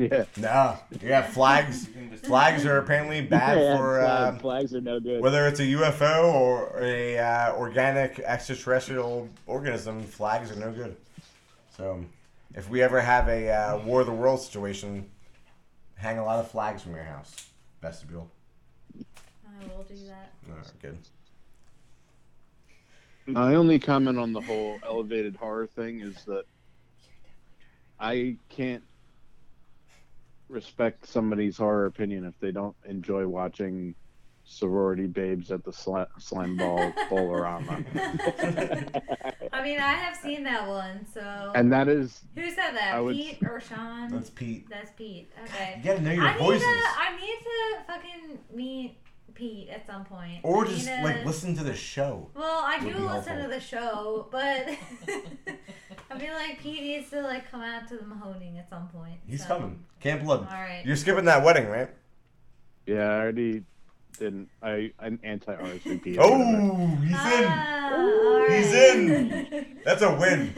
Yeah, 0.00 0.26
Nah. 0.36 0.76
Yeah, 1.02 1.22
flags 1.22 1.88
flags 2.22 2.64
are 2.64 2.78
apparently 2.78 3.20
bad 3.36 3.58
Yeah, 3.58 3.76
for 3.76 3.98
flag- 4.00 4.34
uh, 4.34 4.38
flags 4.38 4.72
are 4.72 4.80
no 4.80 5.00
good. 5.00 5.20
whether 5.20 5.48
it's 5.48 5.58
a 5.58 5.64
UFO 5.64 6.32
or 6.32 6.78
a 6.80 7.18
uh, 7.18 7.52
organic 7.56 8.20
extraterrestrial 8.20 9.28
organism, 9.48 10.04
flags 10.04 10.52
are 10.52 10.56
no 10.60 10.70
good. 10.70 10.96
So, 11.76 12.04
if 12.54 12.70
we 12.70 12.80
ever 12.80 13.00
have 13.00 13.26
a 13.28 13.50
uh, 13.50 13.78
War 13.78 14.02
of 14.02 14.06
the 14.06 14.12
World 14.12 14.40
situation, 14.40 15.04
hang 15.96 16.18
a 16.18 16.24
lot 16.24 16.38
of 16.38 16.48
flags 16.48 16.80
from 16.82 16.94
your 16.94 17.02
house. 17.02 17.34
Vestibule. 17.82 18.30
I 18.94 19.66
will 19.76 19.82
do 19.82 19.96
that. 20.06 20.30
All 20.48 20.56
right, 20.58 20.66
good. 20.80 20.96
My 23.28 23.54
only 23.56 23.78
comment 23.78 24.18
on 24.18 24.32
the 24.32 24.40
whole 24.40 24.78
elevated 24.86 25.36
horror 25.36 25.66
thing 25.66 26.00
is 26.00 26.24
that 26.24 26.44
I 28.00 28.36
can't 28.48 28.82
respect 30.48 31.06
somebody's 31.06 31.58
horror 31.58 31.84
opinion 31.86 32.24
if 32.24 32.38
they 32.40 32.52
don't 32.52 32.74
enjoy 32.86 33.26
watching 33.26 33.94
sorority 34.44 35.06
babes 35.06 35.50
at 35.50 35.62
the 35.62 35.70
sla- 35.70 36.06
slime 36.18 36.56
ball 36.56 36.78
bowlerama. 37.10 37.84
I 39.52 39.62
mean, 39.62 39.78
I 39.78 39.92
have 39.92 40.16
seen 40.16 40.42
that 40.44 40.66
one. 40.66 41.04
So 41.12 41.52
and 41.54 41.70
that 41.70 41.88
is 41.88 42.22
who 42.34 42.48
said 42.48 42.72
that? 42.72 42.94
I 42.94 43.00
would- 43.02 43.14
Pete 43.14 43.40
or 43.42 43.60
Sean? 43.60 44.08
That's 44.08 44.30
Pete. 44.30 44.66
That's 44.70 44.90
Pete. 44.92 45.30
Okay. 45.44 45.74
You 45.78 45.84
gotta 45.84 46.00
know 46.00 46.12
your 46.12 46.24
I 46.24 46.32
need 46.32 46.60
to. 46.60 46.64
I 46.64 47.16
need 47.20 47.38
to 47.44 47.84
fucking 47.86 48.38
meet 48.54 48.96
Pete 49.38 49.68
at 49.70 49.86
some 49.86 50.04
point. 50.04 50.40
Or 50.42 50.66
I 50.66 50.68
just 50.68 50.86
need 50.86 51.02
like 51.04 51.24
listen 51.24 51.54
to 51.56 51.64
the 51.64 51.74
show. 51.74 52.28
Well, 52.34 52.62
I 52.64 52.80
do 52.80 52.86
listen 52.88 53.06
helpful. 53.06 53.42
to 53.42 53.48
the 53.48 53.60
show, 53.60 54.26
but 54.30 54.68
I 56.10 56.18
feel 56.18 56.34
like 56.34 56.58
Pete 56.60 56.82
needs 56.82 57.08
to 57.10 57.22
like 57.22 57.50
come 57.50 57.62
out 57.62 57.86
to 57.88 57.96
the 57.96 58.02
Mahoning 58.02 58.58
at 58.58 58.68
some 58.68 58.88
point. 58.88 59.20
He's 59.26 59.42
so. 59.42 59.48
coming. 59.48 59.84
Camp 60.00 60.24
Blood. 60.24 60.40
All 60.40 60.54
right. 60.60 60.82
You're 60.84 60.96
skipping 60.96 61.24
that 61.26 61.44
wedding, 61.44 61.68
right? 61.68 61.90
yeah, 62.86 63.02
I 63.10 63.20
already 63.20 63.64
didn't. 64.18 64.48
I 64.62 64.92
I'm 64.98 65.20
anti 65.22 65.54
RSVP. 65.54 66.16
Oh, 66.18 66.96
he's 66.96 67.10
in. 67.10 67.44
Ah, 67.46 67.94
all 67.94 68.48
He's 68.50 68.72
right. 68.72 68.96
in. 68.96 69.78
That's 69.84 70.02
a 70.02 70.14
win. 70.16 70.52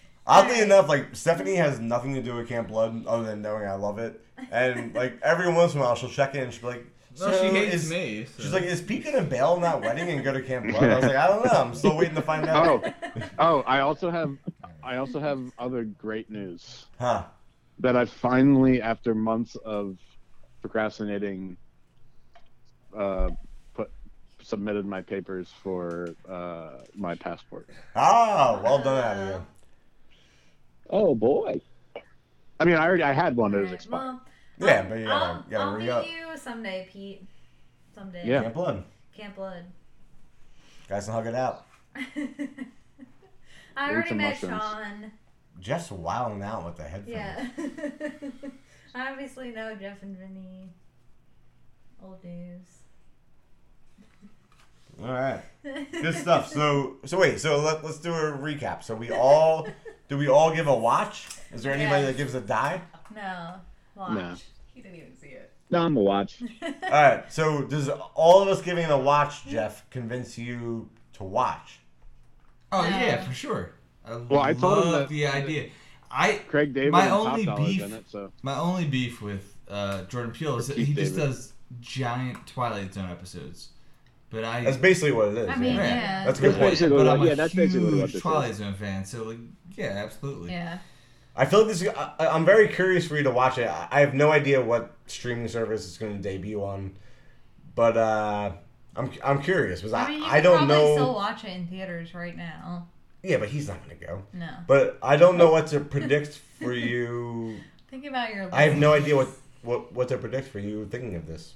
Oddly 0.26 0.60
enough, 0.60 0.88
like 0.88 1.14
Stephanie 1.14 1.54
has 1.54 1.78
nothing 1.78 2.14
to 2.14 2.22
do 2.22 2.34
with 2.34 2.48
Camp 2.48 2.68
Blood 2.68 3.06
other 3.06 3.22
than 3.22 3.42
knowing 3.42 3.66
I 3.68 3.74
love 3.74 3.98
it. 4.00 4.20
And 4.50 4.92
like 4.94 5.20
every 5.22 5.52
once 5.52 5.74
in 5.74 5.80
a 5.80 5.82
while, 5.84 5.94
she'll 5.94 6.08
check 6.10 6.34
in 6.34 6.42
and 6.44 6.52
she'll 6.52 6.62
be 6.62 6.78
like, 6.78 6.86
No, 7.18 7.30
"So 7.30 7.42
she 7.42 7.48
hates 7.54 7.74
is- 7.74 7.90
me. 7.90 8.24
so- 8.26 8.42
She's 8.42 8.52
like, 8.52 8.64
"Is 8.64 8.80
Pete 8.82 9.04
gonna 9.04 9.22
bail 9.22 9.48
on 9.52 9.62
that 9.62 9.80
wedding 9.80 10.10
and 10.10 10.22
go 10.22 10.32
to 10.32 10.42
Camp 10.42 10.66
Blood?" 10.66 10.82
I 10.90 10.96
was 10.96 11.04
like, 11.06 11.16
"I 11.16 11.26
don't 11.28 11.44
know. 11.44 11.50
I'm 11.52 11.74
still 11.74 11.96
waiting 11.96 12.14
to 12.14 12.22
find 12.22 12.46
out." 12.48 12.66
Oh, 12.66 12.92
oh! 13.38 13.60
I 13.66 13.80
also 13.80 14.10
have, 14.10 14.36
I 14.82 14.96
also 14.96 15.18
have 15.20 15.40
other 15.58 15.84
great 15.84 16.30
news 16.30 16.86
Huh? 17.00 17.24
that 17.80 17.96
I 17.96 18.04
finally, 18.04 18.82
after 18.82 19.14
months 19.14 19.56
of 19.56 19.96
procrastinating, 20.62 21.56
uh, 22.96 23.30
put 23.74 23.90
submitted 24.42 24.84
my 24.86 25.00
papers 25.02 25.48
for 25.62 26.08
uh, 26.28 26.70
my 26.94 27.14
passport. 27.14 27.68
Ah, 27.94 28.60
well 28.62 28.78
done 28.82 29.02
out 29.02 29.16
of 29.16 29.28
you. 29.40 29.46
Oh 30.90 31.14
boy. 31.14 31.60
I 32.58 32.64
mean, 32.64 32.76
I 32.76 32.86
already 32.86 33.02
I 33.02 33.12
had 33.12 33.36
one 33.36 33.52
that 33.52 33.60
was 33.62 33.72
expired. 33.72 34.02
well, 34.04 34.20
Yeah, 34.58 34.66
I'll- 34.82 34.88
but 34.88 34.98
you 34.98 35.04
gotta, 35.06 35.24
I'll, 35.24 35.36
you 35.36 35.50
gotta 35.50 35.64
I'll 35.64 35.72
re 35.74 35.82
meet 35.82 35.90
up. 35.90 36.06
you 36.06 36.36
someday, 36.38 36.88
Pete. 36.90 37.26
Someday. 37.94 38.22
Yeah. 38.26 38.42
Camp 38.42 38.54
Blood. 38.54 38.84
Camp 39.16 39.36
Blood. 39.36 39.64
Guys 40.88 41.04
can 41.06 41.14
hug 41.14 41.26
it 41.26 41.34
out. 41.34 41.66
I 41.96 42.00
Eat 43.90 43.92
already 43.92 44.14
met 44.14 44.40
mushrooms. 44.42 44.62
Sean. 44.62 45.12
Jeff's 45.60 45.90
wilding 45.90 46.42
out 46.42 46.64
with 46.64 46.76
the 46.76 46.82
headphones. 46.84 47.08
Yeah. 47.08 47.46
I 48.94 49.10
obviously 49.12 49.50
know 49.50 49.74
Jeff 49.74 50.02
and 50.02 50.16
Vinny. 50.16 50.70
Old 52.02 52.22
news. 52.22 52.60
All 55.02 55.12
right. 55.12 55.40
Good 55.92 56.14
stuff. 56.14 56.50
So, 56.52 56.96
so 57.04 57.18
wait. 57.18 57.40
So 57.40 57.60
let, 57.60 57.84
let's 57.84 57.98
do 57.98 58.12
a 58.12 58.32
recap. 58.32 58.82
So 58.82 58.94
we 58.94 59.10
all, 59.10 59.66
do 60.08 60.16
we 60.16 60.28
all 60.28 60.54
give 60.54 60.66
a 60.68 60.74
watch? 60.76 61.26
Is 61.52 61.62
there 61.62 61.72
anybody 61.72 62.02
Yes. 62.02 62.12
that 62.12 62.16
gives 62.16 62.34
a 62.34 62.40
die? 62.40 62.80
No. 63.14 63.54
Watch. 63.96 64.12
No. 64.12 64.34
He 64.74 64.82
didn't 64.82 64.96
even 64.98 65.16
see 65.16 65.28
it. 65.28 65.52
No, 65.70 65.82
I'm 65.82 65.96
a 65.96 66.00
watch. 66.00 66.42
All 66.62 66.70
right. 66.90 67.24
So 67.32 67.62
does 67.62 67.88
all 68.14 68.42
of 68.42 68.48
us 68.48 68.62
giving 68.62 68.84
it 68.84 68.90
a 68.90 68.96
watch, 68.96 69.44
Jeff, 69.46 69.88
convince 69.90 70.38
you 70.38 70.88
to 71.14 71.24
watch? 71.24 71.80
oh 72.72 72.82
No. 72.82 72.88
yeah, 72.88 73.22
for 73.24 73.32
sure. 73.34 73.72
I 74.04 74.16
Well, 74.16 74.40
I 74.40 74.52
told 74.52 74.84
him 74.84 74.92
love 74.92 75.00
that- 75.00 75.08
the 75.08 75.26
idea. 75.26 75.70
I 76.08 76.34
Craig 76.48 76.72
David 76.72 76.92
My 76.92 77.10
only 77.10 77.44
Top 77.44 77.58
beef- 77.58 77.82
in 77.82 77.92
it, 77.92 78.04
so 78.08 78.30
my 78.42 78.56
only 78.56 78.84
beef 78.86 79.20
with 79.20 79.56
uh, 79.68 80.02
Jordan 80.04 80.30
Peele 80.30 80.56
is 80.58 80.70
Or 80.70 80.74
that 80.74 80.78
he 80.86 80.94
just 80.94 81.14
David. 81.16 81.26
does 81.30 81.52
giant 81.80 82.46
Twilight 82.46 82.94
Zone 82.94 83.10
episodes. 83.10 83.70
But 84.30 84.44
I 84.44 84.62
That's 84.62 84.76
basically 84.76 85.12
what 85.12 85.28
it 85.28 85.36
is. 85.38 85.48
I 85.48 85.56
mean, 85.56 85.74
yeah. 85.74 85.82
yeah. 85.84 86.24
That's 86.24 86.38
a 86.38 86.42
good 86.42 86.50
That's 86.52 86.58
point. 86.60 86.70
basically 86.72 86.96
but 86.96 87.06
what- 87.06 87.12
I'm 87.14 87.22
a 87.22 87.26
yeah, 87.26 87.34
that's 87.34 87.54
basically 87.54 88.00
what 88.00 88.10
huge 88.10 88.22
Twilight 88.22 88.50
is. 88.50 88.56
Zone 88.58 88.74
fan, 88.74 89.04
so 89.04 89.24
like, 89.24 89.38
yeah, 89.74 89.86
absolutely. 90.04 90.52
Yeah. 90.52 90.78
I 91.36 91.44
feel 91.44 91.60
like 91.60 91.68
this. 91.68 91.82
Is, 91.82 91.88
I, 91.88 92.14
I'm 92.18 92.44
very 92.44 92.68
curious 92.68 93.06
for 93.06 93.16
you 93.16 93.22
to 93.24 93.30
watch 93.30 93.58
it. 93.58 93.68
I 93.68 93.88
I 93.90 94.00
have 94.00 94.14
no 94.14 94.30
idea 94.32 94.60
what 94.62 94.92
streaming 95.06 95.48
service 95.48 95.86
it's 95.86 95.98
going 95.98 96.16
to 96.16 96.22
debut 96.22 96.62
on, 96.64 96.96
but 97.74 97.96
uh, 97.96 98.52
I'm 98.96 99.10
I'm 99.22 99.42
curious 99.42 99.80
because 99.80 99.92
I, 99.92 100.04
I 100.04 100.08
mean, 100.08 100.20
you 100.20 100.26
I 100.26 100.40
don't 100.40 100.66
know. 100.66 100.94
still 100.94 101.14
watch 101.14 101.44
it 101.44 101.50
in 101.50 101.66
theaters 101.66 102.14
right 102.14 102.36
now. 102.36 102.88
Yeah, 103.22 103.38
but 103.38 103.48
he's 103.48 103.66
not 103.68 103.84
going 103.84 103.98
to 103.98 104.06
go. 104.06 104.22
No. 104.32 104.48
But 104.68 104.98
I 105.02 105.16
don't 105.16 105.36
know 105.36 105.50
what 105.50 105.66
to 105.68 105.80
predict 105.96 106.40
for 106.58 106.72
you. 106.90 107.58
Think 107.90 108.06
about 108.06 108.32
your. 108.34 108.48
I 108.54 108.62
have 108.62 108.76
no 108.76 108.92
idea 108.92 109.16
what, 109.16 109.28
what, 109.62 109.92
what 109.92 110.08
to 110.08 110.18
predict 110.18 110.48
for 110.48 110.58
you 110.60 110.86
thinking 110.86 111.16
of 111.16 111.26
this. 111.26 111.54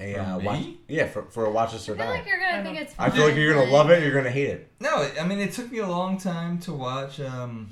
A, 0.00 0.16
uh, 0.16 0.38
For 0.38 0.44
watch, 0.44 0.64
yeah, 0.88 1.06
for, 1.06 1.22
for 1.24 1.44
a 1.44 1.50
watch 1.50 1.72
this 1.72 1.88
I 1.88 1.94
feel 1.96 2.06
like 2.06 2.26
you're 2.26 2.40
gonna 2.40 2.58
I 2.60 2.62
think 2.62 2.76
don't- 2.76 2.82
it's. 2.86 2.94
I 2.98 3.10
feel 3.10 3.24
like 3.26 3.36
you're 3.36 3.54
gonna 3.54 3.70
love 3.70 3.90
it. 3.90 4.02
You're 4.02 4.14
gonna 4.14 4.30
hate 4.30 4.48
it. 4.48 4.70
No, 4.80 5.06
I 5.20 5.24
mean 5.26 5.38
it 5.38 5.52
took 5.52 5.70
me 5.70 5.78
a 5.78 5.86
long 5.86 6.18
time 6.18 6.58
to 6.60 6.72
watch 6.72 7.20
um, 7.20 7.68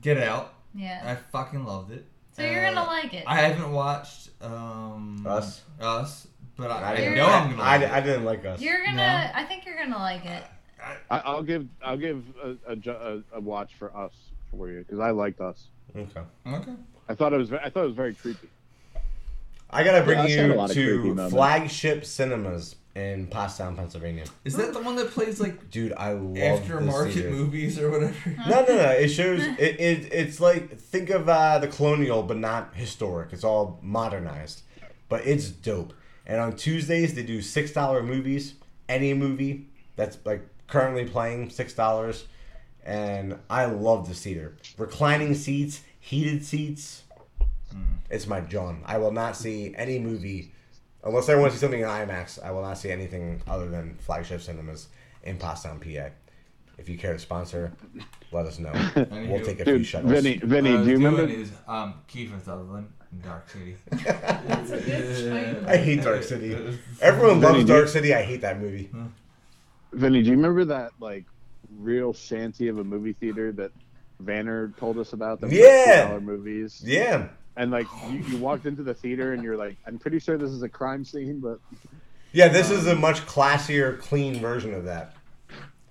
Get 0.00 0.18
Out. 0.18 0.54
Yeah. 0.74 1.02
I 1.04 1.14
fucking 1.30 1.64
loved 1.64 1.92
it. 1.92 2.06
So 2.32 2.42
you're 2.42 2.66
Uh, 2.66 2.72
gonna 2.74 2.86
like 2.86 3.12
it. 3.14 3.24
I 3.26 3.36
haven't 3.36 3.72
watched 3.72 4.30
um, 4.40 5.26
Us? 5.28 5.62
Us, 5.80 6.26
but 6.56 6.70
I, 6.70 6.92
I, 6.92 6.96
didn't- 6.96 7.14
know 7.16 7.26
I'm 7.26 7.50
gonna. 7.50 7.62
I, 7.62 7.76
like 7.76 7.90
I, 7.92 7.98
it. 7.98 8.02
didn't 8.04 8.24
like 8.24 8.44
us. 8.46 8.60
You're 8.60 8.82
gonna. 8.84 8.96
No. 8.96 9.30
I 9.34 9.44
think 9.44 9.66
you're 9.66 9.76
gonna 9.76 9.98
like 9.98 10.24
it. 10.24 10.42
I, 11.10 11.18
I'll 11.18 11.42
give 11.42 11.68
I'll 11.84 11.96
give 11.96 12.24
a, 12.42 12.56
a, 12.72 12.90
a, 12.90 13.22
a 13.34 13.40
watch 13.40 13.74
for 13.78 13.94
us 13.96 14.12
for 14.50 14.68
you 14.70 14.78
because 14.80 14.98
I 14.98 15.10
liked 15.10 15.40
us. 15.40 15.66
Okay. 15.94 16.20
Okay. 16.46 16.72
I 17.08 17.14
thought 17.14 17.32
it 17.32 17.36
was 17.36 17.52
I 17.52 17.68
thought 17.68 17.82
it 17.84 17.86
was 17.86 17.94
very 17.94 18.14
creepy. 18.14 18.48
I 19.70 19.84
gotta 19.84 20.02
bring 20.04 20.18
Yeah, 20.18 20.24
I've 20.24 20.30
had 20.30 20.38
a 20.44 20.48
you 20.48 20.54
lot 20.54 20.70
of 20.70 20.76
creepy 20.76 21.14
to. 21.14 21.30
Flagship 21.30 22.04
Cinemas 22.04 22.76
in 22.94 23.26
Pottstown, 23.26 23.76
Pennsylvania. 23.76 24.24
Is 24.44 24.54
that 24.56 24.74
the 24.74 24.80
one 24.80 24.96
that 24.96 25.10
plays 25.10 25.40
like 25.40 25.70
Dude, 25.70 25.94
I 25.94 26.12
love 26.12 26.34
aftermarket 26.36 27.04
this 27.04 27.14
theater. 27.14 27.30
movies 27.30 27.78
or 27.78 27.90
whatever? 27.90 28.14
No, 28.48 28.64
no, 28.64 28.76
no. 28.76 28.90
It 28.90 29.08
shows 29.18 29.42
it, 29.42 29.80
it. 29.80 30.12
It's 30.12 30.40
like 30.40 30.78
think 30.78 31.10
of 31.10 31.28
uh, 31.28 31.58
the 31.58 31.68
colonial, 31.68 32.22
but 32.22 32.36
not 32.36 32.74
historic. 32.74 33.32
It's 33.32 33.44
all 33.44 33.78
modernized, 33.82 34.62
but 35.08 35.26
it's 35.26 35.48
dope. 35.48 35.94
And 36.26 36.40
on 36.40 36.54
Tuesdays 36.56 37.14
they 37.14 37.22
do 37.22 37.40
six 37.40 37.72
dollar 37.72 38.02
movies. 38.02 38.54
Any 38.88 39.14
movie 39.14 39.68
that's 39.96 40.18
like 40.24 40.46
currently 40.66 41.06
playing 41.06 41.48
six 41.50 41.72
dollars, 41.72 42.26
and 42.84 43.38
I 43.48 43.64
love 43.64 44.06
this 44.08 44.22
theater. 44.22 44.54
Reclining 44.76 45.34
seats, 45.34 45.80
heated 45.98 46.44
seats. 46.44 47.04
It's 48.10 48.26
my 48.26 48.42
John. 48.42 48.82
I 48.84 48.98
will 48.98 49.12
not 49.12 49.34
see 49.34 49.74
any 49.78 49.98
movie 49.98 50.51
unless 51.04 51.28
I 51.28 51.34
want 51.34 51.52
to 51.52 51.58
see 51.58 51.60
something 51.60 51.80
in 51.80 51.86
IMAX. 51.88 52.42
I 52.42 52.50
will 52.50 52.62
not 52.62 52.78
see 52.78 52.90
anything 52.90 53.42
other 53.48 53.68
than 53.68 53.96
flagship 53.98 54.40
cinemas 54.40 54.88
in 55.24 55.38
Pottstown, 55.38 55.80
PA. 55.80 56.10
If 56.78 56.88
you 56.88 56.96
care 56.98 57.12
to 57.12 57.18
sponsor, 57.18 57.72
let 58.32 58.46
us 58.46 58.58
know. 58.58 58.72
We'll 59.28 59.44
take 59.44 59.60
a 59.60 59.64
few 59.64 59.78
Dude, 59.78 59.86
shuttles. 59.86 60.12
Vinny, 60.12 60.38
Vinny, 60.38 60.70
Uh, 60.74 60.82
do 60.82 60.90
you 60.90 60.98
the 60.98 61.04
remember? 61.04 61.22
one 61.22 61.30
Is, 61.30 61.52
um, 61.68 61.94
Kiefer 62.08 62.42
Sutherland 62.44 62.88
in 63.12 63.20
Dark 63.20 63.48
City. 63.50 63.76
I 63.92 65.76
hate 65.76 66.02
Dark 66.02 66.22
City. 66.22 66.54
Everyone 67.00 67.40
Vinny, 67.40 67.52
loves 67.52 67.54
do 67.66 67.72
you- 67.72 67.78
Dark 67.78 67.88
City. 67.88 68.14
I 68.14 68.22
hate 68.22 68.40
that 68.40 68.60
movie. 68.60 68.90
Vinny, 69.92 70.22
do 70.22 70.30
you 70.30 70.36
remember 70.36 70.64
that 70.66 70.92
like 70.98 71.24
real 71.78 72.12
shanty 72.12 72.68
of 72.68 72.78
a 72.78 72.84
movie 72.84 73.12
theater 73.12 73.52
that 73.52 73.70
Vanner 74.24 74.76
told 74.78 74.98
us 74.98 75.12
about? 75.12 75.40
That 75.40 75.50
was, 75.50 75.58
like, 75.58 75.62
Yeah. 75.62 76.08
$2 76.18 76.22
movies. 76.22 76.82
Yeah. 76.84 77.28
And 77.56 77.70
like 77.70 77.86
you, 78.10 78.18
you 78.20 78.36
walked 78.38 78.64
into 78.66 78.82
the 78.82 78.94
theater 78.94 79.32
and 79.34 79.42
you're 79.42 79.56
like, 79.56 79.76
I'm 79.86 79.98
pretty 79.98 80.18
sure 80.18 80.38
this 80.38 80.50
is 80.50 80.62
a 80.62 80.68
crime 80.68 81.04
scene, 81.04 81.38
but 81.40 81.58
Yeah, 82.32 82.48
this 82.48 82.70
is 82.70 82.86
a 82.86 82.94
much 82.96 83.20
classier, 83.26 83.98
clean 84.00 84.36
version 84.40 84.72
of 84.72 84.84
that. 84.84 85.14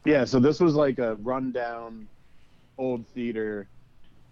yeah. 0.05 0.25
So 0.25 0.39
this 0.39 0.59
was 0.59 0.73
like 0.73 0.97
a 0.99 1.15
rundown 1.15 2.07
old 2.77 3.05
theater. 3.09 3.67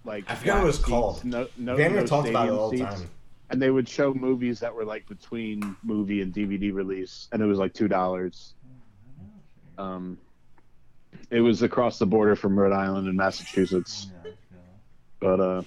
Like 0.05 0.23
I 0.27 0.35
forgot 0.35 0.55
what 0.55 0.63
it 0.63 0.67
was 0.67 0.75
seats, 0.77 0.87
called. 0.87 1.23
No, 1.25 1.47
no, 1.57 1.75
Vanner 1.75 1.95
no 1.97 2.05
talks 2.05 2.29
about 2.29 2.47
it 2.47 2.51
stadium 2.51 2.57
all 2.59 2.69
the 2.71 2.77
time. 2.79 3.09
and 3.51 3.61
they 3.61 3.69
would 3.69 3.87
show 3.87 4.13
movies 4.13 4.59
that 4.61 4.73
were 4.73 4.85
like 4.85 5.07
between 5.07 5.75
movie 5.83 6.21
and 6.21 6.33
DVD 6.33 6.73
release, 6.73 7.27
and 7.31 7.41
it 7.43 7.45
was 7.45 7.59
like 7.59 7.73
two 7.73 7.87
dollars. 7.87 8.53
Um, 9.77 10.17
it 11.29 11.41
was 11.41 11.61
across 11.61 11.99
the 11.99 12.05
border 12.05 12.35
from 12.35 12.57
Rhode 12.57 12.73
Island 12.73 13.07
and 13.07 13.15
Massachusetts, 13.15 14.07
but 15.19 15.39
uh, 15.39 15.61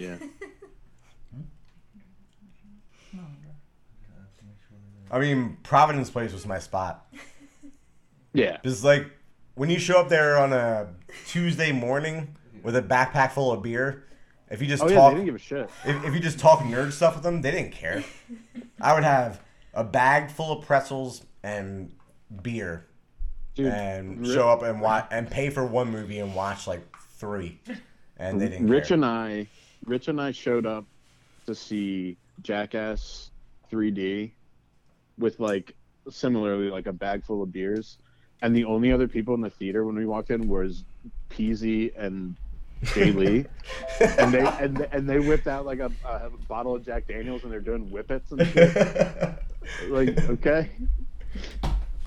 yeah, 0.00 0.16
I 5.10 5.18
mean, 5.18 5.56
Providence 5.62 6.08
Place 6.10 6.32
was 6.32 6.46
my 6.46 6.58
spot. 6.58 7.06
yeah, 8.32 8.58
It's 8.62 8.84
like 8.84 9.10
when 9.54 9.68
you 9.70 9.78
show 9.78 9.98
up 10.00 10.08
there 10.08 10.38
on 10.38 10.52
a 10.52 10.88
Tuesday 11.26 11.72
morning 11.72 12.36
with 12.62 12.76
a 12.76 12.82
backpack 12.82 13.32
full 13.32 13.52
of 13.52 13.62
beer. 13.62 14.04
If 14.50 14.60
you 14.60 14.66
just 14.66 14.82
oh 14.82 14.88
yeah, 14.88 14.96
talk, 14.96 15.10
they 15.12 15.14
didn't 15.18 15.26
give 15.26 15.34
a 15.36 15.38
shit. 15.38 15.70
if, 15.84 16.04
if 16.04 16.12
you 16.14 16.18
just 16.18 16.40
talk 16.40 16.58
nerd 16.60 16.90
stuff 16.92 17.14
with 17.14 17.22
them, 17.22 17.40
they 17.40 17.52
didn't 17.52 17.70
care. 17.72 18.02
I 18.80 18.94
would 18.94 19.04
have 19.04 19.40
a 19.74 19.84
bag 19.84 20.28
full 20.30 20.58
of 20.58 20.66
pretzels 20.66 21.24
and 21.44 21.92
beer 22.42 22.86
Dude, 23.54 23.66
and 23.68 24.26
Ri- 24.26 24.34
show 24.34 24.48
up 24.48 24.62
and 24.64 24.80
watch 24.80 25.06
and 25.12 25.30
pay 25.30 25.50
for 25.50 25.64
one 25.64 25.90
movie 25.92 26.18
and 26.18 26.34
watch 26.34 26.66
like 26.66 26.80
three, 27.16 27.60
and 28.16 28.40
they 28.40 28.48
didn't. 28.48 28.66
Rich 28.66 28.88
care. 28.88 28.96
and 28.96 29.04
I, 29.04 29.46
Rich 29.84 30.08
and 30.08 30.20
I 30.20 30.32
showed 30.32 30.66
up 30.66 30.84
to 31.46 31.54
see 31.54 32.16
Jackass 32.42 33.30
3D 33.72 34.32
with 35.18 35.40
like 35.40 35.74
similarly 36.08 36.70
like 36.70 36.86
a 36.86 36.92
bag 36.92 37.24
full 37.24 37.42
of 37.42 37.52
beers, 37.52 37.98
and 38.42 38.54
the 38.54 38.64
only 38.64 38.92
other 38.92 39.08
people 39.08 39.34
in 39.34 39.40
the 39.40 39.50
theater 39.50 39.84
when 39.84 39.96
we 39.96 40.06
walked 40.06 40.30
in 40.30 40.48
was 40.48 40.84
Peasy 41.30 41.92
and 41.96 42.36
Jay 42.82 43.12
Lee, 43.12 43.46
and 44.00 44.32
they 44.32 44.46
and, 44.46 44.88
and 44.92 45.08
they 45.08 45.18
whipped 45.18 45.46
out 45.46 45.66
like 45.66 45.80
a, 45.80 45.90
a 46.04 46.30
bottle 46.48 46.74
of 46.74 46.84
Jack 46.84 47.06
Daniels 47.06 47.42
and 47.42 47.52
they're 47.52 47.60
doing 47.60 47.86
whippets 47.86 48.32
and 48.32 48.46
shit. 48.48 48.74
like 49.88 50.18
okay, 50.30 50.70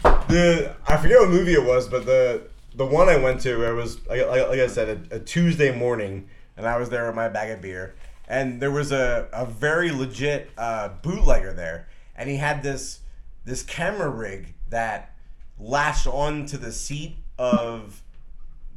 the 0.03 0.75
I 0.87 0.97
forget 0.97 1.19
what 1.19 1.29
movie 1.29 1.53
it 1.53 1.63
was, 1.63 1.87
but 1.87 2.05
the 2.05 2.43
the 2.75 2.85
one 2.85 3.07
I 3.07 3.17
went 3.17 3.41
to, 3.41 3.63
it 3.67 3.73
was 3.73 4.05
like, 4.07 4.27
like, 4.27 4.47
like 4.47 4.59
I 4.59 4.67
said, 4.67 5.07
a, 5.11 5.17
a 5.17 5.19
Tuesday 5.19 5.75
morning, 5.75 6.27
and 6.57 6.65
I 6.65 6.77
was 6.77 6.89
there 6.89 7.05
with 7.07 7.15
my 7.15 7.29
bag 7.29 7.51
of 7.51 7.61
beer, 7.61 7.95
and 8.27 8.61
there 8.61 8.71
was 8.71 8.91
a, 8.91 9.27
a 9.33 9.45
very 9.45 9.91
legit 9.91 10.49
uh, 10.57 10.89
bootlegger 11.01 11.53
there, 11.53 11.87
and 12.15 12.29
he 12.29 12.37
had 12.37 12.63
this 12.63 12.99
this 13.45 13.63
camera 13.63 14.09
rig 14.09 14.53
that 14.69 15.13
lashed 15.59 16.07
onto 16.07 16.57
the 16.57 16.71
seat 16.71 17.17
of 17.37 18.01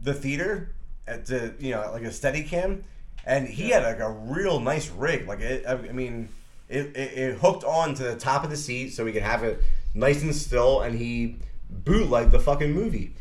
the 0.02 0.12
theater 0.12 0.74
at 1.06 1.26
the 1.26 1.54
you 1.58 1.70
know 1.70 1.90
like 1.92 2.02
a 2.02 2.12
steady 2.12 2.42
cam 2.42 2.84
and 3.26 3.48
he 3.48 3.70
had 3.70 3.82
like 3.82 3.98
a 3.98 4.10
real 4.10 4.60
nice 4.60 4.88
rig. 4.90 5.26
Like 5.26 5.40
it 5.40 5.64
i 5.66 5.72
I 5.72 5.92
mean 5.92 6.28
it, 6.68 6.96
it, 6.96 7.18
it 7.18 7.38
hooked 7.38 7.64
on 7.64 7.94
to 7.94 8.02
the 8.04 8.16
top 8.16 8.44
of 8.44 8.50
the 8.50 8.56
seat 8.56 8.90
so 8.90 9.04
we 9.04 9.12
could 9.12 9.22
have 9.22 9.42
it 9.42 9.62
nice 9.94 10.22
and 10.22 10.34
still. 10.34 10.80
And 10.80 10.96
he 10.96 11.36
bootlegged 11.68 12.30
the 12.30 12.40
fucking 12.40 12.72
movie. 12.72 13.14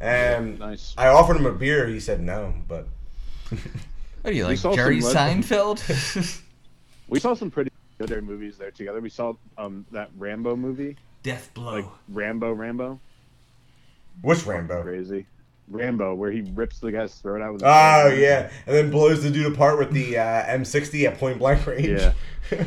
And 0.00 0.58
nice. 0.58 0.94
i 0.96 1.08
offered 1.08 1.36
him 1.36 1.46
a 1.46 1.52
beer. 1.52 1.86
He 1.86 2.00
said 2.00 2.20
no 2.20 2.54
but 2.66 2.88
What 4.22 4.32
are 4.32 4.36
you 4.36 4.44
like, 4.44 4.58
saw 4.58 4.74
Jerry 4.74 5.00
Seinfeld? 5.00 5.80
We 7.08 7.18
saw 7.18 7.34
some 7.34 7.50
pretty 7.50 7.72
good 7.98 8.22
movies 8.22 8.56
there 8.56 8.70
together. 8.70 9.00
We 9.00 9.10
saw 9.10 9.32
um 9.58 9.84
that 9.90 10.10
Rambo 10.16 10.54
movie, 10.54 10.96
Death 11.24 11.50
blow. 11.54 11.72
like 11.76 11.84
Rambo, 12.08 12.52
Rambo. 12.52 13.00
which 14.22 14.46
rambo 14.46 14.82
crazy. 14.82 15.26
Rambo, 15.68 16.14
where 16.14 16.30
he 16.30 16.42
rips 16.54 16.78
the 16.80 16.92
guy's 16.92 17.14
throat 17.16 17.42
out 17.42 17.52
with. 17.54 17.62
his 17.62 17.66
oh 17.68 18.08
hand. 18.10 18.20
yeah 18.20 18.50
and 18.66 18.76
then 18.76 18.90
blows 18.90 19.22
the 19.24 19.30
dude 19.30 19.52
apart 19.52 19.78
with 19.78 19.92
the 19.92 20.18
uh, 20.18 20.44
m60 20.56 21.06
at 21.08 21.18
point 21.18 21.38
blank 21.38 21.66
range 21.66 21.86
Yeah. 22.00 22.12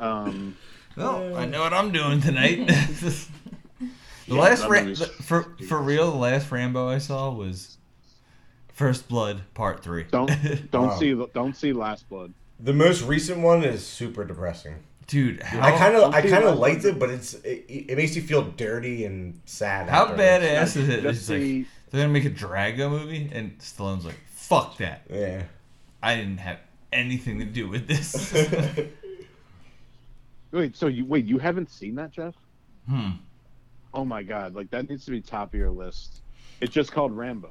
Um, 0.00 0.56
Well, 0.96 1.36
I 1.36 1.44
know 1.46 1.60
what 1.62 1.72
I'm 1.72 1.92
doing 1.92 2.20
tonight. 2.20 2.66
the 2.66 3.26
Yeah, 4.26 4.34
last 4.40 4.62
that 4.62 4.70
Ra- 4.70 4.82
the- 4.82 5.06
for 5.06 5.42
for 5.68 5.80
real, 5.80 6.10
the 6.10 6.16
last 6.18 6.50
Rambo 6.50 6.88
I 6.88 6.98
saw 6.98 7.30
was 7.32 7.78
First 8.72 9.08
Blood 9.08 9.42
Part 9.54 9.82
Three. 9.82 10.04
don't 10.10 10.30
don't 10.70 10.88
Wow. 10.88 10.98
see 10.98 11.26
don't 11.34 11.56
see 11.56 11.72
Last 11.72 12.08
Blood. 12.08 12.32
the 12.60 12.72
most 12.72 13.02
recent 13.02 13.40
one 13.40 13.64
is 13.64 13.86
super 13.86 14.24
depressing 14.24 14.76
Dude, 15.08 15.42
how, 15.42 15.60
I 15.60 15.76
kind 15.76 15.96
of, 15.96 16.14
I 16.14 16.22
kind 16.22 16.44
of 16.44 16.54
that 16.54 16.56
liked 16.60 16.84
it, 16.84 16.98
but 16.98 17.10
it's 17.10 17.34
it, 17.34 17.66
it 17.68 17.96
makes 17.96 18.14
you 18.16 18.22
feel 18.22 18.42
dirty 18.42 19.04
and 19.04 19.40
sad. 19.46 19.88
how 19.88 20.04
after. 20.06 20.16
badass 20.16 20.76
is 20.76 20.88
it? 20.88 21.02
Just 21.02 21.20
It's 21.22 21.28
like 21.28 21.66
they're 21.90 22.02
gonna 22.02 22.12
make 22.12 22.24
a 22.24 22.30
Drago 22.30 22.88
movie, 22.88 23.28
and 23.32 23.58
Stallone's 23.58 24.06
like, 24.06 24.18
"Fuck 24.28 24.78
that! 24.78 25.02
Yeah. 25.10 25.42
I 26.02 26.14
didn't 26.14 26.38
have 26.38 26.60
anything 26.92 27.40
to 27.40 27.44
do 27.44 27.68
with 27.68 27.88
this." 27.88 28.32
Wait, 30.52 30.76
so 30.76 30.86
you 30.86 31.04
wait, 31.06 31.24
you 31.24 31.38
haven't 31.38 31.70
seen 31.70 31.94
that, 31.96 32.12
Jeff? 32.12 32.34
hmm. 32.88 33.10
Oh 33.94 34.04
my 34.04 34.22
god, 34.22 34.54
like 34.54 34.70
that 34.70 34.88
needs 34.88 35.04
to 35.06 35.10
be 35.10 35.20
top 35.20 35.52
of 35.52 35.58
your 35.58 35.70
list. 35.70 36.22
It's 36.60 36.72
just 36.72 36.92
called 36.92 37.12
Rambo, 37.12 37.50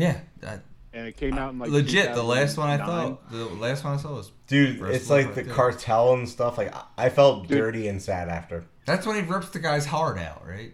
Yeah, 0.00 0.18
that, 0.40 0.62
and 0.92 1.06
it 1.06 1.16
came 1.16 1.34
out 1.38 1.52
in 1.52 1.58
like 1.58 1.70
legit. 1.70 2.14
The 2.14 2.22
last 2.22 2.56
one 2.56 2.68
I 2.70 2.78
thought, 2.78 3.30
the 3.30 3.44
last 3.46 3.84
one 3.84 3.94
I 3.94 3.96
saw 3.96 4.14
was 4.14 4.32
Dude, 4.46 4.78
First 4.78 4.94
it's 4.96 5.06
Blood 5.08 5.24
like 5.26 5.34
the 5.34 5.42
there. 5.42 5.54
cartel 5.54 6.14
and 6.14 6.28
stuff. 6.28 6.56
Like 6.58 6.74
I- 6.74 6.84
I 6.96 7.08
felt 7.10 7.46
Dude. 7.48 7.58
dirty 7.58 7.88
and 7.88 8.00
sad 8.00 8.28
after. 8.28 8.64
that's 8.86 9.06
when 9.06 9.16
he 9.16 9.22
rips 9.30 9.50
the 9.50 9.58
guy's 9.60 9.86
heart 9.86 10.18
out, 10.18 10.46
right? 10.46 10.72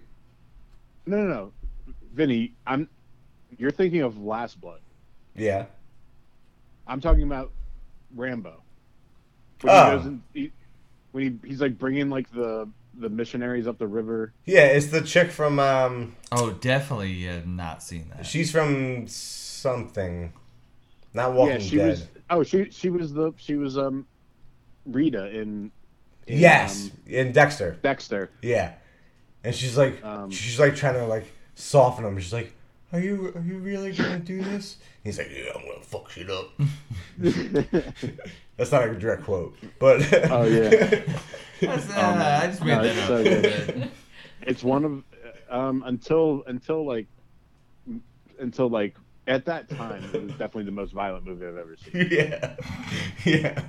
No, 1.07 1.17
no, 1.19 1.27
no, 1.29 1.53
Vinny, 2.13 2.55
I'm. 2.67 2.89
You're 3.59 3.71
thinking 3.71 4.03
of 4.03 4.19
Last 4.19 4.61
Blood. 4.61 4.81
Yeah. 5.35 5.67
I'm 6.87 7.01
talking 7.01 7.23
about 7.23 7.53
Rambo. 8.15 8.63
When 9.63 9.75
Oh. 9.75 9.91
he 9.91 9.97
goes 9.97 10.07
in, 10.07 10.23
he, 10.35 10.53
when 11.13 11.41
he, 11.43 11.49
he's 11.49 11.61
like 11.61 11.79
bringing 11.79 12.11
like 12.11 12.31
the 12.33 12.69
the 12.99 13.09
missionaries 13.09 13.67
up 13.67 13.79
the 13.79 13.87
river. 13.87 14.33
Yeah, 14.45 14.67
it's 14.67 14.87
the 14.87 15.01
chick 15.03 15.31
from 15.31 15.59
um 15.59 16.17
Oh, 16.33 16.51
definitely 16.53 17.13
you 17.13 17.29
have 17.31 17.47
not 17.47 17.83
seen 17.83 18.11
that. 18.17 18.27
she's 18.27 18.51
from 18.51 19.07
something. 19.09 20.33
Not 21.15 21.33
Walking 21.35 21.55
yeah, 21.55 21.59
she 21.67 21.77
Dead. 21.77 21.89
was. 21.91 22.07
Oh, 22.31 22.43
she 22.43 22.71
she 22.71 22.91
was 22.91 23.13
the 23.13 23.33
she 23.37 23.57
was 23.57 23.79
um 23.79 24.07
Rita 24.85 25.27
in. 25.29 25.71
in 26.27 26.39
yes, 26.39 26.87
um, 26.87 26.93
in 27.07 27.33
Dexter. 27.33 27.79
Dexter. 27.83 28.31
Yeah. 28.43 28.75
And 29.45 29.55
she's 29.55 29.77
like 29.79 30.05
Um, 30.05 30.31
she's 30.31 30.59
like 30.59 30.75
trying 30.77 30.95
to 30.95 31.07
like 31.07 31.27
soften 31.55 32.05
him. 32.05 32.19
She's 32.19 32.33
like, 32.33 32.53
"Are 32.93 32.99
you 33.01 33.33
are 33.35 33.41
you 33.41 33.59
really 33.59 33.93
going 33.93 34.13
to 34.13 34.19
do 34.19 34.43
this?" 34.43 34.77
He's 35.07 35.19
like, 35.19 35.31
"Yeah, 35.35 35.53
I'm 35.55 35.63
going 35.63 35.81
to 35.81 35.87
fuck 35.87 36.11
shit 36.11 36.29
up." 36.31 36.51
That's 38.57 38.73
not 38.73 38.89
a 38.89 38.95
direct 38.95 39.23
quote, 39.25 39.57
but 39.79 40.01
Oh, 40.31 40.45
yeah. 40.45 40.69
That's, 41.61 41.91
uh, 41.91 41.95
Oh. 41.97 42.43
I 42.43 42.47
just 42.49 42.61
made 42.65 42.75
No, 42.77 42.83
that 42.83 42.87
it's 42.87 43.01
up. 43.01 43.07
so 43.09 43.25
good. 43.75 43.91
it's 44.43 44.63
one 44.65 44.85
of 44.85 45.03
um 45.49 45.83
until 45.87 46.43
until 46.47 46.85
like 46.87 47.07
until 48.39 48.69
like 48.69 48.97
at 49.27 49.45
that 49.47 49.69
time 49.71 50.03
it 50.13 50.23
was 50.23 50.33
definitely 50.33 50.65
the 50.65 50.71
most 50.73 50.93
violent 50.93 51.25
movie 51.25 51.47
I've 51.47 51.57
ever 51.57 51.77
seen. 51.77 52.09
yeah, 52.11 52.57
yeah. 53.25 53.63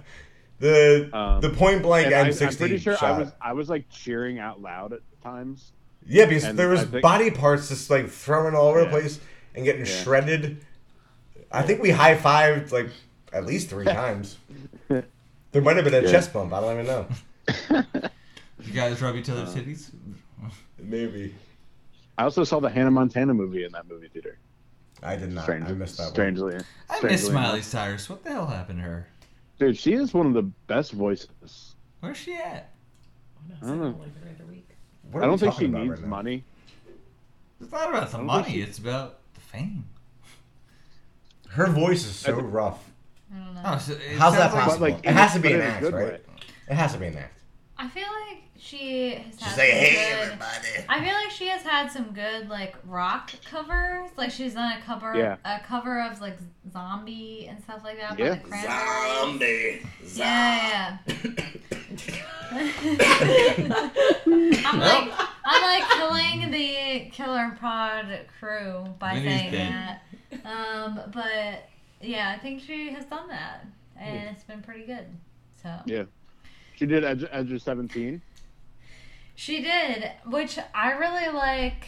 The 0.60 1.10
Um, 1.16 1.42
the 1.42 1.50
point 1.52 1.84
blank 1.84 2.08
And 2.08 2.16
I, 2.16 2.30
M60 2.30 2.48
I'm 2.48 2.56
pretty 2.56 2.78
sure 2.80 2.98
shot. 2.98 3.12
I 3.12 3.18
was 3.20 3.32
I 3.42 3.54
was 3.54 3.70
like 3.70 3.88
cheering 3.90 4.40
out 4.40 4.60
loud 4.62 4.92
at 4.94 5.02
times. 5.24 5.72
yeah, 6.06 6.26
because 6.26 6.46
and 6.46 6.58
there 6.58 6.70
was 6.70 6.84
think- 6.84 7.02
body 7.04 7.30
parts 7.32 7.70
just 7.70 7.90
like 7.90 8.10
thrown 8.10 8.56
all 8.56 8.70
over 8.70 8.82
the 8.86 8.90
place 8.90 9.20
and 9.56 9.64
getting 9.66 9.86
Yeah. 9.86 10.04
shredded. 10.04 10.66
I 11.52 11.62
think 11.64 11.82
we 11.82 11.90
high 11.92 12.16
fived 12.16 12.72
like 12.72 12.90
at 13.34 13.46
least 13.46 13.70
three 13.70 13.86
times. 14.02 14.38
There 14.88 15.62
might 15.62 15.76
have 15.76 15.86
been 15.86 15.94
a 15.94 16.02
Yeah. 16.02 16.12
chest 16.12 16.34
bump. 16.34 16.54
I 16.54 16.60
don't 16.62 16.74
even 16.74 16.86
know. 16.86 17.08
You 18.64 18.74
guys 18.74 19.00
rub 19.02 19.16
each 19.16 19.30
Uh, 19.30 19.34
other's 19.34 19.54
titties? 19.56 19.92
Maybe 20.80 21.34
I 22.18 22.24
also 22.24 22.44
saw 22.44 22.60
the 22.60 22.70
Hannah 22.70 22.90
Montana 22.92 23.34
movie 23.34 23.64
in 23.64 23.72
that 23.74 23.88
movie 23.88 24.08
theater. 24.08 24.40
I 25.04 25.16
did 25.16 25.32
not. 25.32 25.44
Strange, 25.44 25.68
I 25.70 25.74
missed 25.74 25.98
that 25.98 26.04
one. 26.06 26.12
strangely, 26.14 26.58
I 26.90 27.02
miss 27.04 27.28
Smiley 27.28 27.54
enough. 27.60 27.66
Cyrus. 27.66 28.10
What 28.10 28.24
the 28.24 28.32
hell 28.32 28.48
happened 28.48 28.80
to 28.80 28.84
her? 28.84 29.08
Dude, 29.60 29.78
she 29.78 29.94
is 29.94 30.14
one 30.14 30.26
of 30.26 30.34
the 30.34 30.42
best 30.42 30.92
voices. 30.92 31.76
Where's 32.00 32.18
she 32.18 32.34
at? 32.34 32.72
Oh, 33.38 33.42
no, 33.48 33.56
I 33.62 33.70
don't 33.70 33.80
know. 33.80 34.00
like 34.00 34.50
week. 34.50 34.68
I 35.16 35.20
don't 35.28 35.38
think 35.38 35.54
talking 35.54 35.68
she 35.68 35.72
about 35.74 35.84
needs 35.88 36.00
right 36.02 36.10
money. 36.10 36.44
It's 37.62 37.72
not 37.72 37.90
about 37.90 38.10
the 38.12 38.18
I 38.18 38.20
don't 38.20 38.20
think 38.20 38.24
money. 38.26 38.52
she- 38.54 38.62
It's 38.62 38.80
about 38.80 39.20
the 39.36 39.42
fame. 39.42 39.86
Her 41.52 41.68
voice 41.68 42.06
is 42.06 42.16
so 42.16 42.38
I 42.38 42.42
rough. 42.42 42.84
I 43.34 43.38
don't 43.44 43.54
know. 43.56 43.62
Oh, 43.66 43.78
so 43.78 43.94
it 43.94 44.00
How's 44.18 44.34
that 44.36 44.52
sounds 44.52 44.64
possible? 44.66 44.88
like, 44.88 45.00
it 45.06 45.12
has 45.14 45.34
to 45.34 45.40
be 45.40 45.54
an 45.54 45.62
act, 45.62 45.84
right? 45.84 45.94
way. 45.94 46.20
It 46.70 46.74
has 46.76 46.94
to 46.94 47.00
be 47.00 47.08
an 47.08 47.18
act. 47.18 47.40
I 47.78 47.88
feel 47.90 48.04
like 48.04 48.44
she 48.58 49.12
has 49.16 49.26
She's 49.38 49.42
had 49.42 49.58
like, 49.58 49.70
some 49.70 49.78
"Hey, 49.78 49.94
good. 49.94 50.24
everybody." 50.24 50.86
I 50.90 51.00
feel 51.06 51.14
like 51.14 51.30
she 51.32 51.48
has 51.48 51.62
had 51.62 51.92
some 51.92 52.12
good 52.14 52.50
like 52.50 52.76
rock 52.86 53.32
covers. 53.46 54.10
Like 54.18 54.32
she's 54.32 54.56
done 54.56 54.72
a 54.78 54.82
cover, 54.82 55.16
Yeah. 55.16 55.38
a 55.46 55.60
cover 55.64 56.02
of 56.02 56.20
like 56.20 56.38
Zombie 56.72 57.46
and 57.50 57.62
stuff 57.64 57.82
like 57.84 57.98
that. 58.00 58.18
Yeah. 58.18 58.30
By 58.30 58.36
the 58.36 58.42
Cranberries. 58.50 59.84
Zombie. 60.14 60.16
Yeah, 60.16 60.98
yeah. 61.08 62.18
I'm 64.66 64.80
like, 64.80 65.12
I'm 65.46 65.62
like 65.64 65.90
killing 65.92 66.52
the 66.52 67.10
Killer 67.12 67.56
Pod 67.60 68.20
crew 68.40 68.86
by 69.00 69.16
Vinny's 69.16 69.40
saying 69.40 69.52
dead. 69.52 69.72
that. 69.72 70.02
Um, 70.46 71.00
but 71.14 71.70
yeah, 72.02 72.34
I 72.36 72.40
think 72.40 72.62
she 72.62 72.92
has 72.92 73.06
done 73.06 73.28
that, 73.30 73.66
and 74.00 74.30
it's 74.30 74.44
been 74.44 74.62
pretty 74.62 74.86
good. 74.86 75.06
So 75.62 75.70
Yeah. 75.86 76.04
She 76.76 76.86
did 76.86 77.04
Edge, 77.04 77.26
Edge 77.32 77.52
of 77.52 77.62
17. 77.62 78.22
she 79.36 79.62
did, 79.64 80.12
which 80.28 80.60
I 80.76 80.92
really 80.92 81.34
like. 81.34 81.88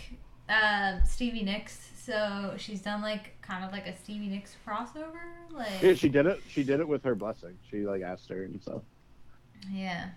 Um, 0.50 1.02
Stevie 1.06 1.44
Nicks. 1.44 1.90
So 2.02 2.56
she's 2.58 2.82
done 2.82 3.02
like 3.04 3.40
kind 3.42 3.64
of 3.64 3.72
like 3.72 3.86
a 3.86 3.96
Stevie 3.96 4.28
Nicks 4.30 4.56
crossover. 4.68 5.22
Like 5.52 5.82
Yeah, 5.82 5.94
she 5.94 6.10
did 6.10 6.26
it. 6.26 6.42
She 6.48 6.64
did 6.64 6.80
it 6.80 6.88
with 6.88 7.04
her 7.04 7.14
blessing. 7.14 7.58
She 7.70 7.86
like 7.86 8.02
asked 8.02 8.30
her 8.30 8.44
and 8.44 8.60
stuff. 8.62 8.82
yeah, 9.72 10.10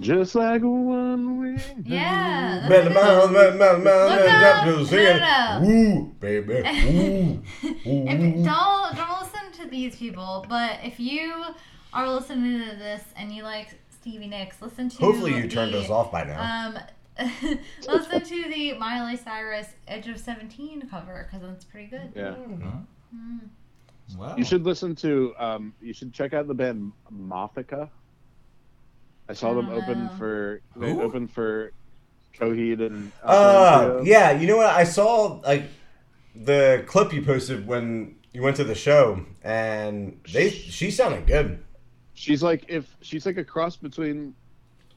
Just 0.00 0.34
like 0.34 0.62
a 0.62 0.68
one 0.68 1.38
wing. 1.40 1.60
yeah. 1.84 2.66
Man, 2.68 2.84
the 2.84 2.90
that's 2.90 2.94
man, 2.94 3.28
good. 3.28 3.58
man, 3.58 3.58
man, 3.58 3.84
man, 3.84 4.08
Look 4.08 4.30
up. 4.30 4.64
jump 4.64 4.78
to 4.78 4.86
singing. 4.86 5.20
No, 5.20 5.58
no. 5.60 5.66
Woo, 5.66 6.14
baby. 6.20 6.52
Woo. 6.62 7.42
if, 7.62 8.44
don't 8.44 8.96
don't 8.96 9.20
listen 9.20 9.52
to 9.62 9.68
these 9.68 9.96
people. 9.96 10.46
But 10.48 10.78
if 10.82 10.98
you 10.98 11.44
are 11.92 12.10
listening 12.10 12.60
to 12.60 12.76
this 12.76 13.02
and 13.16 13.30
you 13.30 13.42
like 13.42 13.78
Stevie 13.90 14.26
Nicks, 14.26 14.62
listen 14.62 14.88
to. 14.88 14.96
Hopefully 14.96 15.36
you 15.36 15.48
turned 15.48 15.74
the, 15.74 15.80
us 15.80 15.90
off 15.90 16.10
by 16.10 16.24
now. 16.24 16.78
Um, 17.18 17.28
listen 17.86 18.22
to 18.22 18.50
the 18.50 18.72
Miley 18.78 19.18
Cyrus 19.18 19.68
Edge 19.86 20.08
of 20.08 20.18
Seventeen 20.18 20.88
cover 20.88 21.28
because 21.30 21.46
that's 21.46 21.64
pretty 21.66 21.88
good. 21.88 22.10
Yeah. 22.16 22.34
Mm. 23.14 23.40
Wow. 24.16 24.34
You 24.36 24.44
should 24.44 24.64
listen 24.64 24.94
to. 24.96 25.34
Um, 25.38 25.74
you 25.82 25.92
should 25.92 26.14
check 26.14 26.32
out 26.32 26.48
the 26.48 26.54
band 26.54 26.92
Mothica. 27.12 27.90
I 29.28 29.32
saw 29.34 29.50
I 29.50 29.54
them 29.54 29.68
open 29.70 30.04
know. 30.04 30.10
for. 30.18 30.60
They 30.76 30.92
Who? 30.92 31.02
opened 31.02 31.30
for 31.32 31.72
Coheed 32.38 32.84
and. 32.84 33.12
Uh, 33.22 34.00
yeah. 34.04 34.32
You 34.32 34.46
know 34.46 34.56
what? 34.56 34.66
I 34.66 34.84
saw 34.84 35.40
like 35.44 35.64
the 36.34 36.84
clip 36.86 37.12
you 37.12 37.22
posted 37.22 37.66
when 37.66 38.16
you 38.32 38.42
went 38.42 38.56
to 38.56 38.64
the 38.64 38.74
show, 38.74 39.24
and 39.42 40.20
they 40.32 40.50
she 40.50 40.90
sounded 40.90 41.26
good. 41.26 41.62
She's 42.14 42.42
like 42.42 42.64
if 42.68 42.96
she's 43.00 43.26
like 43.26 43.38
a 43.38 43.44
cross 43.44 43.76
between. 43.76 44.34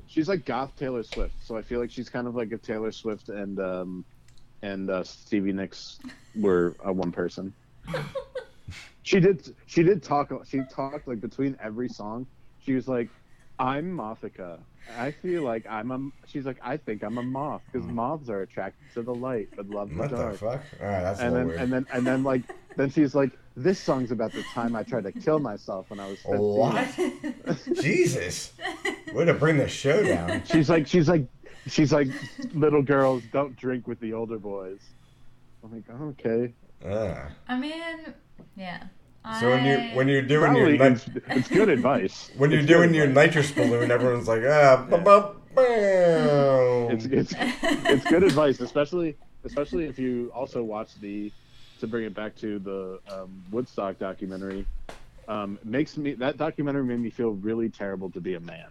She's 0.10 0.30
like 0.30 0.46
goth 0.46 0.72
Taylor 0.78 1.04
Swift, 1.04 1.34
so 1.44 1.58
I 1.58 1.62
feel 1.62 1.82
like 1.82 1.92
she's 1.92 2.08
kind 2.08 2.28
of 2.28 2.36
like 2.36 2.54
if 2.54 2.62
Taylor 2.62 2.94
Swift 2.94 3.28
and 3.28 3.60
um, 3.60 4.06
and 4.62 4.90
uh, 4.90 5.04
Stevie 5.04 5.52
Nicks 5.52 6.00
were 6.34 6.76
uh, 6.86 6.94
one 6.94 7.12
person. 7.12 7.54
She 9.08 9.22
did. 9.22 9.56
She 9.68 9.84
did 9.84 10.04
talk. 10.04 10.34
She 10.46 10.60
talked 10.70 11.08
like 11.08 11.22
between 11.22 11.58
every 11.64 11.88
song. 11.88 12.28
She 12.60 12.74
was 12.74 12.90
like, 12.90 13.08
"I'm 13.60 13.96
Mothica. 13.98 14.60
I 14.98 15.12
feel 15.12 15.44
like 15.44 15.66
I'm 15.70 15.92
a." 15.92 16.10
She's 16.28 16.46
like, 16.46 16.58
"I 16.64 16.78
think 16.78 17.04
I'm 17.04 17.18
a 17.18 17.24
moth 17.24 17.62
because 17.72 17.88
moths 17.88 18.30
are 18.30 18.42
attracted 18.42 18.86
to 18.94 19.02
the 19.02 19.14
light 19.14 19.50
but 19.56 19.68
love 19.70 19.90
the 19.90 19.98
What 19.98 20.10
the 20.12 20.16
dark." 20.18 20.36
fuck? 20.38 20.64
All 20.82 20.88
right, 20.88 21.02
that's 21.02 21.20
a 21.20 21.24
And 21.26 21.34
little 21.34 21.38
then 21.38 21.48
weird. 21.48 21.60
and 21.62 21.74
then 21.74 21.88
and 21.94 22.08
then 22.08 22.24
like 22.24 22.44
then 22.78 22.90
she's 22.90 23.14
like, 23.16 23.32
"This 23.56 23.80
song's 23.80 24.12
about 24.12 24.32
the 24.34 24.44
time 24.44 24.76
I 24.76 24.84
tried 24.84 25.04
to 25.04 25.12
kill 25.12 25.40
myself 25.40 25.90
when 25.90 26.00
I 26.00 26.08
was 26.08 26.20
15. 26.20 26.40
What? 26.40 27.82
Jesus, 27.82 28.54
way 29.14 29.26
to 29.26 29.34
bring 29.34 29.58
the 29.58 29.68
show 29.68 30.04
down. 30.04 30.44
She's 30.52 30.70
like, 30.70 30.86
she's 30.88 31.10
like, 31.10 31.26
she's 31.66 31.92
like, 31.92 32.08
little 32.54 32.82
girls 32.84 33.24
don't 33.34 33.56
drink 33.58 33.88
with 33.88 34.00
the 34.00 34.14
older 34.14 34.38
boys. 34.38 34.80
I'm 35.64 35.74
like, 35.74 35.84
oh, 35.92 36.16
okay. 36.20 36.54
Uh, 36.86 37.28
I 37.48 37.58
mean, 37.60 38.14
yeah. 38.56 38.84
So 39.40 39.50
when 39.50 39.66
you 39.66 39.96
when 39.96 40.08
you're 40.08 40.22
doing 40.22 40.52
Probably 40.54 40.78
your 40.78 40.86
it's, 40.88 41.08
nit- 41.08 41.24
it's 41.30 41.48
good 41.48 41.70
advice. 41.70 42.32
when 42.38 42.52
you're 42.52 42.60
It's 42.62 42.68
doing 42.70 42.94
your 42.94 43.06
advice. 43.06 43.28
nitrous 43.36 43.52
balloon, 43.52 43.92
everyone's 43.92 44.28
like, 44.28 44.44
ah, 44.46 44.86
ba 44.90 44.98
ba 44.98 45.34
bam. 45.56 46.92
It's 46.92 47.06
it's 47.06 47.34
it's 47.38 48.06
good 48.10 48.24
advice, 48.24 48.60
especially 48.60 49.16
especially 49.44 49.86
if 49.86 49.98
you 50.00 50.32
also 50.34 50.64
watch 50.64 51.00
the 51.02 51.32
to 51.80 51.88
bring 51.88 52.06
it 52.06 52.14
back 52.16 52.36
to 52.38 52.60
the 52.60 53.00
um, 53.14 53.44
Woodstock 53.52 54.00
documentary. 54.00 54.66
Um, 55.28 55.60
makes 55.64 55.98
me 55.98 56.14
that 56.14 56.38
documentary 56.38 56.84
made 56.86 57.00
me 57.00 57.10
feel 57.10 57.32
really 57.32 57.70
terrible 57.70 58.10
to 58.12 58.22
be 58.22 58.36
a 58.36 58.40
man. 58.40 58.68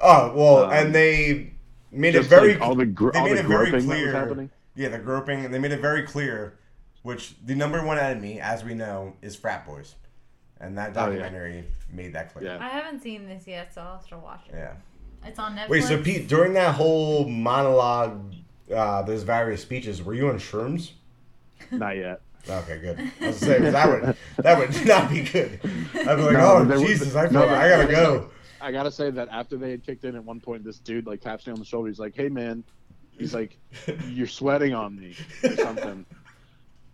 Oh 0.00 0.32
well, 0.34 0.64
Um, 0.64 0.72
and 0.72 0.94
they 0.94 1.52
made 1.92 2.14
it 2.14 2.24
very 2.24 2.54
like 2.54 2.62
all 2.62 2.74
the 2.74 2.86
gr- 2.86 3.10
they 3.12 3.18
all 3.18 3.24
made 3.26 3.36
the 3.36 3.40
it 3.40 3.46
very 3.46 3.70
groping 3.70 3.86
that 3.86 3.94
was 3.94 3.98
clear. 3.98 4.12
happening. 4.12 4.50
Yeah, 4.74 4.88
the 4.88 4.98
groping, 4.98 5.44
and 5.44 5.52
they 5.54 5.58
made 5.58 5.72
it 5.72 5.80
very 5.80 6.02
clear, 6.02 6.58
which 7.06 7.34
the 7.44 7.54
number 7.54 7.84
one 7.84 7.98
enemy, 7.98 8.40
as 8.40 8.64
we 8.64 8.74
know, 8.74 9.14
is 9.22 9.36
frat 9.36 9.64
boys, 9.64 9.94
and 10.60 10.76
that 10.76 10.88
Oh, 10.96 11.02
yeah. 11.10 11.18
documentary 11.18 11.64
made 11.92 12.12
that 12.14 12.32
clear. 12.32 12.46
Yeah. 12.50 12.58
I 12.60 12.68
haven't 12.68 13.00
seen 13.00 13.26
this 13.26 13.46
yet, 13.46 13.72
so 13.72 13.80
I'll 13.80 13.92
have 13.98 14.08
to 14.08 14.18
watch 14.18 14.40
it. 14.48 14.54
Yeah. 14.56 14.72
It's 15.24 15.38
on 15.38 15.56
Netflix. 15.56 15.68
Wait, 15.68 15.84
so 15.84 16.02
Pete, 16.02 16.26
during 16.28 16.52
that 16.54 16.74
whole 16.74 17.28
monologue, 17.28 18.34
uh, 18.74 19.02
those 19.02 19.22
various 19.22 19.62
speeches, 19.62 20.02
were 20.02 20.14
you 20.14 20.28
on 20.28 20.38
shrooms? 20.38 20.90
Not 21.70 21.96
yet. 21.96 22.20
Okay, 22.48 22.78
good. 22.78 22.98
I 23.20 23.26
was 23.28 23.36
saying 23.38 23.62
that 23.64 23.88
would 23.88 24.16
that 24.38 24.58
would 24.58 24.86
not 24.94 25.08
be 25.10 25.22
good. 25.22 25.60
I'd 25.94 26.16
be 26.16 26.22
like, 26.22 26.32
No, 26.32 26.56
oh 26.58 26.64
there 26.64 26.78
was- 26.78 26.88
Jesus, 26.88 27.14
I, 27.16 27.24
no, 27.24 27.42
feel, 27.42 27.54
I 27.54 27.68
gotta 27.68 27.90
go. 27.92 28.30
I 28.60 28.72
gotta 28.72 28.90
say 28.90 29.10
that 29.10 29.28
after 29.30 29.56
they 29.56 29.70
had 29.72 29.84
kicked 29.84 30.04
in 30.04 30.14
at 30.16 30.24
one 30.24 30.40
point, 30.40 30.64
this 30.64 30.78
dude 30.78 31.06
like 31.06 31.20
taps 31.20 31.46
me 31.46 31.52
on 31.52 31.58
the 31.60 31.64
shoulder. 31.64 31.88
He's 31.88 31.98
like, 32.00 32.14
"Hey 32.16 32.28
man," 32.28 32.62
he's 33.18 33.34
like, 33.34 33.58
"You're 34.08 34.26
sweating 34.28 34.74
on 34.74 34.96
me" 34.96 35.14
or 35.44 35.56
something, 35.56 36.06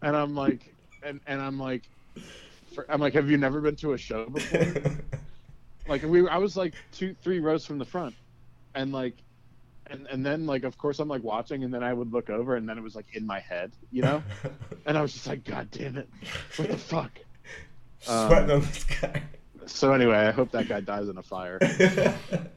and 0.03 0.17
I'm 0.17 0.35
like, 0.35 0.75
and 1.03 1.21
and 1.27 1.41
I'm 1.41 1.59
like, 1.59 1.83
for, 2.75 2.87
I'm 2.91 3.01
like, 3.01 3.15
"Have 3.15 3.31
you 3.31 3.37
never 3.39 3.61
been 3.61 3.77
to 3.77 3.93
a 3.93 3.99
show 3.99 4.27
before?" 4.29 4.97
like 5.89 6.03
we, 6.03 6.29
I 6.29 6.39
was 6.39 6.57
like 6.57 6.75
two, 6.93 7.15
three 7.23 7.41
rows 7.41 7.65
from 7.65 7.79
the 7.79 7.85
front, 7.85 8.15
and 8.75 8.93
like, 8.93 9.15
and 9.87 10.07
and 10.09 10.25
then 10.25 10.47
like 10.47 10.65
of 10.65 10.77
course 10.79 10.99
I'm 10.99 11.09
like 11.09 11.23
watching, 11.23 11.65
and 11.65 11.73
then 11.73 11.83
I 11.83 11.93
would 11.93 12.13
look 12.13 12.31
over, 12.31 12.57
and 12.57 12.69
then 12.69 12.79
it 12.79 12.83
was 12.83 12.95
like 12.95 13.07
in 13.15 13.27
my 13.27 13.41
head, 13.41 13.73
you 13.91 14.03
know, 14.03 14.23
and 14.87 14.99
I 14.99 15.03
was 15.03 15.13
just 15.13 15.27
like, 15.27 15.45
"God 15.45 15.71
damn 15.71 15.97
it, 15.97 16.09
what 16.57 16.69
the 16.71 16.77
fuck." 16.77 17.11
Sweating 18.01 18.51
on 18.51 18.61
this 18.61 18.85
guy. 18.85 19.23
So 19.67 19.93
anyway, 19.93 20.17
I 20.17 20.33
hope 20.33 20.51
that 20.53 20.69
guy 20.69 20.81
dies 20.81 21.09
in 21.09 21.17
a 21.19 21.23
fire. 21.23 21.59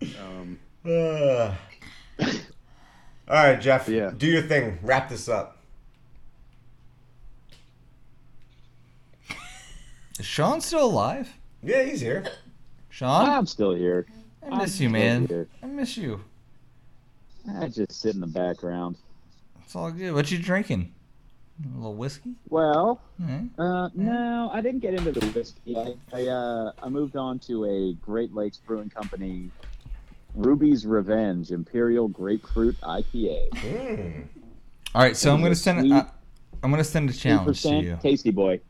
Um, 0.00 0.58
Uh. 0.84 1.54
All 2.20 2.28
right, 3.28 3.60
Jeff. 3.60 3.88
Yeah. 3.88 4.12
Do 4.16 4.26
your 4.28 4.42
thing. 4.42 4.78
Wrap 4.82 5.08
this 5.08 5.28
up. 5.28 5.57
Is 10.18 10.26
Sean 10.26 10.60
still 10.60 10.84
alive? 10.86 11.28
Yeah, 11.62 11.82
he's 11.82 12.00
here. 12.00 12.24
Sean, 12.90 13.28
I'm 13.28 13.46
still 13.46 13.74
here. 13.74 14.06
I 14.50 14.58
miss 14.58 14.78
I'm 14.78 14.82
you, 14.84 14.90
man. 14.90 15.26
here. 15.26 15.48
I 15.62 15.66
miss 15.66 15.96
you. 15.96 16.20
I 17.56 17.68
just 17.68 17.92
sit 17.92 18.14
in 18.14 18.20
the 18.20 18.26
background. 18.26 18.96
It's 19.64 19.76
all 19.76 19.90
good. 19.90 20.12
What 20.14 20.30
you 20.30 20.38
drinking? 20.38 20.92
A 21.64 21.76
little 21.76 21.94
whiskey? 21.94 22.34
Well, 22.48 23.00
Yeah. 23.18 23.40
uh, 23.58 23.88
no, 23.94 24.50
I 24.52 24.60
didn't 24.60 24.80
get 24.80 24.94
into 24.94 25.12
the 25.12 25.26
whiskey. 25.26 25.76
I 25.76 25.94
I, 26.12 26.26
uh, 26.28 26.72
I 26.82 26.88
moved 26.88 27.16
on 27.16 27.38
to 27.40 27.64
a 27.64 27.94
Great 28.04 28.32
Lakes 28.34 28.58
Brewing 28.58 28.90
Company 28.90 29.50
Ruby's 30.34 30.86
Revenge 30.86 31.50
Imperial 31.50 32.06
Grapefruit 32.08 32.76
IPA. 32.82 33.50
Mm. 33.50 34.24
All 34.94 35.02
right, 35.02 35.16
so 35.16 35.34
I'm 35.34 35.42
gonna 35.42 35.54
send. 35.54 35.80
sweet 35.80 35.92
Uh, 35.92 36.04
I'm 36.62 36.70
gonna 36.70 36.84
send 36.84 37.10
a 37.10 37.12
challenge 37.12 37.62
to 37.62 37.74
you. 37.76 37.98
Tasty 38.02 38.30
boy. 38.30 38.60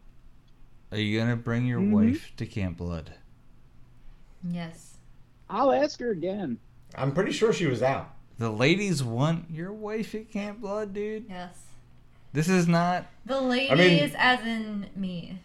Are 0.90 0.98
you 0.98 1.19
gonna 1.19 1.36
bring 1.36 1.66
your 1.66 1.81
Mhm. 1.81 1.90
wife 1.90 2.32
to 2.36 2.47
Camp 2.47 2.78
Blood? 2.78 3.12
Yes. 4.48 4.94
I'll 5.51 5.73
ask 5.73 5.98
her 6.01 6.10
again. 6.10 6.59
I'm 6.94 7.12
pretty 7.12 7.32
sure 7.32 7.52
she 7.52 7.66
was 7.66 7.82
out. 7.82 8.15
The 8.39 8.51
ladies 8.51 9.02
want 9.02 9.51
your 9.51 9.73
wife 9.73 10.15
at 10.15 10.31
Camp 10.31 10.60
Blood, 10.60 10.94
dude. 10.94 11.27
Yes. 11.28 11.56
This 12.32 12.48
is 12.48 12.69
not. 12.69 13.06
The 13.27 13.40
ladies, 13.40 13.77
mean- 14.12 14.12
as 14.19 14.40
in 14.47 14.86
me. 14.94 15.40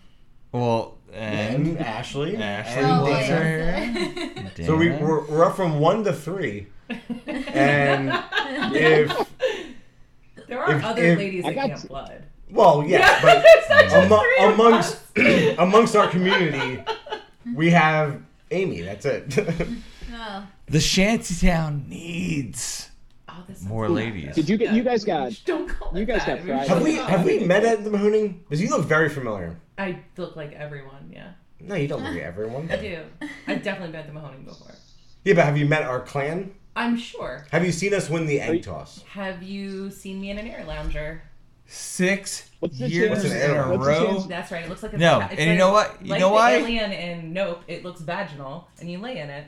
Well, 0.51 0.97
And, 1.11 1.67
and 1.67 1.79
Ashley. 1.79 2.37
Ashley 2.37 2.83
and 2.83 2.91
Oh, 2.91 3.05
Dixon. 3.05 4.15
Dana. 4.35 4.51
So 4.65 4.75
we 4.77 4.89
we're, 4.91 5.25
we're 5.27 5.45
up 5.45 5.55
from 5.55 5.79
one 5.79 6.03
to 6.03 6.13
three. 6.13 6.67
And 7.27 8.09
if 8.75 9.29
There 10.47 10.59
are 10.63 10.75
If- 10.75 10.83
other 10.83 11.03
if- 11.03 11.17
ladies 11.17 11.45
I 11.45 11.49
at 11.49 11.55
got 11.55 11.67
Camp 11.69 11.81
t- 11.81 11.87
Blood. 11.87 12.23
Well, 12.53 12.85
yeah, 12.87 13.19
but 13.21 13.41
it's 13.45 13.93
amo- 13.93 14.53
amongst 14.53 15.01
amongst 15.59 15.95
our 15.95 16.07
community, 16.07 16.83
we 17.53 17.71
have 17.71 18.21
Amy. 18.51 18.81
That's 18.81 19.05
it. 19.05 19.37
Oh. 20.15 20.45
the 20.67 20.79
shantytown 20.79 21.89
needs 21.89 22.91
Oh, 23.27 23.43
more 23.67 23.87
sounds 23.87 23.95
ladies. 23.95 24.35
Did 24.35 24.47
you 24.47 24.57
get? 24.57 24.73
You 24.75 24.83
guys 24.83 25.03
got? 25.03 25.33
Don't 25.45 25.67
call 25.67 25.97
you 25.97 26.05
guys 26.05 26.23
that. 26.27 26.45
got 26.45 26.67
fried 26.67 26.67
have 26.67 26.83
we 26.83 26.95
have 26.95 27.25
we 27.25 27.39
met 27.39 27.65
at 27.65 27.83
the 27.83 27.89
Mahoning? 27.89 28.37
Because 28.43 28.61
you 28.61 28.69
look 28.69 28.85
very 28.85 29.09
familiar. 29.09 29.57
I 29.77 29.99
look 30.17 30.35
like 30.35 30.53
everyone. 30.53 31.09
Yeah, 31.11 31.31
No, 31.59 31.73
you 31.75 31.87
don't 31.87 32.03
look 32.03 32.13
like 32.13 32.21
everyone. 32.21 32.69
I 32.71 32.75
do. 32.75 32.99
I've 33.47 33.63
definitely 33.63 33.91
been 33.91 34.05
to 34.05 34.11
Mahoning 34.13 34.45
before. 34.45 34.75
Yeah, 35.25 35.33
but 35.33 35.45
have 35.45 35.57
you 35.57 35.65
met 35.65 35.81
our 35.83 35.99
clan? 36.01 36.53
I'm 36.75 36.95
sure. 36.95 37.47
Have 37.51 37.65
you 37.65 37.71
seen 37.71 37.93
us 37.95 38.07
win 38.09 38.27
the 38.27 38.39
egg 38.39 38.61
toss? 38.63 39.01
Have 39.09 39.41
you 39.41 39.89
seen 39.89 40.21
me 40.21 40.29
in 40.29 40.37
an 40.37 40.47
air 40.47 40.63
lounger? 40.65 41.23
Six 41.75 42.49
What's 42.59 42.77
the 42.77 42.87
years 42.87 43.23
chance- 43.23 43.33
in 43.33 43.49
a 43.51 43.67
what's 43.67 43.83
the 43.83 43.91
row. 43.91 44.07
chance- 44.13 44.25
That's 44.27 44.51
right. 44.51 44.63
It 44.63 44.69
looks 44.69 44.83
like 44.83 44.93
a 44.93 44.97
No, 44.97 45.21
it's 45.21 45.39
and 45.39 45.49
you 45.49 45.57
know 45.57 45.71
what? 45.71 45.97
You 46.03 46.11
like 46.11 46.19
know 46.19 46.29
the 46.29 46.33
why? 46.35 46.51
Alien 46.53 46.91
in 46.91 47.33
Nope. 47.33 47.63
It 47.67 47.83
looks 47.83 47.99
vaginal, 48.01 48.67
and 48.79 48.91
you 48.91 48.99
lay 48.99 49.17
in 49.17 49.29
it. 49.29 49.45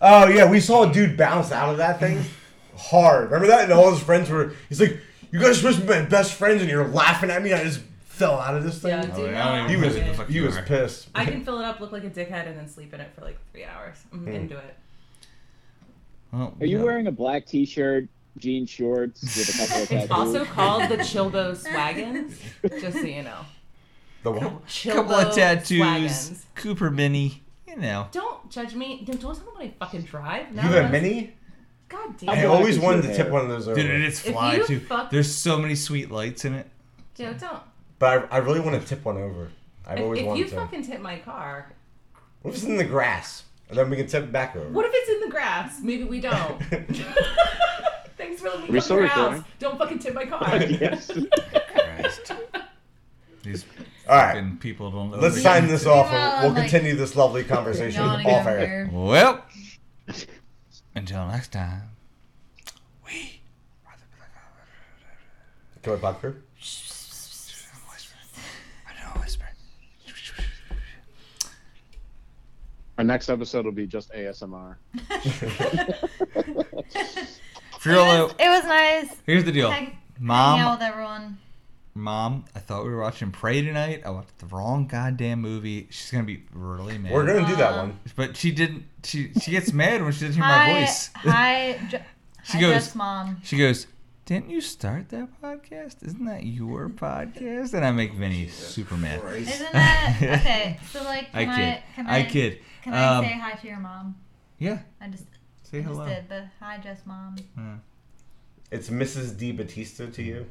Oh 0.00 0.28
yeah, 0.28 0.48
we 0.48 0.60
saw 0.60 0.88
a 0.88 0.92
dude 0.92 1.16
bounce 1.16 1.50
out 1.50 1.70
of 1.70 1.78
that 1.78 1.98
thing 1.98 2.22
hard. 2.76 3.24
Remember 3.32 3.48
that? 3.48 3.64
And 3.64 3.72
all 3.72 3.90
his 3.90 4.00
friends 4.02 4.30
were. 4.30 4.52
He's 4.68 4.80
like, 4.80 4.96
"You 5.32 5.40
guys 5.40 5.50
are 5.50 5.54
supposed 5.54 5.80
to 5.80 5.84
be 5.86 5.88
my 5.88 6.02
best 6.02 6.34
friends, 6.34 6.60
and 6.62 6.70
you're 6.70 6.86
laughing 6.86 7.30
at 7.30 7.42
me." 7.42 7.52
I 7.52 7.64
just 7.64 7.80
fell 8.04 8.38
out 8.38 8.56
of 8.56 8.62
this 8.62 8.78
thing. 8.80 8.90
Yeah, 8.92 9.10
Oh, 9.12 9.16
dude, 9.16 9.30
yeah, 9.32 9.48
I 9.48 9.56
don't 9.58 9.68
he 9.68 9.74
even 9.74 9.88
was 9.88 9.96
know 9.96 10.02
who 10.04 10.24
he 10.24 10.34
you 10.34 10.44
was 10.44 10.56
are. 10.56 10.62
pissed. 10.62 11.08
I 11.16 11.24
can 11.24 11.44
fill 11.44 11.58
it 11.60 11.64
up, 11.64 11.80
look 11.80 11.90
like 11.92 12.04
a 12.04 12.10
dickhead, 12.10 12.46
and 12.46 12.56
then 12.56 12.68
sleep 12.68 12.94
in 12.94 13.00
it 13.00 13.10
for 13.14 13.22
like 13.22 13.38
three 13.52 13.64
hours. 13.64 13.96
I'm 14.12 14.20
Hmm. 14.20 14.28
into 14.28 14.56
it. 14.56 14.76
Well, 16.32 16.54
Are 16.60 16.66
you 16.66 16.78
yeah. 16.78 16.84
wearing 16.84 17.06
a 17.06 17.12
black 17.12 17.46
T-shirt, 17.46 18.08
jean 18.38 18.66
shorts 18.66 19.22
with 19.22 19.48
a 19.48 19.52
couple 19.66 19.82
of 19.82 19.88
tattoos? 19.88 20.02
It's 20.04 20.10
also 20.12 20.44
called 20.44 20.88
the 20.90 20.96
Chilbo 20.98 21.56
Swaggins, 21.64 22.34
just 22.80 22.98
so 22.98 23.04
you 23.04 23.22
know. 23.22 23.40
the 24.22 24.30
what? 24.32 24.66
Chilbo 24.66 24.94
couple 24.94 25.14
of 25.14 25.34
tattoos, 25.34 25.80
Swaggins. 25.80 26.42
Cooper 26.54 26.90
Mini, 26.90 27.42
you 27.68 27.76
know. 27.76 28.08
Don't 28.12 28.50
judge 28.50 28.74
me. 28.74 29.02
Don't 29.04 29.20
don't 29.20 29.34
tell 29.34 29.44
me 29.44 29.50
what 29.52 29.62
I 29.64 29.68
fucking 29.78 30.02
drive. 30.02 30.52
You 30.54 30.60
have 30.60 30.86
a 30.86 30.88
mini? 30.88 31.34
God 31.88 32.16
damn. 32.18 32.30
I 32.30 32.34
damn. 32.36 32.50
always 32.50 32.78
wanted 32.80 33.02
to 33.02 33.16
tip 33.16 33.28
one 33.30 33.42
of 33.42 33.48
those 33.48 33.68
over. 33.68 33.80
Dude, 33.80 33.90
and 33.90 34.02
it's 34.04 34.24
If 34.26 34.32
fly 34.32 34.58
too. 34.58 34.80
fuck- 34.80 35.10
There's 35.10 35.32
so 35.32 35.56
many 35.58 35.74
sweet 35.76 36.10
lights 36.10 36.44
in 36.44 36.54
it. 36.54 36.68
Joe, 37.14 37.32
don't. 37.34 37.62
but 38.00 38.26
I, 38.32 38.36
I 38.36 38.38
really 38.38 38.58
want 38.60 38.80
to 38.80 38.86
tip 38.86 39.04
one 39.04 39.16
over. 39.16 39.50
I've 39.86 39.98
If, 39.98 40.02
always 40.04 40.20
if 40.20 40.26
wanted 40.26 40.38
you 40.40 40.44
to. 40.46 40.56
fucking 40.56 40.82
tip 40.84 41.00
my 41.00 41.18
car, 41.20 41.72
What 42.42 42.50
if 42.50 42.56
it's 42.56 42.64
in 42.64 42.76
the 42.76 42.84
grass? 42.84 43.44
And 43.68 43.78
then 43.78 43.88
we 43.88 43.96
can 43.96 44.06
tip 44.08 44.24
it 44.24 44.32
back 44.32 44.54
over. 44.56 44.68
what 44.70 44.84
if 44.84 44.92
it's 44.94 45.10
in 45.10 45.20
the 45.20 45.30
grass? 45.32 45.78
Maybe 45.80 46.02
we 46.04 46.20
don't. 46.20 46.60
really 48.18 48.70
we 48.70 48.80
still 48.80 48.96
your 48.98 49.06
house. 49.06 49.18
recording? 49.18 49.44
Don't 49.58 49.78
fucking 49.78 49.98
tip 49.98 50.14
my 50.14 50.24
car. 50.24 50.56
yes. 50.62 51.10
Christ. 51.74 52.32
These 53.42 53.64
All 54.08 54.16
right. 54.16 54.34
fucking 54.34 54.56
people 54.58 54.90
don't 54.90 55.10
know. 55.10 55.18
Let's 55.18 55.36
me. 55.36 55.42
sign 55.42 55.66
this 55.68 55.86
off. 55.86 56.06
Meanwhile, 56.10 56.32
and 56.32 56.42
We'll 56.44 56.52
like, 56.62 56.70
continue 56.70 56.96
this 56.96 57.14
lovely 57.16 57.44
conversation 57.44 58.02
Yawning 58.02 58.26
off 58.26 58.40
over 58.40 58.50
air. 58.50 58.86
here. 58.86 58.90
Well, 58.92 59.44
until 60.94 61.26
next 61.28 61.52
time, 61.52 61.82
we 63.06 63.40
are 63.86 63.94
the 65.74 65.80
Killer 65.82 65.98
Pod 65.98 66.18
Crew. 66.20 66.36
Whisper. 66.56 67.68
I 68.88 68.92
don't 69.04 69.14
know, 69.14 69.20
whisper. 69.20 69.44
Our 72.98 73.04
next 73.04 73.28
episode 73.28 73.66
will 73.66 73.72
be 73.72 73.86
just 73.86 74.10
ASMR. 74.12 74.76
Furlough. 77.94 78.30
It 78.38 78.48
was 78.48 78.64
nice. 78.64 79.16
Here's 79.26 79.44
the 79.44 79.52
deal, 79.52 79.70
Hang, 79.70 79.84
hang 79.86 79.92
out 79.92 79.98
Mom. 80.20 80.72
with 80.78 80.82
everyone. 80.82 81.38
Mom, 81.94 82.44
I 82.54 82.58
thought 82.58 82.84
we 82.84 82.90
were 82.90 83.00
watching 83.00 83.30
Prey 83.30 83.62
tonight. 83.62 84.02
I 84.04 84.10
watched 84.10 84.36
the 84.38 84.46
wrong 84.46 84.86
goddamn 84.86 85.40
movie. 85.40 85.86
She's 85.90 86.10
gonna 86.10 86.24
be 86.24 86.42
really 86.52 86.98
mad. 86.98 87.12
We're 87.12 87.24
gonna 87.26 87.46
do 87.46 87.56
that 87.56 87.72
Um, 87.72 87.78
one. 87.88 88.00
But 88.16 88.36
she 88.36 88.50
didn't. 88.52 88.84
She 89.02 89.32
she 89.40 89.50
gets 89.50 89.72
mad 89.72 90.02
when 90.02 90.12
she 90.12 90.26
doesn't 90.26 90.34
hear 90.42 90.44
Hi, 90.44 90.72
my 90.72 90.80
voice. 90.80 91.10
hi, 91.14 91.80
J- 91.90 92.02
She 92.44 92.52
hi, 92.54 92.60
goes- 92.60 92.72
Jeff's 92.74 92.94
mom. 92.94 93.40
She 93.42 93.56
goes, 93.56 93.86
"Didn't 94.26 94.50
you 94.50 94.60
start 94.60 95.08
that 95.08 95.28
podcast? 95.42 96.02
Isn't 96.04 96.26
that 96.26 96.44
your 96.44 96.90
podcast?" 96.90 97.72
And 97.72 97.82
I 97.82 97.92
make 97.92 98.12
Vinny 98.12 98.48
super 98.48 98.96
mad. 98.98 99.22
Isn't 99.34 99.72
that 99.72 100.16
okay? 100.22 100.78
So 100.92 101.02
like, 101.02 101.28
I 101.32 101.44
can 101.46 101.50
I, 101.50 101.56
kid. 101.56 101.82
can 101.94 102.06
I 102.08 102.18
I, 102.18 102.22
kid. 102.24 102.58
Can 102.82 102.92
I 102.92 103.16
Um, 103.16 103.24
say 103.24 103.32
hi 103.38 103.52
to 103.52 103.66
your 103.66 103.78
mom? 103.78 104.16
Yeah. 104.58 104.80
I 105.00 105.08
just, 105.08 105.24
Say 105.70 105.78
I 105.78 105.82
just 105.82 105.92
hello. 105.94 106.06
did, 106.06 106.28
but 106.28 106.44
hi, 106.60 106.78
Jeff's 106.78 107.04
mom. 107.06 107.36
It's 108.70 108.88
Mrs. 108.88 109.36
D. 109.36 109.52
Batista 109.52 110.06
to 110.06 110.22
you. 110.22 110.46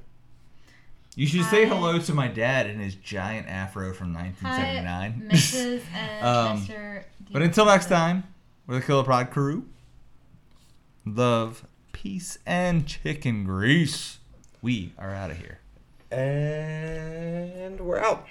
You 1.16 1.26
should 1.28 1.46
say 1.46 1.66
hello 1.66 1.98
to 2.00 2.14
my 2.14 2.28
dad 2.28 2.66
and 2.66 2.82
his 2.82 2.96
giant 2.96 3.48
afro 3.48 3.94
from 3.94 4.14
1979. 4.14 4.86
Hi, 4.86 5.08
1979. 5.08 5.30
Mrs. 5.32 5.82
and 5.96 6.26
Um, 6.26 6.58
Mr. 6.68 7.04
But 7.32 7.42
until 7.42 7.66
next 7.66 7.88
time, 7.88 8.26
we're 8.68 8.76
the 8.76 8.86
Killer 8.86 9.04
Pod 9.06 9.32
crew. 9.32 9.66
Love, 11.06 11.66
peace, 11.94 12.38
and 12.46 12.86
chicken 12.86 13.46
grease. 13.46 14.18
We 14.62 14.94
are 14.98 15.12
out 15.14 15.32
of 15.32 15.38
here. 15.38 15.60
And 16.12 17.80
we're 17.80 18.00
out. 18.00 18.28